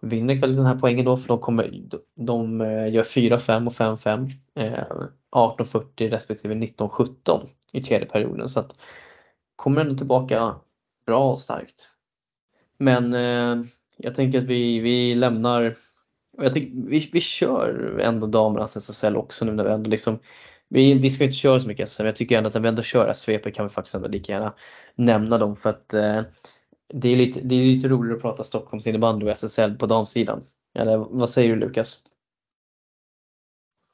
vinner 0.00 0.34
ikväll 0.34 0.56
den 0.56 0.66
här 0.66 0.78
poängen 0.78 1.04
då 1.04 1.16
för 1.16 1.28
de, 1.28 1.38
kommer, 1.38 1.82
de, 1.88 1.98
de 2.14 2.60
gör 2.90 3.02
4-5 3.02 3.66
och 3.66 3.72
5-5. 3.72 4.30
Eh, 4.54 4.84
18-40 5.32 6.08
respektive 6.10 6.54
19-17 6.54 7.46
i 7.72 7.82
tredje 7.82 8.06
perioden 8.06 8.48
så 8.48 8.60
att 8.60 8.78
kommer 9.56 9.80
ändå 9.80 9.94
tillbaka 9.94 10.54
bra 11.06 11.30
och 11.30 11.38
starkt. 11.38 11.90
Men 12.78 13.14
eh, 13.14 13.66
jag 13.96 14.14
tänker 14.14 14.38
att 14.38 14.44
vi, 14.44 14.80
vi 14.80 15.14
lämnar 15.14 15.74
Och 16.38 16.44
jag 16.44 16.54
tycker, 16.54 16.88
vi, 16.88 17.10
vi 17.12 17.20
kör 17.20 17.98
ändå 18.02 18.26
damernas 18.26 18.76
SSL 18.76 19.16
också 19.16 19.44
nu 19.44 19.52
när 19.52 19.64
vi 19.64 19.70
ändå 19.70 19.90
liksom 19.90 20.18
vi, 20.68 20.94
vi 20.94 21.10
ska 21.10 21.24
inte 21.24 21.36
köra 21.36 21.60
så 21.60 21.68
mycket 21.68 21.88
SSL 21.88 22.02
men 22.02 22.08
jag 22.08 22.16
tycker 22.16 22.38
ändå 22.38 22.48
att 22.48 22.54
när 22.54 22.60
vi 22.60 22.68
ändå 22.68 22.82
kör 22.82 23.12
SVP 23.12 23.54
kan 23.54 23.66
vi 23.66 23.72
faktiskt 23.72 23.94
ändå 23.94 24.08
lika 24.08 24.32
gärna 24.32 24.54
nämna 24.94 25.38
dem 25.38 25.56
för 25.56 25.70
att 25.70 25.94
eh, 25.94 26.22
det, 26.92 27.08
är 27.08 27.16
lite, 27.16 27.40
det 27.40 27.54
är 27.54 27.66
lite 27.66 27.88
roligare 27.88 28.16
att 28.16 28.22
prata 28.22 28.44
Stockholms 28.44 28.86
innebandy 28.86 29.26
och 29.26 29.30
SSL 29.32 29.74
på 29.74 29.86
damsidan. 29.86 30.44
Eller 30.78 30.96
vad 30.96 31.30
säger 31.30 31.48
du 31.50 31.56
Lukas? 31.56 32.02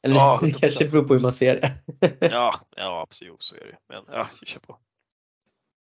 Eller 0.03 0.17
Ja, 0.17 0.39
det 0.43 0.51
kanske 0.51 0.85
100%. 0.85 0.91
beror 0.91 1.05
på 1.05 1.15
hur 1.15 1.21
man 1.21 1.33
ser 1.33 1.61
det. 1.61 1.73
Ja, 2.31 2.55
ja 2.77 3.03
absolut 3.03 3.43
så 3.43 3.55
är 3.55 3.61
det 3.61 3.79
Men 3.89 4.05
ja, 4.17 4.27
vi 4.41 4.47
kör 4.47 4.61
på. 4.61 4.79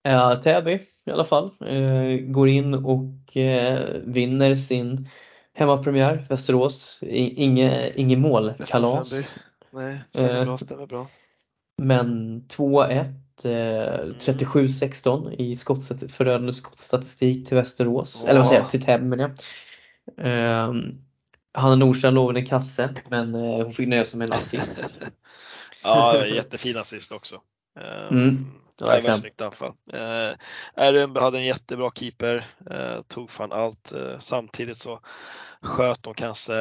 Ja, 0.04 0.36
Täby 0.43 0.80
i 1.06 1.12
alla 1.12 1.24
fall 1.24 1.52
eh, 1.66 2.18
går 2.18 2.49
in 2.49 2.74
och 2.74 3.38
eh, 3.38 4.02
vinner 4.04 4.56
sin 4.56 5.10
hemmapremiär 5.54 6.26
Västerås. 6.30 6.99
Inge, 7.02 7.91
inget 7.95 8.20
mål, 8.20 8.54
kalas. 8.68 9.36
Nej, 9.72 9.99
stämmer 10.10 10.45
bra, 10.45 10.58
stämmer 10.58 10.86
bra. 10.86 11.08
Men 11.78 12.41
2-1, 12.47 12.91
eh, 12.91 13.06
37-16 13.50 15.32
i 15.38 15.56
skottstat- 15.56 16.12
förödande 16.12 16.54
skottstatistik 16.54 17.48
till 17.48 17.58
Västerås. 17.58 18.26
Eller 18.28 18.39
vad 18.39 18.48
säger 18.48 18.62
jag, 18.62 18.72
till 18.72 18.84
Täby 18.86 19.06
menar 19.06 19.24
jag. 19.24 19.32
Eh, 20.28 20.74
Hanna 21.54 21.76
Nordstrand 21.76 22.16
lovade 22.16 22.39
en 22.39 22.46
kasse 22.46 22.89
men 23.10 23.36
eh, 23.36 23.42
hon 23.64 23.74
fick 23.74 23.88
nöja 23.88 24.06
sig 24.06 24.18
med 24.20 24.30
en 24.30 24.34
assist. 24.39 24.96
Ja, 25.84 26.26
jättefin 26.36 26.78
assist 26.78 27.12
också. 27.12 27.36
Eh, 27.80 28.08
Mm, 28.12 28.52
det 28.78 28.86
var 28.86 28.94
ett 29.10 29.16
snyggt 29.20 29.42
anfall. 29.42 29.72
Eh, 29.94 30.36
RMB 30.76 31.18
hade 31.18 31.38
en 31.38 31.46
jättebra 31.46 31.89
keeper, 31.96 32.46
eh, 32.72 33.02
tog 33.08 33.32
fan 33.32 33.52
allt. 33.52 33.92
Eh, 33.92 34.20
samtidigt 34.20 34.78
så 34.78 35.00
sköt 35.62 36.04
de 36.04 36.14
kanske, 36.14 36.54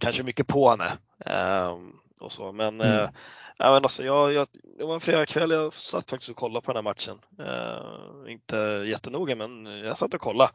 kanske 0.00 0.22
mycket 0.22 0.46
på 0.46 0.70
henne. 0.70 0.92
Eh, 1.26 1.76
och 2.20 2.32
så. 2.32 2.52
Men, 2.52 2.80
Mm. 2.80 3.10
Eh, 3.58 3.66
ja, 3.66 3.72
men 3.72 3.82
alltså, 3.82 4.04
jag, 4.04 4.32
jag, 4.32 4.46
det 4.78 4.84
var 4.84 4.94
en 4.94 5.00
fredagkväll, 5.00 5.50
jag 5.50 5.74
satt 5.74 6.10
faktiskt 6.10 6.30
och 6.30 6.36
kollade 6.36 6.66
på 6.66 6.72
den 6.72 6.84
här 6.84 6.90
matchen. 6.90 7.18
Eh, 7.38 8.32
inte 8.32 8.56
jättenoga 8.86 9.36
men 9.36 9.66
jag 9.66 9.98
satt 9.98 10.14
och 10.14 10.20
kollade. 10.20 10.50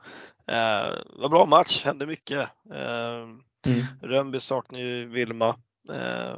Eh, 0.47 0.91
det 0.91 1.17
var 1.17 1.25
en 1.25 1.31
bra 1.31 1.45
match, 1.45 1.83
hände 1.83 2.05
mycket. 2.05 2.49
Eh, 2.73 3.27
Mm. 3.67 3.83
Rönnby 4.01 4.39
saknar 4.39 4.79
ju 4.79 5.05
Vilma. 5.05 5.55
Eh, 5.93 6.37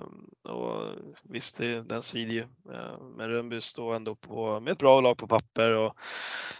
och 0.51 0.93
visst, 1.23 1.57
det, 1.57 1.81
den 1.81 2.01
svider 2.03 2.33
ju. 2.33 2.41
Eh, 2.73 2.99
men 3.17 3.29
Rönnby 3.29 3.61
står 3.61 3.95
ändå 3.95 4.15
på, 4.15 4.59
med 4.59 4.71
ett 4.71 4.77
bra 4.79 5.01
lag 5.01 5.17
på 5.17 5.27
papper 5.27 5.69
och 5.69 5.97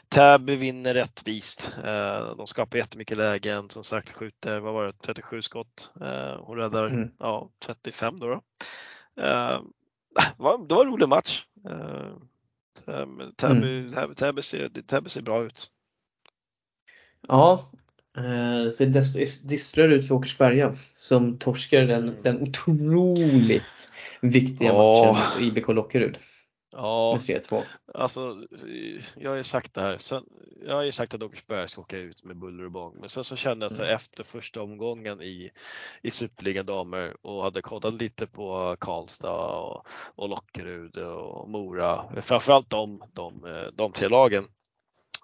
Täby 0.10 0.56
vinner 0.56 0.94
rättvist. 0.94 1.72
Eh, 1.84 2.36
de 2.38 2.48
skapar 2.48 2.78
jättemycket 2.78 3.18
lägen. 3.18 3.70
Som 3.70 3.84
sagt 3.84 4.12
skjuter, 4.12 4.60
vad 4.60 4.74
var 4.74 4.86
det, 4.86 4.94
37 4.94 5.42
skott. 5.42 5.90
Eh, 6.02 6.36
hon 6.40 6.58
räddar 6.58 6.88
Mm. 6.88 7.12
ja, 7.20 7.50
35 7.66 8.20
då. 8.20 8.28
då. 8.28 8.42
Det, 10.16 10.34
var, 10.38 10.58
det 10.58 10.76
var 10.76 10.86
en 10.86 10.92
rolig 10.92 11.10
match. 11.10 11.44
Eh, 11.70 12.14
Täby, 13.38 14.16
Täby, 14.16 14.42
ser, 14.42 15.10
ser 15.10 15.22
bra 15.22 15.44
ut. 15.46 15.72
Ja, 17.28 17.66
eh, 18.18 18.70
ser 18.70 18.86
desto 18.86 19.20
dystrare 19.48 19.96
ut 19.96 20.08
för 20.08 20.16
Åkersberga 20.16 20.74
som 20.94 21.38
torskar 21.38 21.82
den, 21.82 22.16
den 22.24 22.42
otroligt 22.42 23.92
viktiga 24.22 24.74
matchen 24.74 25.08
mot 25.08 25.42
IBK 25.42 25.68
Lockerud 25.68 26.18
Ja, 26.76 27.20
med 27.28 27.42
3-2. 27.44 27.62
Alltså, 27.94 28.36
jag 29.18 29.30
har 29.30 29.38
ju 29.38 29.44
sagt 29.44 29.74
det 29.74 29.82
här. 29.82 29.98
Sen, 29.98 30.24
jag 30.66 30.76
har 30.76 30.84
ju 30.84 30.92
sagt 30.92 31.14
att 31.14 31.24
Åkersberga 31.24 31.68
ska 31.68 31.82
åka 31.82 31.98
ut 31.98 32.24
med 32.24 32.38
buller 32.38 32.66
och 32.66 32.72
bång. 32.72 32.96
Men 33.00 33.10
sen 33.10 33.24
så 33.24 33.36
kände 33.36 33.64
jag 33.66 33.72
så 33.72 33.78
här, 33.78 33.86
Mm. 33.90 33.96
efter 33.96 34.24
första 34.24 34.62
omgången 34.62 35.22
i, 35.22 35.52
i 36.02 36.12
Superligan 36.12 36.66
damer 36.66 37.16
och 37.22 37.44
hade 37.44 37.62
kollat 37.62 37.94
lite 37.94 38.28
på 38.28 38.76
Karlstad 38.80 39.32
och, 39.60 39.88
och 40.16 40.30
Lockerud 40.30 40.98
och 40.98 41.50
Mora. 41.50 42.06
Framförallt 42.22 42.70
de, 42.70 43.04
de, 43.14 43.46
de 43.74 43.92
tre 43.92 44.08
lagen. 44.08 44.46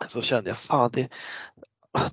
Så 0.10 0.22
kände 0.22 0.50
jag 0.50 0.58
fan, 0.58 0.90
det, 0.94 1.10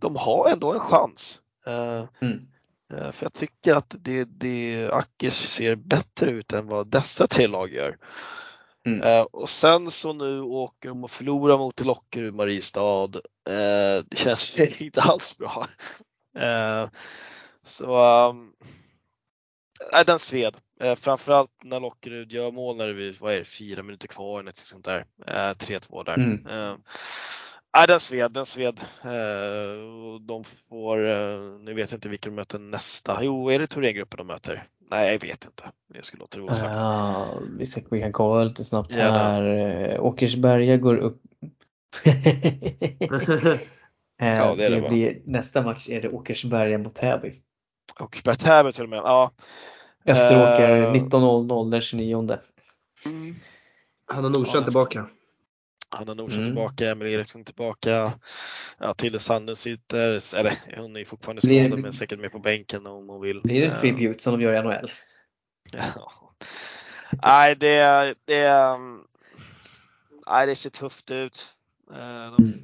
de 0.01 0.17
har 0.17 0.49
ändå 0.49 0.73
en 0.73 0.81
chans. 0.81 1.43
Eh, 1.67 2.05
Mm. 2.21 2.49
eh, 2.93 3.13
för 3.13 3.25
jag 3.25 3.33
tycker 3.33 3.75
att 3.75 3.95
det, 3.99 4.25
det 4.25 4.89
Ackers 4.93 5.49
ser 5.49 5.75
bättre 5.77 6.31
ut 6.31 6.53
än 6.53 6.67
vad 6.67 6.87
dessa 6.87 7.27
tre 7.27 7.47
lag 7.47 7.73
gör. 7.73 7.97
Mm. 8.95 9.03
Eh, 9.03 9.23
och 9.23 9.51
sen 9.51 9.91
så 9.91 10.13
nu 10.13 10.41
åker 10.41 10.89
de 10.89 11.05
och 11.05 11.11
förlorar 11.11 11.59
mot 11.59 11.81
Lockerud, 11.81 12.35
Mariestad. 12.35 13.11
Eh, 13.49 14.05
det 14.09 14.17
känns 14.17 14.59
inte 14.81 15.01
alls 15.01 15.39
bra. 15.39 15.67
Eh, 16.39 16.89
så 17.65 18.27
um, 18.29 18.53
nej, 19.93 20.05
den 20.07 20.19
sved. 20.19 20.57
Eh, 20.81 20.95
framförallt 20.95 21.51
när 21.65 21.81
Lockerud 21.81 22.33
gör 22.33 22.51
mål 22.51 22.77
när 22.77 22.87
det 22.87 23.09
är, 23.09 23.17
vad 23.21 23.35
är 23.35 23.39
det, 23.39 23.45
fyra 23.45 23.83
minuter 23.83 24.09
kvar, 24.09 24.43
något 24.43 24.57
sånt 24.57 24.85
där. 24.85 25.05
Eh, 25.27 25.33
3-2 25.33 26.05
där. 26.05 26.15
Mm. 26.15 26.47
Eh, 26.47 26.77
nej, 27.77 27.87
den 27.87 28.01
sved, 28.01 28.33
den 28.33 28.47
sved. 28.47 28.81
Eh, 29.05 29.83
och 29.83 30.21
de 30.21 30.45
får, 30.69 31.09
eh, 31.09 31.41
nu 31.61 31.75
vet 31.75 31.91
jag 31.91 31.97
inte 31.97 32.09
vilka 32.09 32.31
de 32.31 32.35
möter 32.35 32.59
nästa. 32.59 33.19
Jo, 33.23 33.51
är 33.51 33.59
det 33.59 33.67
Thorengruppen 33.67 34.19
de 34.19 34.27
möter? 34.27 34.67
Nej, 34.91 35.13
jag 35.13 35.21
vet 35.21 35.45
inte. 35.45 35.71
Jag 35.95 36.05
skulle 36.05 36.21
låta 36.21 36.37
det 36.39 36.43
vara 36.43 36.53
osagt. 36.53 36.73
Ja, 36.77 37.29
vi, 37.59 37.67
ska, 37.67 37.81
vi 37.91 38.01
kan 38.01 38.13
kolla 38.13 38.45
lite 38.45 38.65
snabbt 38.65 38.95
Gärna. 38.95 39.19
här. 39.19 39.43
Eh, 39.95 40.05
Åkersberga 40.05 40.77
går 40.77 40.97
upp. 40.97 41.23
Eh, 44.21 44.29
Ja, 44.29 44.55
det 44.55 44.67
är 44.67 44.71
det 44.71 44.81
det 44.81 44.89
blir, 44.89 45.23
nästa 45.25 45.63
match 45.63 45.89
är 45.89 46.03
det 46.03 46.09
Åkersberga 46.09 46.79
mot 46.79 46.95
Täby. 46.95 47.35
Och 48.01 48.23
Täby 48.39 48.73
till 48.73 48.83
och 48.83 48.89
med. 48.89 48.99
Ja. 48.99 49.31
Österåker 50.05 50.83
Eh, 50.83 50.93
19.00 50.93 51.71
den 51.71 51.81
29. 51.81 52.39
Hanna 54.07 54.29
Nordstrand 54.29 54.63
Ja, 54.63 54.67
tillbaka. 54.67 55.07
Hanna 55.91 56.15
Nordström 56.15 56.43
Mm. 56.45 56.55
tillbaka, 56.55 56.91
Emil 56.91 57.09
Eriksson 57.09 57.45
tillbaka. 57.45 58.13
Ja, 58.79 58.95
Tilde 58.95 59.19
Sanden 59.19 59.57
sitter, 59.57 60.35
eller 60.37 60.77
hon 60.81 60.97
är 60.97 61.01
ju 61.01 61.05
fortfarande 61.05 61.41
Blir- 61.47 61.65
skadad 61.65 61.83
men 61.83 61.93
säkert 61.93 62.19
med 62.19 62.33
på 62.33 62.39
bänken 62.39 62.87
om 62.87 63.09
hon 63.09 63.21
vill. 63.21 63.41
Blir 63.45 63.61
det 63.61 63.67
Eh, 63.67 63.81
tribute 63.81 64.23
som 64.23 64.33
de 64.39 64.41
gör 64.45 64.53
i 64.53 64.63
NHL? 64.63 64.91
Ja. 65.73 66.13
Nej, 67.23 67.57
det, 67.57 68.15
det, 68.25 68.47
mm, 68.49 69.01
nej, 70.27 70.47
det 70.47 70.55
ser 70.57 70.71
tufft 70.71 71.11
ut. 71.11 71.47
Eh, 71.93 72.37
De, 72.37 72.55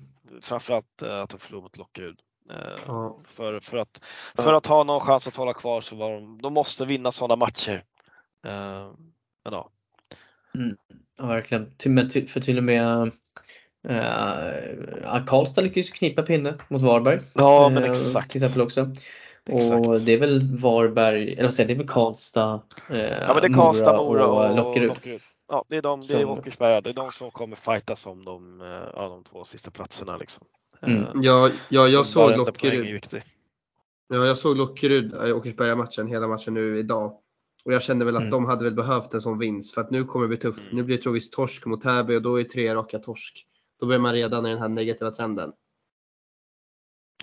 framförallt 0.40 1.02
eh, 1.02 1.20
att 1.20 1.30
de 1.30 1.38
förlorar 1.40 1.62
mot 1.62 1.76
Lockerud. 1.78 2.18
Eh, 2.50 2.56
Ja. 2.86 3.20
För, 3.24 3.60
för, 3.60 3.76
att, 3.76 4.02
för 4.34 4.52
att 4.52 4.66
ha 4.66 4.84
någon 4.84 5.00
chans 5.00 5.28
att 5.28 5.36
hålla 5.36 5.52
kvar 5.52 5.80
så 5.80 5.96
var 5.96 6.12
de, 6.12 6.40
de 6.42 6.52
måste 6.54 6.86
vinna 6.86 7.12
sådana 7.12 7.36
matcher. 7.36 7.84
Eh, 8.46 8.92
Men 9.44 9.52
ja. 9.52 9.70
Ja, 11.18 11.26
verkligen. 11.26 11.70
För 12.28 12.40
till 12.40 12.58
och 12.58 12.64
med 12.64 13.12
uh, 13.88 15.24
Karlstad 15.26 15.60
lyckades 15.60 15.90
knipa 15.90 16.22
pinne 16.22 16.54
mot 16.68 16.82
Varberg. 16.82 17.20
Ja, 17.34 17.68
men 17.68 17.84
eh, 17.84 17.90
exakt. 17.90 18.30
Till 18.30 18.42
exempel 18.44 18.62
också. 18.62 18.90
Och 19.50 19.60
Exakt. 19.60 20.06
det 20.06 20.12
är 20.12 20.18
väl 20.18 20.56
Varberg, 20.56 21.32
eller 21.32 21.42
vad 21.42 21.54
säger 21.54 21.68
det 21.68 21.74
är 21.74 21.78
väl 21.78 21.88
Karlstad, 21.88 22.62
eh, 22.90 22.98
Ja 22.98 23.34
men 23.34 23.42
det 23.42 23.48
är 23.48 23.52
Karlstad, 23.52 23.96
Mora 23.96 24.26
och, 24.26 24.56
Lockerud. 24.56 24.88
Lockerud. 24.88 25.20
Ja 25.48 25.64
det 25.68 25.76
är 25.76 25.82
de, 25.82 26.00
det 26.00 26.14
är 26.14 26.20
Som- 26.20 26.30
Åkersberga, 26.30 26.80
det 26.80 26.90
är 26.90 26.94
de 26.94 27.12
som 27.12 27.30
kommer 27.30 27.56
fightas 27.56 28.06
om 28.06 28.24
de, 28.24 28.60
ja, 28.96 29.08
de 29.08 29.24
två 29.24 29.44
sista 29.44 29.70
platserna 29.70 30.16
liksom. 30.16 30.44
Mm. 30.82 31.04
Ja, 31.22 31.50
ja 31.68 31.88
jag 31.88 32.06
så 32.06 32.12
såg 32.12 32.36
Lockerud. 32.36 33.04
Ja, 34.08 34.26
jag 34.26 34.38
såg 34.38 34.56
Lockerud, 34.56 35.14
Åkersberga-matchen, 35.14 36.06
hela 36.06 36.28
matchen 36.28 36.54
nu 36.54 36.78
idag. 36.78 37.12
Och 37.64 37.72
jag 37.72 37.82
kände 37.82 38.04
väl 38.04 38.16
att 38.16 38.20
Mm. 38.22 38.30
de 38.30 38.44
hade 38.44 38.64
väl 38.64 38.74
behövt 38.74 39.14
en 39.14 39.20
sån 39.20 39.38
vinst 39.38 39.74
för 39.74 39.80
att 39.80 39.90
nu 39.90 40.04
kommer 40.04 40.24
det 40.24 40.28
bli 40.28 40.36
tufft. 40.36 40.62
Mm. 40.62 40.76
Nu 40.76 40.82
blir 40.82 40.96
det 40.96 41.02
troligtvis 41.02 41.30
torsk 41.30 41.66
mot 41.66 41.82
Täby 41.82 42.16
och 42.16 42.22
då 42.22 42.40
är 42.40 42.44
tre 42.44 42.74
raka 42.74 42.98
torsk. 42.98 43.46
Då 43.80 43.86
börjar 43.86 44.00
man 44.00 44.12
redan 44.12 44.46
i 44.46 44.48
den 44.48 44.58
här 44.58 44.68
negativa 44.68 45.10
trenden. 45.10 45.52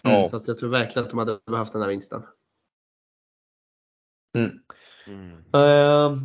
Ja. 0.04 0.28
Så 0.30 0.38
att 0.38 0.48
jag 0.48 0.58
tror 0.58 0.70
verkligen 0.70 1.04
att 1.04 1.10
de 1.10 1.20
hade 1.20 1.40
behövt 1.46 1.72
den 1.74 1.82
här 1.82 1.90
vinsten. 1.90 2.24
Mm. 4.38 4.52
Mm. 5.08 5.32
Eh, 5.54 6.18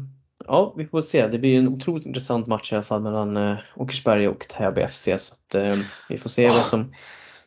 ja, 0.46 0.74
vi 0.76 0.86
får 0.86 1.00
se. 1.00 1.28
Det 1.28 1.38
blir 1.38 1.58
en 1.58 1.68
otroligt 1.68 2.06
intressant 2.06 2.46
match 2.46 2.72
i 2.72 2.74
alla 2.74 2.82
fall 2.82 3.02
mellan 3.02 3.36
uh, 3.36 3.58
Åkersberga 3.76 4.30
och 4.30 4.48
Täby 4.48 4.86
FC. 4.88 5.08
Så 5.18 5.34
att, 5.34 5.54
eh, 5.54 5.78
vi 6.08 6.18
får 6.18 6.28
se 6.28 6.48
vad 6.48 6.64
som 6.64 6.94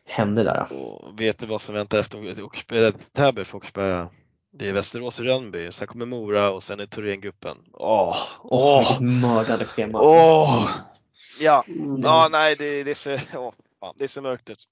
händer 0.04 0.44
där. 0.44 0.66
Och 0.72 1.20
vet 1.20 1.38
du 1.38 1.46
vad 1.46 1.60
som 1.60 1.74
väntar 1.74 1.98
efter 1.98 2.92
Täby 3.12 3.44
för 3.44 3.56
Åkersberga? 3.56 4.08
Det 4.52 4.68
är 4.68 4.72
Västerås 4.72 5.18
och 5.18 5.24
Rönnby, 5.24 5.72
sen 5.72 5.86
kommer 5.86 6.06
Mora 6.06 6.50
och 6.50 6.62
sen 6.62 6.80
är 6.80 6.86
Thorengruppen. 6.86 7.56
Åh! 7.72 8.16
Åh, 8.42 8.78
Åh! 8.78 8.78
vilket 8.78 9.00
mördande 9.22 9.64
schema. 9.64 10.00
Åh! 10.02 10.68
Ja, 11.40 11.64
Mm. 11.68 12.00
ja 12.02 12.28
nej 12.32 12.56
det, 12.58 12.82
det, 12.84 12.94
ser, 12.94 13.22
åh, 13.36 13.52
fan, 13.80 13.94
det 13.98 14.08
ser 14.08 14.20
mörkt 14.22 14.50
ut. 14.50 14.64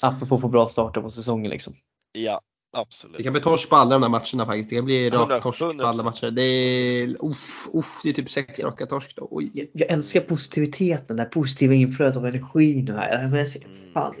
Apropå 0.00 0.38
få 0.40 0.48
bra 0.48 0.66
starter 0.68 1.00
på 1.00 1.10
säsongen 1.10 1.50
liksom. 1.50 1.74
Ja, 2.12 2.40
Det 2.72 2.78
absolut. 2.78 3.24
kan 3.24 3.32
bli 3.32 3.42
torsk 3.42 3.68
på 3.70 3.76
alla 3.76 3.90
de 3.90 4.02
här 4.02 4.10
matcherna 4.10 4.46
faktiskt. 4.46 4.70
Det 4.70 4.76
kan 4.76 4.84
bli 4.84 5.10
Hundra- 5.10 5.28
rak 5.34 5.42
torsk 5.42 5.58
på 5.58 5.86
alla 5.86 6.02
matcher. 6.02 6.30
Det 6.30 6.42
är, 6.42 7.24
uff, 7.24 7.68
uff, 7.74 8.00
det 8.02 8.08
är 8.08 8.12
typ 8.12 8.30
sex 8.30 8.60
raka 8.60 8.86
torsk 8.86 9.16
då. 9.16 9.28
Oj. 9.30 9.50
Jag, 9.54 9.66
jag 9.72 9.90
älskar 9.90 10.20
positiviteten, 10.20 11.16
det 11.16 11.24
positiva 11.24 11.74
inflödet 11.74 12.16
av 12.16 12.26
energi 12.26 12.82
nu 12.82 12.92
här. 12.96 13.12
Ja, 13.22 13.28
men, 13.28 13.46
Mm. 13.46 13.92
fan, 13.94 14.14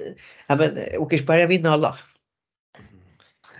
ja, 0.46 0.56
men, 0.56 0.78
Åkersberga 0.98 1.46
vinner 1.46 1.70
alla. 1.70 1.96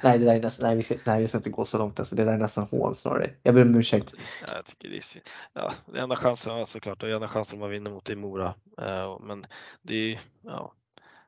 Nej, 0.03 0.19
det 0.19 0.25
där 0.25 0.35
är 0.35 0.41
nästan, 0.41 0.67
nej, 0.67 0.77
vi 0.77 0.83
ska, 0.83 0.95
nej, 1.05 1.21
vi 1.21 1.29
ska 1.29 1.39
inte 1.39 1.51
gå 1.51 1.65
så 1.65 1.79
långt. 1.79 1.99
Alltså, 1.99 2.15
det 2.15 2.25
där 2.25 2.33
är 2.33 2.39
nästan 2.39 2.67
hån 2.67 2.95
snarare. 2.95 3.31
Jag 3.43 3.55
ber 3.55 3.63
om 3.63 3.75
ursäkt. 3.77 4.15
Ja, 4.47 4.55
jag 4.57 4.65
tycker 4.65 4.89
det 4.89 4.97
är 4.97 5.01
synd. 5.01 5.25
Ja, 5.53 5.73
det 5.93 6.01
enda 6.01 6.17
chansen, 6.17 6.59
ja, 6.59 6.67
såklart, 6.67 7.01
det 7.01 7.15
enda 7.15 7.29
chansen 7.29 7.59
man 7.59 7.71
vinner 7.71 7.91
mot 7.91 8.11
är 8.11 8.17
Mora. 8.17 8.55
Eh, 8.83 9.19
men 9.21 9.47
det 9.83 9.95
är 9.95 10.21
ja, 10.45 10.73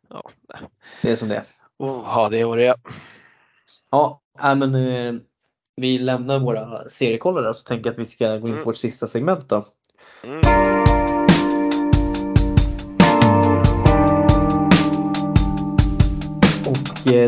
ja. 0.09 0.31
Det 1.03 1.11
är 1.11 1.17
som 1.17 1.29
det 1.29 1.37
är. 1.37 1.45
Oh, 1.79 2.03
ja, 2.07 2.29
det 2.29 2.41
är 2.41 2.45
vad 2.45 2.59
det 2.59 2.67
är. 2.67 2.77
Ja, 3.91 4.23
men 4.39 4.75
eh, 4.75 5.15
vi 5.77 5.99
lämnar 5.99 6.39
våra 6.39 6.89
seriekollare 6.89 7.55
så 7.55 7.65
tänker 7.65 7.87
jag 7.87 7.93
att 7.93 7.99
vi 7.99 8.05
ska 8.05 8.27
gå 8.29 8.35
in 8.35 8.41
på 8.41 8.49
Mm. 8.49 8.65
vårt 8.65 8.77
sista 8.77 9.07
segment 9.07 9.49
då. 9.49 9.65
Mm. 10.25 10.80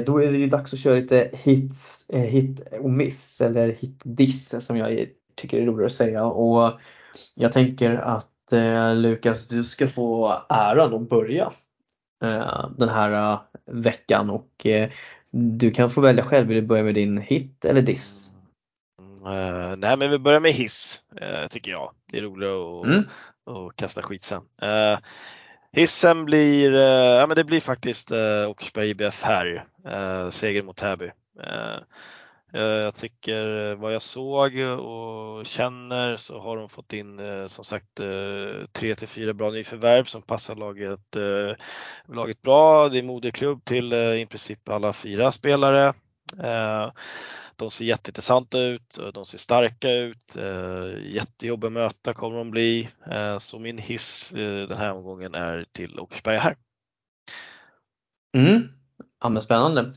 Då 0.06 0.22
är 0.22 0.32
det 0.32 0.38
ju 0.38 0.46
dags 0.46 0.72
att 0.72 0.78
köra 0.78 0.94
lite 0.94 1.30
hits, 1.32 2.06
eh, 2.08 2.20
hit 2.20 2.74
och 2.80 2.90
miss 2.90 3.40
eller 3.40 3.68
hit-diss 3.68 4.66
som 4.66 4.76
jag 4.76 5.06
tycker 5.34 5.58
är 5.58 5.66
roligare 5.66 5.86
att 5.86 5.92
säga. 5.92 6.24
Och 6.24 6.80
jag 7.34 7.52
tänker 7.52 7.94
att 7.94 8.52
eh, 8.52 8.94
Lukas, 8.96 9.48
du 9.48 9.64
ska 9.64 9.86
få 9.86 10.42
äran 10.48 10.94
att 10.94 11.08
börja 11.08 11.52
eh, 12.24 12.70
den 12.76 12.88
här 12.88 13.32
eh, 13.32 13.40
veckan 13.66 14.30
och 14.30 14.66
eh, 14.66 14.90
du 15.30 15.70
kan 15.70 15.90
få 15.90 16.00
välja 16.00 16.24
själv. 16.24 16.46
Vill 16.46 16.56
du 16.56 16.62
börja 16.62 16.82
med 16.82 16.94
din 16.94 17.18
hit 17.18 17.64
eller 17.64 17.82
diss? 17.82 18.30
Eh, 19.26 19.76
nej 19.76 19.96
men 19.96 20.10
vi 20.10 20.18
börjar 20.18 20.40
med 20.40 20.52
hiss, 20.52 21.00
eh, 21.20 21.48
tycker 21.48 21.70
jag. 21.70 21.92
Det 22.12 22.18
är 22.18 22.22
roligare 22.22 22.80
att 22.80 22.86
Mm. 22.86 23.04
och 23.44 23.76
kasta 23.76 24.02
skit 24.02 24.24
sen. 24.24 24.42
Eh, 24.62 24.98
hissen 25.72 26.24
blir, 26.24 26.74
eh, 26.74 27.18
ja 27.20 27.26
men 27.26 27.36
det 27.36 27.44
blir 27.44 27.60
faktiskt 27.60 28.10
eh, 28.10 28.50
Åkersberga 28.50 28.86
IBF 28.86 29.22
här, 29.22 29.64
eh, 29.86 30.30
seger 30.30 30.62
mot 30.62 30.76
Täby. 30.76 31.10
Eh, 31.42 31.78
eh 32.54 32.62
jag 32.62 32.94
tycker 32.94 33.70
eh, 33.70 33.76
vad 33.76 33.94
jag 33.94 34.02
såg 34.02 34.58
och 34.58 35.46
känner 35.46 36.16
så 36.16 36.40
har 36.40 36.56
de 36.56 36.68
fått 36.68 36.92
in 36.92 37.18
eh, 37.18 37.46
som 37.46 37.64
sagt 37.64 38.00
3 38.72 38.94
till 38.94 39.08
4 39.08 39.32
bra 39.32 39.50
nyförvärv 39.50 40.04
som 40.04 40.22
passar 40.22 40.56
laget, 40.56 41.16
laget 42.08 42.42
bra. 42.42 42.88
Det 42.88 42.98
är 42.98 43.02
moderklubb 43.02 43.64
till 43.64 43.92
i 43.92 44.26
princip 44.30 44.68
alla 44.68 44.92
fyra 44.92 45.32
spelare. 45.32 45.94
Eh, 47.52 47.56
de 47.56 47.70
ser 47.70 47.84
jätteintressanta 47.84 48.58
ut, 48.60 48.98
de 49.14 49.24
ser 49.26 49.38
starka 49.38 49.90
ut, 49.90 50.36
eh, 50.36 51.12
jättejobbiga 51.14 51.68
att 51.68 51.72
möta 51.72 52.14
kommer 52.14 52.38
de 52.38 52.50
bli. 52.50 52.88
Eh, 53.10 53.38
så 53.38 53.58
min 53.58 53.78
hiss 53.78 54.32
eh, 54.32 54.68
den 54.68 54.78
här 54.78 54.92
omgången 54.92 55.34
är 55.34 55.66
till 55.72 56.00
Åkersberga 56.00 56.40
här. 56.40 56.56
Mm. 58.36 58.68
Ja 59.22 59.28
men 59.28 59.42
spännande. 59.42 59.92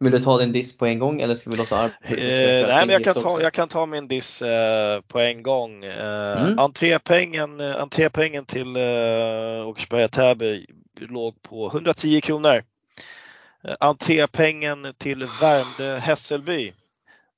Vill 0.00 0.12
du 0.12 0.18
ta 0.18 0.38
din 0.38 0.52
diss 0.52 0.78
på 0.78 0.86
en 0.86 0.98
gång 0.98 1.20
eller 1.20 1.34
ska 1.34 1.50
vi 1.50 1.56
låta 1.56 1.78
Arvid 1.78 2.18
Eh, 2.18 2.66
nej, 2.68 2.86
men 2.86 2.88
jag 2.88 3.04
kan, 3.04 3.14
ta, 3.14 3.42
jag 3.42 3.52
kan 3.52 3.68
ta 3.68 3.86
min 3.86 4.08
diss 4.08 4.42
eh, 4.42 5.00
på 5.00 5.18
en 5.18 5.42
gång. 5.42 5.84
Eh, 5.84 6.42
Mm. 6.42 6.58
entrépengen, 6.58 7.60
eh, 7.60 7.76
entrépengen 7.76 8.44
till 8.44 8.76
eh, 8.76 9.68
Åkersberga 9.68 10.08
Täby 10.08 10.66
låg 11.00 11.42
på 11.42 11.66
110 11.66 12.20
kronor. 12.20 12.64
Eh, 13.64 13.74
entrépengen 13.80 14.94
till 14.98 15.26
Värmdö 15.40 15.98
Hässelby 15.98 16.72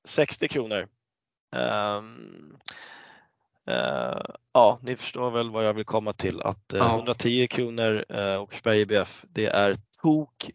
60 0.05 0.47
kronor. 0.47 0.87
Ehm, 1.55 2.57
eh, 3.67 4.21
ja, 4.53 4.79
ni 4.81 4.95
förstår 4.95 5.31
väl 5.31 5.49
vad 5.51 5.65
jag 5.65 5.73
vill 5.73 5.85
komma 5.85 6.13
till 6.13 6.41
att 6.41 6.73
eh, 6.73 6.79
Ja. 6.79 6.95
110 6.95 7.47
kronor 7.47 8.05
eh, 8.09 8.41
Åkersberga 8.41 8.75
IBF, 8.81 9.25
det 9.29 9.45
är 9.45 9.75
tok 10.01 10.51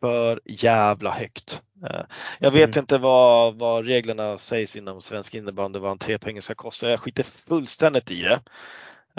för 0.00 0.40
jävla 0.44 1.10
högt. 1.10 1.62
Eh, 1.90 2.00
jag 2.38 2.50
vet 2.50 2.68
Mm. 2.76 2.78
inte 2.82 2.98
vad, 2.98 3.54
vad 3.58 3.86
reglerna 3.86 4.38
sägs 4.38 4.76
inom 4.76 5.02
svensk 5.02 5.34
innebandy, 5.34 5.78
vad 5.78 5.90
entrépengen 5.90 6.42
ska 6.42 6.54
kosta. 6.54 6.90
Jag 6.90 7.00
skiter 7.00 7.22
fullständigt 7.22 8.10
i 8.10 8.20
det. 8.20 8.40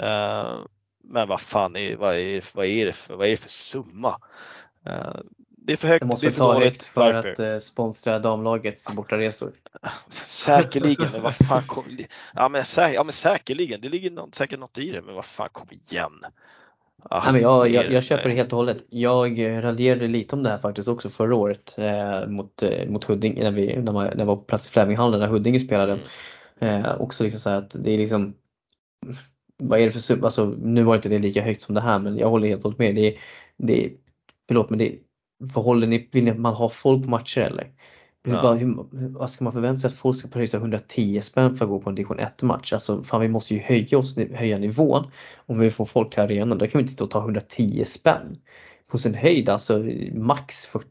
Eh, 0.06 0.58
men 1.04 1.28
vad 1.28 1.40
fan, 1.40 1.76
är, 1.76 1.96
vad, 1.96 2.14
är, 2.16 2.44
vad, 2.54 2.66
är 2.66 2.86
det 2.86 2.92
för, 2.92 3.16
vad 3.16 3.26
är 3.26 3.30
det 3.30 3.36
för 3.36 3.48
summa? 3.48 4.20
Det 5.62 5.72
är 5.72 5.76
för 5.76 5.88
högt, 5.88 6.00
Det 6.00 6.06
det 6.06 6.08
måste 6.08 6.26
vi 6.26 6.32
för 6.32 6.38
ta 6.38 6.54
dåligt. 6.54 6.82
för 6.82 7.12
Varför? 7.12 7.32
att 7.32 7.38
eh, 7.38 7.58
sponsra 7.58 8.18
damlagets 8.18 8.92
bortaresor. 8.92 9.52
Säkerligen, 10.10 11.12
men 11.12 11.22
vad 11.22 11.34
fan 11.46 11.62
kom, 11.66 11.84
ja, 12.34 12.48
men 12.48 12.64
sä, 12.64 12.92
ja 12.94 13.04
men 13.04 13.12
säkerligen, 13.12 13.80
det 13.80 13.88
ligger 13.88 14.10
något, 14.10 14.34
säkert 14.34 14.60
något 14.60 14.78
i 14.78 14.90
det, 14.92 15.02
men 15.02 15.14
vad 15.14 15.24
fan 15.24 15.48
kom 15.52 15.66
igen. 15.90 16.12
Ah, 17.02 17.22
Nej, 17.24 17.32
men 17.32 17.42
jag, 17.42 17.68
jag, 17.70 17.92
jag 17.92 18.04
köper 18.04 18.28
det 18.28 18.34
helt 18.34 18.52
och 18.52 18.56
hållet. 18.56 18.84
Jag 18.88 19.38
eh, 19.38 19.62
raljerade 19.62 20.08
lite 20.08 20.36
om 20.36 20.42
det 20.42 20.50
här 20.50 20.58
faktiskt 20.58 20.88
också 20.88 21.08
förra 21.10 21.36
året 21.36 21.74
eh, 21.78 22.26
mot, 22.26 22.62
eh, 22.62 22.88
mot 22.88 23.04
Huddinge 23.04 23.42
när, 23.42 23.50
vi, 23.50 23.76
när, 23.76 23.92
man, 23.92 24.04
när 24.06 24.18
jag 24.18 24.26
var 24.26 24.36
på 24.36 24.42
plats 24.42 24.68
i 24.68 24.70
Fleminghallen 24.70 25.20
när 25.20 25.26
Huddinge 25.26 25.60
spelade. 25.60 25.98
Mm. 26.58 26.84
Eh, 26.84 27.00
också 27.00 27.24
liksom 27.24 27.40
så 27.40 27.50
att 27.50 27.70
det 27.84 27.90
är 27.90 27.98
liksom 27.98 28.34
vad 29.62 29.80
är 29.80 29.86
det 29.86 29.92
för 29.92 29.98
summa? 29.98 30.24
Alltså, 30.24 30.54
nu 30.62 30.82
var 30.82 30.94
inte 30.96 31.08
det 31.08 31.18
lika 31.18 31.42
högt 31.42 31.60
som 31.62 31.74
det 31.74 31.80
här 31.80 31.98
men 31.98 32.18
jag 32.18 32.30
håller 32.30 32.48
helt 32.48 32.58
och 32.58 32.64
hållet 32.64 32.78
med. 32.78 32.94
Det 32.94 33.16
det 33.56 33.92
förlåt 34.48 34.70
men 34.70 34.78
det 34.78 34.98
vad 35.40 35.64
håller 35.64 35.86
ni, 35.86 36.08
vill 36.12 36.34
man 36.34 36.54
har 36.54 36.68
folk 36.68 37.04
på 37.04 37.10
matcher 37.10 37.40
eller? 37.40 37.70
Ja. 38.22 38.42
bara, 38.42 38.54
hur, 38.54 38.84
vad 39.18 39.30
ska 39.30 39.44
man 39.44 39.52
förvänta 39.52 39.80
sig 39.80 39.88
att 39.88 39.94
folk 39.94 40.16
ska 40.18 40.28
pröjsa 40.28 40.56
110 40.56 41.20
spänn 41.22 41.56
för 41.56 41.64
att 41.64 41.68
gå 41.68 41.80
på 41.80 41.88
en 41.90 41.94
division 41.94 42.18
1 42.18 42.42
match? 42.42 42.72
Alltså 42.72 43.02
fan 43.02 43.20
vi 43.20 43.28
måste 43.28 43.54
ju 43.54 43.60
höja 43.60 43.98
oss, 43.98 44.16
höja 44.16 44.58
nivån 44.58 45.10
om 45.36 45.58
vi 45.58 45.62
vill 45.64 45.72
få 45.74 45.84
folk 45.84 46.10
till 46.10 46.20
arenan. 46.22 46.58
Då 46.58 46.66
kan 46.66 46.78
vi 46.78 46.80
inte 46.82 46.92
stå 46.92 47.04
och 47.04 47.10
ta 47.10 47.18
110 47.20 47.84
spänn 47.86 48.36
på 48.90 48.98
sin 48.98 49.14
höjd, 49.14 49.48
alltså 49.48 49.84
max 50.14 50.66
40. 50.66 50.86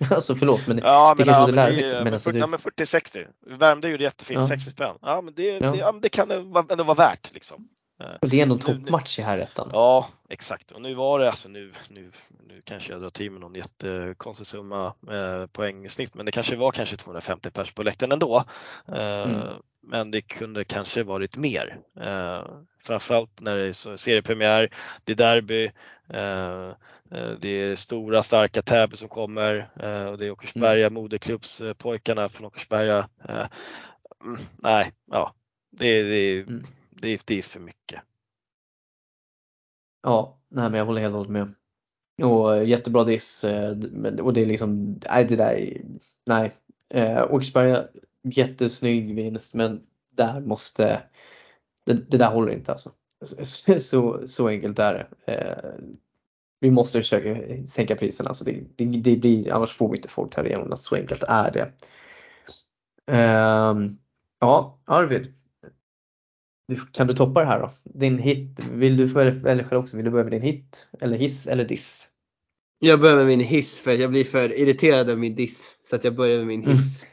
Alltså 0.10 0.34
förlåt 0.34 0.66
men 0.66 0.78
Ja, 0.78 1.14
det 1.18 1.24
men, 1.24 1.34
kanske 1.34 1.40
ja, 1.40 1.40
låter 1.40 1.52
larvigt, 1.52 2.04
men 2.04 2.12
alltså 2.12 2.28
40, 2.30 2.34
du- 2.34 2.40
ja, 2.40 2.46
men 2.46 2.58
40-60. 2.58 3.26
Värmdö 3.58 3.88
gjorde 3.88 4.04
jättefint, 4.04 4.40
Ja. 4.40 4.48
60 4.48 4.70
spänn. 4.70 4.94
Ja 5.02 5.20
men 5.20 5.34
det, 5.34 5.42
Ja. 5.42 5.70
det, 5.72 5.78
ja, 5.78 5.92
men 5.92 6.00
det 6.00 6.08
kan 6.08 6.30
ändå 6.70 6.84
vara 6.84 6.94
värt 6.94 7.34
liksom. 7.34 7.68
Och 8.22 8.28
det 8.28 8.38
är 8.38 8.42
ändå 8.42 8.54
en 8.54 8.58
nu- 8.58 8.82
toppmatch 8.84 9.18
i 9.18 9.22
här 9.22 9.38
ettan. 9.38 9.70
Ja, 9.72 10.08
exakt. 10.28 10.72
Och 10.72 10.82
nu 10.82 10.94
var 10.94 11.18
det 11.18 11.28
alltså 11.28 11.48
nu, 11.48 11.72
nu, 11.88 12.10
nu 12.48 12.62
kanske 12.64 12.92
jag 12.92 13.00
drar 13.00 13.10
till 13.10 13.30
med 13.30 13.40
någon 13.40 13.54
jättekonstig 13.54 14.46
summa 14.46 14.94
eh, 15.10 15.46
poängsnitt, 15.46 16.14
men 16.14 16.26
det 16.26 16.32
kanske 16.32 16.56
var 16.56 16.70
kanske 16.72 16.96
250 16.96 17.50
pers 17.50 17.72
på 17.72 17.82
läktaren 17.82 18.12
ändå. 18.12 18.44
Eh, 18.88 19.22
Mm. 19.22 19.40
Men 19.82 20.10
det 20.10 20.20
kunde 20.20 20.64
kanske 20.64 21.02
varit 21.02 21.36
mer. 21.36 21.78
Eh, 22.00 22.42
framförallt 22.84 23.40
när 23.40 23.56
det 23.56 23.62
är 23.66 23.96
seriepremiär, 23.96 24.70
det 25.04 25.12
är 25.12 25.16
derby, 25.16 25.70
eh, 26.08 26.68
eh, 27.10 27.30
det 27.40 27.48
är 27.48 27.76
stora 27.76 28.22
starka 28.22 28.62
Täby 28.62 28.96
som 28.96 29.08
kommer 29.08 29.70
eh, 29.80 30.04
och 30.04 30.18
det 30.18 30.26
är 30.26 30.30
Åkersberga, 30.30 30.90
moderklubbspojkarna 30.90 32.28
från 32.28 32.46
Åkersberga. 32.46 33.08
Eh, 33.28 33.46
mm, 34.24 34.38
nej, 34.58 34.92
ja, 35.10 35.34
det, 35.70 36.02
det, 36.02 36.40
Mm 36.40 36.62
det, 37.00 37.22
det 37.26 37.38
är 37.38 37.42
för 37.42 37.60
mycket. 37.60 38.00
Ja, 40.02 40.38
nej 40.48 40.70
men 40.70 40.78
jag 40.78 40.86
håller 40.86 41.00
helt 41.00 41.12
och 41.12 41.18
hållet 41.18 41.32
med. 41.32 41.54
Och 42.22 42.56
eh, 42.56 42.68
jättebra 42.68 43.04
diss. 43.04 43.44
Eh, 43.44 43.76
och 44.22 44.32
det 44.32 44.40
är 44.40 44.44
liksom, 44.44 45.00
nej 45.10 45.24
det 45.24 45.36
där, 45.36 45.52
är- 45.56 45.82
nej. 46.26 46.52
Eh, 46.94 47.24
Åkersberga, 47.34 47.88
jättesnygg 48.22 49.14
vinst 49.14 49.54
men 49.54 49.86
där 50.10 50.40
måste, 50.40 51.02
det, 51.86 52.10
det 52.10 52.16
där 52.16 52.30
håller 52.30 52.52
inte 52.52 52.72
alltså. 52.72 52.92
Så, 53.24 53.80
så, 53.80 54.28
så 54.28 54.48
enkelt 54.48 54.78
är 54.78 54.94
det. 54.94 55.32
Eh, 55.32 55.74
vi 56.60 56.70
måste 56.70 56.98
försöka 56.98 57.66
sänka 57.66 57.96
priserna. 57.96 58.28
Alltså 58.28 58.44
det, 58.44 58.64
det, 58.76 58.84
det 58.84 59.16
blir, 59.16 59.52
annars 59.52 59.74
får 59.76 59.88
vi 59.90 59.96
inte 59.96 60.08
folk 60.08 60.30
till 60.34 60.40
arenorna. 60.40 60.76
Så 60.76 60.94
enkelt 60.96 61.22
är 61.28 61.50
det. 61.50 61.72
Ehm, 63.06 63.88
ja, 64.40 64.78
Arvid. 64.84 65.34
Du- 66.68 66.76
Kan 66.92 67.06
du 67.06 67.14
toppa 67.14 67.40
det 67.40 67.46
här 67.46 67.60
då? 67.60 67.70
Din 67.84 68.18
hit, 68.18 68.60
vill 68.72 68.96
du 68.96 69.04
välja 69.04 69.64
själv 69.64 69.80
också? 69.80 69.96
Vill 69.96 70.04
du 70.04 70.10
börja 70.10 70.24
med 70.24 70.32
din 70.32 70.42
hit? 70.42 70.88
Eller 71.00 71.16
hiss 71.18 71.46
eller 71.46 71.64
diss? 71.64 72.08
Jag 72.78 73.00
börjar 73.00 73.16
med 73.16 73.26
min 73.26 73.40
hiss 73.40 73.78
för 73.80 73.90
jag 73.90 74.10
blir 74.10 74.24
för 74.24 74.52
irriterad 74.58 75.10
av 75.10 75.18
min 75.18 75.34
diss. 75.34 75.64
Så 75.84 75.96
att 75.96 76.04
jag 76.04 76.14
börjar 76.16 76.38
med 76.38 76.46
min 76.46 76.66
hiss. 76.66 77.04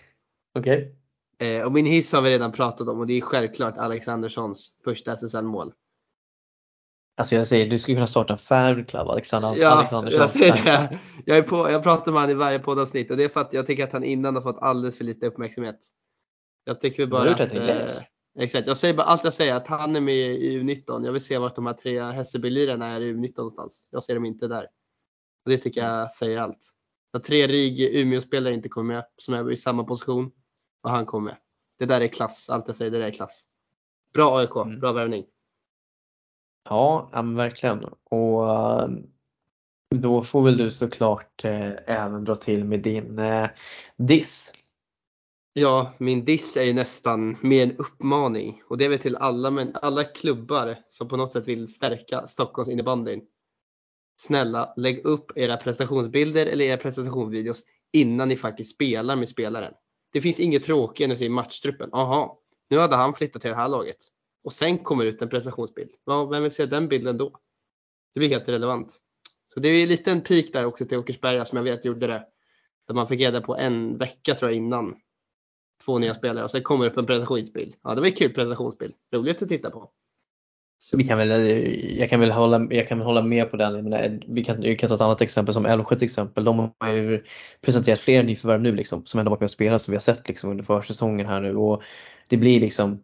Okej. 0.59 0.95
Eh, 1.39 1.65
och 1.65 1.71
min 1.71 1.85
hiss 1.85 2.11
har 2.13 2.21
vi 2.21 2.29
redan 2.29 2.51
pratat 2.51 2.87
om 2.87 2.99
och 2.99 3.07
det 3.07 3.13
är 3.13 3.21
självklart 3.21 3.77
Alex 3.77 4.07
Anderssons 4.07 4.71
första 4.83 5.11
SSL-mål. 5.13 5.73
Alltså 7.17 7.35
jag 7.35 7.47
säger, 7.47 7.69
du 7.69 7.79
skulle 7.79 7.95
kunna 7.95 8.07
starta 8.07 8.33
en 8.33 8.37
fanclub, 8.39 9.07
Alexander, 9.07 9.55
Ja, 9.57 9.69
Alexandersson. 9.69 10.19
jag 10.21 10.29
säger 10.31 10.53
det. 10.65 10.99
Jag, 11.25 11.37
är 11.37 11.41
på, 11.43 11.71
jag 11.71 11.83
pratar 11.83 12.11
med 12.11 12.21
honom 12.21 12.35
i 12.35 12.39
varje 12.39 12.59
poddavsnitt 12.59 13.11
och 13.11 13.17
det 13.17 13.23
är 13.23 13.29
för 13.29 13.41
att 13.41 13.53
jag 13.53 13.67
tycker 13.67 13.83
att 13.83 13.91
han 13.93 14.03
innan 14.03 14.35
har 14.35 14.41
fått 14.41 14.57
alldeles 14.59 14.97
för 14.97 15.03
lite 15.03 15.25
uppmärksamhet. 15.27 15.79
Jag 16.63 16.81
tycker 16.81 17.05
Du 17.05 17.11
har 17.15 17.19
bara 17.21 17.29
gjort 17.31 17.39
att, 17.39 17.47
ett 17.47 17.53
inlägg. 17.53 17.77
eh, 17.77 17.87
Exakt, 18.39 18.67
jag 18.67 18.77
säger 18.77 18.93
bara 18.93 19.07
allt 19.07 19.23
jag 19.23 19.33
säger 19.33 19.53
att 19.55 19.67
han 19.67 19.95
är 19.95 20.01
med 20.01 20.15
i 20.15 20.59
U19. 20.59 21.05
Jag 21.05 21.11
vill 21.11 21.21
se 21.21 21.37
vart 21.37 21.55
de 21.55 21.65
här 21.65 21.73
tre 21.73 22.01
Hässelby-lirarna 22.01 22.85
är 22.85 23.01
i 23.01 23.13
U19 23.13 23.33
någonstans. 23.37 23.87
Jag 23.91 24.03
ser 24.03 24.15
dem 24.15 24.25
inte 24.25 24.47
där. 24.47 24.63
Och 25.45 25.51
det 25.51 25.57
tycker 25.57 25.81
jag 25.85 26.11
säger 26.13 26.37
allt. 26.37 26.71
Att 27.13 27.23
tre 27.23 27.47
RIG 27.47 27.79
Umeå-spelare 27.81 28.53
inte 28.53 28.69
kommer 28.69 28.93
med 28.93 29.05
som 29.17 29.33
är 29.33 29.51
i 29.51 29.57
samma 29.57 29.83
position 29.83 30.31
och 30.81 30.89
han 30.89 31.05
kommer 31.05 31.25
med. 31.31 31.37
Det 31.79 31.85
där 31.85 32.01
är 32.01 32.07
klass, 32.07 32.49
allt 32.49 32.67
jag 32.67 32.75
säger 32.75 32.91
det 32.91 32.99
där 32.99 33.07
är 33.07 33.11
klass. 33.11 33.43
Bra 34.13 34.37
AIK, 34.37 34.55
Mm. 34.55 34.79
bra 34.79 34.91
värvning. 34.91 35.25
Ja, 36.69 37.09
men 37.13 37.35
verkligen. 37.35 37.83
Och 38.03 38.53
eh, 38.53 38.89
då 39.89 40.23
får 40.23 40.43
väl 40.43 40.57
du 40.57 40.71
såklart 40.71 41.45
eh, 41.45 41.71
även 41.85 42.23
dra 42.23 42.35
till 42.35 42.65
med 42.65 42.79
din 42.81 43.19
eh, 43.19 43.49
diss. 43.97 44.53
Ja, 45.57 45.93
min 45.97 46.25
diss 46.25 46.57
är 46.57 46.63
ju 46.63 46.73
nästan 46.73 47.37
mer 47.41 47.63
en 47.63 47.77
uppmaning 47.77 48.61
och 48.67 48.77
det 48.77 48.85
är 48.85 48.89
väl 48.89 48.99
till 48.99 49.15
alla, 49.15 49.51
men 49.51 49.75
alla 49.75 50.03
klubbar 50.03 50.77
som 50.89 51.07
på 51.07 51.17
något 51.17 51.33
sätt 51.33 51.47
vill 51.47 51.73
stärka 51.73 52.27
Stockholms 52.27 52.69
innebandyn. 52.69 53.21
Snälla, 54.21 54.73
lägg 54.77 55.05
upp 55.05 55.31
era 55.35 55.57
prestationsbilder 55.57 56.45
eller 56.45 56.65
era 56.65 56.77
prestationsvideos 56.77 57.63
innan 57.93 58.27
ni 58.27 58.37
faktiskt 58.37 58.73
spelar 58.73 59.15
med 59.15 59.29
spelaren. 59.29 59.73
Det 60.13 60.21
finns 60.21 60.39
inget 60.39 60.63
tråkigare 60.63 61.09
än 61.09 61.13
att 61.13 61.19
se 61.19 61.29
matchtruppen. 61.29 61.89
Aha, 61.93 62.41
nu 62.69 62.77
hade 62.77 62.95
han 62.95 63.13
flyttat 63.13 63.41
till 63.41 63.51
det 63.51 63.57
här 63.57 63.69
laget. 63.69 63.97
Och 64.43 64.53
sen 64.53 64.77
kommer 64.77 65.05
ut 65.05 65.21
en 65.21 65.29
prestationsbild. 65.29 65.91
Ja, 66.05 66.25
vem 66.25 66.43
vill 66.43 66.51
se 66.51 66.65
den 66.65 66.87
bilden 66.87 67.17
då? 67.17 67.39
Det 68.13 68.19
blir 68.19 68.29
helt 68.29 68.49
relevant. 68.49 68.99
Så 69.53 69.59
det 69.59 69.69
är 69.69 69.83
en 69.83 69.89
liten 69.89 70.21
pik 70.21 70.53
där 70.53 70.65
också 70.65 70.85
till 70.85 70.97
Åkersberga 70.97 71.45
som 71.45 71.55
jag 71.57 71.63
vet 71.63 71.85
gjorde 71.85 72.07
det. 72.07 72.27
Där 72.87 72.95
man 72.95 73.07
fick 73.07 73.21
reda 73.21 73.41
på 73.41 73.57
en 73.57 73.97
vecka 73.97 74.35
tror 74.35 74.51
jag 74.51 74.57
innan. 74.57 74.95
Två 75.85 75.99
nya 75.99 76.15
spelare 76.15 76.43
och 76.43 76.51
sen 76.51 76.63
kommer 76.63 76.85
det 76.85 76.91
upp 76.91 76.97
en 76.97 77.05
presentationsbild. 77.05 77.75
Ja, 77.83 77.95
det 77.95 78.01
var 78.01 78.07
en 78.07 78.13
kul 78.13 78.33
presentationsbild. 78.33 78.93
Roligt 79.13 79.41
att 79.41 79.49
titta 79.49 79.69
på. 79.69 79.91
Så 80.77 80.97
vi 80.97 81.03
kan 81.03 81.17
väl, 81.17 81.31
eh, 81.31 81.97
jag, 81.99 82.09
kan 82.09 82.19
väl 82.19 82.31
hålla, 82.31 82.67
jag 82.69 82.87
kan 82.87 82.97
väl 82.97 83.05
hålla 83.05 83.21
med 83.21 83.51
på 83.51 83.57
den. 83.57 83.89
Men 83.89 83.93
eh, 83.93 84.19
vi, 84.27 84.43
kan, 84.43 84.61
vi 84.61 84.75
kan 84.75 84.89
ta 84.89 84.95
ett 84.95 85.01
annat 85.01 85.21
exempel 85.21 85.53
som 85.53 85.65
Älvsjö 85.65 85.95
till 85.95 86.05
exempel. 86.05 86.43
De 86.43 86.71
har 86.79 86.91
ju 86.91 87.23
presenterat 87.61 87.99
fler 87.99 88.23
nyförvärv 88.23 88.61
nu 88.61 88.75
liksom, 88.75 89.05
som 89.05 89.19
ändå 89.19 89.29
varit 89.29 89.39
med 89.39 89.45
och 89.45 89.51
spelat 89.51 89.81
som 89.81 89.91
vi 89.91 89.95
har 89.95 90.01
sett 90.01 90.27
liksom, 90.27 90.51
under 90.51 90.63
försäsongen 90.63 91.25
här 91.25 91.41
nu. 91.41 91.55
Och 91.55 91.83
det 92.29 92.37
blir 92.37 92.59
liksom, 92.59 93.01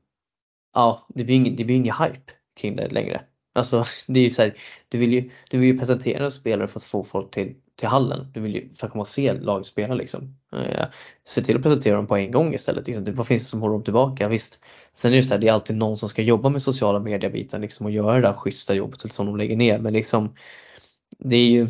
ja 0.73 1.07
det 1.10 1.23
blir 1.23 1.35
ingen, 1.35 1.56
det 1.56 1.64
blir 1.64 1.76
ingen 1.76 1.95
hype 1.95 2.31
kring 2.60 2.76
det 2.76 2.91
längre. 2.91 3.22
Alltså 3.53 3.85
det 4.07 4.19
är 4.19 4.23
ju 4.23 4.30
så 4.30 4.41
här, 4.41 4.56
du 4.89 4.98
vill 4.98 5.14
ju, 5.14 5.30
du 5.49 5.57
vill 5.57 5.68
ju 5.68 5.77
presentera 5.77 6.31
spelare 6.31 6.68
för 6.68 6.80
att 6.80 6.84
få 6.84 7.03
folk 7.03 7.31
till, 7.31 7.56
till 7.82 7.90
hallen. 7.90 8.28
Du 8.34 8.40
vill 8.40 8.56
ju 8.56 8.70
för 8.76 8.88
att 8.88 8.91
komma 8.91 9.02
och 9.02 9.08
se 9.08 9.34
lag 9.34 9.66
spela 9.66 9.95
liksom. 9.95 10.36
Eh, 10.56 10.86
se 11.26 11.41
till 11.41 11.56
att 11.56 11.64
presentera 11.64 11.95
dem 11.95 12.08
på 12.08 12.16
en 12.16 12.32
gång 12.32 12.53
istället. 12.53 12.88
Liksom. 12.88 13.16
Vad 13.16 13.28
finns 13.28 13.44
det 13.44 13.49
som 13.49 13.62
håller 13.62 13.74
dem 13.74 13.84
tillbaka? 13.84 14.28
Visst, 14.28 14.64
sen 14.94 15.14
är 15.14 15.18
det 15.18 15.24
så 15.24 15.34
här, 15.34 15.41
det 15.41 15.48
är 15.48 15.53
alltid 15.53 15.76
någon 15.76 15.95
som 15.95 16.10
ska 16.10 16.22
jobba 16.22 16.49
med 16.49 16.62
sociala 16.62 16.99
medier-biten 16.99 17.62
liksom, 17.62 17.86
och 17.86 17.91
göra 17.91 18.16
det 18.16 18.22
där 18.22 18.34
schyssta 18.34 18.74
jobbet 18.74 19.14
som 19.14 19.26
de 19.26 19.38
lägger 19.38 19.56
ner. 19.56 19.80
Men 19.80 19.94
liksom, 19.94 20.36
det 21.20 21.36
är 21.36 21.48
ju 21.48 21.68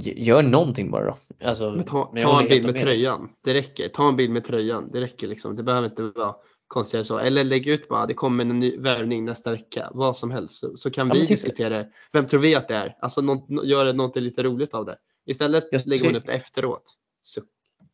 Gör 0.00 0.42
någonting 0.42 0.90
bara 0.90 1.04
då. 1.04 1.16
Alltså, 1.44 1.82
ta, 1.86 2.12
ta 2.22 2.40
en 2.40 2.48
bild 2.48 2.64
med, 2.64 2.74
med 2.74 2.82
tröjan. 2.82 3.28
Det 3.44 3.54
räcker. 3.54 3.88
Ta 3.88 4.08
en 4.08 4.16
bild 4.16 4.32
med 4.32 4.44
tröjan. 4.44 4.90
Det 4.92 5.00
räcker 5.00 5.26
liksom. 5.28 5.56
Det 5.56 5.62
behöver 5.62 5.88
inte 5.88 6.02
vara 6.02 6.34
konstigare 6.68 7.04
så. 7.04 7.18
Eller 7.18 7.44
lägg 7.44 7.66
ut 7.66 7.88
bara, 7.88 8.06
det 8.06 8.14
kommer 8.14 8.44
en 8.44 8.58
ny 8.58 8.78
värvning 8.78 9.24
nästa 9.24 9.50
vecka. 9.50 9.90
Vad 9.94 10.16
som 10.16 10.30
helst. 10.30 10.54
Så, 10.54 10.76
så 10.76 10.90
kan 10.90 11.08
ja, 11.08 11.14
vi 11.14 11.24
diskutera 11.24 11.68
det. 11.68 11.90
Vem 12.12 12.26
tror 12.26 12.40
vi 12.40 12.54
att 12.54 12.68
det 12.68 12.74
är? 12.74 12.96
Alltså 13.00 13.20
något, 13.20 13.64
gör 13.64 13.92
något 13.92 14.16
lite 14.16 14.42
roligt 14.42 14.74
av 14.74 14.84
det. 14.84 14.98
Istället 15.26 15.68
jag 15.70 15.86
lägger 15.86 16.04
man 16.04 16.16
upp 16.16 16.26
det 16.26 16.32
efteråt. 16.32 16.94
Så. 17.22 17.40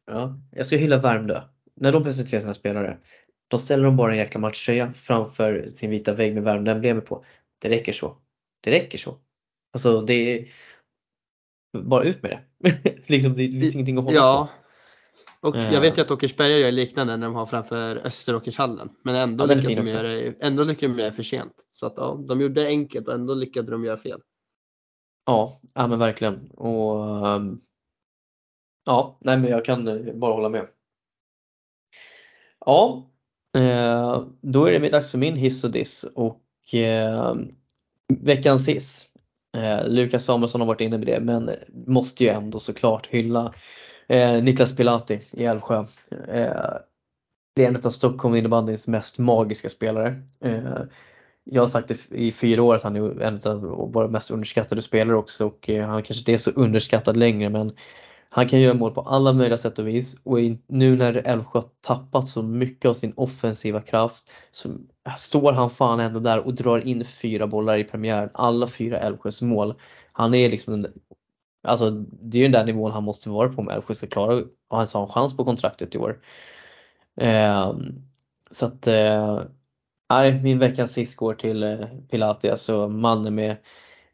Ja, 0.07 0.39
jag 0.51 0.67
ska 0.67 0.77
hylla 0.77 0.99
Värmdö. 0.99 1.43
När 1.77 1.93
de 1.93 2.03
presenterar 2.03 2.41
sina 2.41 2.55
spelare, 2.55 2.99
då 3.49 3.59
ställer 3.59 3.85
de 3.85 3.97
bara 3.97 4.13
en 4.13 4.19
jäkla 4.19 4.41
matchtröja 4.41 4.93
framför 4.93 5.69
sin 5.69 5.91
vita 5.91 6.15
vägg 6.15 6.35
med 6.35 6.43
Värmdö-emblemet 6.43 7.07
på. 7.07 7.25
Det 7.59 7.69
räcker 7.69 7.93
så. 7.93 8.17
Det 8.61 8.71
räcker 8.71 8.99
så. 8.99 9.19
Alltså 9.73 10.01
det 10.01 10.15
är 10.15 10.49
bara 11.79 12.05
ut 12.05 12.23
med 12.23 12.31
det. 12.31 12.71
liksom, 13.07 13.35
det 13.35 13.49
finns 13.49 13.75
ingenting 13.75 13.99
att 13.99 14.05
hålla 14.05 14.17
ja. 14.17 14.49
på. 14.53 14.64
Och 15.45 15.57
jag 15.57 15.81
vet 15.81 15.99
ju 15.99 16.03
att 16.03 16.11
Åkersberga 16.11 16.59
gör 16.59 16.73
liknande 16.73 17.17
när 17.17 17.27
de 17.27 17.35
har 17.35 17.47
framför 17.47 17.97
Österåkershallen. 17.97 18.89
Men 19.03 19.15
ändå, 19.15 19.45
ja, 19.45 19.55
lyckas 19.55 19.75
de 19.75 19.87
göra 19.87 20.35
ändå 20.41 20.65
lyckades 20.65 20.97
de 20.97 21.03
göra 21.03 21.13
för 21.13 21.23
sent. 21.23 21.55
Så 21.71 21.87
att 21.87 21.95
ja, 21.97 22.25
de 22.29 22.41
gjorde 22.41 22.63
det 22.63 22.67
enkelt 22.67 23.09
och 23.09 23.15
ändå 23.15 23.35
lyckades 23.35 23.71
de 23.71 23.85
göra 23.85 23.97
fel. 23.97 24.21
Ja, 25.27 25.61
ja 25.75 25.87
men 25.87 25.99
verkligen. 25.99 26.51
Och, 26.51 27.27
um, 27.27 27.61
ja, 28.85 29.19
nej 29.21 29.39
men 29.39 29.51
jag 29.51 29.65
kan 29.65 29.89
eh, 29.89 30.15
bara 30.15 30.35
hålla 30.35 30.49
med. 30.49 30.67
Ja, 32.67 33.11
eh, 33.57 34.27
då 34.41 34.67
är 34.67 34.81
det 34.81 34.89
dags 34.89 35.11
för 35.11 35.19
min 35.19 35.37
hiss 35.37 35.65
och 35.65 35.71
diss 35.71 36.05
och 36.15 36.75
eh, 36.75 37.35
veckans 38.09 38.69
hiss. 38.69 39.07
Eh, 39.57 39.89
Lukas 39.89 40.25
Samuelsson 40.25 40.61
har 40.61 40.69
varit 40.69 40.81
inne 40.81 40.99
med 40.99 41.07
det 41.07 41.21
men 41.21 41.51
måste 41.87 42.25
ju 42.25 42.31
ändå 42.31 42.59
såklart 42.59 43.07
hylla 43.07 43.53
Eh, 44.09 44.43
Niklas 44.43 44.77
Pilati 44.77 45.21
i 45.33 45.45
Älvsjö. 45.45 45.79
Eh, 46.29 46.77
det 47.57 47.65
är 47.65 47.69
en 47.69 47.77
av 47.85 47.91
Stockholm 47.91 48.35
innebandyns 48.35 48.89
mest 48.89 49.19
magiska 49.19 49.69
spelare. 49.69 50.23
Eh, 50.45 50.83
jag 51.45 51.63
har 51.63 51.69
sagt 51.69 51.89
det 51.89 52.13
i 52.13 52.33
fyra 52.33 52.63
år 52.63 52.75
att 52.75 52.83
han 52.83 52.97
är 52.97 53.23
en 53.23 53.41
av 53.45 53.61
våra 53.93 54.09
mest 54.09 54.31
underskattade 54.31 54.83
spelare 54.83 55.17
också 55.17 55.47
och 55.47 55.71
eh, 55.71 55.87
han 55.87 56.03
kanske 56.03 56.21
inte 56.21 56.33
är 56.33 56.39
så 56.39 56.51
underskattad 56.51 57.17
längre 57.17 57.49
men 57.49 57.73
han 58.31 58.49
kan 58.49 58.61
göra 58.61 58.75
mål 58.75 58.95
på 58.95 59.01
alla 59.01 59.33
möjliga 59.33 59.59
sätt 59.59 59.79
och 59.79 59.89
vis 59.89 60.21
och 60.23 60.39
nu 60.69 60.97
när 60.97 61.15
Älvsjö 61.15 61.59
har 61.59 61.69
tappat 61.81 62.29
så 62.29 62.43
mycket 62.43 62.89
av 62.89 62.95
sin 62.95 63.13
offensiva 63.17 63.81
kraft 63.81 64.31
så 64.51 64.69
står 65.19 65.53
han 65.53 65.71
fan 65.71 66.01
ändå 66.01 66.21
där 66.21 66.39
och 66.47 66.55
drar 66.55 66.79
in 66.79 67.05
fyra 67.05 67.47
bollar 67.47 67.79
i 67.79 67.85
premiären. 67.85 68.31
Alla 68.35 68.67
fyra 68.67 68.99
Älvsjös 68.99 69.43
mål. 69.43 69.75
Han 70.13 70.35
är 70.35 70.51
liksom 70.51 70.83
den 70.83 70.93
Alltså 71.65 71.91
det 71.91 72.39
är 72.39 72.43
ju 72.43 72.49
den 72.49 72.53
där 72.53 72.65
nivån 72.65 72.93
han 72.93 73.05
måste 73.05 73.31
vara 73.31 73.49
på 73.49 73.61
om 73.61 73.69
Älvsjö 73.69 73.95
ska 73.95 74.07
klara 74.07 74.35
och 74.35 74.47
ha 74.71 74.81
en 74.81 74.87
sån 74.87 75.09
chans 75.09 75.37
på 75.37 75.45
kontraktet 75.45 75.95
i 75.95 75.99
år. 75.99 76.21
Eh, 77.21 77.75
så 78.51 78.67
att, 78.67 78.87
eh, 78.87 79.43
nej, 80.11 80.43
min 80.43 80.59
veckans 80.59 80.93
sist 80.93 81.17
går 81.17 81.35
till 81.35 81.63
eh, 81.63 81.87
Pilati, 82.11 82.51
alltså 82.51 82.89
mannen 82.89 83.35
med, 83.35 83.57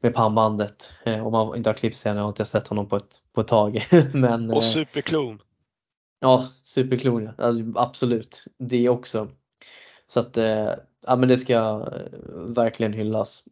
med 0.00 0.14
pannbandet. 0.14 0.92
Eh, 1.04 1.26
om 1.26 1.32
man 1.32 1.56
inte 1.56 1.68
har 1.68 1.74
klippt 1.74 1.96
sig 1.96 2.10
än, 2.10 2.16
jag 2.16 2.24
har 2.24 2.28
inte 2.28 2.44
sett 2.44 2.68
honom 2.68 2.88
på 2.88 2.96
ett, 2.96 3.20
på 3.32 3.40
ett 3.40 3.48
tag. 3.48 3.86
Men, 4.12 4.50
och 4.50 4.56
eh, 4.56 4.62
superklon. 4.62 5.42
Ja, 6.20 6.48
superklon 6.62 7.22
ja. 7.22 7.44
Alltså, 7.44 7.80
absolut, 7.80 8.44
det 8.58 8.88
också. 8.88 9.28
Så 10.06 10.20
att, 10.20 10.36
ja 11.06 11.16
men 11.16 11.28
det 11.28 11.36
ska 11.36 11.88
verkligen 12.32 12.92
hyllas. 12.92 13.44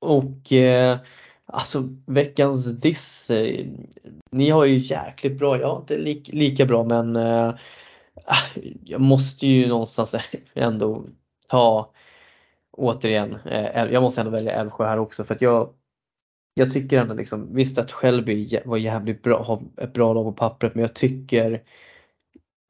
Och 0.00 0.52
eh, 0.52 0.98
Alltså 1.46 1.82
veckans 2.06 2.66
diss. 2.66 3.30
Eh, 3.30 3.66
ni 4.30 4.50
har 4.50 4.64
ju 4.64 4.76
jäkligt 4.76 5.38
bra, 5.38 5.60
jag 5.60 5.68
har 5.68 5.80
inte 5.80 5.98
li 5.98 6.22
lika 6.26 6.66
bra 6.66 6.84
men 6.84 7.16
äh, 7.16 7.54
jag 8.84 9.00
måste 9.00 9.46
ju 9.46 9.68
någonstans 9.68 10.14
ändå 10.54 11.04
ta 11.48 11.92
återigen, 12.72 13.34
äh, 13.34 13.92
jag 13.92 14.02
måste 14.02 14.20
ändå 14.20 14.30
välja 14.30 14.52
Älvsjö 14.52 14.84
här 14.84 14.98
också 14.98 15.24
för 15.24 15.34
att 15.34 15.42
jag 15.42 15.74
jag 16.54 16.70
tycker 16.70 17.00
ändå 17.00 17.14
liksom, 17.14 17.54
visst 17.54 17.78
att 17.78 17.92
Shelby 17.92 18.60
var 18.64 18.76
jävligt 18.76 19.22
bra, 19.22 19.42
har 19.42 19.62
ett 19.76 19.92
bra 19.92 20.12
lag 20.12 20.24
på 20.24 20.32
pappret 20.32 20.74
men 20.74 20.82
jag 20.82 20.94
tycker 20.94 21.62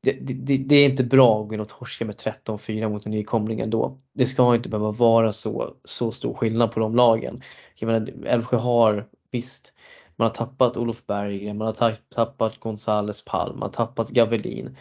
det, 0.03 0.12
det, 0.12 0.57
det, 0.57 0.77
är 0.77 0.91
inte 0.91 1.05
bra 1.05 1.43
att 1.43 1.49
gå 1.49 1.55
in 1.55 1.61
och 1.61 1.69
torska 1.69 2.05
med 2.05 2.15
13-4 2.15 2.89
mot 2.89 3.07
en 3.07 3.12
nykomling 3.12 3.61
ändå. 3.61 3.99
Det 4.12 4.27
ska 4.27 4.55
inte 4.55 4.69
behöva 4.69 4.91
vara 4.91 5.33
så, 5.33 5.74
så 5.85 6.12
stor 6.12 6.35
skillnad 6.35 6.73
på 6.73 6.81
de 6.81 6.97
lagen. 6.97 7.43
Jag 7.74 7.87
menar, 7.87 8.27
Älvsjö 8.27 8.57
har, 8.57 9.09
visst, 9.31 9.74
man 10.16 10.29
har 10.29 10.35
tappat 10.35 10.77
Olof 10.77 11.07
Berggren, 11.07 11.59
man 11.59 11.66
har 11.66 11.95
tappat 12.15 12.61
Gonzales 12.61 13.24
Palm, 13.24 13.59
man 13.59 13.62
har 13.62 13.73
tappat 13.73 14.11
Gavelin. 14.11 14.77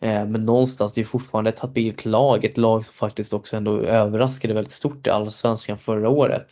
Eh, 0.00 0.26
men 0.26 0.44
någonstans, 0.44 0.94
det 0.94 1.00
är 1.00 1.04
fortfarande 1.04 1.50
ett 1.50 1.58
habilt 1.58 2.04
lag, 2.04 2.44
ett 2.44 2.56
lag 2.56 2.84
som 2.84 2.94
faktiskt 2.94 3.32
också 3.32 3.56
ändå 3.56 3.80
överraskade 3.80 4.54
väldigt 4.54 4.72
stort 4.72 5.06
i 5.06 5.10
Allsvenskan 5.10 5.78
förra 5.78 6.08
året. 6.08 6.46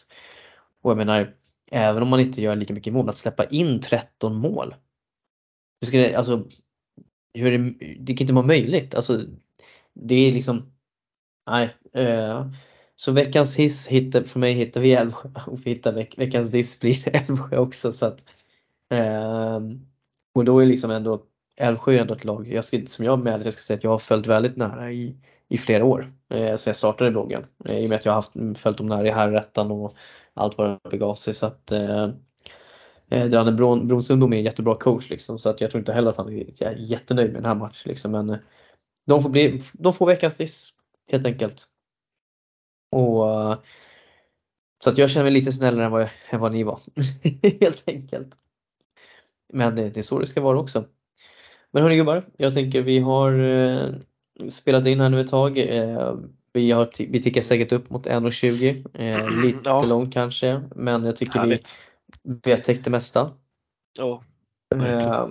Och 0.83 0.91
jag 0.91 0.97
menar, 0.97 1.35
även 1.71 2.03
om 2.03 2.09
man 2.09 2.21
inte 2.21 2.43
gör 2.43 2.57
lika 2.57 2.75
mycket 2.75 2.93
mål, 2.93 3.09
att 3.09 3.17
släppa 3.17 3.45
in 3.45 3.81
13 3.81 4.35
mål. 4.35 4.75
Du 5.81 5.87
ska, 5.87 6.17
alltså, 6.17 6.45
hur 7.35 7.59
det, 7.59 7.75
det 8.01 8.15
kan 8.15 8.25
inte 8.25 8.33
vara 8.33 8.47
möjligt. 8.47 8.95
Alltså, 8.95 9.25
det 9.95 10.15
är 10.15 10.33
liksom, 10.33 10.73
nej. 11.47 11.77
Eh, 11.93 12.47
så 12.97 13.13
veckans 13.13 13.57
hiss 13.57 13.89
hittar, 13.89 14.23
för 14.23 14.41
mig 14.41 14.53
hittar 14.53 14.81
vi 14.81 14.93
Älvsjö 14.93 15.29
och 15.47 15.67
vi 15.67 15.71
hittar 15.71 15.93
veck, 15.93 16.19
veckans 16.19 16.51
diss 16.51 16.81
blir 16.81 17.09
Älvsjö 17.17 17.59
också. 17.59 17.93
Så 17.93 18.07
att, 18.07 18.25
eh, 18.91 19.61
och 20.35 20.45
då 20.45 20.59
är 20.59 20.67
liksom 20.67 20.91
ändå 20.91 21.25
Älvsjö 21.57 21.99
ändå 21.99 22.15
ett 22.15 22.25
lag 22.25 22.49
jag 22.49 22.65
ska, 22.65 22.87
som 22.87 23.05
jag 23.05 23.19
med 23.19 23.43
jag 23.45 23.53
ska 23.53 23.61
säga 23.61 23.77
att 23.77 23.85
jag 23.85 23.91
har 23.91 23.99
följt 23.99 24.27
väldigt 24.27 24.57
nära 24.57 24.93
i, 24.93 25.17
i 25.49 25.59
flera 25.59 25.85
år. 25.85 26.13
Eh, 26.29 26.57
så 26.57 26.69
jag 26.69 26.77
startade 26.77 27.11
bloggen. 27.11 27.47
Eh, 27.65 27.79
I 27.79 27.87
och 27.87 27.89
med 27.89 27.99
att 27.99 28.05
jag 28.05 28.13
har 28.13 28.17
haft, 28.17 28.61
följt 28.61 28.79
dem 28.79 28.87
nära 28.87 29.09
i 29.09 29.11
herrettan 29.11 29.71
och 29.71 29.95
allt 30.35 30.59
vad 30.59 30.71
det 30.71 30.91
begav 30.91 31.15
sig. 31.15 31.35
Så 31.35 31.47
att, 31.47 31.73
eh, 31.73 32.11
Eh, 33.11 33.27
Dranne 33.27 33.53
Bronsundbom 33.53 34.33
är 34.33 34.37
en 34.37 34.45
jättebra 34.45 34.75
coach 34.75 35.11
liksom, 35.11 35.39
så 35.39 35.49
att 35.49 35.61
jag 35.61 35.71
tror 35.71 35.79
inte 35.79 35.93
heller 35.93 36.11
att 36.11 36.17
han 36.17 36.29
är 36.29 36.77
jättenöjd 36.79 37.33
med 37.33 37.43
den 37.43 37.49
här 37.49 37.55
matchen. 37.55 37.89
Liksom, 37.89 38.13
men 38.13 38.31
eh, 38.31 38.39
de 39.07 39.23
får, 39.23 39.31
bli, 39.31 39.63
de 39.73 39.93
får 39.93 40.07
veckans 40.07 40.37
diss 40.37 40.69
helt 41.11 41.27
enkelt. 41.27 41.65
Och, 42.93 43.31
eh, 43.31 43.59
så 44.85 44.91
att 44.91 44.99
jag 44.99 45.11
känner 45.11 45.25
mig 45.25 45.33
lite 45.33 45.53
snällare 45.53 45.85
än 45.85 45.93
vad, 45.93 46.03
jag, 46.03 46.11
än 46.31 46.41
vad 46.41 46.53
ni 46.53 46.63
var. 46.63 46.81
helt 47.61 47.89
enkelt. 47.89 48.35
Men 49.53 49.77
det, 49.77 49.91
det 49.91 50.01
är 50.01 50.03
så 50.03 50.19
det 50.19 50.27
ska 50.27 50.41
vara 50.41 50.59
också. 50.59 50.85
Men 51.71 51.83
hörni 51.83 51.97
gubbar, 51.97 52.27
jag 52.37 52.55
tänker 52.55 52.83
vi 52.83 52.99
har 52.99 54.01
spelat 54.49 54.87
in 54.87 55.01
här 55.01 55.09
nu 55.09 55.21
ett 55.21 55.31
tag. 55.31 55.59
Vi, 56.53 56.71
har 56.71 57.09
vi 57.09 57.23
tickar 57.23 57.43
säkert 57.43 57.73
upp 57.73 57.91
mot 57.91 58.07
1.20. 58.07 58.87
Eh, 58.95 59.41
lite 59.43 59.61
ja. 59.65 59.85
långt 59.85 60.15
kanske, 60.15 60.63
men 60.75 61.05
jag 61.05 61.17
tycker 61.17 61.39
Härligt. 61.39 61.69
vi 61.69 61.90
vedtäckt 62.23 62.85
det 62.85 62.91
mesta. 62.91 63.33
Ja. 63.99 64.25
Eh, 64.75 65.29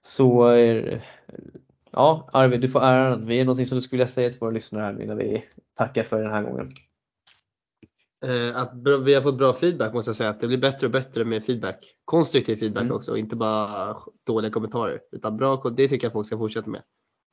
så 0.00 0.56
ja, 0.90 0.98
ja, 1.90 2.28
Arvid, 2.32 2.60
du 2.60 2.68
får 2.68 2.80
äran. 2.80 3.26
Vi 3.26 3.40
är 3.40 3.44
någonting 3.44 3.66
som 3.66 3.76
du 3.76 3.82
skulle 3.82 3.98
vilja 3.98 4.12
säga 4.12 4.30
till 4.30 4.40
våra 4.40 4.50
lyssnare 4.50 4.82
här 4.82 5.02
innan 5.02 5.16
vi 5.16 5.44
tackar 5.74 6.02
för 6.02 6.22
den 6.22 6.32
här 6.32 6.42
gången. 6.42 6.72
Eh, 8.26 8.56
att 8.56 8.72
vi 9.04 9.14
har 9.14 9.22
fått 9.22 9.38
bra 9.38 9.52
feedback 9.52 9.92
måste 9.92 10.08
jag 10.08 10.16
säga. 10.16 10.30
Att 10.30 10.40
det 10.40 10.46
blir 10.46 10.58
bättre 10.58 10.86
och 10.86 10.90
bättre 10.90 11.24
med 11.24 11.44
feedback. 11.44 11.94
Konstruktiv 12.04 12.56
feedback 12.56 12.82
Mm. 12.82 12.96
också, 12.96 13.16
inte 13.16 13.36
bara 13.36 13.96
dåliga 14.26 14.52
kommentarer. 14.52 15.00
Utan 15.12 15.36
bra, 15.36 15.56
det 15.56 15.88
tycker 15.88 16.06
jag 16.06 16.12
folk 16.12 16.26
ska 16.26 16.38
fortsätta 16.38 16.70
med. 16.70 16.82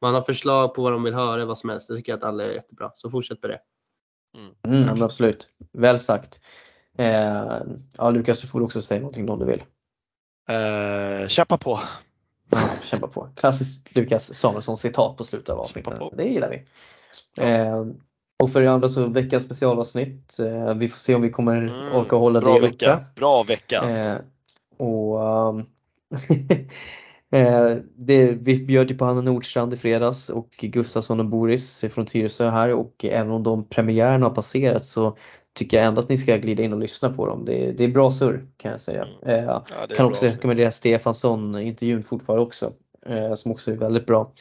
Man 0.02 0.14
har 0.14 0.22
förslag 0.22 0.76
på 0.76 0.84
vad 0.84 0.92
de 0.92 1.04
vill 1.04 1.14
höra, 1.14 1.46
vad 1.46 1.58
som 1.58 1.70
helst. 1.70 1.88
Det 1.90 1.96
tycker 1.96 2.12
jag 2.12 2.18
att 2.18 2.24
alla 2.24 2.44
är 2.44 2.52
jättebra. 2.54 2.92
Så 2.96 3.10
fortsätt 3.10 3.42
med 3.42 3.52
det. 3.52 3.60
Mm, 4.38 4.86
men 4.86 5.04
absolut. 5.04 5.50
Väl 5.74 6.00
sagt. 6.00 6.42
Eh, 6.98 7.58
ja, 7.98 8.10
Lukas, 8.10 8.42
du 8.42 8.48
får 8.48 8.62
också 8.64 8.82
säga 8.82 9.00
någonting 9.00 9.30
om 9.30 9.40
du 9.40 9.46
vill. 9.46 9.64
Eh, 10.50 11.28
kämpa 11.28 11.58
på! 11.58 11.80
Ja, 12.50 12.60
kämpa 12.84 13.08
på. 13.08 13.30
Klassiskt 13.36 13.96
Lukas 13.96 14.34
Samuelsson 14.34 14.78
citat 14.78 15.18
på 15.18 15.24
slutet 15.24 15.50
av 15.50 15.60
avsnittet. 15.60 15.94
Det 16.18 16.24
gillar 16.24 16.50
vi. 16.50 16.64
Eh, 17.44 17.86
och 18.44 18.52
för 18.52 18.62
er 18.62 18.68
andra 18.68 18.88
så 18.90 19.08
veckans 19.08 19.44
specialavsnitt. 19.44 20.40
Eh, 20.40 20.74
vi 20.74 20.88
får 20.90 20.98
se 20.98 21.16
om 21.16 21.22
vi 21.22 21.30
kommer 21.30 21.58
Mm, 21.58 21.96
orka 21.96 22.16
hålla 22.16 22.42
Bra 22.42 22.54
det 22.54 22.62
vecka! 22.62 22.94
uppe. 22.96 23.06
Bra 23.16 23.44
vecka 23.44 23.80
alltså. 23.80 24.02
Eh, 24.02 24.18
och 24.78 25.24
ehm, 25.50 25.66
eh, 27.32 27.78
det, 27.96 28.28
vi 28.32 28.66
bjöd 28.66 28.90
ju 28.92 28.98
på 28.98 29.06
Hanna 29.06 29.22
Nordstrand 29.22 29.74
i 29.74 29.78
fredags 29.78 30.30
och 30.30 30.50
Gustafsson 30.62 31.20
och 31.20 31.26
Boris 31.26 31.86
från 31.94 32.06
Tyresö 32.06 32.50
här 32.50 32.74
och 32.74 33.06
även 33.06 33.32
om 33.32 33.44
de 33.44 33.68
premiärerna 33.70 34.26
har 34.26 34.36
passerat 34.36 34.86
så 34.86 35.18
tycker 35.56 35.78
jag 35.78 35.86
ändå 35.86 36.02
att 36.02 36.10
ni 36.10 36.18
ska 36.18 36.38
glida 36.38 36.64
in 36.64 36.74
och 36.74 36.80
lyssna 36.80 37.10
på 37.10 37.28
dem. 37.28 37.46
Det, 37.46 37.72
det 37.72 37.84
är 37.84 37.88
bra 37.88 38.12
surr 38.12 38.48
kan 38.58 38.72
jag 38.72 38.82
säga. 38.82 39.08
Mm. 39.24 39.40
Eh, 39.40 39.46
Ja, 39.46 39.66
kan 39.96 40.06
också 40.06 40.26
rekommendera 40.26 40.72
Stefansson 40.72 41.60
intervjun 41.60 42.04
fortfarande 42.04 42.46
också. 42.46 42.74
Eh, 43.06 43.34
som 43.34 43.52
också 43.52 43.72
är 43.72 43.76
väldigt 43.76 44.06
bra. 44.06 44.32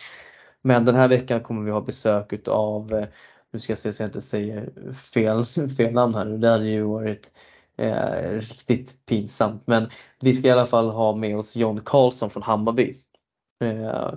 Men 0.62 0.84
den 0.84 0.94
här 0.94 1.08
veckan 1.08 1.40
kommer 1.40 1.62
vi 1.62 1.70
ha 1.70 1.80
besök 1.80 2.32
utav, 2.32 2.94
eh, 2.94 3.06
nu 3.52 3.58
ska 3.58 3.70
jag 3.70 3.78
se 3.78 3.92
så 3.92 4.02
jag 4.02 4.08
inte 4.08 4.20
säger 4.20 4.92
fel, 4.92 5.44
fel 5.76 5.92
namn 5.92 6.14
här 6.14 6.24
nu, 6.24 6.38
det 6.38 6.48
hade 6.48 6.68
ju 6.68 6.82
varit 6.82 7.32
eh, 7.76 8.30
riktigt 8.30 9.06
pinsamt. 9.06 9.62
Men 9.66 9.88
vi 10.20 10.34
ska 10.34 10.48
i 10.48 10.50
alla 10.50 10.66
fall 10.66 10.90
ha 10.90 11.16
med 11.16 11.36
oss 11.36 11.56
John 11.56 11.80
Karlsson 11.84 12.30
från 12.30 12.42
Hammarby. 12.42 12.96
Eh, 13.64 14.14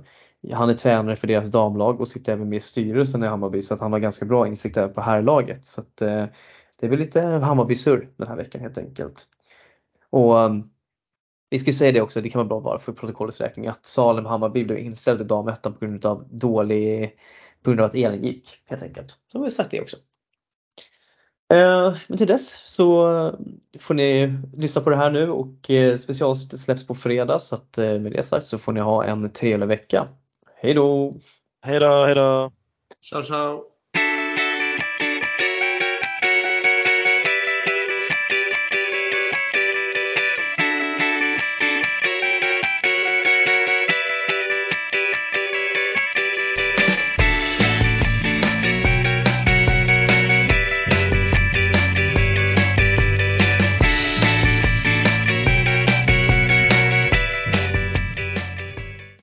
han 0.54 0.70
är 0.70 0.74
tränare 0.74 1.16
för 1.16 1.28
deras 1.28 1.52
damlag 1.52 2.02
och 2.02 2.08
sitter 2.08 2.34
även 2.34 2.50
med 2.50 2.58
i 2.58 2.60
styrelsen 2.60 3.24
i 3.24 3.28
Hammarby 3.28 3.62
så 3.62 3.74
att 3.74 3.80
han 3.80 3.92
har 3.92 4.00
ganska 4.00 4.26
bra 4.26 4.48
insikt 4.48 4.78
även 4.78 4.94
på 4.94 5.02
herrlaget. 5.02 5.66
Så 5.66 5.82
att, 5.82 6.02
eh, 6.02 6.26
det 6.80 6.86
är 6.86 6.90
väl 6.90 7.00
lite 7.00 7.22
Hammarby-surr 7.22 8.10
den 8.18 8.28
här 8.28 8.36
veckan 8.36 8.62
helt 8.62 8.78
enkelt. 8.78 9.26
Och 10.10 10.36
um, 10.36 10.70
vi 11.50 11.60
ska 11.60 11.70
ju 11.70 11.76
säga 11.76 11.92
det 11.92 12.02
också, 12.02 12.22
det 12.22 12.30
kan 12.30 12.40
vara 12.40 12.48
bra 12.48 12.60
bara 12.60 12.80
för 12.80 12.94
protokollets 12.94 13.42
räkning, 13.42 13.68
att 13.68 13.86
Salem 13.86 14.26
Hammarby 14.26 14.64
blev 14.64 14.80
inställd 14.80 15.22
i 15.22 15.24
damettan 15.24 15.74
på 15.74 15.86
grund 15.86 16.06
av 16.06 16.28
dålig, 16.30 17.16
på 17.62 17.70
grund 17.70 17.82
av 17.82 17.86
att 17.86 17.96
elen 17.96 18.24
gick 18.24 18.62
helt 18.66 18.84
enkelt. 18.84 19.18
Så 19.32 19.38
har 19.38 19.46
vi 19.46 19.52
sagt 19.52 19.72
det 19.72 19.82
också. 19.82 19.98
Eh, 21.54 21.98
Men 22.08 22.18
till 22.18 22.28
dess 22.28 22.56
så 22.66 23.18
eh, 23.18 23.34
får 23.80 23.94
ni 23.94 24.38
lyssna 24.58 24.82
på 24.82 24.90
det 24.90 24.96
här 24.96 25.12
nu 25.12 25.30
och 25.30 25.70
eh, 25.70 25.98
specialavsnittet 25.98 26.60
släpps 26.60 26.88
på 26.88 26.96
fredag 26.96 27.40
så 27.40 27.56
att 27.56 27.78
med 27.78 28.12
det 28.12 28.24
sagt 28.24 28.48
så 28.48 28.58
får 28.58 28.72
ni 28.72 28.80
ha 28.80 29.04
en 29.04 29.30
trevlig 29.30 29.68
vecka. 29.68 30.08
Hej 30.56 30.74
då! 30.74 31.16
Hej 31.62 31.80
då, 31.80 32.06
hej 32.06 32.16
då! 32.16 32.52
Ciao 33.02 33.24
ciao! 33.24 33.77